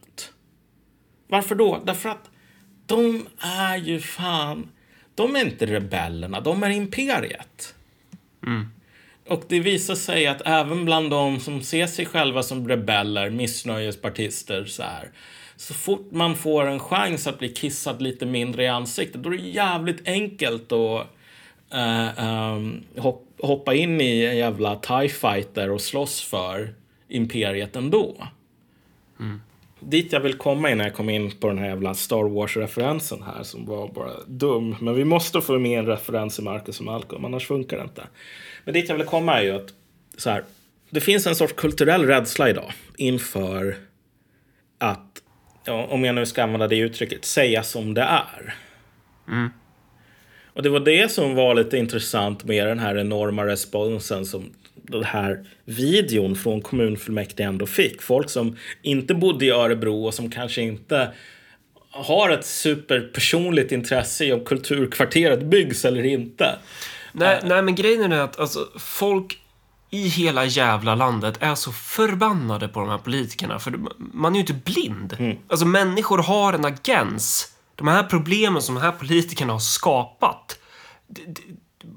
Varför 1.30 1.56
då? 1.56 1.82
Därför 1.86 2.10
att 2.10 2.30
de 2.86 3.28
är 3.40 3.78
ju 3.78 4.00
fan 4.00 4.70
de 5.20 5.36
är 5.36 5.40
inte 5.46 5.66
rebellerna, 5.66 6.40
de 6.40 6.64
är 6.64 6.70
imperiet. 6.70 7.76
Mm. 8.46 8.68
Och 9.28 9.44
det 9.48 9.60
visar 9.60 9.96
sig 9.96 10.28
att 10.28 10.42
även 10.46 10.86
bland 10.86 11.10
de 11.10 11.40
som 11.40 11.62
ser 11.62 11.88
sig 11.88 12.06
själva 12.06 12.44
som 12.44 12.68
rebeller, 12.68 13.30
missnöjespartister 13.30 14.66
så 14.66 14.84
här. 14.84 15.12
Så 15.56 15.74
fort 15.74 16.12
man 16.12 16.36
får 16.36 16.68
en 16.68 16.80
chans 16.80 17.28
att 17.28 17.40
bli 17.40 17.50
kissad 17.50 18.02
lite 18.02 18.26
mindre 18.26 18.64
i 18.64 18.68
ansiktet, 18.68 19.24
då 19.24 19.34
är 19.34 19.38
det 19.38 19.44
jävligt 19.44 20.08
enkelt 20.08 20.72
att 20.72 21.08
uh, 21.74 22.26
um, 22.26 22.84
hoppa 23.38 23.74
in 23.74 24.02
i 24.02 24.26
en 24.26 24.38
jävla 24.38 24.76
TIE 24.76 25.10
fighter 25.10 25.72
och 25.72 25.82
slåss 25.82 26.22
för 26.22 26.74
imperiet 27.08 27.76
ändå. 27.76 28.28
Mm 29.20 29.42
dit 29.80 30.14
jag 30.14 30.20
vill 30.20 30.34
komma 30.34 30.72
innan 30.72 30.86
jag 30.86 30.96
kom 30.96 31.10
in 31.10 31.32
på 31.32 31.48
den 31.48 31.58
här 31.58 31.68
jävla 31.68 31.94
Star 31.94 32.30
Wars-referensen 32.30 33.24
här 33.24 33.44
som 33.44 33.66
var 33.66 33.88
bara 33.88 34.12
dum. 34.28 34.76
Men 34.82 34.96
vi 34.96 35.06
måste 35.06 35.42
få 35.42 35.60
med 35.60 35.80
en 35.80 35.86
referens 35.86 36.40
i 36.40 36.42
Marcus 36.42 36.80
och 36.80 36.86
Malcolm, 36.86 37.26
annars 37.26 37.48
funkar 37.48 37.78
det 37.78 37.84
inte. 37.84 38.08
Men 38.66 38.74
dit 38.74 38.90
jag 38.90 38.96
vill 38.96 39.06
komma 39.06 39.40
är 39.40 39.44
ju 39.44 39.52
att 39.52 39.74
så 40.18 40.30
här, 40.30 40.44
det 40.90 41.02
finns 41.02 41.28
en 41.28 41.36
sorts 41.36 41.54
kulturell 41.54 42.06
rädsla 42.06 42.50
idag 42.50 42.72
inför 42.98 43.76
att, 44.78 45.22
ja, 45.66 45.88
om 45.90 46.04
jag 46.04 46.16
nu 46.16 46.26
ska 46.26 46.44
använda 46.44 46.68
det 46.68 46.78
uttrycket, 46.78 47.26
säga 47.26 47.64
som 47.64 47.94
det 47.94 48.02
är. 48.02 48.56
Mm. 49.28 49.50
Och 50.54 50.64
det 50.64 50.70
var 50.70 50.80
det 50.80 51.12
som 51.12 51.36
var 51.36 51.56
lite 51.56 51.78
intressant 51.78 52.44
med 52.44 52.68
den 52.68 52.80
här 52.80 52.98
enorma 52.98 53.46
responsen 53.46 54.26
som 54.26 54.54
den 54.84 55.04
här 55.04 55.46
videon 55.66 56.36
från 56.36 56.62
kommunfullmäktige 56.62 57.44
ändå 57.44 57.66
fick. 57.66 58.02
Folk 58.02 58.30
som 58.30 58.58
inte 58.82 59.14
bodde 59.14 59.46
i 59.46 59.50
Örebro 59.50 60.06
och 60.06 60.14
som 60.14 60.32
kanske 60.32 60.62
inte 60.62 61.12
har 61.92 62.30
ett 62.30 62.46
superpersonligt 62.46 63.72
intresse 63.72 64.26
i 64.26 64.34
om 64.34 64.46
kulturkvarteret 64.46 65.44
byggs 65.44 65.86
eller 65.86 66.06
inte. 66.06 66.56
Nej, 67.12 67.40
uh, 67.44 67.50
nej 67.50 67.62
men 67.62 67.76
grejen 67.76 68.12
är 68.12 68.20
att 68.20 68.40
alltså, 68.40 68.68
folk 68.80 69.40
i 69.90 70.08
hela 70.08 70.46
jävla 70.46 70.96
landet 70.96 71.38
är 71.40 71.56
så 71.56 71.72
förbannade 71.72 72.68
på 72.68 72.80
de 72.80 72.90
här 72.90 72.98
politikerna. 72.98 73.60
För 73.60 73.80
man 73.98 74.32
är 74.32 74.36
ju 74.36 74.42
inte 74.42 74.54
blind. 74.54 75.16
Mm. 75.20 75.38
Alltså 75.48 75.66
människor 75.66 76.18
har 76.18 76.54
en 76.54 76.66
agens. 76.66 77.54
De 77.76 77.88
här 77.88 78.04
problemen 78.04 78.62
som 78.62 78.76
de 78.76 78.82
här 78.82 78.92
politikerna 78.92 79.54
har 79.54 79.60
skapat 79.60 80.60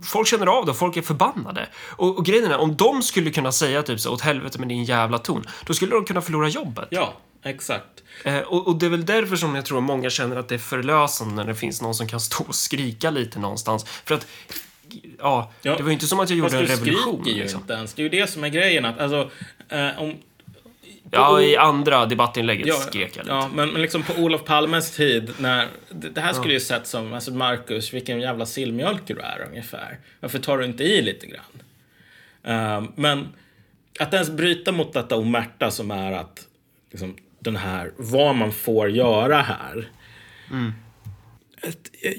folk 0.03 0.29
känner 0.29 0.47
av 0.47 0.65
det 0.65 0.71
och 0.71 0.77
folk 0.77 0.97
är 0.97 1.03
förbannade. 1.03 1.69
Och, 1.97 2.19
och 2.19 2.25
grejen 2.25 2.51
är, 2.51 2.59
om 2.59 2.77
de 2.77 3.03
skulle 3.03 3.31
kunna 3.31 3.53
säga 3.53 3.83
typ 3.83 4.01
så 4.01 4.13
åt 4.13 4.21
helvete 4.21 4.59
med 4.59 4.69
din 4.69 4.85
jävla 4.85 5.19
ton, 5.19 5.45
då 5.67 5.75
skulle 5.75 5.95
de 5.95 6.05
kunna 6.05 6.23
förlora 6.23 6.49
jobbet. 6.49 6.89
Ja, 6.91 7.15
exakt. 7.43 8.03
Eh, 8.25 8.39
och, 8.39 8.67
och, 8.67 8.77
det 8.77 8.87
är 8.87 8.91
väl 8.91 9.07
därför 9.07 9.37
som 9.37 9.55
jag 9.55 9.65
tror 9.65 9.79
att 9.79 9.85
många 9.85 10.11
känner 10.11 10.37
att 10.37 10.49
det 10.49 10.55
är 10.55 10.59
förlösande 10.59 11.35
när 11.35 11.45
det 11.45 11.55
finns 11.55 11.83
någon 11.83 11.95
som 11.95 12.09
kan 12.09 12.21
stå 12.21 12.45
och 12.45 12.55
skrika 12.55 13.11
lite 13.11 13.39
någonstans. 13.39 13.85
För 13.85 14.15
att 14.15 14.27
Ja, 15.19 15.53
ja, 15.63 15.77
det 15.77 15.83
var 15.83 15.91
ju 15.91 15.95
inte 15.95 16.07
som 16.07 16.21
att 16.21 16.31
jag 16.31 16.39
gjorde 16.39 16.59
en 16.59 16.67
revolution. 16.67 16.95
Fast 16.95 17.25
du 17.25 17.31
skriker 17.31 17.45
ju 17.45 17.57
inte 17.57 17.73
ens. 17.73 17.95
Det 17.95 18.03
är 18.03 18.05
ju 18.05 18.09
det 18.09 18.27
som 18.27 18.45
är 18.45 18.49
grejen. 18.49 18.85
Att, 18.85 18.99
alltså, 18.99 19.31
eh, 19.69 20.03
om, 20.03 20.17
Ja, 21.15 21.43
i 21.43 21.57
andra 21.57 22.07
debattinlägget 22.07 22.67
ja, 22.67 22.75
skrek 22.75 23.17
jag 23.17 23.25
lite. 23.25 23.35
Ja, 23.35 23.51
men, 23.55 23.69
men 23.71 23.83
liksom 23.83 24.03
på 24.03 24.13
Olof 24.23 24.45
Palmes 24.45 24.97
tid, 24.97 25.31
när 25.39 25.69
det, 25.91 26.09
det 26.09 26.21
här 26.21 26.33
skulle 26.33 26.53
ja. 26.53 26.55
ju 26.55 26.61
sett 26.61 26.87
som, 26.87 27.13
alltså 27.13 27.31
Marcus, 27.31 27.95
vilken 27.95 28.21
jävla 28.21 28.47
sillmjölk 28.47 29.03
du 29.07 29.19
är 29.19 29.47
ungefär. 29.49 29.99
Varför 30.21 30.39
tar 30.39 30.59
du 30.59 30.65
inte 30.65 30.85
i 30.85 31.03
lite 31.03 31.27
grann? 31.27 31.43
Uh, 32.47 32.89
men 32.95 33.29
att 34.01 34.15
ens 34.15 34.31
bryta 34.31 34.73
mot 34.73 34.93
detta 34.93 35.17
omerta 35.17 35.71
som 35.71 35.91
är 35.91 36.13
att 36.13 36.47
liksom, 36.91 37.17
den 37.39 37.57
här, 37.57 37.93
vad 37.97 38.37
man 38.37 38.53
får 38.53 38.91
göra 38.91 39.43
här. 39.43 39.89
Mm 40.51 40.73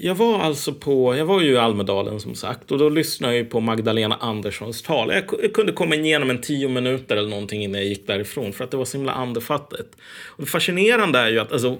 jag 0.00 0.14
var 0.14 0.40
alltså 0.40 0.72
på, 0.72 1.16
jag 1.16 1.24
var 1.24 1.40
ju 1.40 1.52
i 1.52 1.56
Almedalen 1.56 2.20
som 2.20 2.34
sagt 2.34 2.72
och 2.72 2.78
då 2.78 2.88
lyssnade 2.88 3.36
jag 3.36 3.50
på 3.50 3.60
Magdalena 3.60 4.14
Anderssons 4.14 4.82
tal. 4.82 5.12
Jag 5.12 5.54
kunde 5.54 5.72
komma 5.72 5.94
igenom 5.94 6.30
en 6.30 6.40
tio 6.40 6.68
minuter 6.68 7.16
eller 7.16 7.28
någonting 7.28 7.62
innan 7.62 7.80
jag 7.80 7.88
gick 7.88 8.06
därifrån 8.06 8.52
för 8.52 8.64
att 8.64 8.70
det 8.70 8.76
var 8.76 8.84
så 8.84 8.96
himla 8.96 9.12
andefattigt. 9.12 9.96
Och 10.26 10.44
det 10.44 10.50
fascinerande 10.50 11.18
är 11.18 11.28
ju 11.28 11.38
att 11.38 11.52
alltså, 11.52 11.78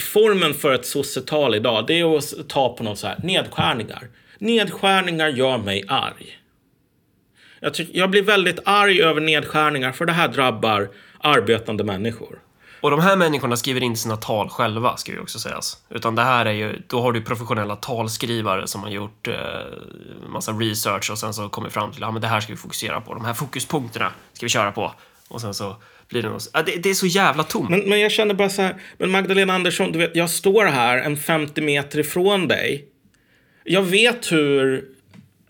formen 0.00 0.54
för 0.54 0.74
ett 0.74 0.86
sossetal 0.86 1.54
idag, 1.54 1.86
det 1.86 2.00
är 2.00 2.16
att 2.16 2.48
ta 2.48 2.76
på 2.76 2.84
något 2.84 2.98
så 2.98 3.06
här, 3.06 3.20
nedskärningar. 3.22 4.08
Nedskärningar 4.38 5.28
gör 5.28 5.58
mig 5.58 5.84
arg. 5.88 6.38
Jag, 7.60 7.74
tycker, 7.74 7.98
jag 7.98 8.10
blir 8.10 8.22
väldigt 8.22 8.58
arg 8.64 9.02
över 9.02 9.20
nedskärningar 9.20 9.92
för 9.92 10.06
det 10.06 10.12
här 10.12 10.28
drabbar 10.28 10.90
arbetande 11.18 11.84
människor. 11.84 12.38
Och 12.84 12.90
de 12.90 13.00
här 13.00 13.16
människorna 13.16 13.56
skriver 13.56 13.82
inte 13.82 14.00
sina 14.00 14.16
tal 14.16 14.48
själva, 14.48 14.96
ska 14.96 15.12
ju 15.12 15.20
också 15.20 15.38
sägas. 15.38 15.78
Utan 15.90 16.14
det 16.14 16.22
här 16.22 16.46
är 16.46 16.52
ju, 16.52 16.82
då 16.86 17.00
har 17.00 17.12
du 17.12 17.22
professionella 17.22 17.76
talskrivare 17.76 18.66
som 18.66 18.82
har 18.82 18.90
gjort 18.90 19.28
eh, 19.28 19.34
massa 20.28 20.52
research 20.52 21.10
och 21.10 21.18
sen 21.18 21.34
så 21.34 21.48
kommit 21.48 21.72
fram 21.72 21.92
till 21.92 22.04
att 22.04 22.16
ah, 22.16 22.18
det 22.18 22.26
här 22.26 22.40
ska 22.40 22.52
vi 22.52 22.56
fokusera 22.56 23.00
på. 23.00 23.14
De 23.14 23.24
här 23.24 23.34
fokuspunkterna 23.34 24.12
ska 24.32 24.46
vi 24.46 24.50
köra 24.50 24.72
på. 24.72 24.94
Och 25.28 25.40
sen 25.40 25.54
så 25.54 25.76
blir 26.08 26.22
det 26.22 26.28
något, 26.28 26.50
ah, 26.52 26.62
det, 26.62 26.76
det, 26.76 26.90
är 26.90 26.94
så 26.94 27.06
jävla 27.06 27.42
tomt. 27.42 27.70
Men, 27.70 27.80
men 27.80 28.00
jag 28.00 28.12
känner 28.12 28.34
bara 28.34 28.50
så 28.50 28.62
här, 28.62 28.80
men 28.98 29.10
Magdalena 29.10 29.54
Andersson, 29.54 29.92
du 29.92 29.98
vet, 29.98 30.16
jag 30.16 30.30
står 30.30 30.64
här 30.64 30.98
en 30.98 31.16
50 31.16 31.60
meter 31.60 31.98
ifrån 31.98 32.48
dig. 32.48 32.88
Jag 33.64 33.82
vet 33.82 34.32
hur 34.32 34.84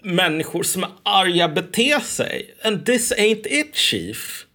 människor 0.03 0.62
som 0.62 0.82
är 0.82 0.91
arga 1.03 1.49
beter 1.49 2.01
sig. 2.01 2.55
And 2.64 2.87
this 2.87 3.12
ain't 3.12 3.47
it, 3.47 3.76
chief. 3.76 4.47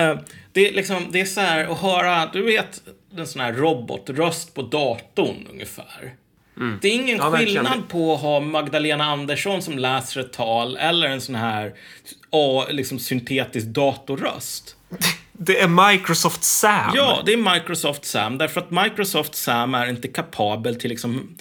Uh, 0.00 0.16
det, 0.54 0.68
är 0.68 0.72
liksom, 0.72 1.06
det 1.10 1.20
är 1.20 1.24
så 1.24 1.40
här 1.40 1.64
att 1.64 1.78
höra, 1.78 2.26
du 2.26 2.42
vet, 2.42 2.82
en 3.16 3.26
sån 3.26 3.40
här 3.40 3.52
robotröst 3.52 4.54
på 4.54 4.62
datorn 4.62 5.46
ungefär. 5.50 6.14
Mm. 6.56 6.78
Det 6.82 6.88
är 6.88 6.92
ingen 6.92 7.16
ja, 7.16 7.36
skillnad 7.36 7.88
på 7.88 8.14
att 8.14 8.20
ha 8.20 8.40
Magdalena 8.40 9.04
Andersson 9.04 9.62
som 9.62 9.78
läser 9.78 10.20
ett 10.20 10.32
tal 10.32 10.76
eller 10.76 11.08
en 11.08 11.20
sån 11.20 11.34
här 11.34 11.74
oh, 12.30 12.70
liksom 12.70 12.98
syntetisk 12.98 13.66
datorröst. 13.66 14.76
Det 15.38 15.60
är 15.60 15.92
Microsoft 15.92 16.44
Sam. 16.44 16.92
Ja, 16.94 17.22
det 17.26 17.32
är 17.32 17.54
Microsoft 17.54 18.04
Sam. 18.04 18.38
Därför 18.38 18.60
att 18.60 18.70
Microsoft 18.70 19.34
Sam 19.34 19.74
är 19.74 19.86
inte 19.86 20.08
kapabel 20.08 20.76
till 20.80 20.90
liksom 20.90 21.36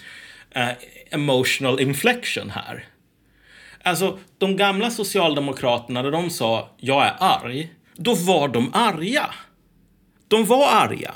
uh, 0.58 0.70
emotional 1.12 1.80
inflection 1.80 2.50
här. 2.50 2.86
Alltså, 3.84 4.20
de 4.38 4.58
gamla 4.58 4.92
socialdemokraterna, 4.92 6.02
när 6.02 6.12
de 6.12 6.30
sa 6.30 6.70
jag 6.78 7.06
är 7.06 7.14
arg, 7.20 7.72
då 7.96 8.16
var 8.16 8.48
de 8.48 8.74
arga. 8.74 9.34
De 10.28 10.46
var 10.46 10.72
arga. 10.72 11.16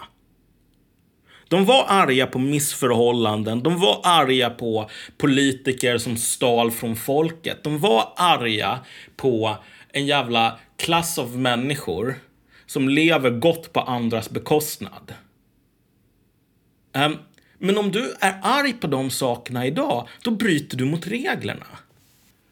De 1.49 1.65
var 1.65 1.85
arga 1.87 2.27
på 2.27 2.39
missförhållanden. 2.39 3.63
De 3.63 3.79
var 3.79 4.01
arga 4.03 4.49
på 4.49 4.89
politiker 5.17 5.97
som 5.97 6.17
stal 6.17 6.71
från 6.71 6.95
folket. 6.95 7.63
De 7.63 7.79
var 7.79 8.13
arga 8.15 8.79
på 9.15 9.57
en 9.91 10.05
jävla 10.05 10.59
klass 10.77 11.17
av 11.17 11.37
människor 11.37 12.15
som 12.65 12.89
lever 12.89 13.29
gott 13.29 13.73
på 13.73 13.79
andras 13.79 14.29
bekostnad. 14.29 15.13
Um, 16.93 17.17
men 17.57 17.77
om 17.77 17.91
du 17.91 18.15
är 18.19 18.39
arg 18.41 18.73
på 18.73 18.87
de 18.87 19.09
sakerna 19.09 19.65
idag, 19.65 20.07
då 20.23 20.31
bryter 20.31 20.77
du 20.77 20.85
mot 20.85 21.07
reglerna. 21.07 21.65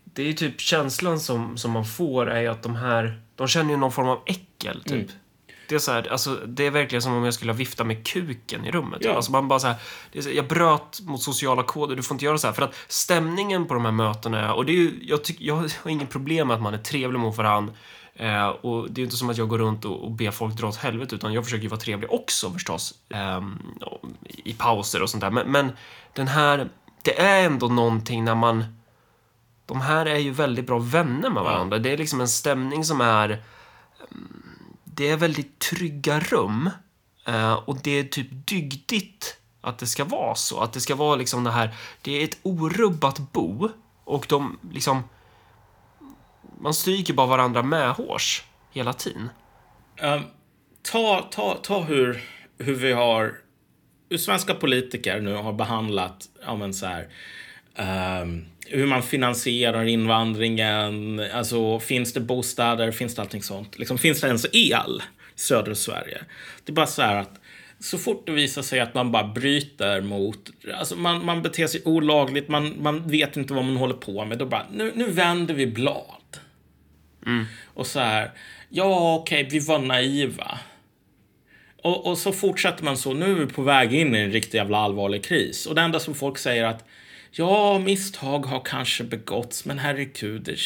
Det 0.03 0.30
är 0.30 0.34
typ 0.34 0.61
känslan 0.61 1.19
som, 1.19 1.57
som 1.57 1.71
man 1.71 1.86
får 1.86 2.32
är 2.32 2.41
ju 2.41 2.47
att 2.47 2.63
de 2.63 2.76
här 2.76 3.21
de 3.36 3.47
känner 3.47 3.71
ju 3.71 3.77
någon 3.77 3.91
form 3.91 4.07
av 4.07 4.21
äckel, 4.25 4.83
typ. 4.83 4.91
Mm. 4.93 5.07
Det 5.69 5.75
är, 5.75 5.79
så 5.79 5.91
här, 5.91 6.11
alltså, 6.11 6.36
det 6.45 6.65
är 6.65 6.71
verkligen 6.71 7.01
som 7.01 7.13
om 7.13 7.23
jag 7.23 7.33
skulle 7.33 7.53
vifta 7.53 7.83
med 7.83 8.07
kuken 8.07 8.65
i 8.65 8.71
rummet. 8.71 8.99
Ja. 9.03 9.15
Alltså 9.15 9.31
man 9.31 9.47
bara 9.47 9.59
så 9.59 9.67
här, 9.67 9.77
jag 10.11 10.47
bröt 10.47 11.01
mot 11.01 11.21
sociala 11.21 11.63
koder, 11.63 11.95
du 11.95 12.03
får 12.03 12.15
inte 12.15 12.25
göra 12.25 12.38
så 12.38 12.47
här. 12.47 12.53
För 12.53 12.61
att 12.61 12.75
stämningen 12.88 13.65
på 13.65 13.73
de 13.73 13.86
här 13.86 13.91
mötena, 13.91 14.53
och 14.53 14.65
det 14.65 14.71
är 14.71 14.75
ju, 14.75 14.99
jag, 15.01 15.23
tyck, 15.23 15.41
jag 15.41 15.55
har 15.55 15.89
inget 15.89 16.09
problem 16.09 16.47
med 16.47 16.55
att 16.55 16.61
man 16.61 16.73
är 16.73 16.77
trevlig 16.77 17.19
mot 17.19 17.38
varandra. 17.38 17.73
Eh, 18.15 18.47
och 18.47 18.91
det 18.91 19.01
är 19.01 19.03
inte 19.03 19.17
som 19.17 19.29
att 19.29 19.38
jag 19.38 19.47
går 19.49 19.57
runt 19.57 19.86
och, 19.86 20.03
och 20.03 20.11
ber 20.11 20.31
folk 20.31 20.55
dra 20.55 20.67
åt 20.67 20.75
helvete, 20.75 21.15
utan 21.15 21.33
jag 21.33 21.43
försöker 21.43 21.63
ju 21.63 21.69
vara 21.69 21.79
trevlig 21.79 22.13
också 22.13 22.51
förstås. 22.51 22.93
Eh, 23.09 23.41
I 24.43 24.53
pauser 24.53 25.01
och 25.01 25.09
sånt 25.09 25.21
där. 25.21 25.31
Men, 25.31 25.51
men 25.51 25.71
den 26.13 26.27
här, 26.27 26.69
det 27.01 27.19
är 27.19 27.45
ändå 27.45 27.67
någonting 27.67 28.23
när 28.23 28.36
man... 28.36 28.65
De 29.66 29.82
här 29.82 30.05
är 30.05 30.18
ju 30.18 30.32
väldigt 30.32 30.68
bra 30.68 30.80
vänner 30.80 31.30
med 31.30 31.43
varandra. 31.43 31.80
Det 31.80 31.91
är 31.93 31.97
liksom 31.97 32.22
en 32.22 32.28
stämning 32.28 32.86
som 32.86 33.01
är... 33.01 33.30
mm, 34.11 34.43
Det 34.84 35.09
är 35.09 35.18
väldigt 35.18 35.59
trygga 35.59 36.20
rum. 36.20 36.70
Eh, 37.28 37.53
och 37.53 37.78
det 37.84 37.91
är 37.99 38.03
typ 38.03 38.28
dygdigt 38.47 39.38
att 39.61 39.78
det 39.78 39.86
ska 39.88 40.03
vara 40.05 40.36
så. 40.36 40.59
Att 40.59 40.74
det 40.74 40.80
ska 40.80 40.95
vara 40.95 41.16
liksom 41.16 41.43
det 41.43 41.51
här... 41.51 41.76
Det 42.01 42.11
är 42.11 42.24
ett 42.24 42.38
orubbat 42.43 43.20
bo. 43.32 43.70
Och 44.03 44.26
de 44.30 44.59
liksom... 44.72 45.03
Man 46.59 46.74
stryker 46.74 47.13
bara 47.13 47.28
varandra 47.28 47.63
med 47.63 47.91
hårs 47.91 48.43
hela 48.72 48.93
tiden. 48.93 49.30
Ehm, 49.97 50.22
ta, 50.91 51.28
ta, 51.32 51.57
ta 51.63 51.82
hur, 51.82 52.24
hur 52.57 52.76
vi 52.76 52.91
har... 52.93 53.38
Hur 54.09 54.18
svenska 54.18 54.53
politiker 54.53 55.22
nu 55.22 55.34
har 55.36 55.53
behandlat, 55.53 56.30
ja 56.45 56.55
men 56.55 56.74
så 56.74 56.86
här... 56.86 57.07
ehm, 57.76 58.45
hur 58.66 58.86
man 58.86 59.03
finansierar 59.03 59.86
invandringen. 59.86 61.20
Alltså, 61.34 61.80
finns 61.80 62.13
det 62.13 62.20
bostäder? 62.20 62.91
Finns 62.91 63.16
det 63.16 63.22
allting 63.22 63.43
sånt? 63.43 63.80
Liksom, 63.80 63.97
finns 63.97 64.22
det 64.22 64.28
ens 64.28 64.45
el 64.45 65.01
i 65.36 65.39
södra 65.39 65.76
Sverige? 65.76 66.18
Det 66.63 66.72
är 66.72 66.74
bara 66.74 66.88
så 66.88 67.01
här 67.01 67.16
att 67.16 67.39
så 67.80 67.97
fort 67.97 68.26
det 68.26 68.32
visar 68.32 68.61
sig 68.61 68.80
att 68.80 68.93
man 68.93 69.11
bara 69.11 69.28
bryter 69.28 70.01
mot... 70.01 70.49
Alltså 70.74 70.95
man, 70.95 71.26
man 71.26 71.41
beter 71.41 71.68
sig 71.68 71.82
olagligt, 71.86 72.49
man, 72.49 72.76
man 72.82 73.07
vet 73.07 73.38
inte 73.38 73.53
vad 73.53 73.66
man 73.66 73.78
håller 73.78 73.93
på 73.93 74.26
med. 74.26 74.38
Då 74.38 74.45
bara, 74.45 74.66
nu, 74.72 74.91
nu 74.95 75.11
vänder 75.11 75.53
vi 75.53 75.68
blad. 75.68 76.39
Och 77.63 77.88
så 77.88 77.99
här, 77.99 78.32
ja 78.70 79.16
okej, 79.16 79.47
vi 79.51 79.59
var 79.59 79.80
naiva. 79.80 80.59
Och, 81.82 82.07
och 82.07 82.18
så 82.18 82.32
fortsätter 82.32 82.84
man 82.84 82.97
så, 82.97 83.13
nu 83.13 83.32
är 83.32 83.36
vi 83.36 83.45
på 83.45 83.61
väg 83.61 83.93
in 83.93 84.16
i 84.16 84.20
en 84.20 84.32
riktigt 84.32 84.53
jävla 84.53 84.78
allvarlig 84.78 85.24
kris. 85.24 85.66
Och 85.66 85.76
det 85.76 85.82
enda 85.82 85.99
som 85.99 86.16
folk 86.16 86.38
säger 86.38 86.63
att 86.63 86.86
ja, 87.38 87.79
misstag 87.79 88.45
har 88.45 88.59
kanske 88.65 89.03
begåtts, 89.03 89.65
men 89.65 89.79
herregud, 89.79 90.59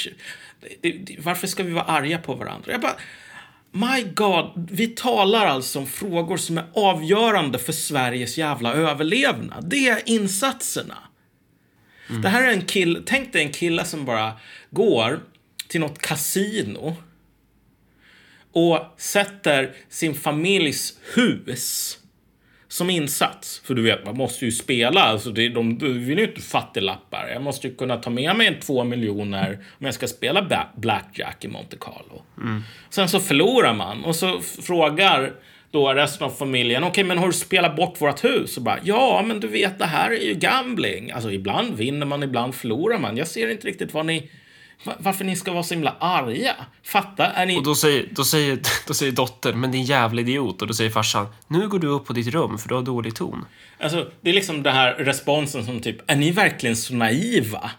varför 1.20 1.48
ska 1.48 1.64
vi 1.64 1.72
vara 1.72 1.84
arga 1.84 2.18
på 2.18 2.34
varandra? 2.34 2.72
Jag 2.72 2.82
bara, 2.82 2.96
my 3.72 4.04
God, 4.14 4.70
vi 4.72 4.88
talar 4.88 5.46
alltså 5.46 5.80
om 5.80 5.88
frågor 5.88 6.38
som 6.38 6.58
är 6.58 6.66
avgörande 6.74 7.60
för 7.60 7.72
Sveriges 7.72 8.38
jävla 8.38 8.74
överlevnad. 8.74 9.70
Det 9.70 9.88
är 9.88 10.02
insatserna. 10.06 10.98
Det 12.24 12.30
här 12.30 12.48
är 12.48 12.52
en 12.54 12.66
kille, 12.66 13.02
tänk 13.06 13.34
dig 13.34 13.44
en 13.44 13.52
kille 13.52 13.86
som 13.86 14.06
bara 14.06 14.34
går 14.70 15.20
till 15.68 15.80
något 15.80 16.00
kasino 16.00 16.96
och 18.52 18.80
sätter 18.98 19.76
sin 19.90 20.16
familjs 20.16 20.98
hus 21.16 21.98
som 22.70 22.90
insats. 22.90 23.62
För 23.66 23.74
du 23.74 23.82
vet, 23.82 24.06
man 24.06 24.18
måste 24.18 24.46
ju 24.46 24.52
spela. 24.52 25.02
Alltså 25.02 25.32
det, 25.32 25.50
de, 25.50 25.78
de 25.78 26.06
vill 26.06 26.18
ju 26.18 26.28
inte 26.28 26.42
fattiglappar. 26.42 27.30
Jag 27.34 27.42
måste 27.42 27.68
ju 27.68 27.76
kunna 27.76 27.98
ta 27.98 28.10
med 28.10 28.36
mig 28.36 28.60
två 28.62 28.84
miljoner 28.84 29.60
om 29.80 29.86
jag 29.86 29.94
ska 29.94 30.08
spela 30.08 30.70
Blackjack 30.76 31.46
i 31.46 31.48
Monte 31.48 31.78
Carlo. 31.80 32.24
Sen 32.90 33.10
så 33.10 33.20
förlorar 33.20 33.74
man 33.74 34.04
och 34.04 34.16
så 34.16 34.40
frågar 34.42 35.34
då 35.72 35.94
resten 35.94 36.28
av 36.28 36.32
familjen, 36.32 36.84
okej 36.84 37.04
men 37.04 37.18
har 37.18 37.28
du 37.28 37.34
spelat 37.34 37.76
bort 37.76 38.02
vårt 38.02 38.24
hus? 38.24 38.58
Och 38.58 38.64
bara, 38.64 38.80
ja 38.84 39.24
men 39.28 39.40
du 39.40 39.48
vet 39.48 39.80
det 39.80 39.86
här 39.86 40.12
är 40.12 40.26
ju 40.26 40.34
gambling. 40.34 41.12
Alltså 41.12 41.32
ibland 41.32 41.78
vinner 41.78 42.06
man, 42.06 42.24
ibland 42.24 42.56
förlorar 42.56 43.00
man. 43.00 43.18
Jag 43.18 43.28
ser 43.28 43.52
inte 43.52 43.68
riktigt 43.68 43.94
vad 43.94 44.06
ni, 44.06 44.30
varför 44.84 45.26
ni 45.26 45.36
ska 45.36 45.52
vara 45.52 45.64
så 45.64 45.74
himla 45.74 45.96
arga. 46.00 46.56
Fatta, 46.84 47.26
är 47.26 47.46
ni... 47.46 47.58
Och 47.58 47.64
då 47.64 47.76
säger, 47.76 48.08
då 48.12 48.24
säger, 48.24 48.60
då 48.88 48.94
säger 48.94 49.12
dottern, 49.12 49.60
men 49.60 49.72
din 49.72 49.84
jävla 49.84 50.22
idiot. 50.22 50.62
Och 50.62 50.68
då 50.68 50.74
säger 50.74 50.90
farsan, 50.90 51.28
nu 51.48 51.68
går 51.68 51.80
du 51.80 51.88
upp 51.88 52.06
på 52.06 52.14
ditt 52.14 52.28
rum 52.28 52.58
för 52.58 52.70
du 52.70 52.76
har 52.76 52.82
dålig 52.82 53.16
ton. 53.16 53.46
Alltså, 53.80 54.10
det 54.22 54.30
är 54.30 54.34
liksom 54.34 54.64
den 54.64 54.74
här 54.76 54.94
responsen 54.94 55.66
som 55.66 55.80
typ, 55.80 56.12
är 56.12 56.16
ni 56.16 56.32
verkligen 56.32 56.76
så 56.76 56.94
naiva? 56.94 57.72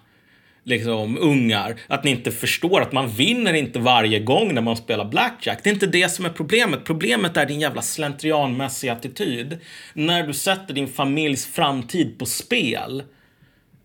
Liksom, 0.64 1.18
ungar. 1.18 1.76
Att 1.86 2.04
ni 2.04 2.10
inte 2.10 2.30
förstår 2.30 2.80
att 2.80 2.92
man 2.92 3.08
vinner 3.08 3.54
inte 3.54 3.78
varje 3.78 4.20
gång 4.20 4.54
när 4.54 4.62
man 4.62 4.76
spelar 4.76 5.04
blackjack. 5.04 5.60
Det 5.62 5.70
är 5.70 5.74
inte 5.74 5.86
det 5.86 6.08
som 6.08 6.24
är 6.24 6.30
problemet. 6.30 6.84
Problemet 6.84 7.36
är 7.36 7.46
din 7.46 7.60
jävla 7.60 7.82
slentrianmässiga 7.82 8.92
attityd. 8.92 9.58
När 9.92 10.26
du 10.26 10.32
sätter 10.32 10.74
din 10.74 10.88
familjs 10.88 11.46
framtid 11.46 12.18
på 12.18 12.26
spel 12.26 13.02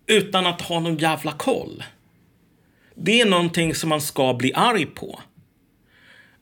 utan 0.07 0.45
att 0.45 0.61
ha 0.61 0.79
någon 0.79 0.97
jävla 0.97 1.31
koll. 1.31 1.83
Det 2.95 3.21
är 3.21 3.25
någonting 3.25 3.75
som 3.75 3.89
man 3.89 4.01
ska 4.01 4.33
bli 4.33 4.53
arg 4.53 4.85
på. 4.85 5.19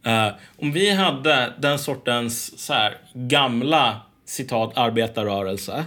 Uh, 0.08 0.30
om 0.58 0.72
vi 0.72 0.90
hade 0.90 1.54
den 1.60 1.80
sortens 1.80 2.60
så 2.60 2.74
här, 2.74 2.98
gamla 3.14 4.02
citat 4.26 4.78
arbetarrörelse 4.78 5.86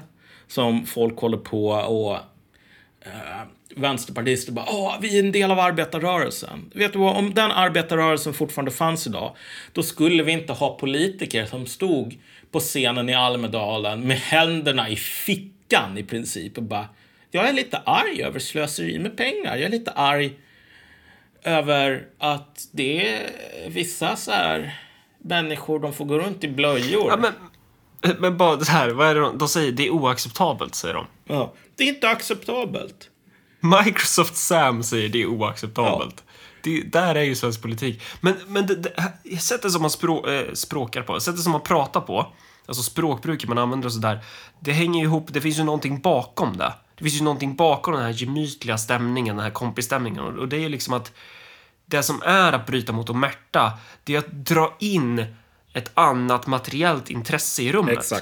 som 0.48 0.86
folk 0.86 1.18
håller 1.18 1.38
på 1.38 1.68
och 1.68 2.12
uh, 3.06 3.42
vänsterpartister 3.76 4.52
bara 4.52 4.66
Åh, 4.68 4.96
vi 5.00 5.18
är 5.18 5.24
en 5.24 5.32
del 5.32 5.50
av 5.50 5.58
arbetarrörelsen. 5.58 6.70
Vet 6.74 6.92
du 6.92 6.98
vad, 6.98 7.16
om 7.16 7.34
den 7.34 7.50
arbetarrörelsen 7.50 8.34
fortfarande 8.34 8.70
fanns 8.70 9.06
idag 9.06 9.36
då 9.72 9.82
skulle 9.82 10.22
vi 10.22 10.32
inte 10.32 10.52
ha 10.52 10.78
politiker 10.78 11.46
som 11.46 11.66
stod 11.66 12.18
på 12.50 12.60
scenen 12.60 13.08
i 13.08 13.14
Almedalen 13.14 14.06
med 14.06 14.16
händerna 14.16 14.88
i 14.88 14.96
fickan 14.96 15.98
i 15.98 16.02
princip 16.02 16.56
och 16.56 16.62
bara 16.62 16.88
jag 17.30 17.48
är 17.48 17.52
lite 17.52 17.78
arg 17.78 18.22
över 18.22 18.38
slöseri 18.38 18.98
med 18.98 19.16
pengar. 19.16 19.56
Jag 19.56 19.62
är 19.62 19.68
lite 19.68 19.90
arg 19.90 20.32
över 21.46 22.06
att 22.18 22.68
det 22.72 23.08
är 23.08 23.30
vissa 23.70 24.16
så 24.16 24.30
här 24.30 24.80
människor, 25.18 25.80
de 25.80 25.92
får 25.92 26.04
gå 26.04 26.18
runt 26.18 26.44
i 26.44 26.48
blöjor. 26.48 27.08
Ja, 27.08 27.16
men, 27.16 27.32
men 28.18 28.36
bara 28.36 28.56
det 28.56 28.68
här, 28.68 28.88
vad 28.88 29.08
är 29.08 29.14
det 29.14 29.20
de, 29.20 29.38
de 29.38 29.48
säger? 29.48 29.72
Det 29.72 29.86
är 29.86 29.90
oacceptabelt, 29.90 30.74
säger 30.74 30.94
de. 30.94 31.06
Ja, 31.24 31.54
det 31.76 31.84
är 31.84 31.88
inte 31.88 32.08
acceptabelt. 32.08 33.10
Microsoft 33.60 34.36
Sam 34.36 34.82
säger 34.82 35.08
det 35.08 35.22
är 35.22 35.26
oacceptabelt. 35.26 36.24
Det, 36.62 36.80
där 36.80 37.14
är 37.14 37.22
ju 37.22 37.34
svensk 37.34 37.62
politik. 37.62 38.02
Men, 38.20 38.34
men 38.46 38.66
det, 38.66 38.74
det, 38.74 39.38
sättet 39.38 39.72
som 39.72 39.82
man 39.82 39.90
språ, 39.90 40.26
eh, 40.26 40.52
språkar 40.52 41.02
på, 41.02 41.20
sättet 41.20 41.40
som 41.40 41.52
man 41.52 41.60
pratar 41.60 42.00
på, 42.00 42.32
alltså 42.66 42.82
språkbruket 42.82 43.48
man 43.48 43.58
använder 43.58 43.86
och 43.86 43.92
sådär, 43.92 44.18
det 44.60 44.72
hänger 44.72 45.00
ju 45.00 45.06
ihop, 45.06 45.26
det 45.32 45.40
finns 45.40 45.58
ju 45.58 45.64
någonting 45.64 46.00
bakom 46.00 46.56
det. 46.56 46.72
Det 46.96 47.04
finns 47.04 47.20
ju 47.20 47.24
någonting 47.24 47.56
bakom 47.56 47.94
den 47.94 48.02
här 48.02 48.10
gemytliga 48.10 48.78
stämningen, 48.78 49.36
den 49.36 49.44
här 49.44 49.52
kompisstämningen. 49.52 50.38
Och 50.38 50.48
det 50.48 50.56
är 50.56 50.60
ju 50.60 50.68
liksom 50.68 50.94
att 50.94 51.12
det 51.86 52.02
som 52.02 52.22
är 52.22 52.52
att 52.52 52.66
bryta 52.66 52.92
mot 52.92 53.10
omerta, 53.10 53.72
det 54.04 54.14
är 54.14 54.18
att 54.18 54.32
dra 54.32 54.76
in 54.80 55.26
ett 55.72 55.90
annat 55.94 56.46
materiellt 56.46 57.10
intresse 57.10 57.62
i 57.62 57.72
rummet. 57.72 58.12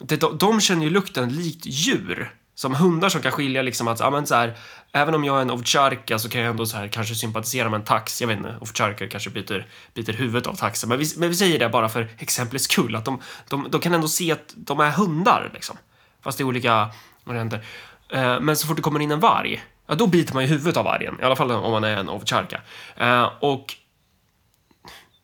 Det, 0.00 0.16
de, 0.16 0.38
de 0.38 0.60
känner 0.60 0.84
ju 0.84 0.90
lukten 0.90 1.28
likt 1.28 1.66
djur. 1.66 2.34
Som 2.54 2.74
hundar 2.74 3.08
som 3.08 3.22
kan 3.22 3.32
skilja 3.32 3.62
liksom 3.62 3.88
att, 3.88 4.00
ja 4.00 4.10
men 4.10 4.26
så 4.26 4.34
här, 4.34 4.56
även 4.92 5.14
om 5.14 5.24
jag 5.24 5.38
är 5.38 5.42
en 5.42 5.50
ovtjarka 5.50 6.18
så 6.18 6.28
kan 6.28 6.40
jag 6.40 6.50
ändå 6.50 6.66
så 6.66 6.76
här 6.76 6.88
kanske 6.88 7.14
sympatisera 7.14 7.68
med 7.68 7.78
en 7.78 7.84
tax. 7.84 8.20
Jag 8.20 8.28
vet 8.28 8.38
inte, 8.38 8.54
ovtjarkar 8.60 9.06
kanske 9.06 9.30
byter, 9.30 9.66
byter 9.94 10.12
huvudet 10.12 10.46
av 10.46 10.54
taxen. 10.54 10.88
Men 10.88 10.98
vi, 10.98 11.04
men 11.16 11.28
vi 11.28 11.34
säger 11.34 11.58
det 11.58 11.68
bara 11.68 11.88
för 11.88 12.08
exemplets 12.18 12.64
skull, 12.64 12.96
att 12.96 13.04
de, 13.04 13.20
de, 13.48 13.66
de 13.70 13.80
kan 13.80 13.94
ändå 13.94 14.08
se 14.08 14.32
att 14.32 14.54
de 14.56 14.80
är 14.80 14.90
hundar 14.90 15.50
liksom. 15.54 15.76
Fast 16.22 16.38
det 16.38 16.42
är 16.42 16.46
olika 16.46 16.88
varianter. 17.24 17.64
Eh, 18.12 18.40
men 18.40 18.56
så 18.56 18.66
fort 18.66 18.76
det 18.76 18.82
kommer 18.82 19.00
in 19.00 19.10
en 19.10 19.20
varg, 19.20 19.64
ja 19.88 19.94
då 19.94 20.06
biter 20.06 20.34
man 20.34 20.42
ju 20.42 20.48
huvudet 20.48 20.76
av 20.76 20.84
vargen. 20.84 21.16
I 21.20 21.24
alla 21.24 21.36
fall 21.36 21.50
om 21.50 21.72
man 21.72 21.84
är 21.84 21.96
en 21.96 22.08
ovtjarka. 22.08 22.60
Eh, 22.96 23.30
och 23.40 23.74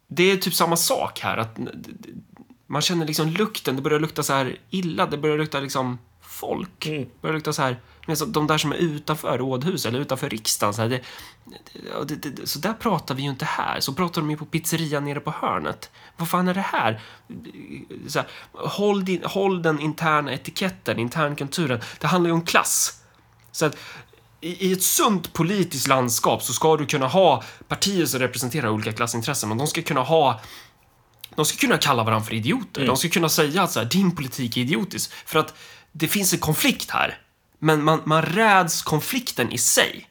det 0.08 0.30
är 0.30 0.36
typ 0.36 0.54
samma 0.54 0.76
sak 0.76 1.20
här. 1.20 1.36
Att 1.36 1.58
man 2.66 2.82
känner 2.82 3.06
liksom 3.06 3.28
lukten, 3.28 3.76
det 3.76 3.82
börjar 3.82 4.00
lukta 4.00 4.22
så 4.22 4.32
här 4.32 4.56
illa, 4.70 5.06
det 5.06 5.18
börjar 5.18 5.38
lukta 5.38 5.60
liksom 5.60 5.98
folk. 6.22 6.86
Mm. 6.86 7.02
Det 7.02 7.20
börjar 7.20 7.34
lukta 7.34 7.52
så 7.52 7.62
här, 7.62 7.76
men 8.06 8.16
så- 8.16 8.24
de 8.26 8.46
där 8.46 8.58
som 8.58 8.72
är 8.72 8.76
utanför 8.76 9.38
rådhuset 9.38 9.88
eller 9.88 10.00
utanför 10.00 10.28
riksdagen. 10.28 10.74
Så, 10.74 10.82
här, 10.82 10.88
det, 10.88 11.00
det, 12.16 12.30
det, 12.30 12.46
så 12.46 12.58
där 12.58 12.72
pratar 12.72 13.14
vi 13.14 13.22
ju 13.22 13.30
inte 13.30 13.44
här. 13.44 13.80
Så 13.80 13.92
pratar 13.94 14.20
de 14.20 14.30
ju 14.30 14.36
på 14.36 14.44
pizzerian 14.46 15.04
nere 15.04 15.20
på 15.20 15.30
hörnet. 15.30 15.90
Vad 16.16 16.28
fan 16.28 16.48
är 16.48 16.54
det 16.54 16.60
här? 16.60 17.00
Så 18.06 18.18
här 18.18 18.28
håll, 18.52 19.04
din, 19.04 19.24
håll 19.24 19.62
den 19.62 19.80
interna 19.80 20.32
etiketten, 20.32 20.98
internkulturen. 20.98 21.80
Det 22.00 22.06
handlar 22.06 22.28
ju 22.28 22.34
om 22.34 22.44
klass. 22.44 23.00
Så 23.52 23.66
att 23.66 23.76
i, 24.44 24.72
ett 24.72 24.82
sunt 24.82 25.32
politiskt 25.32 25.86
landskap 25.86 26.42
så 26.42 26.52
ska 26.52 26.76
du 26.76 26.86
kunna 26.86 27.06
ha 27.06 27.42
partier 27.68 28.06
som 28.06 28.20
representerar 28.20 28.68
olika 28.68 28.92
klassintressen 28.92 29.50
och 29.50 29.56
de 29.56 29.66
ska 29.66 29.82
kunna 29.82 30.00
ha 30.00 30.40
de 31.36 31.44
ska 31.44 31.58
kunna 31.58 31.78
kalla 31.78 32.04
varandra 32.04 32.26
för 32.26 32.34
idioter. 32.34 32.86
De 32.86 32.96
ska 32.96 33.08
kunna 33.08 33.28
säga 33.28 33.62
att 33.62 33.72
så 33.72 33.80
här, 33.80 33.86
din 33.86 34.16
politik 34.16 34.56
är 34.56 34.60
idiotisk. 34.60 35.12
För 35.12 35.38
att 35.38 35.54
det 35.92 36.08
finns 36.08 36.32
en 36.32 36.38
konflikt 36.38 36.90
här. 36.90 37.18
Men 37.58 37.84
man, 37.84 38.02
man 38.04 38.22
räds 38.22 38.82
konflikten 38.82 39.52
i 39.52 39.58
sig. 39.58 40.08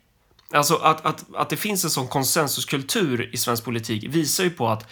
Alltså 0.51 0.75
att, 0.75 1.05
att, 1.05 1.25
att 1.35 1.49
det 1.49 1.57
finns 1.57 1.83
en 1.83 1.89
sån 1.89 2.07
konsensuskultur 2.07 3.29
i 3.33 3.37
svensk 3.37 3.63
politik 3.63 4.05
visar 4.09 4.43
ju 4.43 4.49
på 4.49 4.69
att 4.69 4.87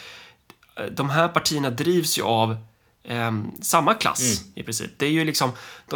de 0.91 1.09
här 1.09 1.27
partierna 1.27 1.69
drivs 1.69 2.17
ju 2.17 2.23
av 2.23 2.57
eh, 3.03 3.31
samma 3.61 3.93
klass 3.93 4.41
i 4.55 4.63
princip. 4.63 4.91
Det 4.97 5.05
är 5.05 5.09
ju 5.09 5.25
liksom, 5.25 5.51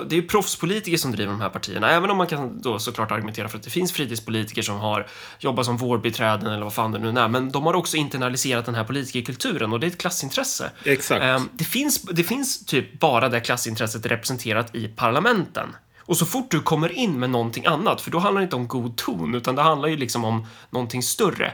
det 0.07 0.17
är 0.17 0.21
proffspolitiker 0.21 0.97
som 0.97 1.11
driver 1.11 1.31
de 1.31 1.41
här 1.41 1.49
partierna, 1.49 1.91
även 1.91 2.09
om 2.09 2.17
man 2.17 2.27
kan 2.27 2.61
då 2.61 2.79
såklart 2.79 3.11
argumentera 3.11 3.49
för 3.49 3.57
att 3.57 3.63
det 3.63 3.69
finns 3.69 3.91
fritidspolitiker 3.91 4.61
som 4.61 4.79
har 4.79 5.07
jobbat 5.39 5.65
som 5.65 5.77
vårdbiträden 5.77 6.47
eller 6.47 6.63
vad 6.63 6.73
fan 6.73 6.91
det 6.91 6.99
nu 6.99 7.19
är, 7.19 7.27
men 7.27 7.51
de 7.51 7.65
har 7.65 7.73
också 7.73 7.97
internaliserat 7.97 8.65
den 8.65 8.75
här 8.75 8.83
politikerkulturen 8.83 9.73
och 9.73 9.79
det 9.79 9.87
är 9.87 9.91
ett 9.91 9.97
klassintresse. 9.97 10.71
Exakt. 10.83 11.23
Ehm, 11.23 11.49
det, 11.53 11.63
finns, 11.63 12.01
det 12.01 12.23
finns 12.23 12.65
typ 12.65 12.99
bara 12.99 13.29
det 13.29 13.39
klassintresset 13.39 14.05
representerat 14.05 14.75
i 14.75 14.87
parlamenten. 14.87 15.75
Och 16.07 16.17
så 16.17 16.25
fort 16.25 16.51
du 16.51 16.61
kommer 16.61 16.91
in 16.91 17.19
med 17.19 17.29
någonting 17.29 17.65
annat, 17.65 18.01
för 18.01 18.11
då 18.11 18.19
handlar 18.19 18.41
det 18.41 18.43
inte 18.43 18.55
om 18.55 18.67
god 18.67 18.95
ton, 18.95 19.35
utan 19.35 19.55
det 19.55 19.61
handlar 19.61 19.89
ju 19.89 19.97
liksom 19.97 20.25
om 20.25 20.47
någonting 20.69 21.03
större. 21.03 21.53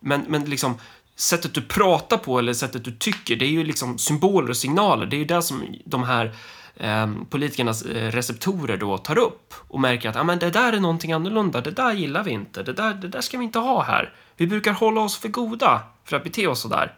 Men, 0.00 0.24
men 0.28 0.44
liksom, 0.44 0.78
sättet 1.22 1.54
du 1.54 1.62
pratar 1.62 2.16
på 2.16 2.38
eller 2.38 2.52
sättet 2.52 2.84
du 2.84 2.92
tycker, 2.92 3.36
det 3.36 3.44
är 3.44 3.50
ju 3.50 3.64
liksom 3.64 3.98
symboler 3.98 4.50
och 4.50 4.56
signaler. 4.56 5.06
Det 5.06 5.16
är 5.16 5.18
ju 5.18 5.24
det 5.24 5.42
som 5.42 5.76
de 5.84 6.02
här 6.02 6.34
eh, 6.76 7.10
politikernas 7.30 7.82
eh, 7.82 8.10
receptorer 8.10 8.76
då 8.76 8.98
tar 8.98 9.18
upp 9.18 9.54
och 9.68 9.80
märker 9.80 10.08
att 10.08 10.16
ah, 10.16 10.24
men 10.24 10.38
det 10.38 10.50
där 10.50 10.72
är 10.72 10.80
någonting 10.80 11.12
annorlunda, 11.12 11.60
det 11.60 11.70
där 11.70 11.92
gillar 11.92 12.24
vi 12.24 12.30
inte, 12.30 12.62
det 12.62 12.72
där, 12.72 12.94
det 12.94 13.08
där 13.08 13.20
ska 13.20 13.38
vi 13.38 13.44
inte 13.44 13.58
ha 13.58 13.82
här. 13.82 14.14
Vi 14.36 14.46
brukar 14.46 14.72
hålla 14.72 15.00
oss 15.00 15.16
för 15.16 15.28
goda 15.28 15.82
för 16.04 16.16
att 16.16 16.24
bete 16.24 16.46
oss 16.46 16.60
sådär. 16.60 16.94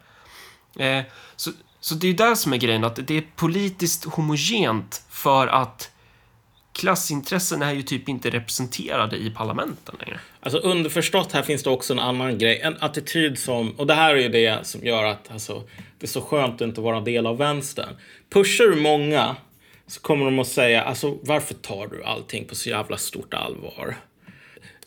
Eh, 0.75 1.03
så, 1.35 1.51
så 1.79 1.95
det 1.95 2.07
är 2.07 2.11
ju 2.11 2.17
det 2.17 2.35
som 2.35 2.53
är 2.53 2.57
grejen, 2.57 2.83
att 2.83 3.07
det 3.07 3.17
är 3.17 3.23
politiskt 3.35 4.05
homogent 4.05 5.03
för 5.09 5.47
att 5.47 5.91
klassintressen 6.75 7.61
är 7.61 7.73
ju 7.73 7.81
typ 7.81 8.09
inte 8.09 8.29
representerade 8.29 9.17
i 9.17 9.29
parlamenten 9.29 9.95
längre. 9.99 10.19
Alltså 10.39 10.57
underförstått 10.57 11.31
här 11.31 11.41
finns 11.41 11.63
det 11.63 11.69
också 11.69 11.93
en 11.93 11.99
annan 11.99 12.37
grej. 12.37 12.59
En 12.59 12.75
attityd 12.79 13.39
som, 13.39 13.71
och 13.71 13.87
det 13.87 13.93
här 13.93 14.15
är 14.15 14.19
ju 14.19 14.29
det 14.29 14.67
som 14.67 14.85
gör 14.85 15.03
att 15.03 15.31
alltså, 15.31 15.63
det 15.99 16.05
är 16.05 16.07
så 16.07 16.21
skönt 16.21 16.55
att 16.55 16.61
inte 16.61 16.81
vara 16.81 16.97
en 16.97 17.03
del 17.03 17.27
av 17.27 17.37
vänstern. 17.37 17.89
Pushar 18.29 18.65
du 18.65 18.75
många 18.75 19.35
så 19.87 20.01
kommer 20.01 20.25
de 20.25 20.39
att 20.39 20.47
säga, 20.47 20.83
alltså 20.83 21.17
varför 21.21 21.53
tar 21.53 21.87
du 21.87 22.03
allting 22.03 22.45
på 22.45 22.55
så 22.55 22.69
jävla 22.69 22.97
stort 22.97 23.33
allvar? 23.33 23.95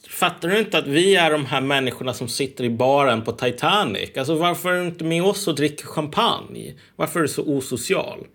Fattar 0.08 0.48
du 0.48 0.58
inte 0.58 0.78
att 0.78 0.86
vi 0.86 1.16
är 1.16 1.30
de 1.30 1.46
här 1.46 1.60
människorna 1.60 2.14
som 2.14 2.28
sitter 2.28 2.64
i 2.64 2.70
baren 2.70 3.22
på 3.22 3.32
Titanic? 3.32 4.16
Alltså 4.16 4.34
varför 4.34 4.72
är 4.72 4.80
du 4.80 4.86
inte 4.86 5.04
med 5.04 5.22
oss 5.22 5.48
och 5.48 5.54
dricker 5.54 5.86
champagne? 5.86 6.74
Varför 6.96 7.20
är 7.20 7.22
du 7.22 7.28
så 7.28 7.42
osocial? 7.42 8.26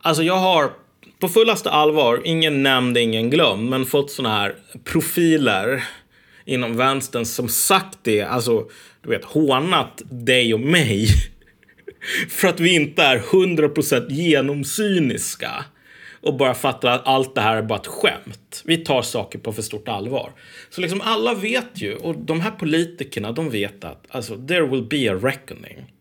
Alltså 0.00 0.22
jag 0.22 0.36
har 0.36 0.72
på 1.20 1.28
fullaste 1.28 1.70
allvar, 1.70 2.20
ingen 2.24 2.62
nämnd, 2.62 2.98
ingen 2.98 3.30
glömd, 3.30 3.70
men 3.70 3.86
fått 3.86 4.10
såna 4.10 4.28
här 4.28 4.54
profiler 4.84 5.84
inom 6.44 6.76
vänstern 6.76 7.24
som 7.24 7.48
sagt 7.48 7.98
det, 8.02 8.22
alltså 8.22 8.68
du 9.02 9.10
vet 9.10 9.24
hånat 9.24 10.02
dig 10.10 10.54
och 10.54 10.60
mig 10.60 11.08
för 12.28 12.48
att 12.48 12.60
vi 12.60 12.74
inte 12.74 13.02
är 13.02 13.18
100% 13.18 14.10
genomsyniska 14.10 15.64
och 16.20 16.36
bara 16.36 16.54
fattar 16.54 16.90
att 16.90 17.06
allt 17.06 17.34
det 17.34 17.40
här 17.40 17.56
är 17.56 17.62
bara 17.62 17.78
ett 17.78 17.86
skämt. 17.86 18.62
Vi 18.64 18.76
tar 18.76 19.02
saker 19.02 19.38
på 19.38 19.52
för 19.52 19.62
stort 19.62 19.88
allvar. 19.88 20.32
Så 20.70 20.80
liksom 20.80 21.00
alla 21.00 21.34
vet 21.34 21.70
ju, 21.74 21.94
och 21.94 22.18
de 22.18 22.40
här 22.40 22.50
politikerna, 22.50 23.32
de 23.32 23.50
vet 23.50 23.84
att 23.84 24.06
alltså, 24.08 24.36
there 24.46 24.66
will 24.66 24.82
be 24.82 25.12
a 25.12 25.14
reckoning. 25.14 25.92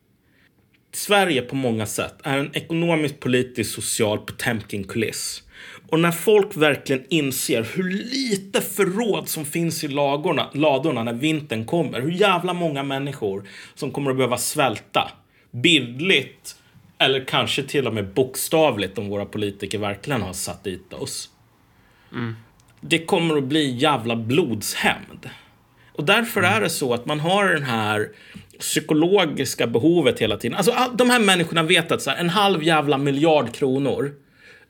Sverige 0.98 1.42
på 1.42 1.56
många 1.56 1.86
sätt 1.86 2.16
är 2.24 2.38
en 2.38 2.56
ekonomisk, 2.56 3.20
politisk, 3.20 3.76
social 3.76 4.20
Potemkin-kuliss. 4.20 5.44
Och 5.90 6.00
när 6.00 6.12
folk 6.12 6.58
verkligen 6.58 7.04
inser 7.10 7.68
hur 7.76 7.90
lite 7.92 8.62
förråd 8.62 9.30
som 9.30 9.46
finns 9.46 9.84
i 9.84 9.88
lagorna, 9.88 10.50
ladorna 10.54 11.04
när 11.04 11.14
vintern 11.14 11.66
kommer, 11.66 12.02
hur 12.02 12.12
jävla 12.12 12.54
många 12.54 12.84
människor 12.84 13.50
som 13.76 13.92
kommer 13.92 14.12
att 14.12 14.18
behöva 14.18 14.38
svälta, 14.38 15.12
bildligt 15.52 16.56
eller 16.98 17.26
kanske 17.26 17.64
till 17.64 17.88
och 17.88 17.94
med 17.94 18.14
bokstavligt 18.14 18.98
om 18.98 19.10
våra 19.10 19.26
politiker 19.26 19.78
verkligen 19.78 20.22
har 20.22 20.34
satt 20.34 20.64
dit 20.64 20.94
oss. 20.94 21.30
Det 22.82 23.06
kommer 23.06 23.38
att 23.38 23.44
bli 23.44 23.78
jävla 23.78 24.16
blodshämnd. 24.16 25.30
Och 25.94 26.06
därför 26.06 26.42
är 26.42 26.62
det 26.62 26.70
så 26.70 26.94
att 26.94 27.06
man 27.06 27.20
har 27.20 27.46
den 27.46 27.64
här 27.64 28.10
psykologiska 28.60 29.68
behovet 29.68 30.20
hela 30.20 30.38
tiden. 30.38 30.58
Alltså 30.58 30.76
de 30.94 31.10
här 31.10 31.20
människorna 31.20 31.64
vet 31.64 31.92
att 31.92 32.02
så 32.02 32.10
här, 32.10 32.18
en 32.18 32.30
halv 32.30 32.64
jävla 32.64 32.98
miljard 32.98 33.54
kronor, 33.54 34.14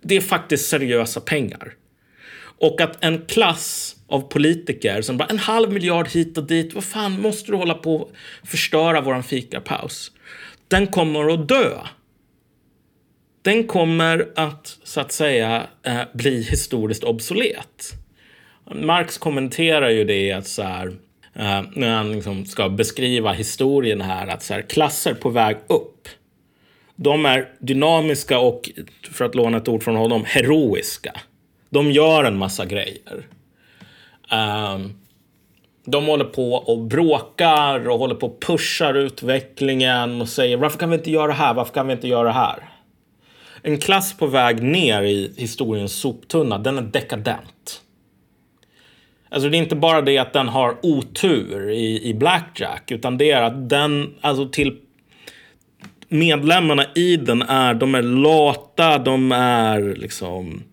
det 0.02 0.16
är 0.16 0.22
faktiskt 0.22 0.70
seriösa 0.70 1.20
pengar. 1.20 1.74
Och 2.60 2.82
att 2.82 3.04
en 3.04 3.26
klass 3.26 3.96
av 4.08 4.22
politiker 4.22 5.02
som 5.02 5.18
bara 5.18 5.28
en 5.28 5.40
halv 5.40 5.72
miljard 5.72 6.08
hit 6.08 6.38
och 6.38 6.44
dit, 6.44 6.74
vad 6.74 6.84
fan 6.84 7.22
måste 7.22 7.52
du 7.52 7.58
hålla 7.58 7.74
på 7.74 7.96
och 7.96 8.12
förstöra 8.44 9.02
våran 9.02 9.24
fikapaus? 9.24 10.12
Den 10.68 10.88
kommer 10.88 11.34
att 11.34 11.48
dö. 11.48 11.78
Den 13.42 13.64
kommer 13.64 14.30
att, 14.36 14.80
så 14.84 15.02
att 15.02 15.12
säga, 15.12 15.68
eh, 15.84 16.02
bli 16.14 16.42
historiskt 16.42 17.04
obsolet. 17.04 17.94
Marx 18.76 19.18
kommenterar 19.18 19.90
ju 19.90 20.04
det 20.04 20.32
att 20.32 20.48
så 20.48 20.64
här, 20.64 20.94
eh, 21.38 21.62
när 21.74 21.96
han 21.96 22.12
liksom 22.12 22.46
ska 22.46 22.70
beskriva 22.70 23.32
historien 23.32 24.02
här, 24.02 24.28
att 24.28 24.44
så 24.44 24.54
här, 24.54 24.62
klasser 24.62 25.14
på 25.14 25.30
väg 25.30 25.58
upp. 25.68 26.08
De 26.96 27.26
är 27.26 27.50
dynamiska 27.60 28.40
och, 28.40 28.70
för 29.12 29.26
att 29.26 29.36
låna 29.36 29.58
ett 29.58 29.68
ord 29.68 29.84
från 29.84 29.96
honom, 29.96 30.24
heroiska. 30.26 31.14
De 31.70 31.92
gör 31.92 32.24
en 32.24 32.38
massa 32.38 32.66
grejer. 32.66 33.28
Ehm, 34.32 34.94
de 35.86 36.06
håller 36.06 36.26
på 36.26 36.54
och 36.54 36.80
bråkar 36.80 37.90
och 37.90 38.00
håller 38.00 38.16
på 38.16 38.28
och 38.28 38.42
pushar 38.42 38.94
utvecklingen 38.94 40.22
och 40.22 40.30
säger 40.30 40.58
varför 40.58 40.80
kan 40.80 40.90
vi 40.90 40.96
inte 40.96 41.12
göra 41.12 41.28
det 41.28 41.34
här? 41.34 41.54
Varför 41.54 41.74
kan 41.74 41.88
vi 41.88 41.94
inte 41.94 42.08
göra 42.08 42.24
det 42.24 42.34
här? 42.34 42.70
En 43.62 43.78
klass 43.78 44.18
på 44.18 44.28
väg 44.28 44.64
ner 44.64 45.02
i 45.02 45.34
historiens 45.38 45.94
soptunna, 45.94 46.58
den 46.58 46.78
är 46.78 46.82
dekadent. 46.82 47.57
Alltså 49.30 49.50
det 49.50 49.58
är 49.58 49.60
inte 49.60 49.76
bara 49.76 50.02
det 50.02 50.18
att 50.18 50.34
den 50.34 50.48
har 50.48 50.78
otur 50.86 51.70
i, 51.70 52.10
i 52.10 52.14
Blackjack, 52.14 52.92
utan 52.92 53.18
det 53.18 53.32
är 53.32 53.42
att 53.42 53.70
den, 53.70 54.14
alltså 54.22 54.50
till 54.50 54.78
medlemmarna 56.10 56.86
i 56.96 57.18
den 57.18 57.42
är, 57.42 57.74
de 57.74 57.96
är 57.96 58.02
lata, 58.02 58.98
de 58.98 59.32
är 59.32 59.96
liksom... 59.96 60.64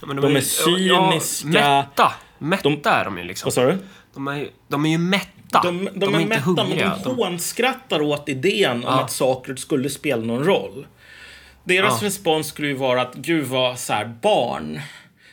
Ja, 0.00 0.06
men 0.06 0.16
De 0.16 0.24
är 0.24 0.30
ju- 0.30 0.40
cyniska. 0.40 1.48
Ja, 1.48 1.82
mätta. 1.82 2.12
Mätta 2.38 2.62
De- 2.68 2.80
är 2.90 3.04
de 3.04 3.18
ju 3.18 3.24
liksom. 3.24 3.46
vad 3.46 3.52
sa 3.54 3.64
du? 3.64 3.78
De 4.14 4.28
är, 4.28 4.36
ju- 4.36 4.50
de 4.68 4.86
är 4.86 4.90
ju 4.90 4.98
mätta. 4.98 5.60
De, 5.62 5.88
de, 5.94 6.14
är, 6.14 6.20
inte 6.20 6.28
mätta, 6.28 6.42
hungriga. 6.42 6.88
men 6.88 7.02
de 7.04 7.16
hånskrattar 7.16 8.02
åt 8.02 8.28
idén 8.28 8.70
om 8.76 8.82
Ja. 8.82 9.00
att 9.00 9.10
saker 9.10 9.56
skulle 9.56 9.90
spela 9.90 10.22
någon 10.24 10.44
roll. 10.44 10.86
Deras 11.64 12.02
Ja. 12.02 12.06
respons 12.08 12.46
skulle 12.46 12.68
ju 12.68 12.74
vara 12.74 13.02
att 13.02 13.14
gud 13.14 13.44
vad 13.44 13.78
så 13.78 13.92
här, 13.92 14.14
barn 14.22 14.80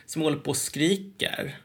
som 0.06 0.22
håller 0.22 0.36
på 0.36 0.50
och 0.50 0.56
skriker. 0.56 1.56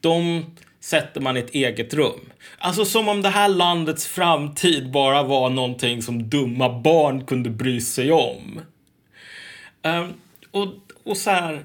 De 0.00 0.44
sätter 0.80 1.20
man 1.20 1.36
i 1.36 1.40
ett 1.40 1.54
eget 1.54 1.94
rum. 1.94 2.32
Alltså 2.58 2.84
som 2.84 3.08
om 3.08 3.22
det 3.22 3.28
här 3.28 3.48
landets 3.48 4.06
framtid 4.06 4.90
bara 4.90 5.22
var 5.22 5.50
någonting 5.50 6.02
som 6.02 6.28
dumma 6.30 6.80
barn 6.80 7.26
kunde 7.26 7.50
bry 7.50 7.80
sig 7.80 8.12
om. 8.12 8.60
Ehm, 9.82 10.12
och, 10.50 10.68
och 11.04 11.16
så 11.16 11.30
här, 11.30 11.64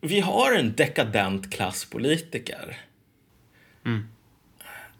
vi 0.00 0.20
har 0.20 0.52
en 0.52 0.74
dekadent 0.76 1.52
klasspolitiker. 1.52 2.76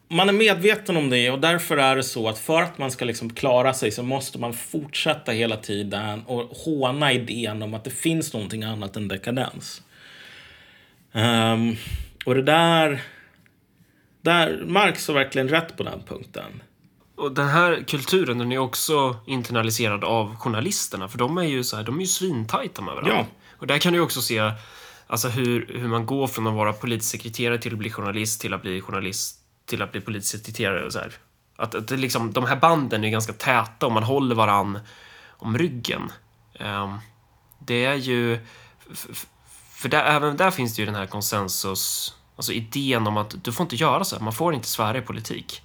Man 0.09 0.29
är 0.29 0.33
medveten 0.33 0.97
om 0.97 1.11
det 1.11 1.31
och 1.31 1.41
därför 1.41 1.77
är 1.77 1.97
det 1.97 2.03
så 2.03 2.29
att 2.29 2.39
för 2.39 2.63
att 2.63 2.79
man 2.79 2.91
ska 2.91 3.05
liksom 3.05 3.35
klara 3.35 3.75
sig 3.75 3.91
så 3.91 4.03
måste 4.03 4.39
man 4.39 4.53
fortsätta 4.53 5.33
hela 5.33 5.57
tiden 5.57 6.23
och 6.27 6.57
håna 6.57 7.13
idén 7.13 7.63
om 7.63 7.75
att 7.75 7.85
det 7.85 7.91
finns 7.91 8.33
någonting 8.33 8.63
annat 8.63 8.97
än 8.97 9.09
dekadens. 9.09 9.83
Ehm, 11.13 11.77
och 12.27 12.35
det 12.35 12.43
där... 12.43 13.03
där 14.23 14.65
Marx 14.67 15.09
har 15.09 15.15
verkligen 15.15 15.49
rätt 15.49 15.77
på 15.77 15.83
den 15.83 16.03
punkten. 16.09 16.63
Och 17.17 17.33
den 17.33 17.49
här 17.49 17.85
kulturen, 17.87 18.39
den 18.39 18.53
är 18.53 18.59
också 18.59 19.17
internaliserad 19.27 20.05
av 20.05 20.37
journalisterna, 20.37 21.09
för 21.09 21.19
de 21.19 21.39
är 21.39 21.43
ju 21.43 21.65
så 21.65 21.77
här, 21.77 21.83
de 21.83 21.97
är 21.97 22.01
ju 22.01 22.07
svintajta 22.07 22.83
med 22.83 22.95
varandra. 22.95 23.15
Ja. 23.15 23.27
Och 23.59 23.67
där 23.67 23.79
kan 23.79 23.93
du 23.93 24.01
också 24.01 24.23
se 24.23 24.53
alltså 25.07 25.29
hur, 25.29 25.71
hur 25.79 25.89
man 25.89 26.07
går 26.07 26.27
från 26.27 26.47
att 26.47 26.55
vara 26.55 26.73
politisk 26.73 27.11
sekreterare 27.11 27.59
till 27.59 27.73
att 27.73 27.79
bli 27.79 27.91
journalist, 27.91 28.41
till 28.41 28.55
att 28.55 28.63
bli 28.63 28.81
journalist, 28.81 29.39
till 29.67 29.83
att 29.83 29.93
bli 29.93 30.01
politisk 30.01 30.39
sekreterare 30.39 30.87
och 30.87 30.93
så 30.93 30.99
här. 30.99 31.13
Att, 31.57 31.75
att 31.75 31.89
det 31.89 31.97
liksom, 31.97 32.33
de 32.33 32.45
här 32.45 32.57
banden 32.57 33.05
är 33.05 33.11
ganska 33.11 33.33
täta 33.33 33.87
och 33.87 33.93
man 33.93 34.03
håller 34.03 34.35
varann 34.35 34.79
om 35.29 35.59
ryggen. 35.59 36.13
Ehm, 36.59 36.99
det 37.59 37.85
är 37.85 37.95
ju... 37.95 38.39
För 39.81 39.89
där, 39.89 40.05
även 40.05 40.37
där 40.37 40.51
finns 40.51 40.77
det 40.77 40.83
ju 40.83 40.87
den 40.87 40.95
här 40.95 41.07
konsensus, 41.07 42.15
alltså 42.37 42.53
idén 42.53 43.07
om 43.07 43.17
att 43.17 43.45
du 43.45 43.53
får 43.53 43.65
inte 43.65 43.77
göra 43.77 44.05
så 44.05 44.17
här, 44.17 44.23
man 44.23 44.33
får 44.33 44.55
inte 44.55 44.69
svära 44.69 44.99
i 44.99 45.01
politik. 45.01 45.63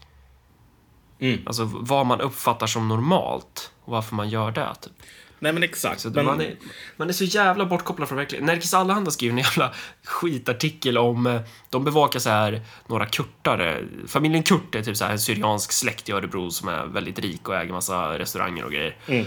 Mm. 1.19 1.39
Alltså 1.45 1.69
vad 1.73 2.05
man 2.05 2.21
uppfattar 2.21 2.67
som 2.67 2.87
normalt 2.87 3.71
och 3.85 3.91
varför 3.91 4.15
man 4.15 4.29
gör 4.29 4.51
det. 4.51 4.75
Typ. 4.81 4.93
Nej 5.39 5.53
men 5.53 5.63
exakt. 5.63 6.01
Så 6.01 6.09
men, 6.09 6.25
man, 6.25 6.41
är, 6.41 6.55
man 6.97 7.09
är 7.09 7.13
så 7.13 7.23
jävla 7.23 7.65
bortkopplad 7.65 8.07
från 8.07 8.17
verkligheten. 8.17 8.45
Nerikes 8.45 8.73
Allehanda 8.73 9.11
skriver 9.11 9.33
en 9.33 9.43
jävla 9.43 9.73
skitartikel 10.03 10.97
om... 10.97 11.27
eh, 11.27 11.41
De 11.69 11.83
bevakar 11.83 12.19
så 12.19 12.29
här 12.29 12.61
några 12.87 13.05
kurtare. 13.05 13.83
Familjen 14.07 14.43
Kurt 14.43 14.75
är 14.75 14.83
typ 14.83 14.97
så 14.97 15.05
här 15.05 15.11
en 15.11 15.19
syriansk 15.19 15.71
släkt 15.71 16.09
i 16.09 16.11
Örebro 16.11 16.51
som 16.51 16.67
är 16.67 16.85
väldigt 16.85 17.19
rik 17.19 17.47
och 17.47 17.55
äger 17.55 17.73
massa 17.73 18.19
restauranger 18.19 18.63
och 18.63 18.71
grejer. 18.71 18.97
Mm. 19.07 19.25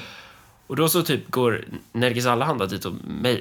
Och 0.69 0.77
då 0.77 0.89
så 0.89 1.03
typ 1.03 1.31
går 1.31 1.65
Nerikes 1.93 2.27
Allehanda 2.27 2.67
dit 2.67 2.85
och 2.85 2.93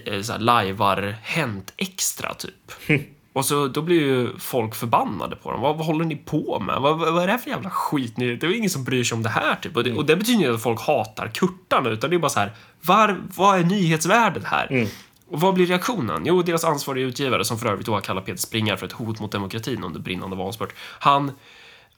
eh, 0.05 0.21
så 0.21 0.37
lajvar 0.37 1.15
Hänt 1.21 1.73
Extra 1.77 2.33
typ. 2.33 2.71
Och 3.33 3.45
så 3.45 3.67
då 3.67 3.81
blir 3.81 4.01
ju 4.01 4.29
folk 4.39 4.75
förbannade 4.75 5.35
på 5.35 5.51
dem. 5.51 5.61
Vad, 5.61 5.77
vad 5.77 5.85
håller 5.85 6.05
ni 6.05 6.15
på 6.15 6.59
med? 6.59 6.81
Vad, 6.81 6.99
vad, 6.99 7.23
är 7.23 7.27
det 7.27 7.31
här 7.31 7.39
för 7.39 7.49
jävla 7.49 7.69
skit? 7.69 8.13
Det 8.15 8.43
är 8.43 8.47
ju 8.47 8.57
ingen 8.57 8.69
som 8.69 8.83
bryr 8.83 9.03
sig 9.03 9.15
om 9.15 9.23
det 9.23 9.29
här 9.29 9.55
typ. 9.55 9.75
Och 9.77 9.83
det, 9.83 9.93
och 9.93 10.05
det 10.05 10.15
betyder 10.15 10.43
ju 10.43 10.55
att 10.55 10.63
folk 10.63 10.81
hatar 10.81 11.27
kurtarna. 11.27 11.89
Utan 11.89 12.09
det 12.09 12.15
är 12.15 12.19
bara 12.19 12.29
så 12.29 12.39
här, 12.39 12.51
var, 12.81 13.21
vad 13.35 13.59
är 13.59 13.63
nyhetsvärdet 13.63 14.43
här? 14.43 14.87
Och 15.29 15.41
vad 15.41 15.53
blir 15.53 15.65
reaktionen? 15.65 16.25
Jo, 16.25 16.41
deras 16.41 16.63
ansvariga 16.63 17.05
utgivare, 17.05 17.45
som 17.45 17.59
för 17.59 17.67
övrigt 17.67 17.85
då 17.85 17.93
har 17.93 18.01
kallat 18.01 18.25
Peter 18.25 18.39
Springare 18.39 18.77
för 18.77 18.85
ett 18.85 18.91
hot 18.91 19.19
mot 19.19 19.31
demokratin 19.31 19.83
under 19.83 19.99
brinnande 19.99 20.35
valspurt. 20.35 20.73
Han, 20.99 21.31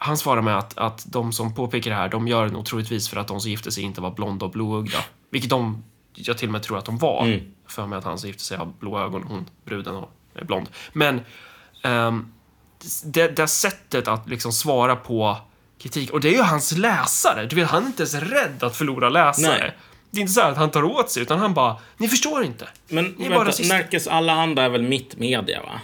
han 0.02 0.18
svarar 0.18 0.42
med 0.42 0.58
att, 0.58 0.78
att 0.78 1.06
de 1.08 1.34
som 1.34 1.56
påpekar 1.56 1.90
det 1.90 1.98
här, 1.98 2.10
de 2.10 2.28
gör 2.28 2.46
det 2.46 2.52
nog 2.52 2.66
troligtvis 2.66 3.10
för 3.10 3.18
att 3.18 3.28
de 3.28 3.42
som 3.42 3.52
gifte 3.52 3.72
sig 3.72 3.84
inte 3.84 4.02
var 4.02 4.12
blonda 4.12 4.46
och 4.46 4.52
blåögda. 4.52 4.98
Vilket 5.30 5.50
de, 5.50 5.84
jag 6.14 6.38
till 6.38 6.48
och 6.48 6.52
med 6.52 6.64
tror 6.64 6.78
att 6.78 6.86
de 6.86 6.98
var. 6.98 7.26
För 7.68 7.86
mig 7.86 7.98
att 7.98 8.04
han 8.04 8.18
som 8.20 8.28
gifte 8.30 8.44
sig 8.44 8.58
har 8.58 8.66
blå 8.80 9.00
ögon, 9.00 9.24
hon, 9.24 9.50
bruden, 9.66 9.96
och 9.96 10.12
är 10.36 10.46
blond. 10.46 10.70
Men 10.94 11.22
ehm, 11.84 12.32
det, 13.04 13.28
det 13.28 13.48
sättet 13.48 14.08
att 14.08 14.30
liksom 14.30 14.52
svara 14.52 14.96
på 14.96 15.38
kritik, 15.80 16.12
och 16.12 16.22
det 16.22 16.30
är 16.30 16.34
ju 16.34 16.42
hans 16.42 16.72
läsare. 16.78 17.46
Du 17.46 17.56
vet, 17.56 17.70
han 17.70 17.84
är 17.84 17.88
inte 17.88 18.04
ens 18.04 18.16
rädd 18.16 18.64
att 18.64 18.78
förlora 18.78 19.10
läsare. 19.10 19.58
Nej. 19.60 19.78
Det 20.12 20.18
är 20.18 20.22
inte 20.22 20.34
så 20.34 20.42
här 20.42 20.52
att 20.52 20.58
han 20.58 20.72
tar 20.72 20.84
åt 20.84 21.12
sig, 21.12 21.24
utan 21.24 21.40
han 21.40 21.54
bara, 21.54 21.78
ni 21.98 22.08
förstår 22.08 22.44
inte. 22.44 22.68
men 22.88 23.06
Ni 23.18 23.26
är 23.26 23.30
bara 23.30 23.38
vänta, 23.40 23.50
rasister. 23.50 23.76
Närkes 23.76 24.08
Allehanda 24.08 24.64
är 24.64 24.70
väl 24.70 24.84
mitt 24.84 25.18
media 25.18 25.62
va? 25.62 25.80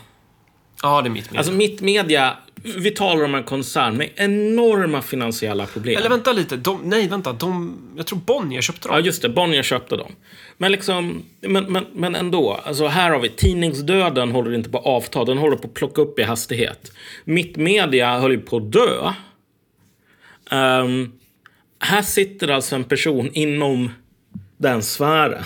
Ja, 0.85 1.01
det 1.01 1.07
är 1.07 1.11
mitt 1.11 1.25
media. 1.25 1.39
Alltså 1.39 1.53
mitt 1.53 1.81
media, 1.81 2.37
vi 2.77 2.91
talar 2.91 3.25
om 3.25 3.35
en 3.35 3.43
koncern 3.43 3.97
med 3.97 4.09
enorma 4.15 5.01
finansiella 5.01 5.65
problem. 5.65 5.97
Eller 5.97 6.09
vänta 6.09 6.33
lite, 6.33 6.57
de, 6.57 6.81
nej 6.83 7.07
vänta, 7.07 7.33
de, 7.33 7.77
jag 7.97 8.07
tror 8.07 8.19
Bonnier 8.19 8.61
köpte 8.61 8.87
dem. 8.87 8.97
Ja, 8.97 9.05
just 9.05 9.21
det. 9.21 9.29
Bonnier 9.29 9.63
köpte 9.63 9.95
dem. 9.95 10.11
Men, 10.57 10.71
liksom, 10.71 11.23
men, 11.41 11.63
men, 11.63 11.85
men 11.93 12.15
ändå. 12.15 12.59
Alltså 12.63 12.87
här 12.87 13.11
har 13.11 13.19
vi 13.19 13.29
tidningsdöden 13.29 14.31
håller 14.31 14.53
inte 14.53 14.69
på 14.69 14.77
att 14.77 14.85
avta. 14.85 15.25
Den 15.25 15.37
håller 15.37 15.57
på 15.57 15.67
att 15.67 15.73
plocka 15.73 16.01
upp 16.01 16.19
i 16.19 16.23
hastighet. 16.23 16.91
Mitt 17.23 17.55
media 17.55 18.19
höll 18.19 18.31
ju 18.31 18.39
på 18.39 18.57
att 18.57 18.71
dö. 18.71 19.13
Ehm, 20.51 21.11
här 21.79 22.01
sitter 22.01 22.47
alltså 22.47 22.75
en 22.75 22.83
person 22.83 23.29
inom 23.33 23.89
den 24.57 24.83
sfären 24.83 25.43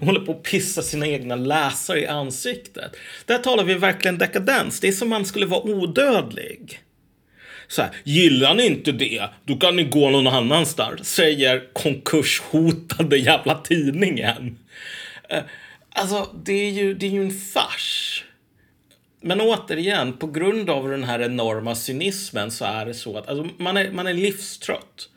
och 0.00 0.06
håller 0.06 0.20
på 0.20 0.32
att 0.32 0.42
pissa 0.42 0.82
sina 0.82 1.06
egna 1.06 1.36
läsare 1.36 2.00
i 2.00 2.06
ansiktet. 2.06 2.96
Där 3.26 3.38
talar 3.38 3.64
vi 3.64 3.74
verkligen 3.74 4.18
dekadens. 4.18 4.80
Det 4.80 4.88
är 4.88 4.92
som 4.92 5.06
om 5.06 5.10
man 5.10 5.24
skulle 5.24 5.46
vara 5.46 5.62
odödlig. 5.62 6.80
Så 7.68 7.82
här, 7.82 7.90
gillar 8.04 8.54
ni 8.54 8.66
inte 8.66 8.92
det, 8.92 9.28
då 9.44 9.56
kan 9.56 9.76
ni 9.76 9.84
gå 9.84 10.10
någon 10.10 10.26
annanstans, 10.26 11.14
säger 11.14 11.72
konkurshotade 11.72 13.16
jävla 13.16 13.54
tidningen. 13.54 14.58
Eh, 15.28 15.42
alltså, 15.90 16.28
det 16.44 16.52
är 16.52 16.70
ju, 16.70 16.94
det 16.94 17.06
är 17.06 17.10
ju 17.10 17.24
en 17.24 17.30
fars. 17.30 18.24
Men 19.20 19.40
återigen, 19.40 20.12
på 20.12 20.26
grund 20.26 20.70
av 20.70 20.88
den 20.88 21.04
här 21.04 21.20
enorma 21.20 21.74
cynismen 21.74 22.50
så 22.50 22.64
är 22.64 22.86
det 22.86 22.94
så 22.94 23.18
att 23.18 23.28
alltså, 23.28 23.48
man, 23.58 23.76
är, 23.76 23.90
man 23.90 24.06
är 24.06 24.14
livstrött. 24.14 25.08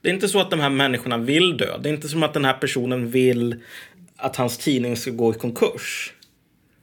Det 0.00 0.08
är 0.08 0.14
inte 0.14 0.28
så 0.28 0.40
att 0.40 0.50
de 0.50 0.60
här 0.60 0.70
människorna 0.70 1.18
vill 1.18 1.56
dö. 1.56 1.78
Det 1.78 1.88
är 1.88 1.92
inte 1.92 2.08
som 2.08 2.22
att 2.22 2.34
den 2.34 2.44
här 2.44 2.52
personen 2.52 3.10
vill 3.10 3.56
att 4.20 4.36
hans 4.36 4.58
tidning 4.58 4.96
ska 4.96 5.10
gå 5.10 5.34
i 5.34 5.38
konkurs. 5.38 6.12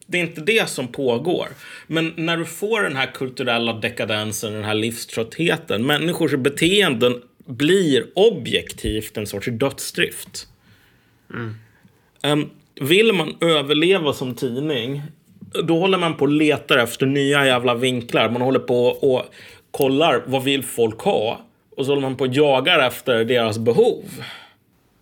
Det 0.05 0.18
är 0.18 0.22
inte 0.22 0.41
det 0.41 0.69
som 0.69 0.88
pågår. 0.88 1.47
Men 1.88 2.14
när 2.15 2.38
du 2.38 2.45
får 2.45 2.81
den 2.81 2.95
här 2.95 3.11
kulturella 3.14 3.73
dekadensen, 3.73 4.53
den 4.53 4.64
här 4.64 4.73
livströttheten, 4.73 5.85
människors 5.85 6.35
beteenden 6.35 7.22
blir 7.45 8.05
objektivt 8.15 9.18
en 9.18 9.27
sorts 9.27 9.47
dödsdrift. 9.51 10.47
Em, 12.22 12.49
vill 12.81 13.14
man 13.14 13.35
överleva 13.41 14.14
som 14.14 14.35
tidning, 14.35 15.01
då 15.64 15.80
håller 15.80 15.97
man 15.97 16.18
på 16.18 16.22
och 16.26 16.31
letar 16.31 16.77
efter 16.77 17.05
nya 17.05 17.45
jävla 17.45 17.76
vinklar. 17.76 18.30
Man 18.30 18.41
håller 18.41 18.59
på 18.59 18.85
och 18.85 19.23
kollar 19.72 20.23
vad 20.26 20.43
vill 20.43 20.64
folk 20.64 20.99
ha? 20.99 21.41
Och 21.76 21.85
så 21.85 21.91
håller 21.91 22.01
man 22.01 22.15
på 22.15 22.23
och 22.23 22.34
jagar 22.34 22.88
efter 22.88 23.26
deras 23.26 23.57
behov. 23.57 24.03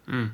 Mm. 0.08 0.30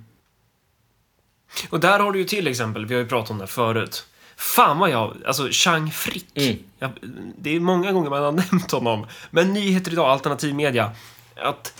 Och 1.70 1.80
där 1.80 2.00
har 2.00 2.12
du 2.12 2.20
ju 2.20 2.26
till 2.26 2.48
exempel, 2.48 2.86
vi 2.86 2.94
har 2.94 3.02
ju 3.02 3.08
pratat 3.08 3.32
om 3.32 3.38
det 3.38 3.48
förut. 3.48 4.06
Fan 4.38 4.80
vad 4.80 4.90
jag, 4.90 5.18
alltså 5.26 5.48
Chang 5.52 5.92
Frick. 5.92 6.38
Mm. 6.38 6.58
Jag, 6.80 6.92
det 7.38 7.56
är 7.56 7.60
många 7.60 7.92
gånger 7.92 8.10
man 8.10 8.24
har 8.24 8.32
nämnt 8.52 8.72
honom. 8.72 9.08
Men 9.30 9.54
nyheter 9.54 9.92
idag, 9.92 10.10
alternativ 10.10 10.56
media. 10.56 10.92
Att 11.36 11.74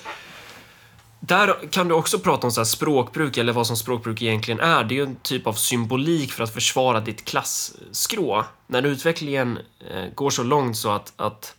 där 1.20 1.72
kan 1.72 1.88
du 1.88 1.94
också 1.94 2.20
prata 2.20 2.48
om 2.48 2.52
så 2.52 2.60
här 2.60 2.66
språkbruk, 2.66 3.38
eller 3.38 3.54
vad 3.54 3.68
som 3.68 3.78
språkbruk 3.78 4.22
egentligen 4.22 4.60
är. 4.60 4.84
Det 4.84 4.94
är 4.94 4.98
ju 4.98 5.04
en 5.04 5.16
typ 5.16 5.48
av 5.48 5.54
symbolik 5.54 6.32
för 6.32 6.44
att 6.44 6.54
försvara 6.54 7.00
ditt 7.00 7.26
klasskrå. 7.26 8.46
När 8.68 8.84
utvecklingen 8.84 9.60
eh, 9.92 10.14
går 10.16 10.30
så 10.30 10.44
långt 10.44 10.78
så 10.78 10.92
att, 10.92 11.14
att 11.16 11.56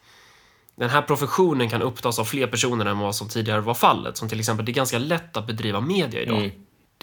den 0.76 0.90
här 0.90 1.02
professionen 1.02 1.70
kan 1.70 1.82
upptas 1.82 2.18
av 2.18 2.24
fler 2.24 2.46
personer 2.46 2.86
än 2.86 2.98
vad 2.98 3.14
som 3.14 3.28
tidigare 3.28 3.60
var 3.60 3.74
fallet. 3.74 4.16
Som 4.16 4.28
till 4.28 4.40
exempel, 4.40 4.66
det 4.66 4.72
är 4.72 4.74
ganska 4.74 4.98
lätt 4.98 5.36
att 5.36 5.46
bedriva 5.46 5.80
media 5.80 6.22
idag. 6.22 6.38
Mm. 6.38 6.50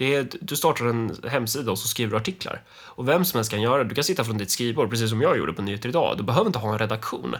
Det 0.00 0.14
är, 0.14 0.28
du 0.40 0.56
startar 0.56 0.86
en 0.86 1.16
hemsida 1.28 1.70
och 1.72 1.78
så 1.78 1.88
skriver 1.88 2.10
du 2.10 2.16
artiklar. 2.16 2.62
Och 2.70 3.08
vem 3.08 3.24
som 3.24 3.38
helst 3.38 3.50
kan 3.50 3.62
göra 3.62 3.82
det. 3.82 3.88
Du 3.88 3.94
kan 3.94 4.04
sitta 4.04 4.24
från 4.24 4.38
ditt 4.38 4.50
skrivbord, 4.50 4.90
precis 4.90 5.10
som 5.10 5.22
jag 5.22 5.38
gjorde 5.38 5.52
på 5.52 5.62
Nyheter 5.62 5.88
Idag. 5.88 6.16
Du 6.16 6.22
behöver 6.22 6.46
inte 6.46 6.58
ha 6.58 6.72
en 6.72 6.78
redaktion. 6.78 7.36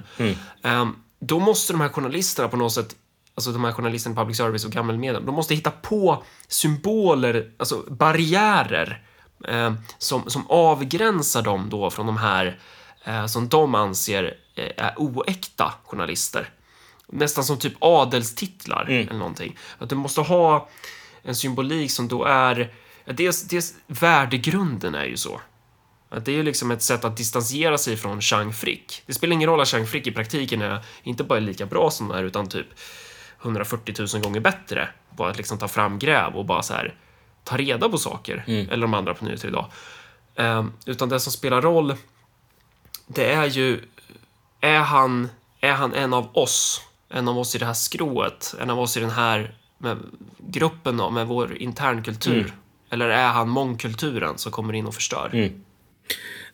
Ehm, 0.63 0.97
då 1.21 1.39
måste 1.39 1.73
de 1.73 1.81
här 1.81 1.89
journalisterna 1.89 2.49
på 2.49 2.57
något 2.57 2.73
sätt 2.73 2.97
Alltså 3.35 3.53
de 3.53 3.65
här 3.65 3.73
journalisterna 3.73 4.15
i 4.15 4.17
public 4.17 4.37
service 4.37 4.65
och 4.65 4.71
gammelmedia, 4.71 5.21
de 5.21 5.35
måste 5.35 5.55
hitta 5.55 5.71
på 5.71 6.23
symboler, 6.49 7.51
alltså 7.57 7.85
barriärer 7.89 9.03
eh, 9.49 9.75
som, 9.99 10.31
som 10.31 10.47
avgränsar 10.49 11.43
dem 11.43 11.69
då 11.71 11.91
från 11.91 12.07
de 12.07 12.17
här 12.17 12.61
eh, 13.05 13.27
som 13.27 13.49
de 13.49 13.75
anser 13.75 14.37
eh, 14.55 14.85
är 14.85 14.95
oäkta 14.97 15.75
journalister. 15.85 16.49
Nästan 17.07 17.45
som 17.45 17.59
typ 17.59 17.75
adelstitlar 17.79 18.85
eller 18.91 19.19
någonting. 19.19 19.59
Att 19.79 19.89
du 19.89 19.95
måste 19.95 20.21
ha 20.21 20.69
en 21.23 21.35
symbolik 21.35 21.91
som 21.91 22.09
då 22.09 22.25
är... 22.25 22.75
Dels, 23.05 23.43
dels 23.43 23.75
värdegrunden 23.87 24.95
är 24.95 25.05
ju 25.05 25.17
så. 25.17 25.41
Att 26.09 26.25
det 26.25 26.33
är 26.33 26.37
ju 26.37 26.43
liksom 26.43 26.71
ett 26.71 26.83
sätt 26.83 27.05
att 27.05 27.17
distansera 27.17 27.79
sig 27.79 27.97
från 27.97 28.21
Chang 28.21 28.53
Frick. 28.53 29.03
Det 29.07 29.15
spelar 29.15 29.35
ingen 29.35 29.49
roll 29.49 29.61
att 29.61 29.69
Chang 29.69 29.87
Frick 29.87 30.07
i 30.07 30.11
praktiken 30.11 30.63
är 30.63 30.85
inte 31.03 31.25
bara 31.25 31.39
är 31.39 31.43
lika 31.43 31.67
bra 31.67 31.91
som 31.91 32.09
den 32.09 32.17
här 32.17 32.25
utan 32.25 32.49
typ 32.49 32.67
140 33.43 33.95
000 34.15 34.23
gånger 34.23 34.41
bättre 34.41 34.89
på 35.17 35.27
att 35.27 35.37
liksom 35.37 35.59
ta 35.59 35.69
fram 35.69 35.99
gräv 35.99 36.37
och 36.37 36.45
bara 36.45 36.63
så 36.63 36.75
här 36.75 36.95
ta 37.45 37.57
reda 37.57 37.89
på 37.89 37.99
saker. 37.99 38.45
Eller 38.47 38.83
de 38.83 38.95
andra 38.95 39.15
på 39.15 39.25
nyheter 39.25 39.49
idag. 39.49 39.71
Ehm, 40.37 40.73
utan 40.87 41.09
det 41.09 41.21
som 41.21 41.33
spelar 41.33 41.63
roll, 41.63 41.95
det 43.07 43.33
är 43.33 43.47
ju, 43.47 43.81
är 44.61 44.79
han, 44.79 45.29
är 45.61 45.73
han 45.73 45.95
en 45.95 46.15
av 46.15 46.37
oss? 46.37 46.83
En 47.09 47.29
av 47.29 47.39
oss 47.39 47.55
i 47.55 47.59
det 47.59 47.67
här 47.67 47.75
skrået? 47.75 48.55
En 48.61 48.71
av 48.71 48.81
oss 48.81 48.97
i 48.97 49.01
den 49.01 49.11
här 49.11 49.55
med 49.81 49.99
gruppen 50.39 50.97
då, 50.97 51.11
med 51.11 51.27
vår 51.27 51.57
internkultur? 51.57 52.53
Eller 52.91 53.09
är 53.09 53.29
han 53.29 53.49
mångkulturen 53.49 54.39
som 54.39 54.53
kommer 54.53 54.73
in 54.73 54.87
och 54.87 54.95
förstör? 54.95 55.31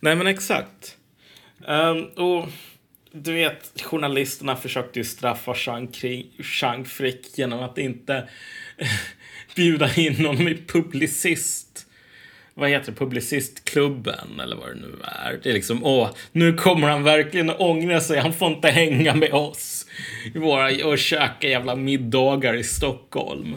Nej, 0.01 0.17
men 0.17 0.27
exakt. 0.27 0.97
Ehm, 1.67 2.05
och 2.05 2.49
du 3.13 3.33
vet, 3.33 3.83
journalisterna 3.83 4.57
försökte 4.57 4.99
ju 4.99 5.05
straffa 5.05 5.55
Chang 6.43 6.85
Frick 6.85 7.39
genom 7.39 7.61
att 7.63 7.79
inte 7.79 8.29
bjuda 9.57 9.95
in 9.95 10.27
honom 10.27 10.49
i 10.49 10.63
Publicist. 10.67 11.86
Vad 12.59 12.71
heter 12.71 12.93
det? 12.93 12.99
Publicistklubben 12.99 14.41
eller 14.41 14.57
vad 14.57 14.69
det 14.69 14.75
nu 14.75 14.95
är. 15.03 15.41
Det 15.43 15.51
är 15.51 15.55
liksom, 15.55 15.85
åh, 15.85 16.11
nu 16.33 16.55
kommer 16.55 16.89
han 16.89 17.03
verkligen 17.03 17.51
att 17.51 17.61
ångra 17.61 18.01
sig. 18.01 18.19
Han 18.19 18.33
får 18.33 18.49
inte 18.49 18.69
hänga 18.69 19.15
med 19.15 19.33
oss 19.33 19.87
i 20.35 20.39
våra, 20.39 20.87
och 20.87 20.99
käka 20.99 21.49
jävla 21.49 21.77
middagar 21.77 22.55
i 22.55 22.65
Stockholm. 22.65 23.55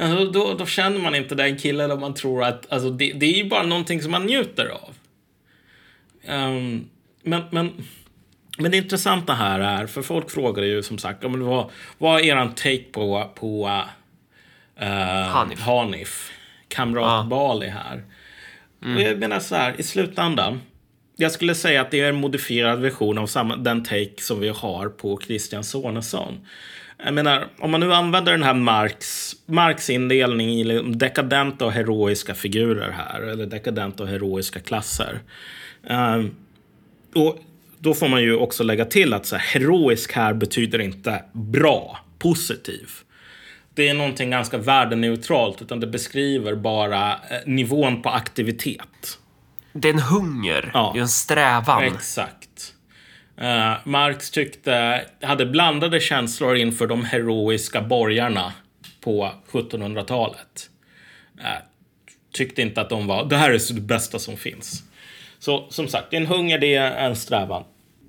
Alltså, 0.00 0.24
då, 0.24 0.54
då 0.54 0.66
känner 0.66 0.98
man 0.98 1.14
inte 1.14 1.34
den 1.34 1.56
killen 1.56 1.90
om 1.90 2.00
man 2.00 2.14
tror 2.14 2.44
att 2.44 2.72
alltså, 2.72 2.90
det, 2.90 3.12
det 3.12 3.26
är 3.26 3.36
ju 3.36 3.44
bara 3.44 3.62
någonting 3.62 4.02
som 4.02 4.10
man 4.10 4.26
njuter 4.26 4.66
av. 4.66 4.94
Ehm, 6.24 6.88
men, 7.22 7.42
men, 7.50 7.86
men 8.58 8.70
det 8.70 8.76
intressanta 8.76 9.32
här 9.34 9.60
är, 9.60 9.86
för 9.86 10.02
folk 10.02 10.30
frågar 10.30 10.62
ju 10.62 10.82
som 10.82 10.98
sagt, 10.98 11.24
vad, 11.24 11.70
vad 11.98 12.20
är 12.20 12.24
eran 12.24 12.54
take 12.54 12.84
på, 12.92 13.30
på 13.34 13.66
uh, 14.82 14.86
Hanif. 14.86 15.60
Hanif, 15.60 16.32
kamrat 16.70 17.26
Bali 17.26 17.68
här? 17.68 18.02
Och 18.82 19.00
jag 19.00 19.18
menar 19.18 19.40
så 19.40 19.54
här, 19.54 19.74
i 19.78 19.82
slutändan, 19.82 20.60
jag 21.16 21.32
skulle 21.32 21.54
säga 21.54 21.80
att 21.80 21.90
det 21.90 22.00
är 22.00 22.08
en 22.08 22.16
modifierad 22.16 22.80
version 22.80 23.18
av 23.18 23.26
samma, 23.26 23.56
den 23.56 23.84
take 23.84 24.14
som 24.18 24.40
vi 24.40 24.48
har 24.48 24.88
på 24.88 25.20
Christian 25.26 25.64
Sonesson. 25.64 26.46
Jag 27.04 27.14
menar, 27.14 27.46
om 27.58 27.70
man 27.70 27.80
nu 27.80 27.94
använder 27.94 28.32
den 28.32 28.42
här 28.42 28.54
Marx, 28.54 29.32
Marx 29.46 29.90
indelning 29.90 30.50
i 30.50 30.64
liksom 30.64 30.98
dekadenta 30.98 31.64
och 31.64 31.72
heroiska 31.72 32.34
figurer 32.34 32.90
här, 32.90 33.20
eller 33.20 33.46
dekadenta 33.46 34.02
och 34.02 34.08
heroiska 34.08 34.60
klasser. 34.60 35.20
Um, 35.90 36.34
och 37.14 37.38
då 37.78 37.94
får 37.94 38.08
man 38.08 38.22
ju 38.22 38.34
också 38.34 38.64
lägga 38.64 38.84
till 38.84 39.14
att 39.14 39.26
så 39.26 39.36
här, 39.36 39.60
heroisk 39.60 40.12
här 40.12 40.34
betyder 40.34 40.78
inte 40.78 41.24
bra, 41.32 41.98
positiv. 42.18 42.90
Det 43.74 43.88
är 43.88 43.94
någonting 43.94 44.30
ganska 44.30 44.58
värdeneutralt, 44.58 45.62
utan 45.62 45.80
det 45.80 45.86
beskriver 45.86 46.54
bara 46.54 47.12
eh, 47.12 47.18
nivån 47.46 48.02
på 48.02 48.08
aktivitet. 48.08 49.18
Det 49.72 49.88
är 49.88 49.92
en 49.92 49.98
hunger, 49.98 50.70
Ja. 50.74 50.90
det 50.94 50.98
är 50.98 51.02
en 51.02 51.08
strävan. 51.08 51.84
Exakt. 51.84 52.74
Eh, 53.40 53.72
Marx 53.84 54.30
tyckte, 54.30 55.04
hade 55.22 55.46
blandade 55.46 56.00
känslor 56.00 56.56
inför 56.56 56.86
de 56.86 57.04
heroiska 57.04 57.80
borgarna 57.82 58.52
på 59.00 59.30
1700-talet. 59.52 60.70
Eh, 61.40 61.46
tyckte 62.32 62.62
inte 62.62 62.80
att 62.80 62.90
de 62.90 63.06
var, 63.06 63.24
det 63.24 63.36
här 63.36 63.50
är 63.50 63.74
det 63.74 63.80
bästa 63.80 64.18
som 64.18 64.36
finns. 64.36 64.82
Så 65.38 65.66
som 65.70 65.88
sagt, 65.88 66.12
en 66.14 66.26
hunger 66.26 66.58
det 66.58 66.74
är 66.74 66.92
en 67.06 67.16
strävan. 67.16 67.64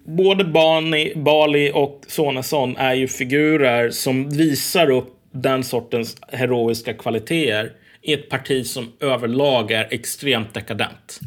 Både 0.06 0.44
Bani, 0.44 1.14
Bali 1.16 1.72
och 1.74 2.02
Sonesson 2.08 2.78
är 2.78 2.94
ju 2.94 3.08
figurer 3.08 3.90
som 3.90 4.30
visar 4.30 4.90
upp 4.90 5.18
den 5.32 5.64
sortens 5.64 6.18
heroiska 6.28 6.94
kvaliteter 6.94 7.72
i 8.02 8.14
ett 8.14 8.30
parti 8.30 8.66
som 8.66 8.92
överlag 9.00 9.72
är 9.72 9.88
extremt 9.92 10.54
dekadent. 10.54 11.20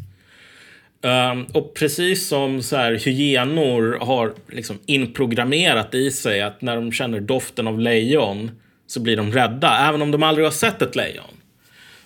Um, 1.01 1.45
och 1.53 1.73
precis 1.73 2.27
som 2.27 2.61
så 2.61 2.75
här, 2.75 2.93
hyenor 2.93 3.97
har 4.01 4.33
liksom 4.47 4.79
inprogrammerat 4.85 5.95
i 5.95 6.11
sig 6.11 6.41
att 6.41 6.61
när 6.61 6.75
de 6.75 6.91
känner 6.91 7.19
doften 7.19 7.67
av 7.67 7.79
lejon 7.79 8.51
så 8.87 8.99
blir 8.99 9.17
de 9.17 9.31
rädda, 9.31 9.87
även 9.89 10.01
om 10.01 10.11
de 10.11 10.23
aldrig 10.23 10.45
har 10.45 10.51
sett 10.51 10.81
ett 10.81 10.95
lejon. 10.95 11.41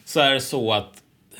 Så 0.05 0.19
är 0.19 0.33
det 0.33 0.41
så 0.41 0.73
att 0.73 0.93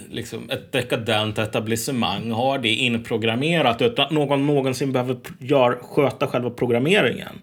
liksom, 0.10 0.50
ett 0.50 0.72
dekadent 0.72 1.38
etablissemang 1.38 2.32
har 2.32 2.60
det 2.60 2.70
inprogrammerat 2.70 3.82
utan 3.82 4.06
att 4.06 4.12
någon 4.12 4.48
någonsin 4.48 4.92
behöver 4.92 5.18
gör, 5.40 5.80
sköta 5.82 6.28
själva 6.28 6.50
programmeringen. 6.50 7.42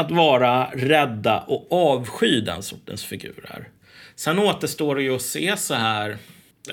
Att 0.00 0.10
vara 0.10 0.64
rädda 0.74 1.38
och 1.40 1.72
avsky 1.72 2.40
den 2.40 2.62
sortens 2.62 3.04
figurer. 3.04 3.68
Sen 4.16 4.38
återstår 4.38 4.96
det 4.96 5.02
ju 5.02 5.14
att 5.14 5.22
se 5.22 5.56
så 5.56 5.74
här 5.74 6.16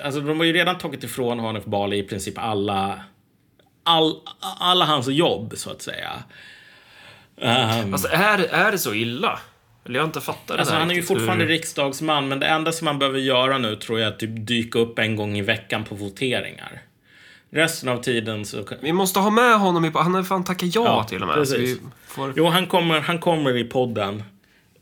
Alltså 0.03 0.21
de 0.21 0.37
har 0.37 0.45
ju 0.45 0.53
redan 0.53 0.77
tagit 0.77 1.03
ifrån 1.03 1.39
Hanif 1.39 1.65
Bali 1.65 1.97
i 1.97 2.03
princip 2.03 2.37
alla, 2.37 3.03
all, 3.83 4.15
alla 4.59 4.85
hans 4.85 5.07
jobb, 5.07 5.53
så 5.57 5.71
att 5.71 5.81
säga. 5.81 6.23
Ehm, 7.41 7.93
Alltså, 7.93 8.07
är, 8.11 8.39
är 8.39 8.71
det 8.71 8.77
så 8.77 8.93
illa? 8.93 9.39
Eller 9.85 9.95
jag 9.95 10.01
har 10.01 10.07
inte 10.07 10.21
fattat 10.21 10.47
det 10.47 10.59
alltså 10.59 10.75
han 10.75 10.91
är 10.91 10.95
ju 10.95 11.03
fortfarande 11.03 11.43
hur- 11.43 11.51
riksdagsman, 11.51 12.27
men 12.27 12.39
det 12.39 12.45
enda 12.47 12.71
som 12.71 12.85
man 12.85 12.99
behöver 12.99 13.19
göra 13.19 13.57
nu 13.57 13.75
tror 13.75 13.99
jag 13.99 14.07
är 14.07 14.11
att 14.11 14.19
typ 14.19 14.47
dyka 14.47 14.79
upp 14.79 14.99
en 14.99 15.15
gång 15.15 15.37
i 15.37 15.41
veckan 15.41 15.83
på 15.83 15.95
voteringar. 15.95 16.81
Resten 17.57 17.89
av 17.89 18.01
tiden 18.03 18.45
så... 18.45 18.63
Vi 18.81 18.93
måste 18.93 19.19
ha 19.19 19.29
med 19.29 19.59
honom 19.59 19.85
i... 19.85 19.91
Han 19.95 20.13
har 20.15 20.23
fan 20.23 20.43
tackat 20.43 20.75
ja, 20.75 20.83
Ja, 20.85 21.03
till 21.03 21.21
och 21.21 21.27
med. 21.27 21.47
vi 21.57 21.77
får... 22.07 22.33
Jo, 22.35 22.47
han 22.47 22.67
kommer, 22.67 22.99
han 22.99 23.19
kommer 23.19 23.57
i 23.57 23.63
podden. 23.63 24.23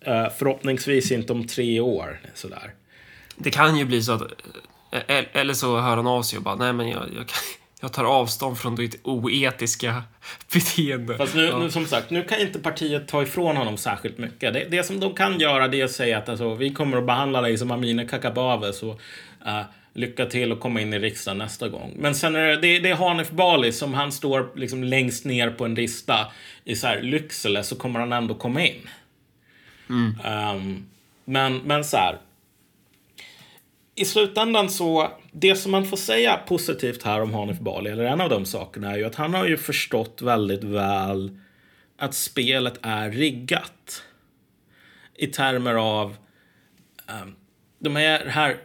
Eh, 0.02 0.28
förhoppningsvis 0.38 1.12
inte 1.12 1.34
om 1.34 1.48
tre 1.48 1.80
år. 1.80 2.20
Sådär. 2.34 2.74
Det 3.36 3.52
kan 3.52 3.78
ju 3.78 3.86
bli 3.86 4.02
så 4.04 4.12
att... 4.12 4.22
eh, 5.08 5.24
Eller 5.34 5.54
så 5.54 5.78
hör 5.80 5.96
han 5.96 6.08
av 6.08 6.24
sig 6.24 6.38
och 6.38 6.44
bara, 6.44 6.56
nej 6.56 6.74
men 6.74 6.90
jag, 6.90 7.02
jag, 7.02 7.28
kan- 7.28 7.38
jag 7.82 7.94
tar 7.94 8.04
avstånd 8.04 8.58
från 8.58 8.76
ditt 8.76 9.00
oetiska 9.04 10.04
beteende. 10.54 11.18
Fast 11.18 11.36
nu, 11.36 11.46
Ja. 11.46 11.58
nu, 11.60 11.72
som 11.72 11.86
sagt, 11.86 12.10
nu 12.10 12.24
kan 12.24 12.40
inte 12.40 12.60
partiet 12.60 13.08
ta 13.08 13.24
ifrån 13.24 13.58
honom 13.58 13.78
särskilt 13.78 14.18
mycket. 14.18 14.54
Det, 14.54 14.68
det 14.72 14.84
som 14.84 15.00
de 15.00 15.14
kan 15.16 15.40
göra 15.40 15.68
det 15.68 15.82
är 15.82 15.86
att 15.86 15.92
säga 15.92 16.18
att 16.18 16.30
alltså, 16.30 16.54
vi 16.56 16.74
kommer 16.74 16.98
att 16.98 17.06
behandla 17.06 17.42
dig 17.42 17.58
som 17.58 17.72
Amineh 17.72 18.08
Kakabaveh, 18.08 18.72
så 18.72 18.90
uh, 18.90 19.62
lycka 19.96 20.26
till 20.26 20.52
att 20.52 20.60
komma 20.60 20.82
in 20.82 20.94
i 20.94 21.00
riksdagen 21.00 21.38
nästa 21.38 21.70
gång. 21.70 21.94
Men 21.98 22.16
sen 22.16 22.36
är 22.36 22.48
det, 22.48 22.80
det, 22.80 22.90
är 22.90 22.96
Hanif 22.96 23.32
Bali 23.32 23.72
som 23.72 23.94
han 23.94 24.12
står 24.12 24.52
liksom 24.56 24.84
längst 24.84 25.26
ner 25.26 25.50
på 25.50 25.66
en 25.66 25.76
lista 25.76 26.32
i 26.64 26.76
så 26.76 26.88
här 26.88 27.02
Lycksele 27.02 27.64
så 27.64 27.76
kommer 27.76 28.00
han 28.00 28.14
ändå 28.14 28.36
komma 28.36 28.66
in. 28.66 28.90
Um, 29.90 30.86
men, 31.26 31.58
men 31.58 31.84
så 31.84 31.98
här. 31.98 32.18
I 33.96 34.06
slutändan 34.06 34.70
så, 34.70 35.12
det 35.32 35.56
som 35.56 35.72
man 35.72 35.86
får 35.86 35.98
säga 35.98 36.38
positivt 36.48 37.04
här 37.04 37.22
om 37.22 37.34
Hanif 37.34 37.60
Bali, 37.60 37.90
eller 37.90 38.04
en 38.06 38.22
av 38.22 38.30
de 38.30 38.46
sakerna, 38.46 38.92
är 38.92 38.98
ju 38.98 39.06
att 39.06 39.16
han 39.16 39.34
har 39.34 39.46
ju 39.46 39.58
förstått 39.58 40.22
väldigt 40.22 40.64
väl 40.64 41.40
att 41.98 42.14
spelet 42.14 42.80
är 42.82 43.12
riggat. 43.12 44.04
I 45.18 45.28
termer 45.28 45.74
av 45.76 46.16
um, 47.22 47.36
de 47.80 47.96
här, 47.96 48.26
här 48.26 48.58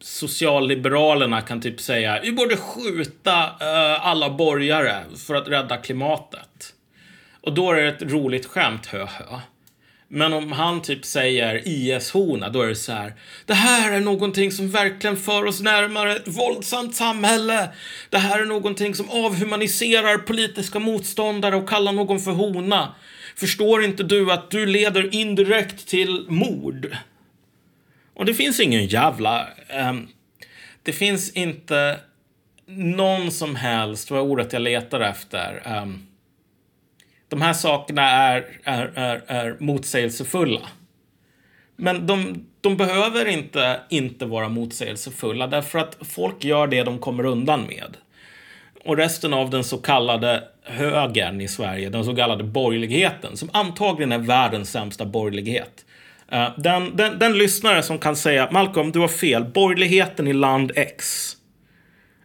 socialliberalerna 0.00 1.40
kan 1.40 1.60
typ 1.60 1.80
säga 1.80 2.20
vi 2.22 2.32
borde 2.32 2.56
skjuta 2.56 3.44
uh, 3.44 4.06
alla 4.06 4.30
borgare 4.30 5.04
för 5.26 5.34
att 5.34 5.48
rädda 5.48 5.76
klimatet. 5.76 6.74
Och 7.40 7.54
då 7.54 7.72
är 7.72 7.76
det 7.76 7.88
ett 7.88 8.02
roligt 8.02 8.46
skämt, 8.46 8.86
hö 8.86 9.06
hö. 9.06 9.40
Men 10.08 10.32
om 10.32 10.52
han 10.52 10.82
typ 10.82 11.04
säger 11.04 11.62
IS-hona, 11.68 12.48
då 12.48 12.62
är 12.62 12.68
det 12.68 12.74
så 12.74 12.92
här. 12.92 13.14
Det 13.46 13.54
här 13.54 13.92
är 13.92 14.00
någonting 14.00 14.52
som 14.52 14.70
verkligen 14.70 15.16
för 15.16 15.44
oss 15.44 15.60
närmare 15.60 16.16
ett 16.16 16.28
våldsamt 16.28 16.96
samhälle. 16.96 17.68
Det 18.10 18.18
här 18.18 18.40
är 18.40 18.44
någonting 18.44 18.94
som 18.94 19.10
avhumaniserar 19.10 20.18
politiska 20.18 20.78
motståndare 20.78 21.56
och 21.56 21.68
kallar 21.68 21.92
någon 21.92 22.20
för 22.20 22.30
hona. 22.30 22.94
Förstår 23.36 23.84
inte 23.84 24.02
du 24.02 24.32
att 24.32 24.50
du 24.50 24.66
leder 24.66 25.14
indirekt 25.14 25.88
till 25.88 26.26
mord? 26.28 26.96
Och 28.16 28.24
det 28.24 28.34
finns 28.34 28.60
ingen 28.60 28.86
jävla... 28.86 29.48
Um, 29.88 30.08
det 30.82 30.92
finns 30.92 31.32
inte 31.32 32.00
någon 32.66 33.30
som 33.30 33.56
helst, 33.56 34.10
vad 34.10 34.20
är 34.20 34.24
ordet 34.24 34.52
jag 34.52 34.62
letar 34.62 35.00
efter? 35.00 35.62
Um, 35.82 36.06
de 37.28 37.42
här 37.42 37.52
sakerna 37.52 38.02
är, 38.02 38.60
är, 38.64 38.92
är, 38.94 39.22
är 39.26 39.56
motsägelsefulla. 39.60 40.60
Men 41.76 42.06
de, 42.06 42.46
de 42.60 42.76
behöver 42.76 43.26
inte, 43.26 43.80
inte 43.88 44.26
vara 44.26 44.48
motsägelsefulla 44.48 45.46
därför 45.46 45.78
att 45.78 45.96
folk 46.00 46.44
gör 46.44 46.66
det 46.66 46.82
de 46.82 46.98
kommer 46.98 47.26
undan 47.26 47.66
med. 47.66 47.96
Och 48.84 48.96
resten 48.96 49.34
av 49.34 49.50
den 49.50 49.64
så 49.64 49.78
kallade 49.78 50.44
högern 50.62 51.40
i 51.40 51.48
Sverige, 51.48 51.88
den 51.90 52.04
så 52.04 52.16
kallade 52.16 52.44
borgerligheten, 52.44 53.36
som 53.36 53.50
antagligen 53.52 54.12
är 54.12 54.18
världens 54.18 54.70
sämsta 54.70 55.04
borgerlighet. 55.04 55.85
Eh, 56.32 56.48
den, 56.56 56.96
den, 56.96 57.18
den 57.18 57.38
lyssnare 57.38 57.82
som 57.82 57.98
kan 57.98 58.16
säga 58.16 58.48
Malcolm, 58.52 58.92
du 58.92 58.98
har 58.98 59.08
fel. 59.08 59.44
Borgerligheten 59.44 60.26
i 60.26 60.32
land 60.32 60.72
X 60.76 61.32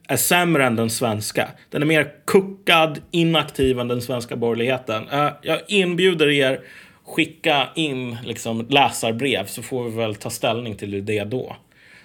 är 0.08 0.18
sämre 0.18 0.66
än 0.66 0.76
den 0.76 0.90
svenska. 0.90 1.50
Den 1.70 1.82
är 1.82 1.86
mer 1.86 2.12
kuckad, 2.26 3.02
inaktiv 3.12 3.80
än 3.80 3.88
den 3.88 4.02
svenska 4.02 4.36
borgerligheten. 4.36 5.10
Eh, 5.10 5.30
jag 5.42 5.60
inbjuder 5.68 6.30
er 6.30 6.60
skicka 7.06 7.70
in 7.76 8.18
liksom, 8.24 8.68
läsarbrev 8.70 9.46
så 9.46 9.62
får 9.62 9.84
vi 9.84 9.98
väl 9.98 10.16
ta 10.16 10.30
ställning 10.30 10.76
till 10.76 11.06
det 11.06 11.24
då. 11.24 11.56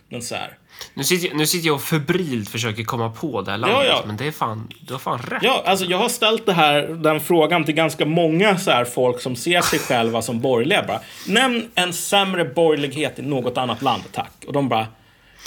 Men 0.09 0.23
så 0.23 0.35
här. 0.35 0.59
Nu, 0.95 1.05
sitter, 1.05 1.29
jag- 1.29 1.37
nu 1.37 1.47
sitter 1.47 1.67
jag 1.67 1.75
och 1.75 1.83
febrilt 1.83 2.49
försöker 2.49 2.85
komma 2.85 3.11
på 3.11 3.43
det 3.43 3.51
här 3.51 3.59
landet, 3.59 3.79
Ja, 3.81 3.85
ja. 3.85 4.03
men 4.07 4.17
det 4.17 4.27
är 4.27 4.33
fan... 4.33 4.69
Du 4.81 4.95
har 4.95 4.99
fan 5.01 5.19
rätt. 5.19 5.43
Ja, 5.43 5.63
alltså 5.67 5.85
jag 5.85 5.99
har 5.99 6.09
ställt 6.09 6.47
det 6.47 6.53
här, 6.53 6.83
den 6.83 7.21
frågan 7.21 7.65
till 7.65 7.75
ganska 7.75 8.05
många 8.07 8.59
så 8.59 8.71
här 8.71 8.85
folk 8.85 9.21
som 9.21 9.37
ser 9.37 9.61
sig 9.61 9.79
själva 9.89 10.23
som 10.23 10.41
borgerliga. 10.41 10.85
Bara, 10.87 11.01
Nämn 11.27 11.69
en 11.75 11.93
sämre 11.93 12.45
borgerlighet 12.45 13.19
i 13.19 13.23
något 13.23 13.59
annat 13.59 13.83
land, 13.83 14.03
tack. 14.13 14.33
Och 14.47 14.53
de 14.53 14.69
bara 14.69 14.87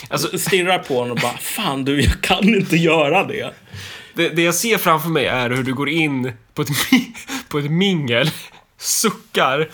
Alltså, 0.10 0.38
stirrar 0.38 0.78
på 0.80 1.02
en 1.02 1.12
och 1.12 1.18
bara, 1.18 1.38
fan 1.38 1.86
du, 1.86 2.02
jag 2.02 2.22
kan 2.22 2.44
inte 2.56 2.76
göra 2.78 3.24
det. 3.24 3.52
det, 4.14 4.30
det 4.30 4.42
jag 4.42 4.56
ser 4.56 4.78
framför 4.78 5.10
mig 5.10 5.26
är 5.26 5.50
hur 5.50 5.64
du 5.64 5.74
går 5.74 5.90
in 5.90 6.34
på 6.54 6.62
ett, 6.62 6.70
på 7.50 7.60
ett 7.60 7.72
mingel, 7.72 8.30
suckar, 8.78 9.70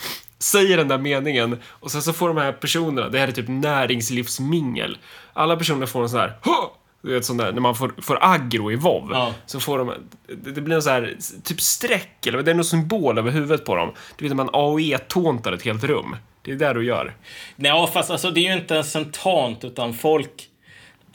säger 0.45 0.77
den 0.77 0.87
där 0.87 0.97
meningen 0.97 1.59
och 1.65 1.91
sen 1.91 2.01
så 2.01 2.13
får 2.13 2.27
de 2.27 2.37
här 2.37 2.51
personerna, 2.51 3.09
det 3.09 3.19
här 3.19 3.27
är 3.27 3.31
typ 3.31 3.47
näringslivsmingel. 3.47 4.97
Alla 5.33 5.55
personer 5.57 5.85
får 5.85 6.03
en 6.03 6.09
sån 6.09 6.19
här 6.19 6.33
"Hå!" 6.43 6.71
du 7.01 7.13
vet 7.13 7.25
sån 7.25 7.37
där, 7.37 7.51
när 7.51 7.61
man 7.61 7.75
får, 7.75 7.93
får 8.01 8.17
aggro 8.21 8.71
i 8.71 8.75
WoW 8.75 9.09
Ja. 9.11 9.33
så 9.45 9.59
får 9.59 9.77
de, 9.77 9.93
det, 10.27 10.61
blir 10.61 10.75
en 10.75 10.81
sån 10.81 10.93
här, 10.93 11.15
typ 11.43 11.61
streck 11.61 12.27
eller 12.27 12.43
det 12.43 12.51
är 12.51 12.55
någon 12.55 12.65
symbol 12.65 13.17
över 13.17 13.31
huvudet 13.31 13.65
på 13.65 13.75
dem. 13.75 13.91
Du 14.17 14.25
vet 14.25 14.29
när 14.37 14.43
man 14.43 14.49
AOE-tåntar 14.53 15.53
ett 15.53 15.63
helt 15.63 15.83
rum. 15.83 16.15
Det 16.41 16.51
är 16.51 16.55
det 16.55 16.73
du 16.73 16.85
gör. 16.85 17.15
Nej, 17.55 17.89
fast 17.93 18.11
alltså 18.11 18.31
det 18.31 18.39
är 18.39 18.53
ju 18.53 18.61
inte 18.61 18.73
ens 18.73 18.95
en 18.95 19.11
tant, 19.11 19.63
utan 19.63 19.93
folk... 19.93 20.49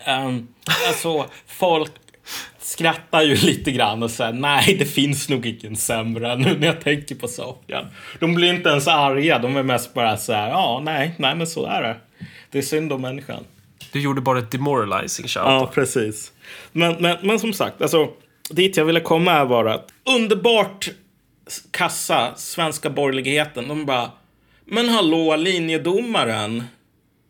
ehm, 0.05 0.49
alltså, 0.89 1.27
folk 1.47 1.93
skrattar 2.71 3.23
ju 3.23 3.35
lite 3.47 3.73
grann 3.73 4.03
och 4.03 4.11
säger 4.11 4.33
nej, 4.33 4.77
det 4.79 4.85
finns 4.85 5.29
nog 5.29 5.47
ingen 5.47 5.77
sämre 5.77 6.37
nu 6.37 6.59
när 6.59 6.67
jag 6.67 6.81
tänker 6.81 7.15
på 7.15 7.29
saken. 7.29 7.87
De 8.19 8.35
blir 8.35 8.55
inte 8.55 8.69
ens 8.69 8.89
arga, 8.89 9.39
de 9.39 9.57
är 9.57 9.63
mest 9.63 9.95
bara 9.95 10.17
så 10.17 10.33
här, 10.33 10.49
ja, 10.49 10.83
nej, 10.85 11.15
nej, 11.19 11.35
men 11.35 11.47
så 11.47 11.67
är 11.67 11.83
det. 11.83 11.97
Det 12.51 12.59
är 12.59 12.63
synd 12.63 12.93
om 12.93 13.03
människan. 13.03 13.45
Du 13.93 14.01
gjorde 14.01 14.21
bara 14.21 14.39
ett 14.39 14.51
demoralizing 14.51 15.29
shout. 15.29 15.45
Ja, 15.47 15.71
precis. 15.75 16.33
Men, 16.73 16.97
men, 17.01 17.17
men 17.23 17.39
som 17.39 17.53
sagt, 17.53 17.83
alltså, 17.83 18.09
dit 18.51 18.77
jag 18.77 18.85
ville 18.85 19.01
komma 19.01 19.33
är 19.33 19.47
bara 19.47 19.75
att 19.75 19.93
underbart 20.17 20.91
kassa 21.71 22.35
svenska 22.37 22.91
borgerligheten. 22.91 23.69
De 23.69 23.87
bara, 23.87 24.11
Men 24.65 24.89
hallå, 24.89 25.37
linjedomaren. 25.37 26.65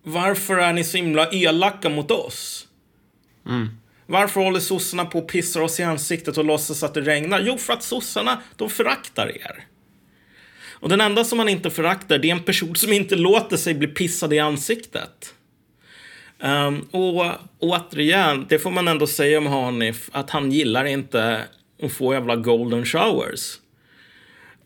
Varför 0.03 0.57
är 0.57 0.73
ni 0.73 0.85
så 0.85 0.97
himla 0.97 1.29
elaka 1.31 1.89
mot 1.89 2.11
oss? 2.11 2.67
Varför 4.11 4.41
håller 4.41 4.61
sossarna 4.61 5.05
på 5.05 5.19
och 5.19 5.29
pissar 5.29 5.61
oss 5.61 5.81
i 5.81 5.83
ansiktet 5.83 6.39
och 6.39 6.45
låtsas 6.45 6.83
att 6.83 6.95
det 6.95 7.01
regnar? 7.01 7.41
Jo, 7.41 7.59
för 7.59 7.73
att 7.73 7.83
sossarna, 7.83 8.43
de 8.57 8.71
föraktar 8.71 9.27
er. 9.27 9.65
Och 10.71 10.89
den 10.89 11.01
enda 11.01 11.25
som 11.25 11.39
man 11.39 11.49
inte 11.49 11.71
föraktar, 11.71 12.19
det 12.19 12.29
är 12.29 12.33
en 12.33 12.43
person 12.43 12.77
som 12.77 12.93
inte 12.93 13.17
låter 13.17 13.57
sig 13.57 13.75
bli 13.75 13.89
pissad 13.89 14.33
i 14.33 14.39
ansiktet. 14.39 15.35
Um, 16.39 16.81
och 16.81 17.27
återigen, 17.59 18.47
det 18.49 18.59
får 18.59 18.71
man 18.71 18.89
ändå 18.89 19.07
säga 19.07 19.39
om 19.39 19.47
Hanif, 19.47 20.11
att 20.13 20.31
han 20.31 20.53
gillar 20.53 20.85
inte 20.85 21.45
att 21.83 21.93
få 21.93 22.15
jävla 22.15 22.37
golden 22.37 22.85
showers. 22.85 23.59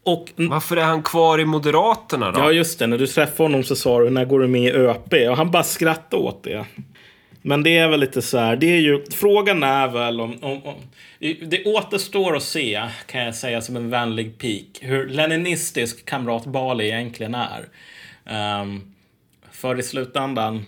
Och 0.04 0.32
Varför 0.36 0.76
är 0.76 0.84
han 0.84 1.02
kvar 1.02 1.40
i 1.40 1.44
Moderaterna 1.44 2.32
då? 2.32 2.40
Ja, 2.40 2.52
just 2.52 2.78
det. 2.78 2.86
När 2.86 2.98
du 2.98 3.06
träffade 3.06 3.42
honom 3.42 3.64
så 3.64 3.76
sa 3.76 4.00
du 4.00 4.10
när 4.10 4.24
går 4.24 4.40
du 4.40 4.46
med 4.46 4.62
i 4.62 4.72
ÖP? 4.72 5.12
Och 5.30 5.36
han 5.36 5.50
bara 5.50 5.62
skrattade 5.62 6.22
åt 6.22 6.42
det. 6.42 6.66
Men 7.46 7.62
det 7.62 7.76
är 7.78 7.88
väl 7.88 8.00
lite 8.00 8.22
så 8.22 8.38
här. 8.38 8.56
Det 8.56 8.66
är 8.66 8.80
ju, 8.80 9.04
frågan 9.10 9.62
är 9.62 9.88
väl 9.88 10.20
om, 10.20 10.38
om, 10.44 10.62
om... 10.62 10.74
Det 11.18 11.64
återstår 11.64 12.36
att 12.36 12.42
se, 12.42 12.82
kan 13.06 13.24
jag 13.24 13.34
säga 13.34 13.60
som 13.60 13.76
en 13.76 13.90
vänlig 13.90 14.38
pik, 14.38 14.78
hur 14.80 15.08
leninistisk 15.08 16.04
kamrat 16.04 16.46
Bali 16.46 16.84
egentligen 16.84 17.34
är. 17.34 17.68
Um, 18.60 18.94
för 19.52 19.78
i 19.78 19.82
slutändan, 19.82 20.66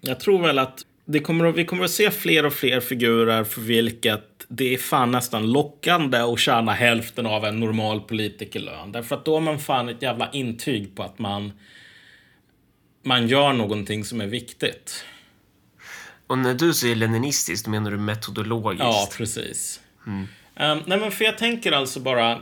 jag 0.00 0.20
tror 0.20 0.42
väl 0.42 0.58
att 0.58 0.82
det 1.04 1.20
kommer 1.20 1.44
att, 1.44 1.56
vi 1.56 1.64
kommer 1.64 1.84
att 1.84 1.90
se 1.90 2.10
fler 2.10 2.46
och 2.46 2.52
fler 2.52 2.80
figurer 2.80 3.44
för 3.44 3.60
vilket 3.60 4.46
det 4.48 4.74
är 4.74 4.78
fan 4.78 5.10
nästan 5.10 5.52
lockande 5.52 6.18
att 6.18 6.38
tjäna 6.38 6.72
hälften 6.72 7.26
av 7.26 7.44
en 7.44 7.60
normal 7.60 8.00
politikerlön. 8.00 8.92
Därför 8.92 9.16
att 9.16 9.24
då 9.24 9.34
har 9.34 9.40
man 9.40 9.58
fan 9.58 9.88
ett 9.88 10.02
jävla 10.02 10.30
intyg 10.32 10.96
på 10.96 11.02
att 11.02 11.18
man, 11.18 11.52
man 13.02 13.28
gör 13.28 13.52
någonting 13.52 14.04
som 14.04 14.20
är 14.20 14.26
viktigt. 14.26 15.04
Och 16.26 16.38
när 16.38 16.54
du 16.54 16.74
säger 16.74 16.96
leninistiskt, 16.96 17.66
menar 17.66 17.90
du 17.90 17.96
metodologiskt? 17.96 18.84
Ja, 18.84 19.08
precis. 19.16 19.80
Um, 20.06 20.28
nej, 20.56 20.98
men 20.98 21.10
för 21.10 21.24
jag 21.24 21.38
tänker 21.38 21.72
alltså 21.72 22.00
bara... 22.00 22.40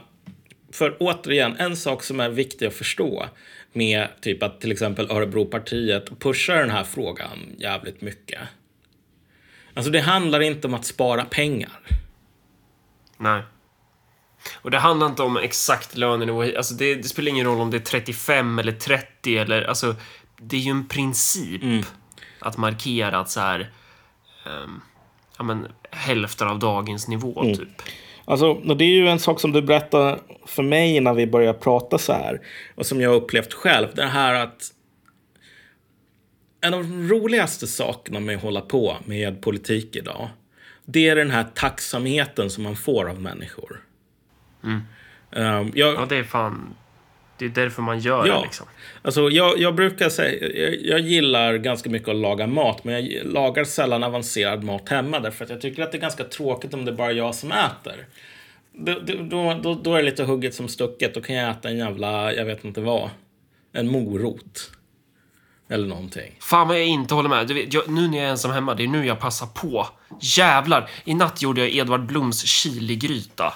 För 0.73 0.97
återigen, 1.01 1.57
en 1.57 1.77
sak 1.77 2.03
som 2.03 2.21
är 2.21 2.29
viktig 2.29 2.67
att 2.67 2.75
förstå 2.75 3.27
med 3.73 4.09
typ 4.21 4.43
att 4.43 4.61
till 4.61 4.73
exempel 4.73 5.11
Örebropartiet 5.11 6.21
pushar 6.21 6.57
den 6.57 6.71
här 6.71 6.85
frågan 6.85 7.39
jävligt 7.59 8.01
mycket. 8.01 8.41
Alltså 9.75 9.91
det 9.91 10.01
handlar 10.01 10.41
inte 10.41 10.67
om 10.67 10.75
att 10.75 10.85
spara 10.85 11.25
pengar. 11.25 11.81
Nej. 13.19 13.43
Och 14.53 14.71
det 14.71 14.79
handlar 14.79 15.07
inte 15.07 15.23
om 15.23 15.37
exakt 15.37 15.97
lönenivå. 15.97 16.43
Alltså 16.43 16.75
det, 16.75 16.95
det 16.95 17.09
spelar 17.09 17.29
ingen 17.29 17.47
roll 17.47 17.61
om 17.61 17.71
det 17.71 17.77
är 17.77 17.81
35 17.81 18.59
eller 18.59 18.73
30 18.73 19.39
eller... 19.39 19.63
Alltså, 19.63 19.97
det 20.41 20.57
är 20.57 20.61
ju 20.61 20.71
en 20.71 20.89
princip 20.89 21.63
att 22.43 22.57
markera 22.57 23.19
att 23.19 23.31
så 23.31 23.41
här... 23.41 23.71
ehm, 24.47 24.81
ja, 25.39 25.45
men 25.45 25.67
hälften 25.91 26.49
av 26.49 26.59
dagens 26.59 27.09
nivå, 27.09 27.43
typ. 27.43 27.83
Alltså, 28.25 28.55
det 28.55 28.85
är 28.85 28.89
ju 28.89 29.09
en 29.09 29.19
sak 29.19 29.41
som 29.41 29.53
du 29.53 29.63
berättade 29.63 30.19
för 30.47 30.63
mig 30.63 31.01
när 31.01 31.15
vi 31.15 31.27
började 31.27 31.59
prata 31.59 31.99
så 31.99 32.13
här. 32.13 32.41
Och 32.75 32.87
som 32.87 33.01
jag 33.01 33.11
har 33.11 33.17
upplevt 33.17 33.53
själv. 33.53 33.89
Det 33.95 34.07
här 34.07 34.35
att 34.35 34.73
en 36.61 36.75
av 36.75 36.83
de 36.83 37.09
roligaste 37.09 37.67
sakerna 37.67 38.21
med 38.21 38.37
att 38.37 38.43
hålla 38.43 38.61
på 38.61 38.97
med 39.05 39.43
politik 39.43 39.97
idag. 39.97 40.29
Det 40.85 41.09
är 41.09 41.17
den 41.17 41.31
här 41.31 41.47
tacksamheten 41.55 42.51
som 42.51 42.65
man 42.65 42.77
får 42.77 43.09
av 43.09 43.21
människor. 43.21 43.81
Um, 45.31 45.73
jag, 45.75 45.95
Ja, 45.95 46.07
det 46.09 46.17
är 46.17 46.25
fan... 46.25 46.75
Det 47.43 47.61
är 47.61 47.65
därför 47.65 47.83
man 47.83 47.99
gör 48.01 48.27
Ja. 48.27 48.37
det, 48.37 48.43
liksom. 48.43 48.67
Alltså, 49.03 49.31
jag, 49.31 49.59
jag 49.59 49.75
brukar 49.75 50.09
säga, 50.09 50.49
jag, 50.49 50.77
jag 50.83 51.01
gillar 51.01 51.55
ganska 51.57 51.91
mycket 51.91 52.09
att 52.09 52.17
laga 52.17 52.47
mat, 52.47 52.85
men 52.85 52.95
jag 52.95 53.27
lagar 53.27 53.65
sällan 53.65 54.05
avancerad 54.05 54.65
mat 54.65 54.89
hemma 54.89 55.21
därför 55.21 55.45
att 55.45 55.51
jag 55.51 55.61
tycker 55.61 55.83
att 55.83 55.93
det 55.93 55.99
är 55.99 56.03
ganska 56.03 56.25
tråkigt 56.25 56.75
om 56.75 56.85
det 56.85 56.91
är 56.91 56.97
bara 56.97 57.13
jag 57.13 57.35
som 57.35 57.53
äter. 57.53 58.07
Då, 58.73 58.95
då, 59.23 59.61
då, 59.63 59.75
då 59.75 59.95
är 59.95 59.99
det 59.99 60.03
lite 60.03 60.25
hugget 60.25 60.55
som 60.55 60.69
stucket. 60.69 61.15
Då 61.15 61.21
kan 61.21 61.37
jag 61.37 61.51
äta 61.51 61.69
en 61.69 61.79
jävla, 61.79 62.33
jag 62.35 62.45
vet 62.45 62.65
inte 62.65 62.81
vad, 62.81 63.11
en 63.73 63.89
morot. 63.89 64.71
Eller 65.69 65.87
någonting. 65.87 66.37
Fan 66.41 66.69
vad 66.69 66.77
jag 66.79 66.87
inte 66.87 67.15
håller 67.15 67.29
med. 67.29 67.47
Du 67.47 67.55
vet, 67.55 67.75
jag, 67.75 67.89
nu 67.89 68.09
när 68.09 68.19
jag 68.19 68.27
är 68.27 68.31
ensam 68.31 68.51
hemma, 68.51 68.75
det 68.75 68.83
är 68.83 68.89
nu 68.89 69.07
jag 69.07 69.21
passar 69.21 69.47
på. 69.47 69.89
Jävlar! 70.21 70.91
I 71.05 71.15
natt 71.15 71.43
gjorde 71.43 71.61
jag 71.61 71.71
Edvard 71.75 72.07
Bloms 72.07 72.45
chiligryta. 72.45 73.55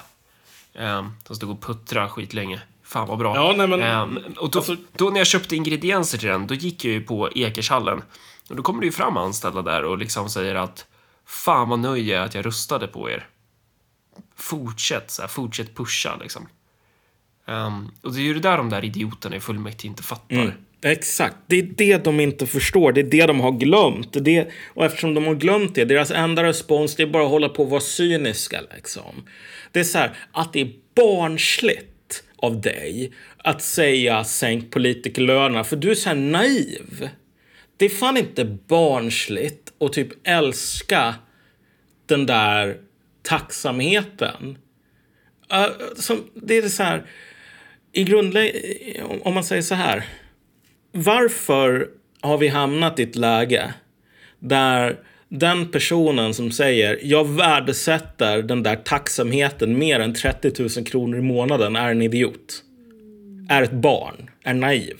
Um, 0.79 1.13
som 1.27 1.35
stod 1.35 1.49
och 1.49 1.61
puttrade 1.61 2.09
skitlänge. 2.09 2.59
Fan 2.87 3.07
vad 3.07 3.17
bra. 3.17 3.35
Ja, 3.35 3.53
nej, 3.57 3.67
men- 3.67 3.81
Ehm, 3.81 4.17
och 4.37 4.51
då, 4.51 4.59
alltså- 4.59 4.75
då 4.95 5.09
när 5.09 5.17
jag 5.17 5.27
köpte 5.27 5.55
ingredienser 5.55 6.17
till 6.17 6.27
den, 6.27 6.47
då 6.47 6.53
gick 6.53 6.85
jag 6.85 6.93
ju 6.93 7.01
på 7.01 7.29
Ekershallen. 7.35 8.01
Och 8.49 8.55
då 8.55 8.63
kommer 8.63 8.79
det 8.81 8.85
ju 8.85 8.91
fram 8.91 9.17
anställda 9.17 9.61
där 9.61 9.83
och 9.83 9.97
liksom 9.97 10.29
säger 10.29 10.55
att 10.55 10.85
Fan 11.25 11.69
vad 11.69 11.79
nöjd 11.79 12.07
jag 12.07 12.19
är 12.21 12.25
att 12.25 12.35
jag 12.35 12.45
röstade 12.45 12.87
på 12.87 13.09
er. 13.09 13.27
Fortsätt, 14.35 15.11
så 15.11 15.21
här, 15.21 15.29
fortsätt 15.29 15.75
pusha 15.75 16.17
liksom. 16.21 16.47
Ehm, 17.47 17.91
och 18.03 18.13
det 18.13 18.19
är 18.19 18.23
ju 18.23 18.33
det 18.33 18.39
där 18.39 18.57
de 18.57 18.69
där 18.69 18.85
idioterna 18.85 19.35
i 19.35 19.39
fullmäktige 19.39 19.87
inte 19.87 20.03
fattar. 20.03 20.57
Exakt. 20.81 21.35
Det 21.47 21.55
är 21.59 21.63
det 21.63 22.03
de 22.03 22.19
inte 22.19 22.47
förstår. 22.47 22.91
Det 22.91 23.01
är 23.01 23.03
det 23.03 23.25
de 23.25 23.39
har 23.39 23.51
glömt. 23.51 24.09
Det, 24.11 24.47
och 24.73 24.85
eftersom 24.85 25.13
de 25.13 25.25
har 25.25 25.35
glömt 25.35 25.75
det, 25.75 25.85
deras 25.85 26.11
enda 26.11 26.43
respons 26.43 26.95
det 26.95 27.03
är 27.03 27.07
bara 27.07 27.23
att 27.23 27.29
hålla 27.29 27.49
på 27.49 27.63
och 27.63 27.69
vara 27.69 27.81
cyniska. 27.81 28.61
Liksom. 28.75 29.23
Det 29.71 29.79
är 29.79 29.83
så 29.83 29.97
här, 29.97 30.17
att 30.31 30.53
det 30.53 30.61
är 30.61 30.71
barnsligt 30.95 31.96
av 32.37 32.61
dig 32.61 33.11
att 33.37 33.61
säga 33.61 34.23
sänk 34.23 34.71
politikerlönerna, 34.71 35.63
för 35.63 35.75
du 35.75 35.91
är 35.91 35.95
så 35.95 36.09
här 36.09 36.15
naiv. 36.15 37.09
Det 37.77 37.85
är 37.85 37.89
fan 37.89 38.17
inte 38.17 38.45
barnsligt 38.45 39.73
att 39.79 39.93
typ 39.93 40.27
älska 40.27 41.15
den 42.05 42.25
där 42.25 42.77
tacksamheten. 43.21 44.57
Uh, 45.53 45.95
som, 45.95 46.29
det 46.33 46.57
är 46.57 46.69
så 46.69 46.83
här, 46.83 47.05
i 47.91 48.03
grundläggande... 48.03 49.03
Om 49.21 49.33
man 49.33 49.43
säger 49.43 49.61
så 49.61 49.75
här. 49.75 50.05
Varför 50.91 51.89
har 52.21 52.37
vi 52.37 52.47
hamnat 52.47 52.99
i 52.99 53.03
ett 53.03 53.15
läge 53.15 53.73
där 54.39 54.99
den 55.29 55.71
personen 55.71 56.33
som 56.33 56.51
säger 56.51 56.99
jag 57.03 57.29
värdesätter 57.29 58.41
den 58.41 58.63
där 58.63 58.75
tacksamheten 58.75 59.77
mer 59.79 59.99
än 59.99 60.13
30 60.13 60.51
000 60.77 60.85
kronor 60.85 61.19
i 61.19 61.21
månaden 61.21 61.75
är 61.75 61.91
en 61.91 62.01
idiot. 62.01 62.63
Är 63.49 63.61
ett 63.61 63.71
barn. 63.71 64.29
Är 64.43 64.53
naiv. 64.53 64.95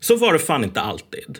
Så 0.00 0.16
var 0.16 0.32
det 0.32 0.38
fan 0.38 0.64
inte 0.64 0.80
alltid. 0.80 1.38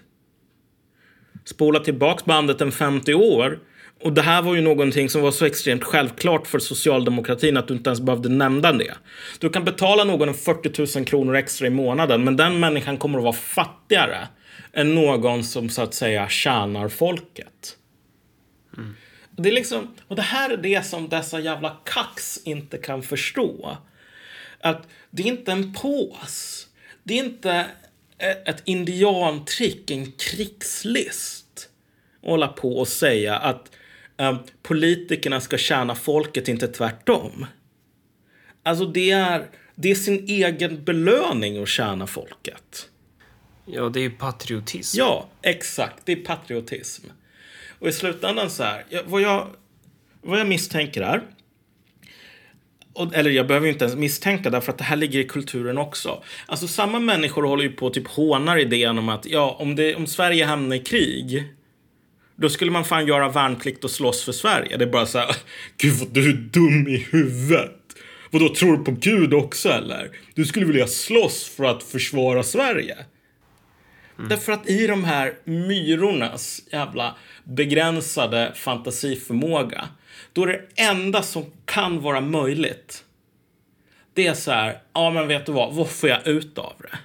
Spola 1.44 1.80
tillbaks 1.80 2.24
bandet 2.24 2.60
en 2.60 2.72
50 2.72 3.14
år 3.14 3.58
och 4.02 4.12
det 4.12 4.22
här 4.22 4.42
var 4.42 4.54
ju 4.54 4.60
någonting 4.60 5.08
som 5.08 5.22
var 5.22 5.30
så 5.30 5.44
extremt 5.44 5.84
självklart 5.84 6.46
för 6.46 6.58
socialdemokratin 6.58 7.56
att 7.56 7.68
du 7.68 7.74
inte 7.74 7.90
ens 7.90 8.00
behövde 8.00 8.28
nämna 8.28 8.72
det. 8.72 8.94
Du 9.38 9.50
kan 9.50 9.64
betala 9.64 10.04
någon 10.04 10.34
40 10.34 10.98
000 10.98 11.06
kronor 11.06 11.36
extra 11.36 11.66
i 11.66 11.70
månaden 11.70 12.24
men 12.24 12.36
den 12.36 12.60
människan 12.60 12.96
kommer 12.96 13.18
att 13.18 13.24
vara 13.24 13.32
fattigare 13.32 14.28
än 14.72 14.94
någon 14.94 15.44
som 15.44 15.68
så 15.68 15.82
att 15.82 15.94
säga 15.94 16.28
tjänar 16.28 16.88
folket. 16.88 17.76
Det 19.30 19.48
är 19.48 19.52
liksom, 19.52 19.94
och 20.08 20.16
det 20.16 20.22
här 20.22 20.50
är 20.50 20.56
det 20.56 20.86
som 20.86 21.08
dessa 21.08 21.40
jävla 21.40 21.76
kax 21.84 22.40
inte 22.44 22.78
kan 22.78 23.02
förstå. 23.02 23.76
Att 24.60 24.88
det 25.10 25.22
är 25.22 25.26
inte 25.26 25.52
en 25.52 25.74
pås. 25.74 26.66
Det 27.02 27.14
är 27.14 27.24
inte 27.24 27.66
ett 28.18 28.62
indiantrick, 28.64 29.90
en 29.90 30.12
krigslist. 30.12 31.68
Att 32.22 32.28
hålla 32.28 32.48
på 32.48 32.78
och 32.78 32.88
säga 32.88 33.36
att 33.36 33.72
eh, 34.16 34.38
politikerna 34.62 35.40
ska 35.40 35.58
tjäna 35.58 35.94
folket, 35.94 36.48
inte 36.48 36.68
tvärtom. 36.68 37.46
Alltså 38.62 38.84
det 38.84 39.10
är, 39.10 39.50
det 39.74 39.90
är 39.90 39.94
sin 39.94 40.28
egen 40.28 40.84
belöning 40.84 41.62
att 41.62 41.68
tjäna 41.68 42.06
folket. 42.06 42.88
Ja, 43.70 43.88
det 43.88 44.00
är 44.00 44.02
ju 44.02 44.10
patriotism. 44.10 44.98
Ja, 44.98 45.28
exakt. 45.42 46.02
Det 46.04 46.12
är 46.12 46.16
patriotism. 46.16 47.06
Och 47.78 47.88
i 47.88 47.92
slutändan 47.92 48.50
så 48.50 48.62
här, 48.62 48.84
vad, 49.06 49.22
jag, 49.22 49.46
vad 50.22 50.40
jag 50.40 50.48
misstänker 50.48 51.02
är, 51.02 51.22
och, 52.92 53.14
eller 53.14 53.30
jag 53.30 53.46
behöver 53.46 53.66
ju 53.66 53.72
inte 53.72 53.84
ens 53.84 53.96
misstänka 53.96 54.50
därför 54.50 54.72
att 54.72 54.78
det 54.78 54.84
här 54.84 54.96
ligger 54.96 55.20
i 55.20 55.24
kulturen 55.24 55.78
också. 55.78 56.22
Alltså 56.46 56.68
samma 56.68 56.98
människor 56.98 57.42
håller 57.42 57.62
ju 57.62 57.72
på 57.72 57.86
och 57.86 57.94
typ 57.94 58.08
hånar 58.08 58.58
idén 58.58 58.98
om 58.98 59.08
att 59.08 59.26
ja, 59.26 59.56
om, 59.58 59.76
det, 59.76 59.94
om 59.94 60.06
Sverige 60.06 60.44
hamnar 60.44 60.76
i 60.76 60.78
krig 60.78 61.44
då 62.36 62.48
skulle 62.48 62.70
man 62.70 62.84
fan 62.84 63.06
göra 63.06 63.28
värnplikt 63.28 63.84
och 63.84 63.90
slåss 63.90 64.24
för 64.24 64.32
Sverige. 64.32 64.76
Det 64.76 64.84
är 64.84 64.90
bara 64.90 65.06
så 65.06 65.18
här, 65.18 65.36
gud 65.76 65.94
vad 65.94 66.08
du 66.08 66.30
är 66.30 66.34
dum 66.34 66.88
i 66.88 66.96
huvudet. 66.96 67.74
Vadå, 68.30 68.54
tror 68.54 68.76
du 68.76 68.84
på 68.84 68.90
Gud 68.90 69.34
också 69.34 69.68
eller? 69.68 70.10
Du 70.34 70.44
skulle 70.44 70.66
vilja 70.66 70.86
slåss 70.86 71.48
för 71.56 71.64
att 71.64 71.82
försvara 71.82 72.42
Sverige. 72.42 72.96
Mm. 74.18 74.28
Därför 74.28 74.52
att 74.52 74.68
i 74.68 74.86
de 74.86 75.04
här 75.04 75.34
myrornas 75.44 76.62
jävla 76.72 77.14
begränsade 77.44 78.52
fantasiförmåga, 78.54 79.88
då 80.32 80.42
är 80.42 80.46
det 80.46 80.82
enda 80.82 81.22
som 81.22 81.44
kan 81.64 82.00
vara 82.00 82.20
möjligt, 82.20 83.04
det 84.14 84.26
är 84.26 84.34
så 84.34 84.50
här, 84.50 84.78
ja 84.92 85.10
men 85.10 85.28
vet 85.28 85.46
du 85.46 85.52
vad, 85.52 85.74
vad 85.74 85.90
får 85.90 86.08
jag 86.08 86.26
ut 86.26 86.58
av 86.58 86.74
det? 86.78 86.98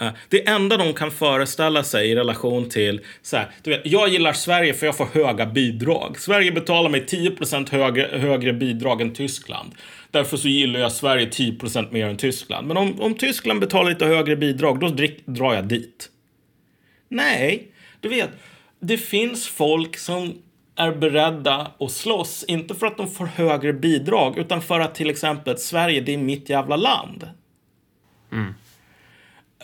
Eh, 0.00 0.12
det 0.28 0.48
enda 0.48 0.76
de 0.76 0.94
kan 0.94 1.10
föreställa 1.10 1.82
sig 1.82 2.10
i 2.10 2.14
relation 2.14 2.68
till 2.68 3.00
så 3.22 3.36
här, 3.36 3.50
du 3.62 3.70
vet, 3.70 3.80
jag 3.84 4.08
gillar 4.08 4.32
Sverige 4.32 4.74
för 4.74 4.86
jag 4.86 4.96
får 4.96 5.06
höga 5.06 5.46
bidrag. 5.46 6.20
Sverige 6.20 6.52
betalar 6.52 6.90
mig 6.90 7.06
10 7.06 7.36
högre, 7.70 8.18
högre 8.18 8.52
bidrag 8.52 9.00
än 9.00 9.14
Tyskland. 9.14 9.74
Därför 10.10 10.36
så 10.36 10.48
gillar 10.48 10.80
jag 10.80 10.92
Sverige 10.92 11.26
10% 11.26 11.92
mer 11.92 12.06
än 12.06 12.16
Tyskland. 12.16 12.66
Men 12.66 12.76
om, 12.76 13.00
om 13.00 13.14
Tyskland 13.14 13.60
betalar 13.60 13.90
lite 13.90 14.06
högre 14.06 14.36
bidrag, 14.36 14.80
då 14.80 14.88
drick, 14.88 15.26
drar 15.26 15.54
jag 15.54 15.68
dit. 15.68 16.10
Nej, 17.08 17.72
du 18.00 18.08
vet, 18.08 18.30
det 18.80 18.98
finns 18.98 19.48
folk 19.48 19.96
som 19.96 20.42
är 20.76 20.92
beredda 20.92 21.70
att 21.80 21.90
slåss, 21.90 22.44
inte 22.48 22.74
för 22.74 22.86
att 22.86 22.96
de 22.96 23.10
får 23.10 23.26
högre 23.26 23.72
bidrag, 23.72 24.38
utan 24.38 24.62
för 24.62 24.80
att 24.80 24.94
till 24.94 25.10
exempel 25.10 25.58
Sverige, 25.58 26.00
det 26.00 26.14
är 26.14 26.18
mitt 26.18 26.48
jävla 26.48 26.76
land. 26.76 27.28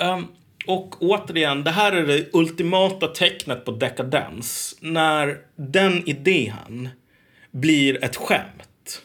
Um, 0.01 0.27
och 0.67 1.03
återigen, 1.03 1.65
det 1.65 1.71
här 1.71 1.93
är 1.93 2.07
det 2.07 2.35
ultimata 2.35 3.07
tecknet 3.07 3.65
på 3.65 3.71
dekadens. 3.71 4.79
När 4.81 5.39
den 5.57 6.09
idén 6.09 6.89
blir 7.51 8.05
ett 8.05 8.17
skämt. 8.17 9.03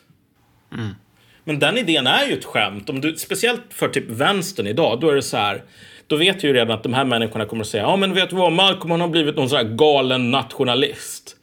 Men 1.44 1.60
den 1.60 1.78
idén 1.78 2.08
är 2.08 2.28
ju 2.28 2.34
ett 2.34 2.46
skämt. 2.46 2.90
Om 2.90 3.02
du, 3.02 3.16
speciellt 3.16 3.62
för 3.70 3.90
typ 3.90 4.10
vänstern 4.10 4.68
idag, 4.68 5.00
då 5.00 5.10
är 5.10 5.16
det 5.16 5.22
så 5.22 5.38
här. 5.38 5.64
Då 6.08 6.16
vet 6.16 6.44
ju 6.44 6.54
redan 6.54 6.72
att 6.72 6.84
de 6.84 6.94
här 6.94 7.06
människorna 7.06 7.46
kommer 7.46 7.64
att 7.64 7.68
säga, 7.68 7.84
ja 7.84 7.96
men 7.96 8.14
vet 8.14 8.30
du 8.30 8.36
vad, 8.36 8.52
Malcolm 8.52 8.92
han 8.92 9.02
har 9.02 9.08
blivit 9.08 9.36
någon 9.36 9.50
sån 9.50 9.58
här 9.58 9.76
galen 9.76 10.32
nationalist. 10.32 11.36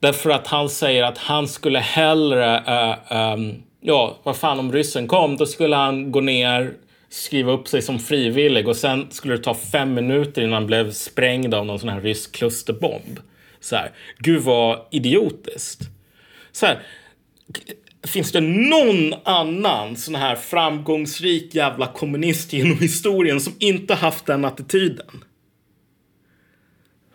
Därför 0.00 0.30
att 0.30 0.46
han 0.46 0.68
säger 0.68 1.02
att 1.02 1.18
han 1.18 1.48
skulle 1.48 1.78
hellre, 1.78 2.56
äh, 2.56 3.18
äh, 3.18 3.38
ja, 3.80 4.18
vad 4.22 4.36
fan 4.36 4.58
om 4.58 4.72
ryssen 4.72 5.08
kom, 5.08 5.36
då 5.36 5.46
skulle 5.46 5.76
han 5.76 6.12
gå 6.12 6.20
ner, 6.20 6.72
skriva 7.08 7.52
upp 7.52 7.68
sig 7.68 7.82
som 7.82 7.98
frivillig 7.98 8.68
och 8.68 8.76
sen 8.76 9.10
skulle 9.10 9.36
det 9.36 9.42
ta 9.42 9.54
fem 9.54 9.94
minuter 9.94 10.42
innan 10.42 10.54
han 10.54 10.66
blev 10.66 10.92
sprängd 10.92 11.54
av 11.54 11.66
någon 11.66 11.78
sån 11.78 11.88
här 11.88 12.00
rysk 12.00 12.34
klusterbomb. 12.36 13.20
Så 13.60 13.76
här, 13.76 13.90
gud 14.18 14.42
vad 14.42 14.78
idiotiskt. 14.90 15.80
Så 16.52 16.66
här, 16.66 16.78
Finns 18.06 18.32
det 18.32 18.40
någon 18.40 19.14
annan 19.24 19.96
sån 19.96 20.14
här 20.14 20.36
framgångsrik 20.36 21.54
jävla 21.54 21.86
kommunist 21.86 22.52
genom 22.52 22.78
historien 22.78 23.40
som 23.40 23.52
inte 23.58 23.94
haft 23.94 24.26
den 24.26 24.44
attityden? 24.44 25.24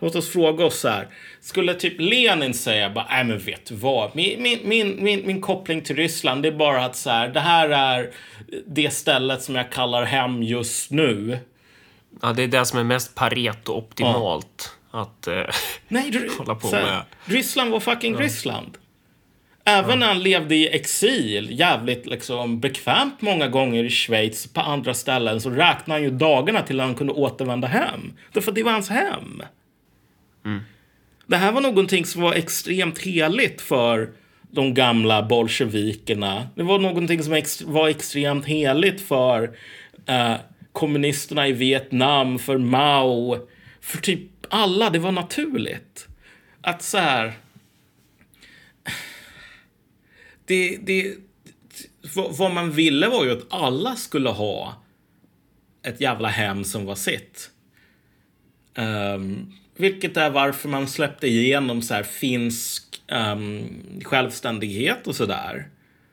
Låt 0.00 0.14
oss 0.14 0.32
fråga 0.32 0.64
oss 0.64 0.78
så 0.80 0.88
här. 0.88 1.08
Skulle 1.40 1.74
typ 1.74 1.94
Lenin 1.98 2.54
säga 2.54 2.90
bara, 2.90 3.06
nej 3.10 3.24
men 3.24 3.38
vet 3.38 3.66
du 3.66 3.74
vad, 3.74 4.16
min, 4.16 4.42
min, 4.42 4.58
min, 4.64 5.04
min, 5.04 5.26
min 5.26 5.40
koppling 5.40 5.82
till 5.82 5.96
Ryssland 5.96 6.42
det 6.42 6.48
är 6.48 6.52
bara 6.52 6.84
att 6.84 6.96
så 6.96 7.10
här, 7.10 7.28
det 7.28 7.40
här 7.40 7.68
är 7.68 8.10
det 8.66 8.90
stället 8.90 9.42
som 9.42 9.54
jag 9.54 9.72
kallar 9.72 10.04
hem 10.04 10.42
just 10.42 10.90
nu. 10.90 11.38
Ja, 12.22 12.32
det 12.32 12.42
är 12.42 12.48
det 12.48 12.64
som 12.64 12.78
är 12.78 12.84
mest 12.84 13.14
Pareto-optimalt. 13.14 14.70
Att 14.90 15.26
eh, 15.26 15.42
Nej, 15.88 16.10
du, 16.10 16.30
hålla 16.38 16.54
på 16.54 16.70
med. 16.70 17.02
Ryssland 17.24 17.70
var 17.70 17.80
fucking 17.80 18.16
Ryssland. 18.16 18.78
Även 19.68 19.98
när 19.98 20.06
han 20.06 20.22
levde 20.22 20.54
i 20.54 20.68
exil, 20.68 21.48
jävligt 21.58 22.06
liksom 22.06 22.60
bekvämt 22.60 23.22
många 23.22 23.48
gånger 23.48 23.84
i 23.84 23.90
Schweiz, 23.90 24.46
på 24.52 24.60
andra 24.60 24.94
ställen, 24.94 25.40
så 25.40 25.50
räknade 25.50 25.92
han 25.92 26.02
ju 26.02 26.10
dagarna 26.10 26.62
till 26.62 26.80
han 26.80 26.94
kunde 26.94 27.12
återvända 27.12 27.68
hem. 27.68 28.12
Därför 28.32 28.50
att 28.50 28.54
det 28.54 28.62
var 28.62 28.72
hans 28.72 28.88
hem. 28.88 29.42
Det 31.26 31.36
här 31.36 31.52
var 31.52 31.60
någonting 31.60 32.04
som 32.04 32.22
var 32.22 32.34
extremt 32.34 32.98
heligt 32.98 33.60
för 33.60 34.10
de 34.50 34.74
gamla 34.74 35.22
bolsjevikerna. 35.22 36.48
Det 36.54 36.62
var 36.62 36.78
någonting 36.78 37.22
som 37.22 37.32
ex 37.32 37.62
var 37.62 37.88
extremt 37.88 38.46
heligt 38.46 39.00
för 39.00 39.56
eh, 40.06 40.34
kommunisterna 40.72 41.48
i 41.48 41.52
Vietnam, 41.52 42.38
för 42.38 42.58
Mao, 42.58 43.38
för 43.80 43.98
typ 43.98 44.30
alla. 44.48 44.90
Det 44.90 44.98
var 44.98 45.12
naturligt. 45.12 46.08
Att 46.60 46.82
så 46.82 46.98
här... 46.98 47.32
Det, 50.46 50.78
det, 50.82 51.14
vad 52.14 52.50
man 52.50 52.70
ville 52.70 53.08
var 53.08 53.24
ju 53.24 53.32
att 53.32 53.46
alla 53.52 53.96
skulle 53.96 54.28
ha 54.30 54.82
ett 55.82 56.00
jävla 56.00 56.28
hem 56.28 56.64
som 56.64 56.86
var 56.86 56.94
sitt. 56.94 57.50
Um, 58.78 59.52
vilket 59.76 60.16
är 60.16 60.30
varför 60.30 60.68
man 60.68 60.88
släppte 60.88 61.26
igenom 61.26 61.82
så 61.82 61.94
här 61.94 62.02
finsk 62.02 63.02
um, 63.08 63.68
självständighet 64.04 65.06
och 65.06 65.16
sådär. 65.16 65.68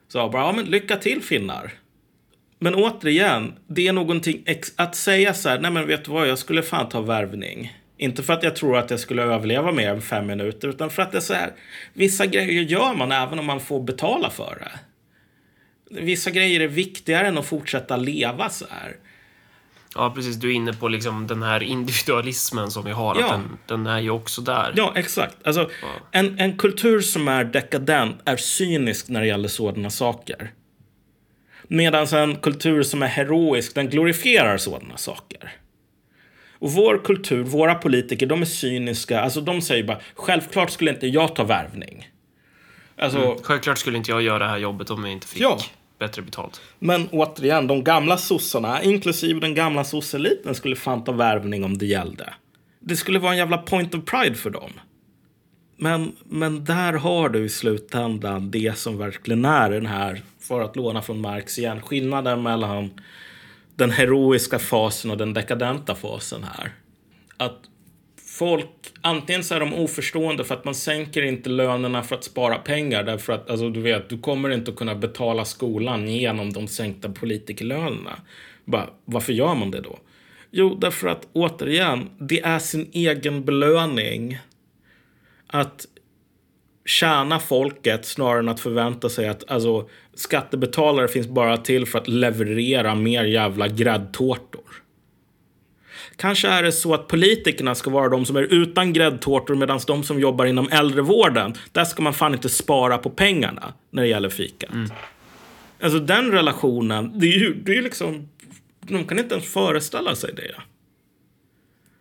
Så 0.08 0.28
bara, 0.28 0.42
ja 0.42 0.52
men 0.52 0.64
lycka 0.64 0.96
till 0.96 1.22
finnar. 1.22 1.72
Men 2.58 2.74
återigen, 2.74 3.52
det 3.66 3.88
är 3.88 3.92
någonting 3.92 4.42
ex- 4.46 4.72
att 4.76 4.94
säga 4.94 5.34
så 5.34 5.48
här, 5.48 5.58
nej 5.60 5.70
men 5.70 5.86
vet 5.86 6.04
du 6.04 6.10
vad, 6.10 6.28
jag 6.28 6.38
skulle 6.38 6.62
fan 6.62 6.88
ta 6.88 7.00
värvning. 7.00 7.78
Inte 7.96 8.22
för 8.22 8.32
att 8.32 8.42
jag 8.42 8.56
tror 8.56 8.76
att 8.76 8.90
jag 8.90 9.00
skulle 9.00 9.22
överleva 9.22 9.72
mer 9.72 9.90
än 9.90 10.02
fem 10.02 10.26
minuter, 10.26 10.68
utan 10.68 10.90
för 10.90 11.02
att 11.02 11.12
det 11.12 11.18
är 11.18 11.22
så 11.22 11.34
här, 11.34 11.52
vissa 11.92 12.26
grejer 12.26 12.62
gör 12.62 12.94
man 12.94 13.12
även 13.12 13.38
om 13.38 13.46
man 13.46 13.60
får 13.60 13.82
betala 13.82 14.30
för 14.30 14.58
det. 14.60 14.80
Vissa 16.00 16.30
grejer 16.30 16.60
är 16.60 16.68
viktigare 16.68 17.28
än 17.28 17.38
att 17.38 17.46
fortsätta 17.46 17.96
leva 17.96 18.48
så 18.48 18.66
här. 18.70 18.96
Ja, 19.94 20.10
precis. 20.14 20.36
Du 20.36 20.50
är 20.50 20.54
inne 20.54 20.72
på 20.72 20.88
liksom 20.88 21.26
den 21.26 21.42
här 21.42 21.62
individualismen 21.62 22.70
som 22.70 22.84
vi 22.84 22.90
har. 22.90 23.16
Ja. 23.20 23.26
Att 23.26 23.30
den, 23.30 23.58
den 23.66 23.86
är 23.86 24.00
ju 24.00 24.10
också 24.10 24.42
där. 24.42 24.72
Ja, 24.76 24.92
exakt. 24.96 25.36
Alltså, 25.46 25.70
en, 26.10 26.38
en 26.38 26.58
kultur 26.58 27.00
som 27.00 27.28
är 27.28 27.44
dekadent 27.44 28.16
är 28.24 28.36
cynisk 28.36 29.08
när 29.08 29.20
det 29.20 29.26
gäller 29.26 29.48
sådana 29.48 29.90
saker. 29.90 30.52
Medan 31.68 32.06
en 32.06 32.36
kultur 32.36 32.82
som 32.82 33.02
är 33.02 33.06
heroisk, 33.06 33.74
den 33.74 33.90
glorifierar 33.90 34.56
sådana 34.56 34.96
saker. 34.96 35.52
Och 36.58 36.72
vår 36.72 36.98
kultur, 37.04 37.42
våra 37.44 37.74
politiker, 37.74 38.26
de 38.26 38.40
är 38.40 38.46
cyniska. 38.46 39.20
Alltså 39.20 39.40
de 39.40 39.60
säger 39.62 39.84
bara, 39.84 39.98
självklart 40.14 40.70
skulle 40.70 40.90
inte 40.90 41.06
jag 41.06 41.36
ta 41.36 41.44
värvning. 41.44 42.08
Alltså, 42.98 43.36
Självklart 43.42 43.78
skulle 43.78 43.96
inte 43.98 44.10
jag 44.10 44.22
göra 44.22 44.38
det 44.38 44.48
här 44.50 44.58
jobbet 44.58 44.90
om 44.90 45.04
jag 45.04 45.12
inte 45.12 45.26
fick 45.26 45.40
Ja. 45.42 45.58
bättre 45.98 46.22
betalt. 46.22 46.60
Men 46.78 47.08
återigen, 47.08 47.66
de 47.66 47.84
gamla 47.84 48.16
sossarna, 48.16 48.82
inklusive 48.82 49.40
den 49.40 49.54
gamla 49.54 49.84
sosseliten, 49.84 50.54
skulle 50.54 50.76
fan 50.76 51.04
ta 51.04 51.12
värvning 51.12 51.64
om 51.64 51.78
det 51.78 51.86
gällde. 51.86 52.34
Det 52.80 52.96
skulle 52.96 53.18
vara 53.18 53.32
en 53.32 53.38
jävla 53.38 53.58
point 53.58 53.94
of 53.94 54.04
pride 54.04 54.34
för 54.34 54.50
dem. 54.50 54.70
Men, 55.76 56.12
men 56.24 56.64
där 56.64 56.92
har 56.92 57.28
du 57.28 57.44
i 57.44 57.48
slutändan 57.48 58.50
det 58.50 58.78
som 58.78 58.98
verkligen 58.98 59.44
är 59.44 59.70
den 59.70 59.86
här, 59.86 60.22
för 60.40 60.60
att 60.60 60.76
låna 60.76 61.02
från 61.02 61.20
Marx 61.20 61.58
igen, 61.58 61.82
skillnaden 61.82 62.42
mellan 62.42 62.90
den 63.76 63.90
heroiska 63.90 64.58
fasen 64.58 65.10
och 65.10 65.16
den 65.16 65.34
dekadenta 65.34 65.94
fasen 65.94 66.44
här. 66.44 66.72
Att 67.36 67.60
folk, 68.38 68.70
antingen 69.00 69.44
så 69.44 69.54
är 69.54 69.60
de 69.60 69.74
oförstående 69.74 70.44
för 70.44 70.54
att 70.54 70.64
man 70.64 70.74
sänker 70.74 71.22
inte 71.22 71.50
lönerna 71.50 72.02
för 72.02 72.16
att 72.16 72.24
spara 72.24 72.58
pengar 72.58 73.02
därför 73.02 73.32
att, 73.32 73.50
alltså 73.50 73.70
du 73.70 73.80
vet, 73.80 74.08
du 74.08 74.18
kommer 74.18 74.50
inte 74.50 74.70
att 74.70 74.76
kunna 74.76 74.94
betala 74.94 75.44
skolan 75.44 76.08
genom 76.08 76.52
de 76.52 76.68
sänkta 76.68 77.08
politikerlönerna. 77.08 78.16
Bara, 78.64 78.90
varför 79.04 79.32
gör 79.32 79.54
man 79.54 79.70
det 79.70 79.80
då? 79.80 79.98
Jo, 80.50 80.74
därför 80.74 81.08
att 81.08 81.28
återigen, 81.32 82.10
det 82.18 82.40
är 82.40 82.58
sin 82.58 82.90
egen 82.92 83.44
belöning 83.44 84.38
att 85.46 85.86
tjäna 86.84 87.38
folket 87.38 88.06
snarare 88.06 88.38
än 88.38 88.48
att 88.48 88.60
förvänta 88.60 89.08
sig 89.08 89.28
att 89.28 89.50
alltså, 89.50 89.88
skattebetalare 90.14 91.08
finns 91.08 91.26
bara 91.26 91.56
till 91.56 91.86
för 91.86 91.98
att 91.98 92.08
leverera 92.08 92.94
mer 92.94 93.24
jävla 93.24 93.68
gräddtårtor. 93.68 94.60
Kanske 96.16 96.48
är 96.48 96.62
det 96.62 96.72
så 96.72 96.94
att 96.94 97.08
politikerna 97.08 97.74
ska 97.74 97.90
vara 97.90 98.08
de 98.08 98.24
som 98.24 98.36
är 98.36 98.42
utan 98.42 98.92
gräddtårtor 98.92 99.54
medan 99.54 99.80
de 99.86 100.02
som 100.02 100.20
jobbar 100.20 100.46
inom 100.46 100.68
äldrevården, 100.68 101.54
där 101.72 101.84
ska 101.84 102.02
man 102.02 102.14
fan 102.14 102.34
inte 102.34 102.48
spara 102.48 102.98
på 102.98 103.10
pengarna 103.10 103.72
när 103.90 104.02
det 104.02 104.08
gäller 104.08 104.28
fikat. 104.28 104.70
Alltså 105.82 105.98
den 105.98 106.32
relationen, 106.32 107.18
det 107.18 107.26
är 107.26 107.38
ju 107.38 107.54
det 107.54 107.76
är 107.76 107.82
liksom... 107.82 108.28
De 108.80 109.04
kan 109.04 109.18
inte 109.18 109.34
ens 109.34 109.52
föreställa 109.52 110.14
sig 110.14 110.34
det. 110.34 110.54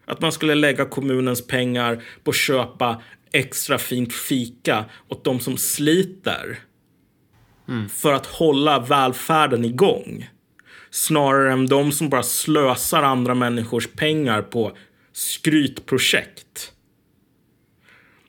Att 0.05 0.21
man 0.21 0.31
skulle 0.31 0.55
lägga 0.55 0.85
kommunens 0.85 1.47
pengar 1.47 2.03
på 2.23 2.31
att 2.31 2.37
köpa 2.37 3.01
extra 3.33 3.77
fint 3.77 4.13
fika 4.13 4.85
åt 5.09 5.23
de 5.23 5.39
som 5.39 5.57
sliter. 5.57 6.59
För 7.89 8.13
att 8.13 8.25
hålla 8.25 8.79
välfärden 8.79 9.65
igång. 9.65 10.29
Snarare 10.91 11.53
än 11.53 11.67
de 11.67 11.91
som 11.91 12.09
bara 12.09 12.23
slösar 12.23 13.03
andra 13.03 13.35
människors 13.35 13.87
pengar 13.87 14.41
på 14.41 14.77
skrytprojekt. 15.13 16.71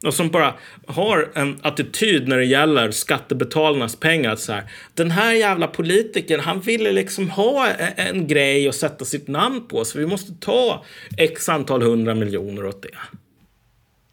Och 0.05 0.15
som 0.15 0.29
bara 0.31 0.55
har 0.87 1.31
en 1.35 1.59
attityd 1.63 2.29
när 2.29 2.37
det 2.37 2.45
gäller 2.45 2.91
skattebetalarnas 2.91 3.97
pengar. 3.97 4.33
Att 4.33 4.41
så 4.41 4.53
här, 4.53 4.71
den 4.95 5.11
här 5.11 5.33
jävla 5.33 5.67
politikern, 5.67 6.41
han 6.41 6.61
ville 6.61 6.93
liksom 6.93 7.31
ha 7.31 7.69
e-, 7.69 7.95
en 7.97 8.27
grej 8.27 8.69
att 8.69 8.75
sätta 8.75 9.05
sitt 9.05 9.29
namn 9.29 9.69
på. 9.69 9.85
Så 9.85 9.99
vi 9.99 10.07
måste 10.07 10.33
ta 10.41 10.85
x 11.19 11.49
antal 11.49 11.83
hundra 11.83 12.15
miljoner 12.15 12.67
åt 12.67 12.83
det. 12.83 13.19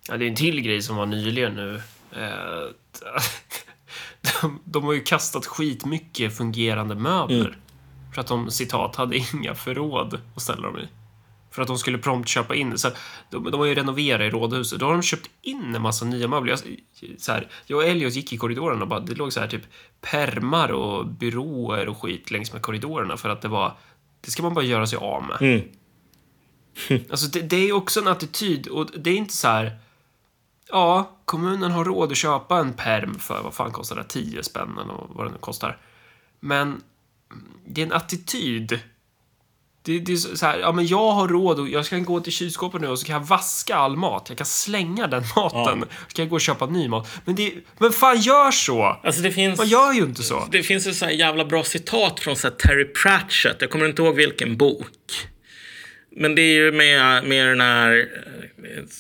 Ja, 0.08 0.18
det 0.18 0.26
är 0.26 0.30
en 0.30 0.36
till 0.36 0.62
grej 0.62 0.82
som 0.82 0.96
var 0.96 1.06
nyligen 1.06 1.56
nu. 1.56 1.82
Eh, 2.12 2.70
de, 4.42 4.60
de 4.64 4.84
har 4.84 4.94
ju 4.94 5.04
kastat 5.04 5.46
skitmycket 5.46 6.38
fungerande 6.38 6.96
möbler. 6.96 7.58
För 8.14 8.22
att 8.22 8.28
de, 8.28 8.52
citat, 8.52 8.96
hade 8.96 9.18
inga 9.18 9.56
förråd 9.56 10.22
att 10.36 10.42
ställa 10.42 10.62
dem 10.62 10.78
i. 10.78 10.88
För 11.52 11.62
att 11.62 11.68
de 11.68 11.78
skulle 11.78 11.98
prompt 11.98 12.30
köpa 12.30 12.56
in. 12.56 12.78
Så 12.78 12.90
de, 13.30 13.52
de 13.52 13.60
har 13.60 13.66
ju 13.66 13.76
renoverat 13.76 14.22
i 14.22 14.30
rådhuset. 14.30 14.80
Då 14.80 14.86
har 14.86 14.94
de 14.94 15.02
köpt 15.02 15.30
in 15.42 15.76
en 15.76 15.82
massa 15.82 16.06
nya 16.06 16.28
möbler. 16.28 16.52
Jag, 16.52 16.60
så 17.20 17.32
här, 17.32 17.48
jag 17.66 17.78
och 17.78 17.86
Elliot 17.86 18.14
gick 18.14 18.34
i 18.34 18.38
korridoren 18.38 18.82
och 18.82 18.88
bara, 18.88 19.00
det 19.00 19.16
låg 19.16 19.34
så 19.34 19.40
här 19.40 19.48
typ 19.48 19.62
permar 20.02 20.72
och 20.72 21.08
byråer 21.08 21.88
och 21.88 22.02
skit 22.02 22.32
längs 22.32 22.54
med 22.54 22.62
korridorerna 22.62 23.18
för 23.18 23.30
att 23.30 23.42
det 23.42 23.48
var, 23.48 23.78
det 24.22 24.32
ska 24.32 24.44
man 24.44 24.54
bara 24.54 24.66
göra 24.66 24.88
sig 24.88 24.98
av 24.98 25.24
med. 25.24 25.38
Mm. 25.42 25.62
Alltså 27.10 27.28
det, 27.28 27.42
det 27.42 27.70
är 27.70 27.74
också 27.74 28.00
en 28.00 28.08
attityd 28.08 28.68
och 28.68 28.90
det 28.98 29.10
är 29.10 29.16
inte 29.16 29.34
så 29.34 29.48
här, 29.48 29.78
ja, 30.72 31.18
kommunen 31.26 31.72
har 31.72 31.86
råd 31.86 32.12
att 32.12 32.18
köpa 32.18 32.58
en 32.58 32.74
perm 32.74 33.20
för, 33.20 33.42
vad 33.44 33.54
fan 33.54 33.72
kostar 33.72 33.96
det, 33.96 34.04
10 34.04 34.44
spänn 34.44 34.78
eller 34.84 34.94
vad 35.10 35.26
det 35.26 35.32
nu 35.32 35.38
kostar. 35.38 35.78
Men 36.40 36.82
det 37.66 37.82
är 37.82 37.86
en 37.86 37.94
attityd. 37.94 38.80
Det, 39.84 40.00
det 40.00 40.12
är 40.12 40.18
så 40.18 40.46
här, 40.46 40.60
ja 40.60 40.72
men 40.72 40.88
jag 40.88 41.12
har 41.12 41.28
råd 41.28 41.60
och 41.60 41.70
jag 41.70 41.86
ska 41.86 41.98
gå 41.98 42.20
till 42.20 42.34
kylskåpet 42.34 42.82
nu 42.82 42.88
och 42.88 43.00
så 43.00 43.06
kan 43.06 43.14
jag 43.14 43.28
vaska 43.28 43.76
all 43.76 43.96
mat. 43.96 44.26
Jag 44.30 44.38
kan 44.38 44.48
slänga 44.48 45.08
den 45.08 45.24
maten. 45.36 45.80
Ja. 45.80 45.96
Så 46.08 46.16
kan 46.16 46.24
jag 46.24 46.30
gå 46.30 46.36
och 46.36 46.42
köpa 46.42 46.66
ny 46.66 46.88
mat. 46.88 47.10
Men 47.26 47.36
det, 47.36 47.54
men 47.78 47.92
fan 47.92 48.20
gör 48.22 48.52
så! 48.52 48.84
Alltså 49.04 49.22
det 49.22 49.32
finns... 49.32 49.58
Man 49.58 49.68
gör 49.68 49.94
ju 49.94 50.02
inte 50.02 50.24
så. 50.24 50.48
Det 50.52 50.64
finns 50.64 50.88
ett 50.88 50.96
så 50.96 51.10
jävla 51.10 51.46
bra 51.46 51.64
citat 51.64 52.20
från 52.20 52.36
så 52.36 52.50
Terry 52.50 52.94
Pratchett. 52.94 53.58
Jag 53.60 53.70
kommer 53.70 53.86
inte 53.86 54.02
ihåg 54.02 54.16
vilken 54.16 54.58
bok. 54.58 54.88
Men 56.16 56.36
det 56.36 56.42
är 56.42 56.54
ju 56.54 56.72
med, 56.72 57.24
med 57.24 57.48
den 57.48 57.62
här... 57.62 58.08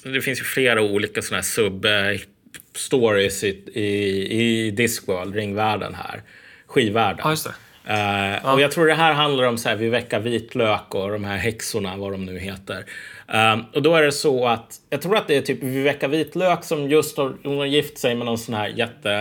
eh, 0.03 0.11
Det 0.11 0.21
finns 0.21 0.39
ju 0.39 0.43
flera 0.43 0.81
olika 0.81 1.21
såna 1.21 1.37
här 1.37 1.43
sub-stories 1.43 3.43
i, 3.45 3.63
i, 3.73 4.41
i 4.41 4.71
Discworld, 4.71 5.35
ringvärlden 5.35 5.93
här. 5.95 6.21
Skivvärlden. 6.67 7.21
Ja, 7.23 7.29
just 7.29 7.45
det. 7.45 7.53
Eh, 7.93 8.53
Och 8.53 8.61
jag 8.61 8.71
tror 8.71 8.87
det 8.87 8.93
här 8.93 9.13
handlar 9.13 9.43
om 9.43 9.57
så 9.57 9.69
här, 9.69 9.75
vi 9.75 9.89
väcker 9.89 10.19
vitlök 10.19 10.95
och 10.95 11.09
de 11.11 11.23
här 11.23 11.37
häxorna, 11.37 11.97
vad 11.97 12.11
de 12.11 12.25
nu 12.25 12.39
heter. 12.39 12.85
Eh, 13.33 13.57
och 13.73 13.81
då 13.81 13.95
är 13.95 14.03
det 14.03 14.11
så 14.11 14.47
att, 14.47 14.75
jag 14.89 15.01
tror 15.01 15.17
att 15.17 15.27
det 15.27 15.37
är 15.37 15.41
typ 15.41 15.63
Viveka 15.63 16.07
Vitlök 16.07 16.63
som 16.63 16.89
just 16.89 17.17
har, 17.17 17.33
hon 17.43 17.57
har 17.57 17.65
gift 17.65 17.97
sig 17.97 18.15
med 18.15 18.25
någon 18.25 18.37
sån 18.37 18.55
här 18.55 18.67
jätte... 18.67 19.11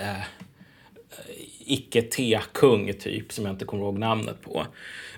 Eh, 0.00 0.22
icke-te-kung 1.66 2.92
typ, 2.92 3.32
som 3.32 3.44
jag 3.44 3.54
inte 3.54 3.64
kommer 3.64 3.82
ihåg 3.82 3.98
namnet 3.98 4.42
på. 4.42 4.66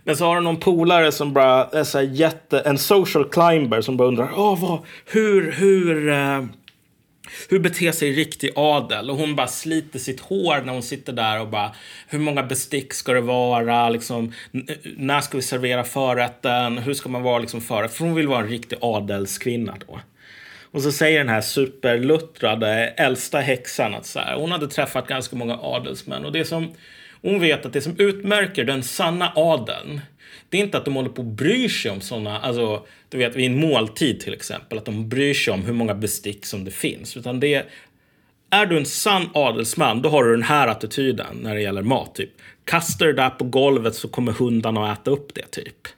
Men 0.05 0.17
så 0.17 0.25
har 0.25 0.35
du 0.35 0.41
någon 0.43 0.61
polare 0.61 1.13
som 1.13 1.33
bara 1.33 1.65
är 1.65 1.85
så 1.85 1.99
här 1.99 2.05
jätte, 2.05 2.61
en 2.61 2.79
social 2.79 3.29
climber 3.29 3.81
som 3.81 3.97
bara 3.97 4.09
undrar, 4.09 4.31
Åh, 4.37 4.61
vad, 4.61 4.79
hur, 5.07 5.53
hur, 5.53 6.09
uh, 6.09 6.45
hur 7.49 7.59
beter 7.59 7.93
sig 7.93 8.13
riktig 8.13 8.51
adel? 8.57 9.11
Och 9.11 9.17
hon 9.17 9.37
bara 9.37 9.47
sliter 9.47 9.99
sitt 9.99 10.21
hår 10.21 10.63
när 10.65 10.73
hon 10.73 10.83
sitter 10.83 11.13
där 11.13 11.41
och 11.41 11.49
bara, 11.49 11.75
hur 12.09 12.19
många 12.19 12.43
bestick 12.43 12.93
ska 12.93 13.13
det 13.13 13.21
vara? 13.21 13.89
Liksom, 13.89 14.33
när 14.97 15.21
ska 15.21 15.37
vi 15.37 15.43
servera 15.43 15.85
förrätten? 15.85 16.79
Hur 16.79 16.95
ska 16.95 17.09
man 17.09 17.23
vara 17.23 17.39
liksom 17.39 17.61
förrätt? 17.61 17.95
För 17.95 18.05
hon 18.05 18.15
vill 18.15 18.29
vara 18.29 18.41
en 18.41 18.49
riktig 18.49 18.79
adelskvinna 18.81 19.77
då. 19.87 20.01
Och 20.75 20.83
så 20.83 20.93
säger 20.93 21.19
den 21.19 21.29
här 21.29 21.41
superluttrade 21.41 22.69
äldsta 22.97 23.41
häxan 23.41 23.95
att 23.95 24.07
så 24.07 24.19
här, 24.19 24.37
hon 24.37 24.53
hade 24.53 24.69
träffat 24.69 25.07
ganska 25.07 25.37
många 25.37 25.59
adelsmän. 25.63 26.25
Och 26.25 26.33
det 26.33 26.45
som, 26.45 26.75
hon 27.25 27.41
vet 27.41 27.67
att 27.67 27.73
det 27.73 27.81
som 27.81 27.95
utmärker 27.99 28.65
den 28.65 28.83
sanna 28.83 29.33
adeln, 29.35 30.01
det 30.49 30.57
är 30.57 30.63
inte 30.63 30.79
att 30.79 30.85
de 30.85 30.95
håller 30.95 31.09
på 31.09 31.23
och 31.23 31.29
bryr 31.29 31.69
sig 31.69 31.91
om 31.91 32.01
sådana, 32.01 32.41
alltså 32.41 32.87
du 33.09 33.19
vet 33.19 33.37
vid 33.37 33.47
en 33.47 33.61
måltid 33.61 34.21
till 34.21 34.33
exempel, 34.33 34.79
att 34.79 34.85
de 34.85 35.09
bryr 35.09 35.35
sig 35.35 35.55
om 35.55 35.63
hur 35.63 35.73
många 35.73 35.95
bestick 35.95 36.47
som 36.47 36.65
det 36.65 36.71
finns. 36.71 37.17
Utan 37.17 37.41
det 37.41 37.55
är, 37.55 37.65
är 38.51 38.67
du 38.67 38.77
en 38.77 38.87
sann 38.87 39.31
adelsman, 39.35 40.03
då 40.03 40.09
har 40.09 40.25
du 40.25 40.31
den 40.31 40.43
här 40.43 40.69
attityden 40.69 41.37
när 41.43 41.55
det 41.55 41.61
gäller 41.61 41.83
mat. 41.83 42.15
Typ. 42.15 42.31
du 42.99 43.07
det 43.07 43.13
där 43.13 43.31
på 43.31 43.45
golvet 43.45 43.95
så 43.95 44.09
kommer 44.09 44.33
hundarna 44.33 44.93
att 44.93 45.01
äta 45.01 45.11
upp 45.11 45.35
det, 45.35 45.51
typ. 45.51 45.89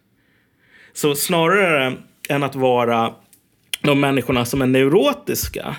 Så 0.92 1.14
snarare 1.14 1.96
än 2.28 2.42
att 2.42 2.54
vara 2.54 3.14
de 3.82 4.00
människorna 4.00 4.44
som 4.44 4.62
är 4.62 4.66
neurotiska. 4.66 5.76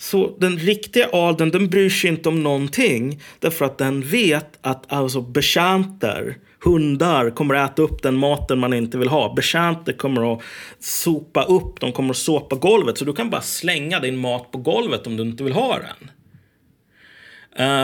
Så 0.00 0.36
den 0.38 0.58
riktiga 0.58 1.08
adeln 1.12 1.50
den 1.50 1.68
bryr 1.68 1.90
sig 1.90 2.10
inte 2.10 2.28
om 2.28 2.42
någonting. 2.42 3.22
Därför 3.38 3.64
att 3.64 3.78
den 3.78 4.02
vet 4.02 4.58
att 4.60 4.92
alltså 4.92 5.20
betjänter, 5.20 6.38
hundar, 6.64 7.30
kommer 7.30 7.54
att 7.54 7.72
äta 7.72 7.82
upp 7.82 8.02
den 8.02 8.16
maten 8.16 8.58
man 8.58 8.74
inte 8.74 8.98
vill 8.98 9.08
ha. 9.08 9.34
Betjänter 9.34 9.92
kommer 9.92 10.32
att 10.32 10.42
sopa 10.78 11.42
upp, 11.42 11.80
de 11.80 11.92
kommer 11.92 12.10
att 12.10 12.16
såpa 12.16 12.56
golvet. 12.56 12.98
Så 12.98 13.04
du 13.04 13.12
kan 13.12 13.30
bara 13.30 13.40
slänga 13.40 14.00
din 14.00 14.16
mat 14.16 14.50
på 14.50 14.58
golvet 14.58 15.06
om 15.06 15.16
du 15.16 15.22
inte 15.22 15.44
vill 15.44 15.52
ha 15.52 15.78
den. 15.78 16.10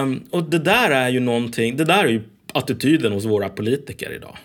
Um, 0.03 0.25
och 0.31 0.43
det 0.43 0.59
där 0.59 0.91
är 0.91 1.09
ju 1.09 1.21
någonting, 1.21 1.77
det 1.77 1.85
där 1.85 2.05
är 2.05 2.09
ju 2.09 2.23
attityden 2.53 3.13
hos 3.13 3.25
våra 3.25 3.49
politiker 3.49 4.13
idag. 4.13 4.37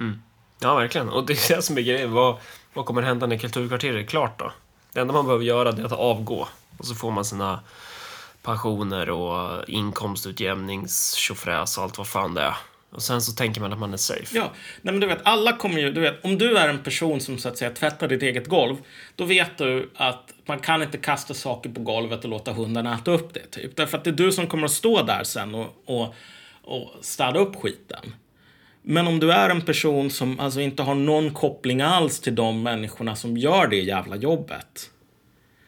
Mm. 0.00 0.18
Ja, 0.60 0.74
verkligen. 0.74 1.08
Och 1.08 1.26
det 1.26 1.32
är 1.32 1.56
det 1.56 1.62
som 1.62 1.78
är 1.78 1.82
grejen. 1.82 2.12
Vad, 2.12 2.36
vad 2.74 2.84
kommer 2.84 3.02
hända 3.02 3.26
när 3.26 3.38
kulturkvarteret 3.38 4.04
är 4.04 4.06
klart 4.06 4.38
då? 4.38 4.52
Det 4.92 5.00
enda 5.00 5.14
man 5.14 5.24
behöver 5.24 5.44
göra 5.44 5.72
det 5.72 5.82
är 5.82 5.86
att 5.86 5.92
avgå. 5.92 6.48
Och 6.78 6.86
så 6.86 6.94
får 6.94 7.10
man 7.10 7.24
sina 7.24 7.60
pensioner 8.42 9.10
och 9.10 9.68
inkomstutjämnings 9.68 11.30
och 11.76 11.82
allt 11.82 11.98
vad 11.98 12.06
fan 12.06 12.34
det 12.34 12.42
är. 12.42 12.54
Och 12.90 13.02
sen 13.02 13.22
så 13.22 13.32
tänker 13.32 13.60
man 13.60 13.72
att 13.72 13.78
man 13.78 13.92
är 13.92 13.96
safe. 13.96 14.36
Ja, 14.36 14.52
nej 14.82 14.92
men 14.94 15.00
du 15.00 15.06
vet, 15.06 15.18
alla 15.22 15.56
kommer 15.56 15.80
ju, 15.80 15.92
du 15.92 16.00
vet, 16.00 16.24
om 16.24 16.38
du 16.38 16.56
är 16.56 16.68
en 16.68 16.82
person 16.82 17.20
som 17.20 17.38
så 17.38 17.48
att 17.48 17.58
säga 17.58 17.70
tvättar 17.70 18.08
ditt 18.08 18.22
eget 18.22 18.46
golv, 18.46 18.76
då 19.16 19.24
vet 19.24 19.58
du 19.58 19.90
att 19.96 20.34
man 20.46 20.58
kan 20.58 20.82
inte 20.82 20.98
kasta 20.98 21.34
saker 21.34 21.70
på 21.70 21.80
golvet 21.80 22.24
och 22.24 22.30
låta 22.30 22.52
hundarna 22.52 22.94
äta 22.94 23.10
upp 23.10 23.34
det, 23.34 23.50
typ. 23.50 23.76
Därför 23.76 23.98
att 23.98 24.04
det 24.04 24.10
är 24.10 24.14
du 24.14 24.32
som 24.32 24.46
kommer 24.46 24.64
att 24.64 24.70
stå 24.70 25.02
där 25.02 25.24
sen 25.24 25.54
och, 25.54 25.82
och, 25.84 26.14
och 26.62 26.94
städa 27.00 27.38
upp 27.38 27.56
skiten. 27.56 28.14
Men 28.90 29.06
om 29.06 29.20
du 29.20 29.32
är 29.32 29.50
en 29.50 29.60
person 29.62 30.10
som 30.10 30.40
alltså 30.40 30.60
inte 30.60 30.82
har 30.82 30.94
någon 30.94 31.34
koppling 31.34 31.80
alls 31.80 32.20
till 32.20 32.34
de 32.34 32.62
människorna 32.62 33.16
som 33.16 33.36
gör 33.36 33.66
det 33.66 33.76
jävla 33.76 34.16
jobbet. 34.16 34.90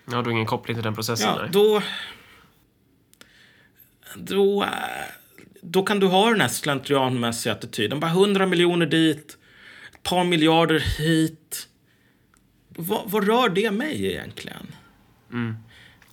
Ja, 0.05 0.11
du 0.11 0.17
har 0.17 0.31
ingen 0.31 0.47
koppling 0.47 0.77
till 0.77 0.85
den 0.85 0.95
processen? 0.95 1.29
Ja, 1.37 1.49
då... 1.53 1.83
Då, 4.17 4.63
eh, 4.63 4.69
då 5.63 5.83
kan 5.83 6.01
du 6.01 6.07
ha 6.07 6.31
den 6.31 6.41
här 6.41 6.49
slentrianmässiga 6.49 7.53
attityden. 7.53 8.01
Bara 8.01 8.11
100 8.11 8.47
miljoner 8.47 8.87
dit, 8.87 9.39
ett 9.93 10.03
par 10.03 10.25
miljarder 10.25 10.81
hit. 10.99 11.69
Vad, 12.69 13.11
vad 13.11 13.27
rör 13.27 13.49
det 13.49 13.71
mig 13.71 14.07
egentligen? 14.07 14.67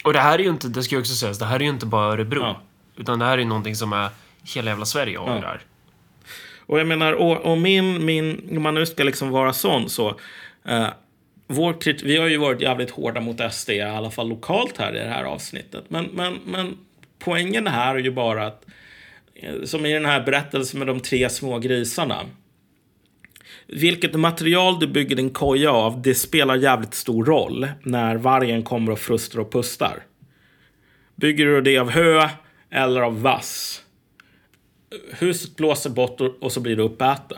Och 0.04 0.14
det 0.14 0.20
här 0.20 0.40
är 0.40 0.44
ju 0.44 0.50
inte, 0.50 0.68
det 0.68 0.84
ska 0.84 0.96
ju 0.96 1.02
också 1.02 1.16
sägas, 1.16 1.40
det 1.40 1.46
här 1.46 1.56
är 1.56 1.64
ju 1.64 1.70
inte 1.70 1.86
bara 1.86 2.14
Örebro. 2.14 2.42
Ja. 2.42 2.62
Utan 2.96 3.20
det 3.20 3.26
här 3.26 3.34
är 3.34 3.38
ju 3.38 3.46
någonting 3.46 3.76
som 3.76 3.94
är, 3.94 4.10
hela 4.44 4.72
jävla 4.72 4.86
Sverige 4.86 5.18
har 5.18 5.36
Ja. 5.36 5.42
det 5.42 5.48
här. 5.48 5.62
Och 6.68 6.80
jag 6.80 6.88
menar, 6.88 7.14
och, 7.14 7.38
och 7.52 7.58
min, 7.58 8.06
min, 8.06 8.48
om 8.58 8.64
man 8.64 8.76
nu 8.76 8.86
ska 8.86 9.04
liksom 9.04 9.30
vara 9.30 9.54
sån 9.54 9.90
så. 9.90 10.20
Eh, 10.66 10.88
vår 11.48 11.74
krit- 11.74 12.04
vi 12.04 12.18
har 12.18 12.28
ju 12.28 12.38
varit 12.38 12.62
jävligt 12.62 12.92
hårda 12.92 13.22
mot 13.22 13.54
SD, 13.54 13.70
i 13.70 13.82
alla 13.82 14.12
fall 14.12 14.30
lokalt 14.30 14.78
här 14.78 14.96
i 14.96 15.00
det 15.00 15.10
här 15.10 15.24
avsnittet. 15.24 15.84
Men, 15.88 16.06
men, 16.06 16.40
men 16.46 16.78
poängen 17.20 17.68
här 17.68 17.96
är 17.96 18.00
ju 18.00 18.12
bara 18.12 18.48
att, 18.48 18.66
eh, 19.36 19.64
som 19.64 19.86
i 19.86 19.94
den 19.94 20.06
här 20.06 20.22
berättelsen 20.22 20.80
med 20.80 20.88
de 20.88 21.00
tre 21.00 21.30
små 21.30 21.60
grisarna. 21.60 22.26
Vilket 23.68 24.14
material 24.14 24.80
du 24.80 24.88
bygger 24.88 25.16
din 25.16 25.30
koja 25.30 25.72
av, 25.72 26.02
det 26.02 26.16
spelar 26.16 26.56
jävligt 26.56 26.94
stor 26.94 27.26
roll 27.26 27.68
när 27.84 28.16
vargen 28.16 28.64
kommer 28.64 28.92
och 28.92 29.00
frustar 29.00 29.40
och 29.40 29.52
pustar. 29.52 30.04
Bygger 31.16 31.46
du 31.46 31.62
det 31.62 31.78
av 31.78 31.90
hö 31.90 32.30
eller 32.70 33.02
av 33.02 33.22
vass? 33.22 33.84
Huset 35.20 35.56
blåser 35.56 35.90
bort 35.90 36.22
och, 36.22 36.52
så 36.52 36.60
blir 36.60 36.76
du 36.76 36.84
uppäten. 36.84 37.38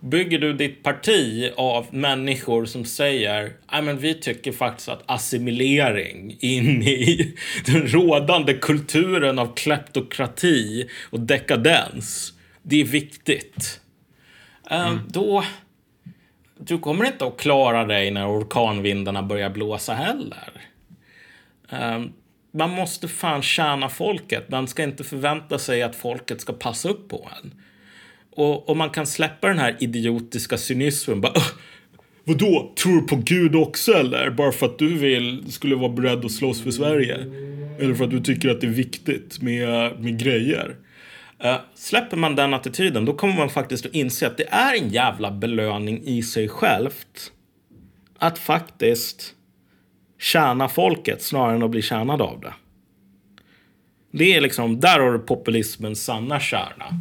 Bygger 0.00 0.38
du 0.38 0.52
ditt 0.52 0.82
parti 0.82 1.52
av 1.56 1.86
människor 1.94 2.64
som 2.64 2.84
säger 2.84 3.52
"Nej, 3.72 3.82
men 3.82 3.98
vi 3.98 4.14
tycker 4.14 4.52
faktiskt 4.52 4.88
att 4.88 5.02
assimilering 5.06 6.36
in 6.40 6.82
i 6.82 7.34
den 7.66 7.86
rådande 7.88 8.54
kulturen 8.54 9.38
av 9.38 9.54
kleptokrati 9.54 10.88
och 11.10 11.20
dekadens, 11.20 12.32
det 12.62 12.80
är 12.80 12.84
viktigt. 12.84 13.80
Eh, 14.70 14.96
Då, 15.08 15.44
du 16.58 16.78
kommer 16.78 17.04
inte 17.04 17.26
att 17.26 17.36
klara 17.36 17.84
dig 17.84 18.10
när 18.10 18.28
orkanvindarna 18.28 19.22
börjar 19.22 19.50
blåsa 19.50 19.94
heller. 19.94 20.52
Man 22.54 22.70
måste 22.70 23.08
fan 23.08 23.42
tjäna 23.42 23.88
folket. 23.88 24.50
Man 24.50 24.68
ska 24.68 24.82
inte 24.82 25.04
förvänta 25.04 25.58
sig 25.58 25.82
att 25.82 25.96
folket 25.96 26.40
ska 26.40 26.52
passa 26.52 26.88
upp 26.88 27.08
på 27.08 27.30
en. 27.42 27.54
Och, 28.36 28.68
och 28.68 28.76
man 28.76 28.90
kan 28.90 29.06
släppa 29.06 29.48
den 29.48 29.58
här 29.58 29.76
idiotiska 29.80 30.58
cynismen. 30.58 31.20
Bara, 31.20 31.32
Vadå, 32.24 32.72
tror 32.76 33.00
du 33.00 33.06
på 33.06 33.16
Gud 33.16 33.56
också 33.56 33.92
eller? 33.92 34.30
Bara 34.30 34.52
för 34.52 34.66
att 34.66 34.78
du 34.78 34.96
vill, 34.96 35.52
skulle 35.52 35.76
vara 35.76 35.92
beredd 35.92 36.24
att 36.24 36.32
slåss 36.32 36.62
för 36.62 36.70
Sverige? 36.70 37.14
Eller 37.80 37.94
för 37.94 38.04
att 38.04 38.10
du 38.10 38.20
tycker 38.20 38.48
att 38.48 38.60
det 38.60 38.66
är 38.66 38.70
viktigt 38.70 39.42
med, 39.42 40.00
med 40.00 40.18
grejer? 40.18 40.76
Uh, 41.44 41.56
släpper 41.74 42.16
man 42.16 42.36
den 42.36 42.54
attityden, 42.54 43.04
då 43.04 43.14
kommer 43.14 43.34
man 43.34 43.50
faktiskt 43.50 43.86
att 43.86 43.94
inse 43.94 44.26
att 44.26 44.36
det 44.36 44.48
är 44.48 44.82
en 44.82 44.88
jävla 44.88 45.30
belöning 45.30 46.02
i 46.04 46.22
sig 46.22 46.48
självt. 46.48 47.32
Att 48.18 48.38
faktiskt 48.38 49.34
tjäna 50.24 50.68
folket 50.68 51.22
snarare 51.22 51.56
än 51.56 51.62
att 51.62 51.70
bli 51.70 51.82
tjänad 51.82 52.22
av 52.22 52.40
det. 52.40 52.52
Det 54.10 54.34
är 54.34 54.40
liksom, 54.40 54.80
där 54.80 55.00
har 55.00 55.12
du 55.12 55.18
populismens 55.18 56.04
sanna 56.04 56.40
kärna. 56.40 57.00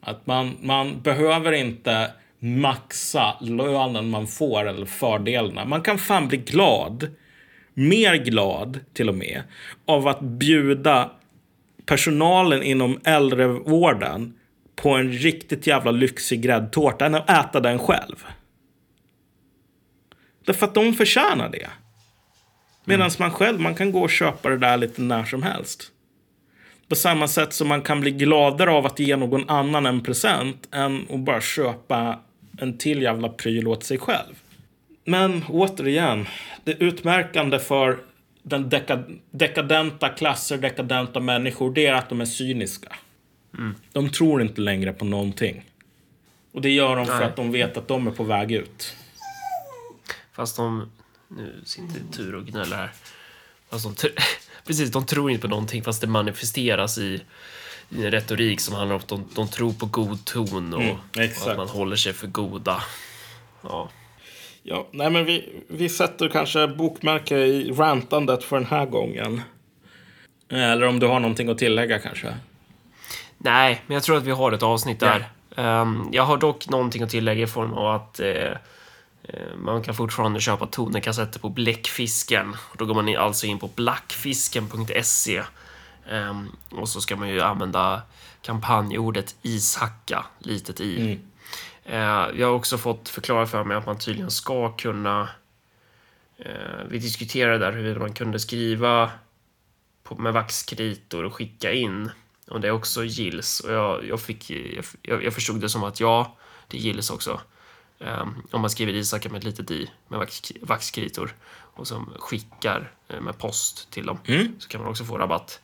Att 0.00 0.26
man, 0.26 0.56
man 0.60 1.02
behöver 1.02 1.52
inte 1.52 2.10
maxa 2.38 3.36
lönen 3.40 4.10
man 4.10 4.26
får 4.26 4.68
eller 4.68 4.86
fördelarna. 4.86 5.64
Man 5.64 5.82
kan 5.82 5.98
fan 5.98 6.28
bli 6.28 6.38
glad, 6.38 7.08
mer 7.74 8.14
glad 8.14 8.80
till 8.92 9.08
och 9.08 9.14
med, 9.14 9.42
av 9.86 10.08
att 10.08 10.20
bjuda 10.20 11.10
personalen 11.86 12.62
inom 12.62 13.00
äldrevården 13.04 14.34
på 14.76 14.90
en 14.90 15.12
riktigt 15.12 15.66
jävla 15.66 15.90
lyxig 15.90 16.42
gräddtårta 16.42 17.06
än 17.06 17.14
att 17.14 17.30
äta 17.30 17.60
den 17.60 17.78
själv. 17.78 18.26
Därför 20.44 20.66
att 20.66 20.74
de 20.74 20.94
förtjänar 20.94 21.48
det. 21.48 21.68
Medan 22.84 23.10
man 23.18 23.30
själv, 23.30 23.60
man 23.60 23.74
kan 23.74 23.92
gå 23.92 24.00
och 24.02 24.10
köpa 24.10 24.48
det 24.48 24.58
där 24.58 24.76
lite 24.76 25.02
när 25.02 25.24
som 25.24 25.42
helst. 25.42 25.88
På 26.88 26.94
samma 26.94 27.28
sätt 27.28 27.52
som 27.52 27.68
man 27.68 27.82
kan 27.82 28.00
bli 28.00 28.10
gladare 28.10 28.70
av 28.70 28.86
att 28.86 28.98
ge 28.98 29.16
någon 29.16 29.50
annan 29.50 29.86
en 29.86 30.00
present 30.00 30.68
än 30.72 31.06
att 31.10 31.20
bara 31.20 31.40
köpa 31.40 32.18
en 32.58 32.78
till 32.78 33.02
jävla 33.02 33.28
pryl 33.28 33.68
åt 33.68 33.84
sig 33.84 33.98
själv. 33.98 34.34
Men 35.04 35.44
återigen, 35.48 36.26
det 36.64 36.72
utmärkande 36.72 37.58
för 37.58 37.98
den 38.42 38.70
deka- 38.70 39.18
dekadenta 39.30 40.08
klasser, 40.08 40.58
dekadenta 40.58 41.20
människor, 41.20 41.74
det 41.74 41.86
är 41.86 41.94
att 41.94 42.08
de 42.08 42.20
är 42.20 42.24
cyniska. 42.24 42.92
De 43.92 44.10
tror 44.10 44.42
inte 44.42 44.60
längre 44.60 44.92
på 44.92 45.04
någonting. 45.04 45.64
Och 46.52 46.60
det 46.62 46.70
gör 46.70 46.96
de 46.96 47.06
för 47.06 47.18
Nej. 47.18 47.24
att 47.24 47.36
de 47.36 47.52
vet 47.52 47.76
att 47.76 47.88
de 47.88 48.06
är 48.06 48.10
på 48.10 48.24
väg 48.24 48.52
ut. 48.52 48.96
Fast 50.42 50.56
de... 50.56 50.90
Nu 51.28 51.60
sitter 51.64 52.00
tur 52.12 52.34
och 52.34 52.46
gnäller 52.46 52.76
här. 52.76 52.90
Fast 53.70 54.02
de, 54.02 54.08
precis, 54.66 54.90
de 54.90 55.06
tror 55.06 55.30
inte 55.30 55.42
på 55.42 55.48
någonting 55.48 55.82
fast 55.82 56.00
det 56.00 56.06
manifesteras 56.06 56.98
i, 56.98 57.22
i 57.88 58.04
en 58.04 58.10
retorik 58.10 58.60
som 58.60 58.74
handlar 58.74 58.94
om 58.94 59.00
att 59.00 59.08
de, 59.08 59.24
de 59.34 59.48
tror 59.48 59.72
på 59.72 59.86
god 59.86 60.24
ton 60.24 60.74
och, 60.74 60.82
Mm, 60.82 60.96
och 61.16 61.50
att 61.50 61.56
man 61.56 61.68
håller 61.68 61.96
sig 61.96 62.12
för 62.12 62.26
goda. 62.26 62.82
Ja. 63.62 63.88
Ja, 64.62 64.88
nej 64.90 65.10
men 65.10 65.24
vi, 65.24 65.62
vi 65.68 65.88
sätter 65.88 66.28
kanske 66.28 66.68
bokmärke 66.68 67.36
i 67.36 67.72
rantandet 67.72 68.44
för 68.44 68.56
den 68.56 68.66
här 68.66 68.86
gången. 68.86 69.42
Eller 70.48 70.86
om 70.86 70.98
du 70.98 71.06
har 71.06 71.20
någonting 71.20 71.48
att 71.48 71.58
tillägga 71.58 71.98
kanske? 71.98 72.34
Nej, 73.38 73.82
men 73.86 73.94
jag 73.94 74.02
tror 74.02 74.16
att 74.16 74.24
vi 74.24 74.30
har 74.30 74.52
ett 74.52 74.62
avsnitt 74.62 75.00
där. 75.00 75.28
Ehm, 75.56 76.08
jag 76.12 76.22
har 76.22 76.36
dock 76.36 76.68
någonting 76.68 77.02
att 77.02 77.10
tillägga 77.10 77.42
i 77.42 77.46
form 77.46 77.72
av 77.72 77.94
att 77.94 78.20
eh, 78.20 78.52
man 79.56 79.82
kan 79.82 79.94
fortfarande 79.94 80.40
köpa 80.40 80.66
tonerkassetter 80.66 81.40
på 81.40 81.48
Bläckfisken. 81.48 82.56
Då 82.78 82.84
går 82.86 82.94
man 82.94 83.16
alltså 83.16 83.46
in 83.46 83.58
på 83.58 83.70
blackfisken.se. 83.74 85.42
Ehm, 86.10 86.56
och 86.70 86.88
så 86.88 87.00
ska 87.00 87.16
man 87.16 87.28
ju 87.28 87.40
använda 87.40 88.02
kampanjordet 88.42 89.36
ishacka, 89.42 90.24
litet 90.38 90.80
i. 90.80 91.20
Eh, 91.84 92.28
jag 92.34 92.46
har 92.46 92.54
också 92.54 92.78
fått 92.78 93.08
förklara 93.08 93.46
för 93.46 93.64
mig 93.64 93.76
att 93.76 93.86
man 93.86 93.98
tydligen 93.98 94.30
ska 94.30 94.72
kunna... 94.72 95.28
Eh, 96.38 96.84
vi 96.88 96.98
diskuterade 96.98 97.58
där 97.58 97.72
hur 97.72 97.98
man 97.98 98.12
kunde 98.12 98.40
skriva 98.40 99.10
med 100.18 100.32
vaxkritor 100.32 101.24
och 101.24 101.34
skicka 101.34 101.72
in. 101.72 102.10
Och 102.48 102.60
det 102.60 102.70
också 102.70 103.04
gills. 103.04 103.60
Och 103.60 103.72
jag, 103.72 104.04
jag, 104.08 104.20
fick, 104.20 104.50
jag, 105.02 105.24
jag 105.24 105.34
förstod 105.34 105.60
det 105.60 105.68
som 105.68 105.84
att 105.84 106.00
ja, 106.00 106.36
det 106.68 106.78
gills 106.78 107.10
också. 107.10 107.40
Ehm, 108.06 108.42
om 108.50 108.60
man 108.60 108.70
skriver 108.70 108.92
Isaka 108.92 109.28
med 109.28 109.38
ett 109.38 109.44
litet 109.44 109.70
i 109.70 109.90
med 110.08 110.18
vax, 110.18 110.52
vaxkritor 110.60 111.34
och 111.74 111.86
som 111.86 112.12
skickar 112.18 112.90
eh, 113.08 113.20
med 113.20 113.38
post 113.38 113.90
till 113.90 114.06
dem 114.06 114.18
så 114.58 114.68
kan 114.68 114.80
man 114.80 114.90
också 114.90 115.04
få 115.04 115.18
rabatt. 115.18 115.60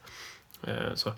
Eh, 0.66 0.94
så. 0.94 1.12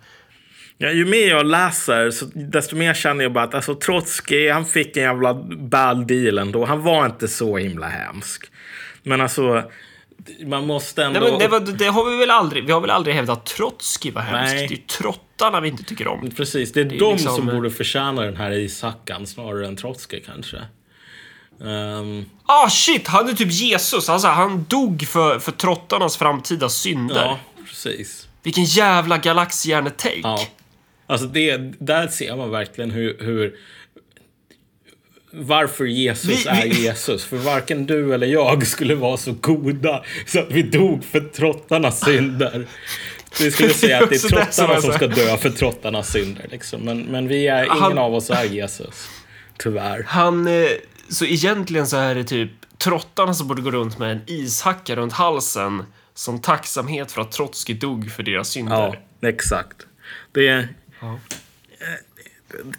Ja, 0.78 0.90
ju 0.90 1.04
mer 1.04 1.28
jag 1.28 1.46
läser, 1.46 2.10
så 2.10 2.24
desto 2.34 2.76
mer 2.76 2.94
känner 2.94 3.24
jag 3.24 3.32
bara 3.32 3.44
att 3.44 3.54
alltså, 3.54 3.74
Trotsky, 3.74 4.48
han 4.48 4.64
fick 4.64 4.96
en 4.96 5.02
jävla 5.02 5.34
bad 5.58 6.06
deal 6.06 6.38
ändå. 6.38 6.64
Han 6.64 6.82
var 6.82 7.06
inte 7.06 7.28
så 7.28 7.56
himla 7.56 7.88
hemsk. 7.88 8.50
Men 9.02 9.20
alltså, 9.20 9.70
man 10.46 10.66
måste 10.66 11.04
ändå... 11.04 11.20
Nej, 11.20 11.30
men 11.30 11.38
det, 11.38 11.48
var, 11.48 11.60
det 11.60 11.86
har 11.86 12.10
vi 12.10 12.16
väl 12.16 12.30
aldrig, 12.30 12.66
vi 12.66 12.72
har 12.72 12.80
väl 12.80 12.90
aldrig 12.90 13.14
hävdat 13.14 13.38
att 13.38 13.46
Trotskij 13.46 14.10
var 14.10 14.22
hemskt. 14.22 14.54
Nej. 14.54 14.68
Det 14.68 14.74
är 14.74 14.76
ju 14.76 14.82
trottarna 14.86 15.60
vi 15.60 15.68
inte 15.68 15.84
tycker 15.84 16.08
om. 16.08 16.30
Precis, 16.30 16.72
det 16.72 16.80
är, 16.80 16.84
är 16.84 16.98
de 16.98 17.12
liksom- 17.12 17.36
som 17.36 17.46
borde 17.46 17.70
förtjäna 17.70 18.22
den 18.22 18.36
här 18.36 18.50
ishackan 18.50 19.26
snarare 19.26 19.66
än 19.66 19.76
Trotsky 19.76 20.20
kanske. 20.20 20.62
Ehm, 21.64 22.24
Ah 22.46 22.70
shit, 22.70 23.08
han 23.08 23.28
är 23.28 23.32
typ 23.32 23.52
Jesus. 23.52 24.08
Alltså, 24.08 24.28
han 24.28 24.64
dog 24.68 25.02
för, 25.08 25.38
för 25.38 25.52
trottarnas 25.52 26.16
framtida 26.16 26.68
synder. 26.68 27.16
ja, 27.24 27.38
precis. 27.68 28.28
Vilken 28.42 28.64
jävla 28.64 29.18
galaxhjärne-take. 29.18 30.20
Ja. 30.22 30.46
Alltså 31.06 31.26
det, 31.26 31.56
där 31.78 32.08
ser 32.08 32.36
man 32.36 32.50
verkligen 32.50 32.90
hur, 32.90 33.16
hur 33.20 33.54
varför 35.32 35.84
Jesus 35.84 36.46
Vi- 36.46 36.48
är 36.48 36.62
vi- 36.68 36.82
Jesus. 36.82 37.24
För 37.24 37.36
varken 37.36 37.86
du 37.86 38.14
eller 38.14 38.26
jag 38.26 38.66
skulle 38.66 38.94
vara 38.94 39.16
så 39.16 39.32
goda 39.32 40.04
så 40.26 40.40
att 40.40 40.50
vi 40.50 40.62
dog 40.62 41.04
för 41.04 41.20
trottarnas 41.20 42.04
synder. 42.04 42.66
Vi 43.40 43.50
skulle 43.50 43.74
säga 43.74 44.02
att 44.02 44.10
det 44.10 44.16
är 44.24 44.28
trottarna 44.30 44.80
som 44.80 44.92
ska 44.92 45.06
dö 45.06 45.36
för 45.36 45.50
trottarnas 45.50 46.12
synder. 46.12 46.46
Liksom. 46.50 46.80
Men, 46.80 47.00
men 47.02 47.28
vi 47.28 47.46
är, 47.46 47.64
ingen 47.64 47.78
Han- 47.78 47.98
av 47.98 48.14
oss 48.14 48.30
är 48.30 48.44
Jesus. 48.44 49.08
Tyvärr. 49.58 50.04
Han... 50.08 50.48
Så 51.10 51.24
egentligen 51.24 51.86
så 51.86 51.96
är 51.96 52.14
det 52.14 52.24
typ 52.24 52.50
trottarna 52.78 53.34
som 53.34 53.48
borde 53.48 53.62
gå 53.62 53.70
runt 53.70 53.98
med 53.98 54.12
en 54.12 54.22
ishacka 54.26 54.96
runt 54.96 55.12
halsen 55.12 55.84
som 56.14 56.40
tacksamhet 56.40 57.12
för 57.12 57.22
att 57.22 57.32
Trotskij 57.32 57.74
dog 57.74 58.10
för 58.10 58.22
deras 58.22 58.48
synder. 58.48 59.02
Ja, 59.20 59.28
exakt. 59.28 59.86
Det 60.32 60.48
är... 60.48 60.68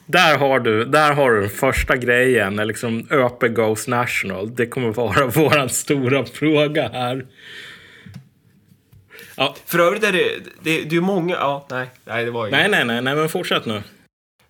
Där 0.05 0.37
har 0.37 0.59
du, 0.59 0.85
där 0.85 1.13
har 1.13 1.31
du 1.31 1.41
den 1.41 1.49
första 1.49 1.95
grejen. 1.97 2.55
Liksom 2.55 3.07
ÖP 3.09 3.55
goes 3.55 3.87
national. 3.87 4.55
Det 4.55 4.65
kommer 4.67 4.91
vara 4.91 5.27
vår 5.35 5.67
stora 5.67 6.25
fråga 6.25 6.89
här. 6.89 7.25
Ja, 9.35 9.55
För 9.65 9.79
övrigt 9.79 10.03
är 10.03 10.11
det, 10.11 10.29
det, 10.61 10.81
det 10.81 10.95
är 10.95 11.01
många... 11.01 11.35
Ja, 11.35 11.67
nej, 11.69 11.87
nej, 12.05 12.25
det 12.25 12.31
var 12.31 12.45
ju... 12.45 12.51
nej, 12.51 12.69
nej, 12.69 12.85
nej, 12.85 13.01
nej, 13.01 13.15
men 13.15 13.29
fortsätt 13.29 13.65
nu. 13.65 13.83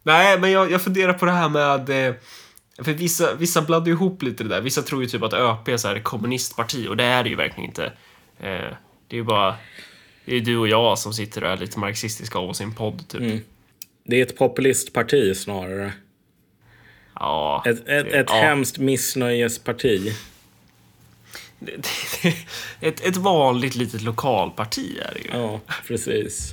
Nej, 0.03 0.40
men 0.40 0.52
jag, 0.52 0.72
jag 0.72 0.82
funderar 0.82 1.14
på 1.14 1.26
det 1.26 1.32
här 1.32 1.49
med... 1.49 2.08
eh, 2.08 2.16
För 2.77 2.93
vissa, 2.93 3.35
vissa 3.35 3.61
blandar 3.61 3.91
ihop 3.91 4.22
lite 4.23 4.43
det 4.43 4.49
där. 4.49 4.61
Vissa 4.61 4.81
tror 4.81 5.02
ju 5.03 5.07
typ 5.10 5.23
att 5.23 5.34
ÖP 5.34 5.68
är 5.68 5.77
så 5.77 5.88
här 5.88 5.99
kommunistparti 5.99 6.88
och 6.88 6.98
det 6.98 7.03
är 7.03 7.23
det 7.23 7.30
ju 7.30 7.35
verkligen 7.35 7.69
inte. 7.69 7.85
Eh, 8.39 8.76
Det 9.07 9.15
är 9.15 9.15
ju 9.15 9.23
bara... 9.23 9.56
Det 10.26 10.35
är 10.35 10.41
du 10.41 10.57
och 10.57 10.68
jag 10.68 10.99
som 10.99 11.14
sitter 11.14 11.43
och 11.43 11.49
är 11.49 11.57
lite 11.57 11.80
marxistiska 11.80 12.39
av 12.39 12.49
oss 12.49 12.61
i 12.61 12.64
en 12.64 12.73
podd, 12.73 13.07
typ. 13.07 13.43
Det 14.03 14.19
är 14.19 14.26
ett 14.26 14.38
populistparti 14.38 15.38
snarare. 15.38 15.93
Ja. 17.15 17.64
Ett, 17.65 17.88
ett, 17.88 18.07
ett 18.07 18.26
ja. 18.30 18.35
hemskt 18.41 18.77
missnöjesparti. 18.77 20.15
Det- 21.60 21.72
det- 22.23 22.35
Ett, 22.88 23.06
ett 23.06 23.18
vanligt 23.18 23.76
litet 23.76 24.02
lokalparti 24.02 24.98
är 25.10 25.14
det 25.14 25.19
ju. 25.19 25.41
Ja, 25.41 25.60
precis. 25.88 26.52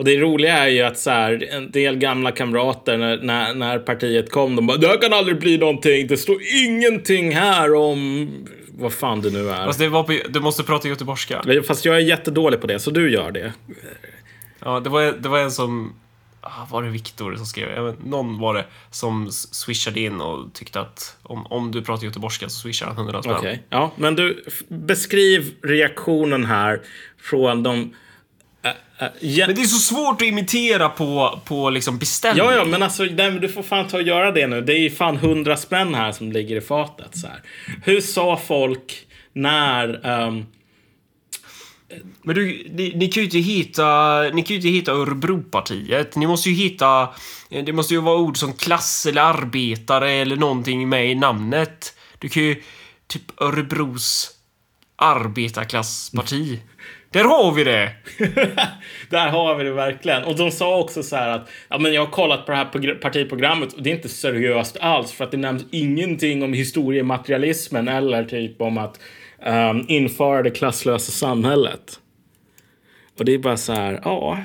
Och 0.00 0.06
det 0.06 0.16
roliga 0.16 0.58
är 0.58 0.68
ju 0.68 0.82
att 0.82 0.98
så 0.98 1.10
här, 1.10 1.48
en 1.50 1.70
del 1.70 1.96
gamla 1.96 2.32
kamrater 2.32 2.96
när, 2.96 3.16
när, 3.16 3.54
när 3.54 3.78
partiet 3.78 4.30
kom, 4.30 4.56
de 4.56 4.66
bara 4.66 4.76
det 4.76 4.86
här 4.86 5.02
kan 5.02 5.12
aldrig 5.12 5.38
bli 5.38 5.58
någonting. 5.58 6.06
Det 6.06 6.16
står 6.16 6.38
ingenting 6.64 7.34
här 7.34 7.74
om 7.74 8.28
vad 8.68 8.92
fan 8.92 9.20
det 9.20 9.30
nu 9.30 9.48
är. 9.48 9.66
Fast 9.66 9.78
det 9.78 9.88
var 9.88 10.02
på, 10.02 10.16
du 10.28 10.40
måste 10.40 10.62
prata 10.62 10.88
göteborgska. 10.88 11.42
Fast 11.66 11.84
jag 11.84 11.96
är 11.96 12.00
jättedålig 12.00 12.60
på 12.60 12.66
det, 12.66 12.78
så 12.78 12.90
du 12.90 13.12
gör 13.12 13.30
det. 13.30 13.52
Ja, 14.60 14.80
det 14.80 14.90
var, 14.90 15.02
det 15.02 15.28
var 15.28 15.38
en 15.38 15.50
som... 15.50 15.94
Ah, 16.40 16.66
var 16.70 16.82
det 16.82 16.90
Viktor 16.90 17.34
som 17.36 17.46
skrev? 17.46 17.84
Vet, 17.84 18.04
någon 18.04 18.38
var 18.38 18.54
det 18.54 18.64
som 18.90 19.28
swishade 19.32 20.00
in 20.00 20.20
och 20.20 20.52
tyckte 20.52 20.80
att 20.80 21.16
om, 21.22 21.46
om 21.46 21.72
du 21.72 21.82
pratar 21.82 22.04
göteborgska 22.04 22.48
så 22.48 22.60
swishar 22.60 22.86
han 22.86 22.96
100 22.96 23.22
spänn. 23.22 23.36
Okej. 23.38 23.62
Ja, 23.68 23.92
men 23.96 24.16
du, 24.16 24.44
beskriv 24.68 25.54
reaktionen 25.62 26.44
här 26.44 26.80
från 27.18 27.62
de... 27.62 27.94
Äh, 29.00 29.06
jä- 29.20 29.46
Men 29.46 29.56
det 29.56 29.62
är 29.62 29.66
så 29.66 29.78
svårt 29.94 30.22
att 30.22 30.28
imitera 30.28 30.88
på, 30.88 31.40
på 31.44 31.70
liksom 31.70 31.98
beställning. 31.98 32.44
Ja, 32.44 32.54
ja, 32.54 32.64
men 32.64 32.82
alltså 32.82 33.02
nej, 33.04 33.30
du 33.30 33.48
får 33.48 33.62
fan 33.62 33.88
ta 33.88 33.96
och 33.96 34.02
göra 34.02 34.32
det 34.32 34.46
nu. 34.46 34.60
Det 34.60 34.72
är 34.72 34.78
ju 34.78 34.90
fan 34.90 35.16
hundra 35.16 35.56
spänn 35.56 35.94
här 35.94 36.12
som 36.12 36.32
ligger 36.32 36.56
i 36.56 36.60
fatet. 36.60 37.18
Så 37.18 37.26
här. 37.26 37.42
Hur 37.84 38.00
sa 38.00 38.36
folk 38.46 39.06
när... 39.32 40.06
ehm, 40.06 40.44
Men 42.22 42.34
du, 42.34 42.66
ni, 42.70 42.92
ni 42.96 43.08
kan 43.08 43.20
ju 43.20 43.24
inte 43.24 43.38
hitta, 43.38 44.20
ni 44.22 44.42
kan 44.42 44.48
ju 44.48 44.56
inte 44.56 44.68
hitta 44.68 44.92
Örebropartiet. 44.92 46.16
Ni 46.16 46.26
måste 46.26 46.50
ju 46.50 46.54
hitta, 46.54 47.08
det 47.48 47.72
måste 47.72 47.94
ju 47.94 48.00
vara 48.00 48.16
ord 48.18 48.36
som 48.38 48.52
klass 48.52 49.06
eller 49.06 49.22
arbetare 49.22 50.10
eller 50.10 50.36
någonting 50.36 50.88
med 50.88 51.10
i 51.10 51.14
namnet. 51.14 51.94
Du 52.18 52.28
kan 52.28 52.42
ju, 52.42 52.62
typ 53.06 53.22
Örebros 53.42 54.30
arbetarklassparti. 54.96 56.60
Där 57.12 57.24
har 57.24 57.52
vi 57.52 57.64
det! 57.64 57.92
Där 59.10 59.28
har 59.28 59.54
vi 59.54 59.64
det 59.64 59.72
verkligen. 59.72 60.24
Och 60.24 60.36
de 60.36 60.50
sa 60.50 60.78
också 60.78 61.02
så 61.02 61.16
här 61.16 61.28
att 61.28 61.48
ja, 61.68 61.78
men 61.78 61.92
jag 61.92 62.04
har 62.04 62.12
kollat 62.12 62.46
på 62.46 62.52
det 62.52 62.56
här 62.58 62.64
progr- 62.72 62.98
partiprogrammet 63.00 63.72
och 63.72 63.82
det 63.82 63.90
är 63.90 63.94
inte 63.96 64.08
seriöst 64.08 64.76
alls 64.80 65.12
för 65.12 65.24
att 65.24 65.30
det 65.30 65.36
nämns 65.36 65.64
ingenting 65.70 66.42
om 66.42 66.52
historiematerialismen 66.52 67.88
eller 67.88 68.24
typ 68.24 68.60
om 68.60 68.78
att 68.78 69.00
um, 69.46 69.84
införa 69.88 70.42
det 70.42 70.50
klasslösa 70.50 71.12
samhället. 71.12 72.00
Och 73.18 73.24
det 73.24 73.34
är 73.34 73.38
bara 73.38 73.56
så 73.56 73.72
här, 73.72 74.00
ja, 74.04 74.38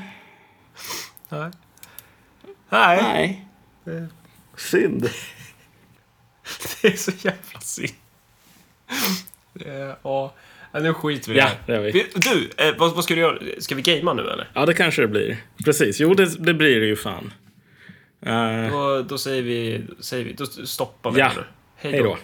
Nej. 1.30 1.50
Nej. 2.70 3.46
nej. 3.84 4.06
Synd. 4.58 5.10
Det 6.82 6.88
är 6.88 6.98
så 6.98 7.12
jävla 7.12 7.60
synd. 7.62 7.92
Det 9.54 9.70
är- 9.70 9.96
Ja, 10.04 10.34
Ja, 10.76 10.82
nu 10.82 10.94
skiter 10.94 11.30
vi 11.32 11.36
i 11.36 11.40
Ja, 11.40 11.50
det 11.66 11.74
gör 11.74 11.82
vi. 11.82 11.92
Du, 12.16 12.50
eh, 12.58 12.74
vad, 12.78 12.96
vad 12.96 13.04
ska 13.04 13.16
du 13.16 13.22
göra? 13.22 13.40
Ska 13.60 13.76
vi 13.76 13.82
gamea 13.82 14.14
nu 14.14 14.22
eller? 14.22 14.50
Ja, 14.54 14.66
det 14.66 14.74
kanske 14.74 15.02
det 15.02 15.08
blir. 15.08 15.38
Precis. 15.66 16.00
Jo, 16.00 16.14
det, 16.14 16.46
det 16.46 16.54
blir 16.54 16.80
det 16.80 16.86
ju 16.86 16.96
fan. 16.96 17.34
Eh, 18.26 18.72
Då, 18.72 19.02
då 19.02 19.18
säger 19.18 19.42
vi, 19.42 19.82
säger 20.00 20.26
vi, 20.26 20.34
då 20.34 20.46
stoppar 20.46 21.12
vi 21.12 21.20
Ja. 21.20 21.26
här 21.28 21.36
nu. 21.36 21.44
hej 21.92 22.00
då. 22.04 22.18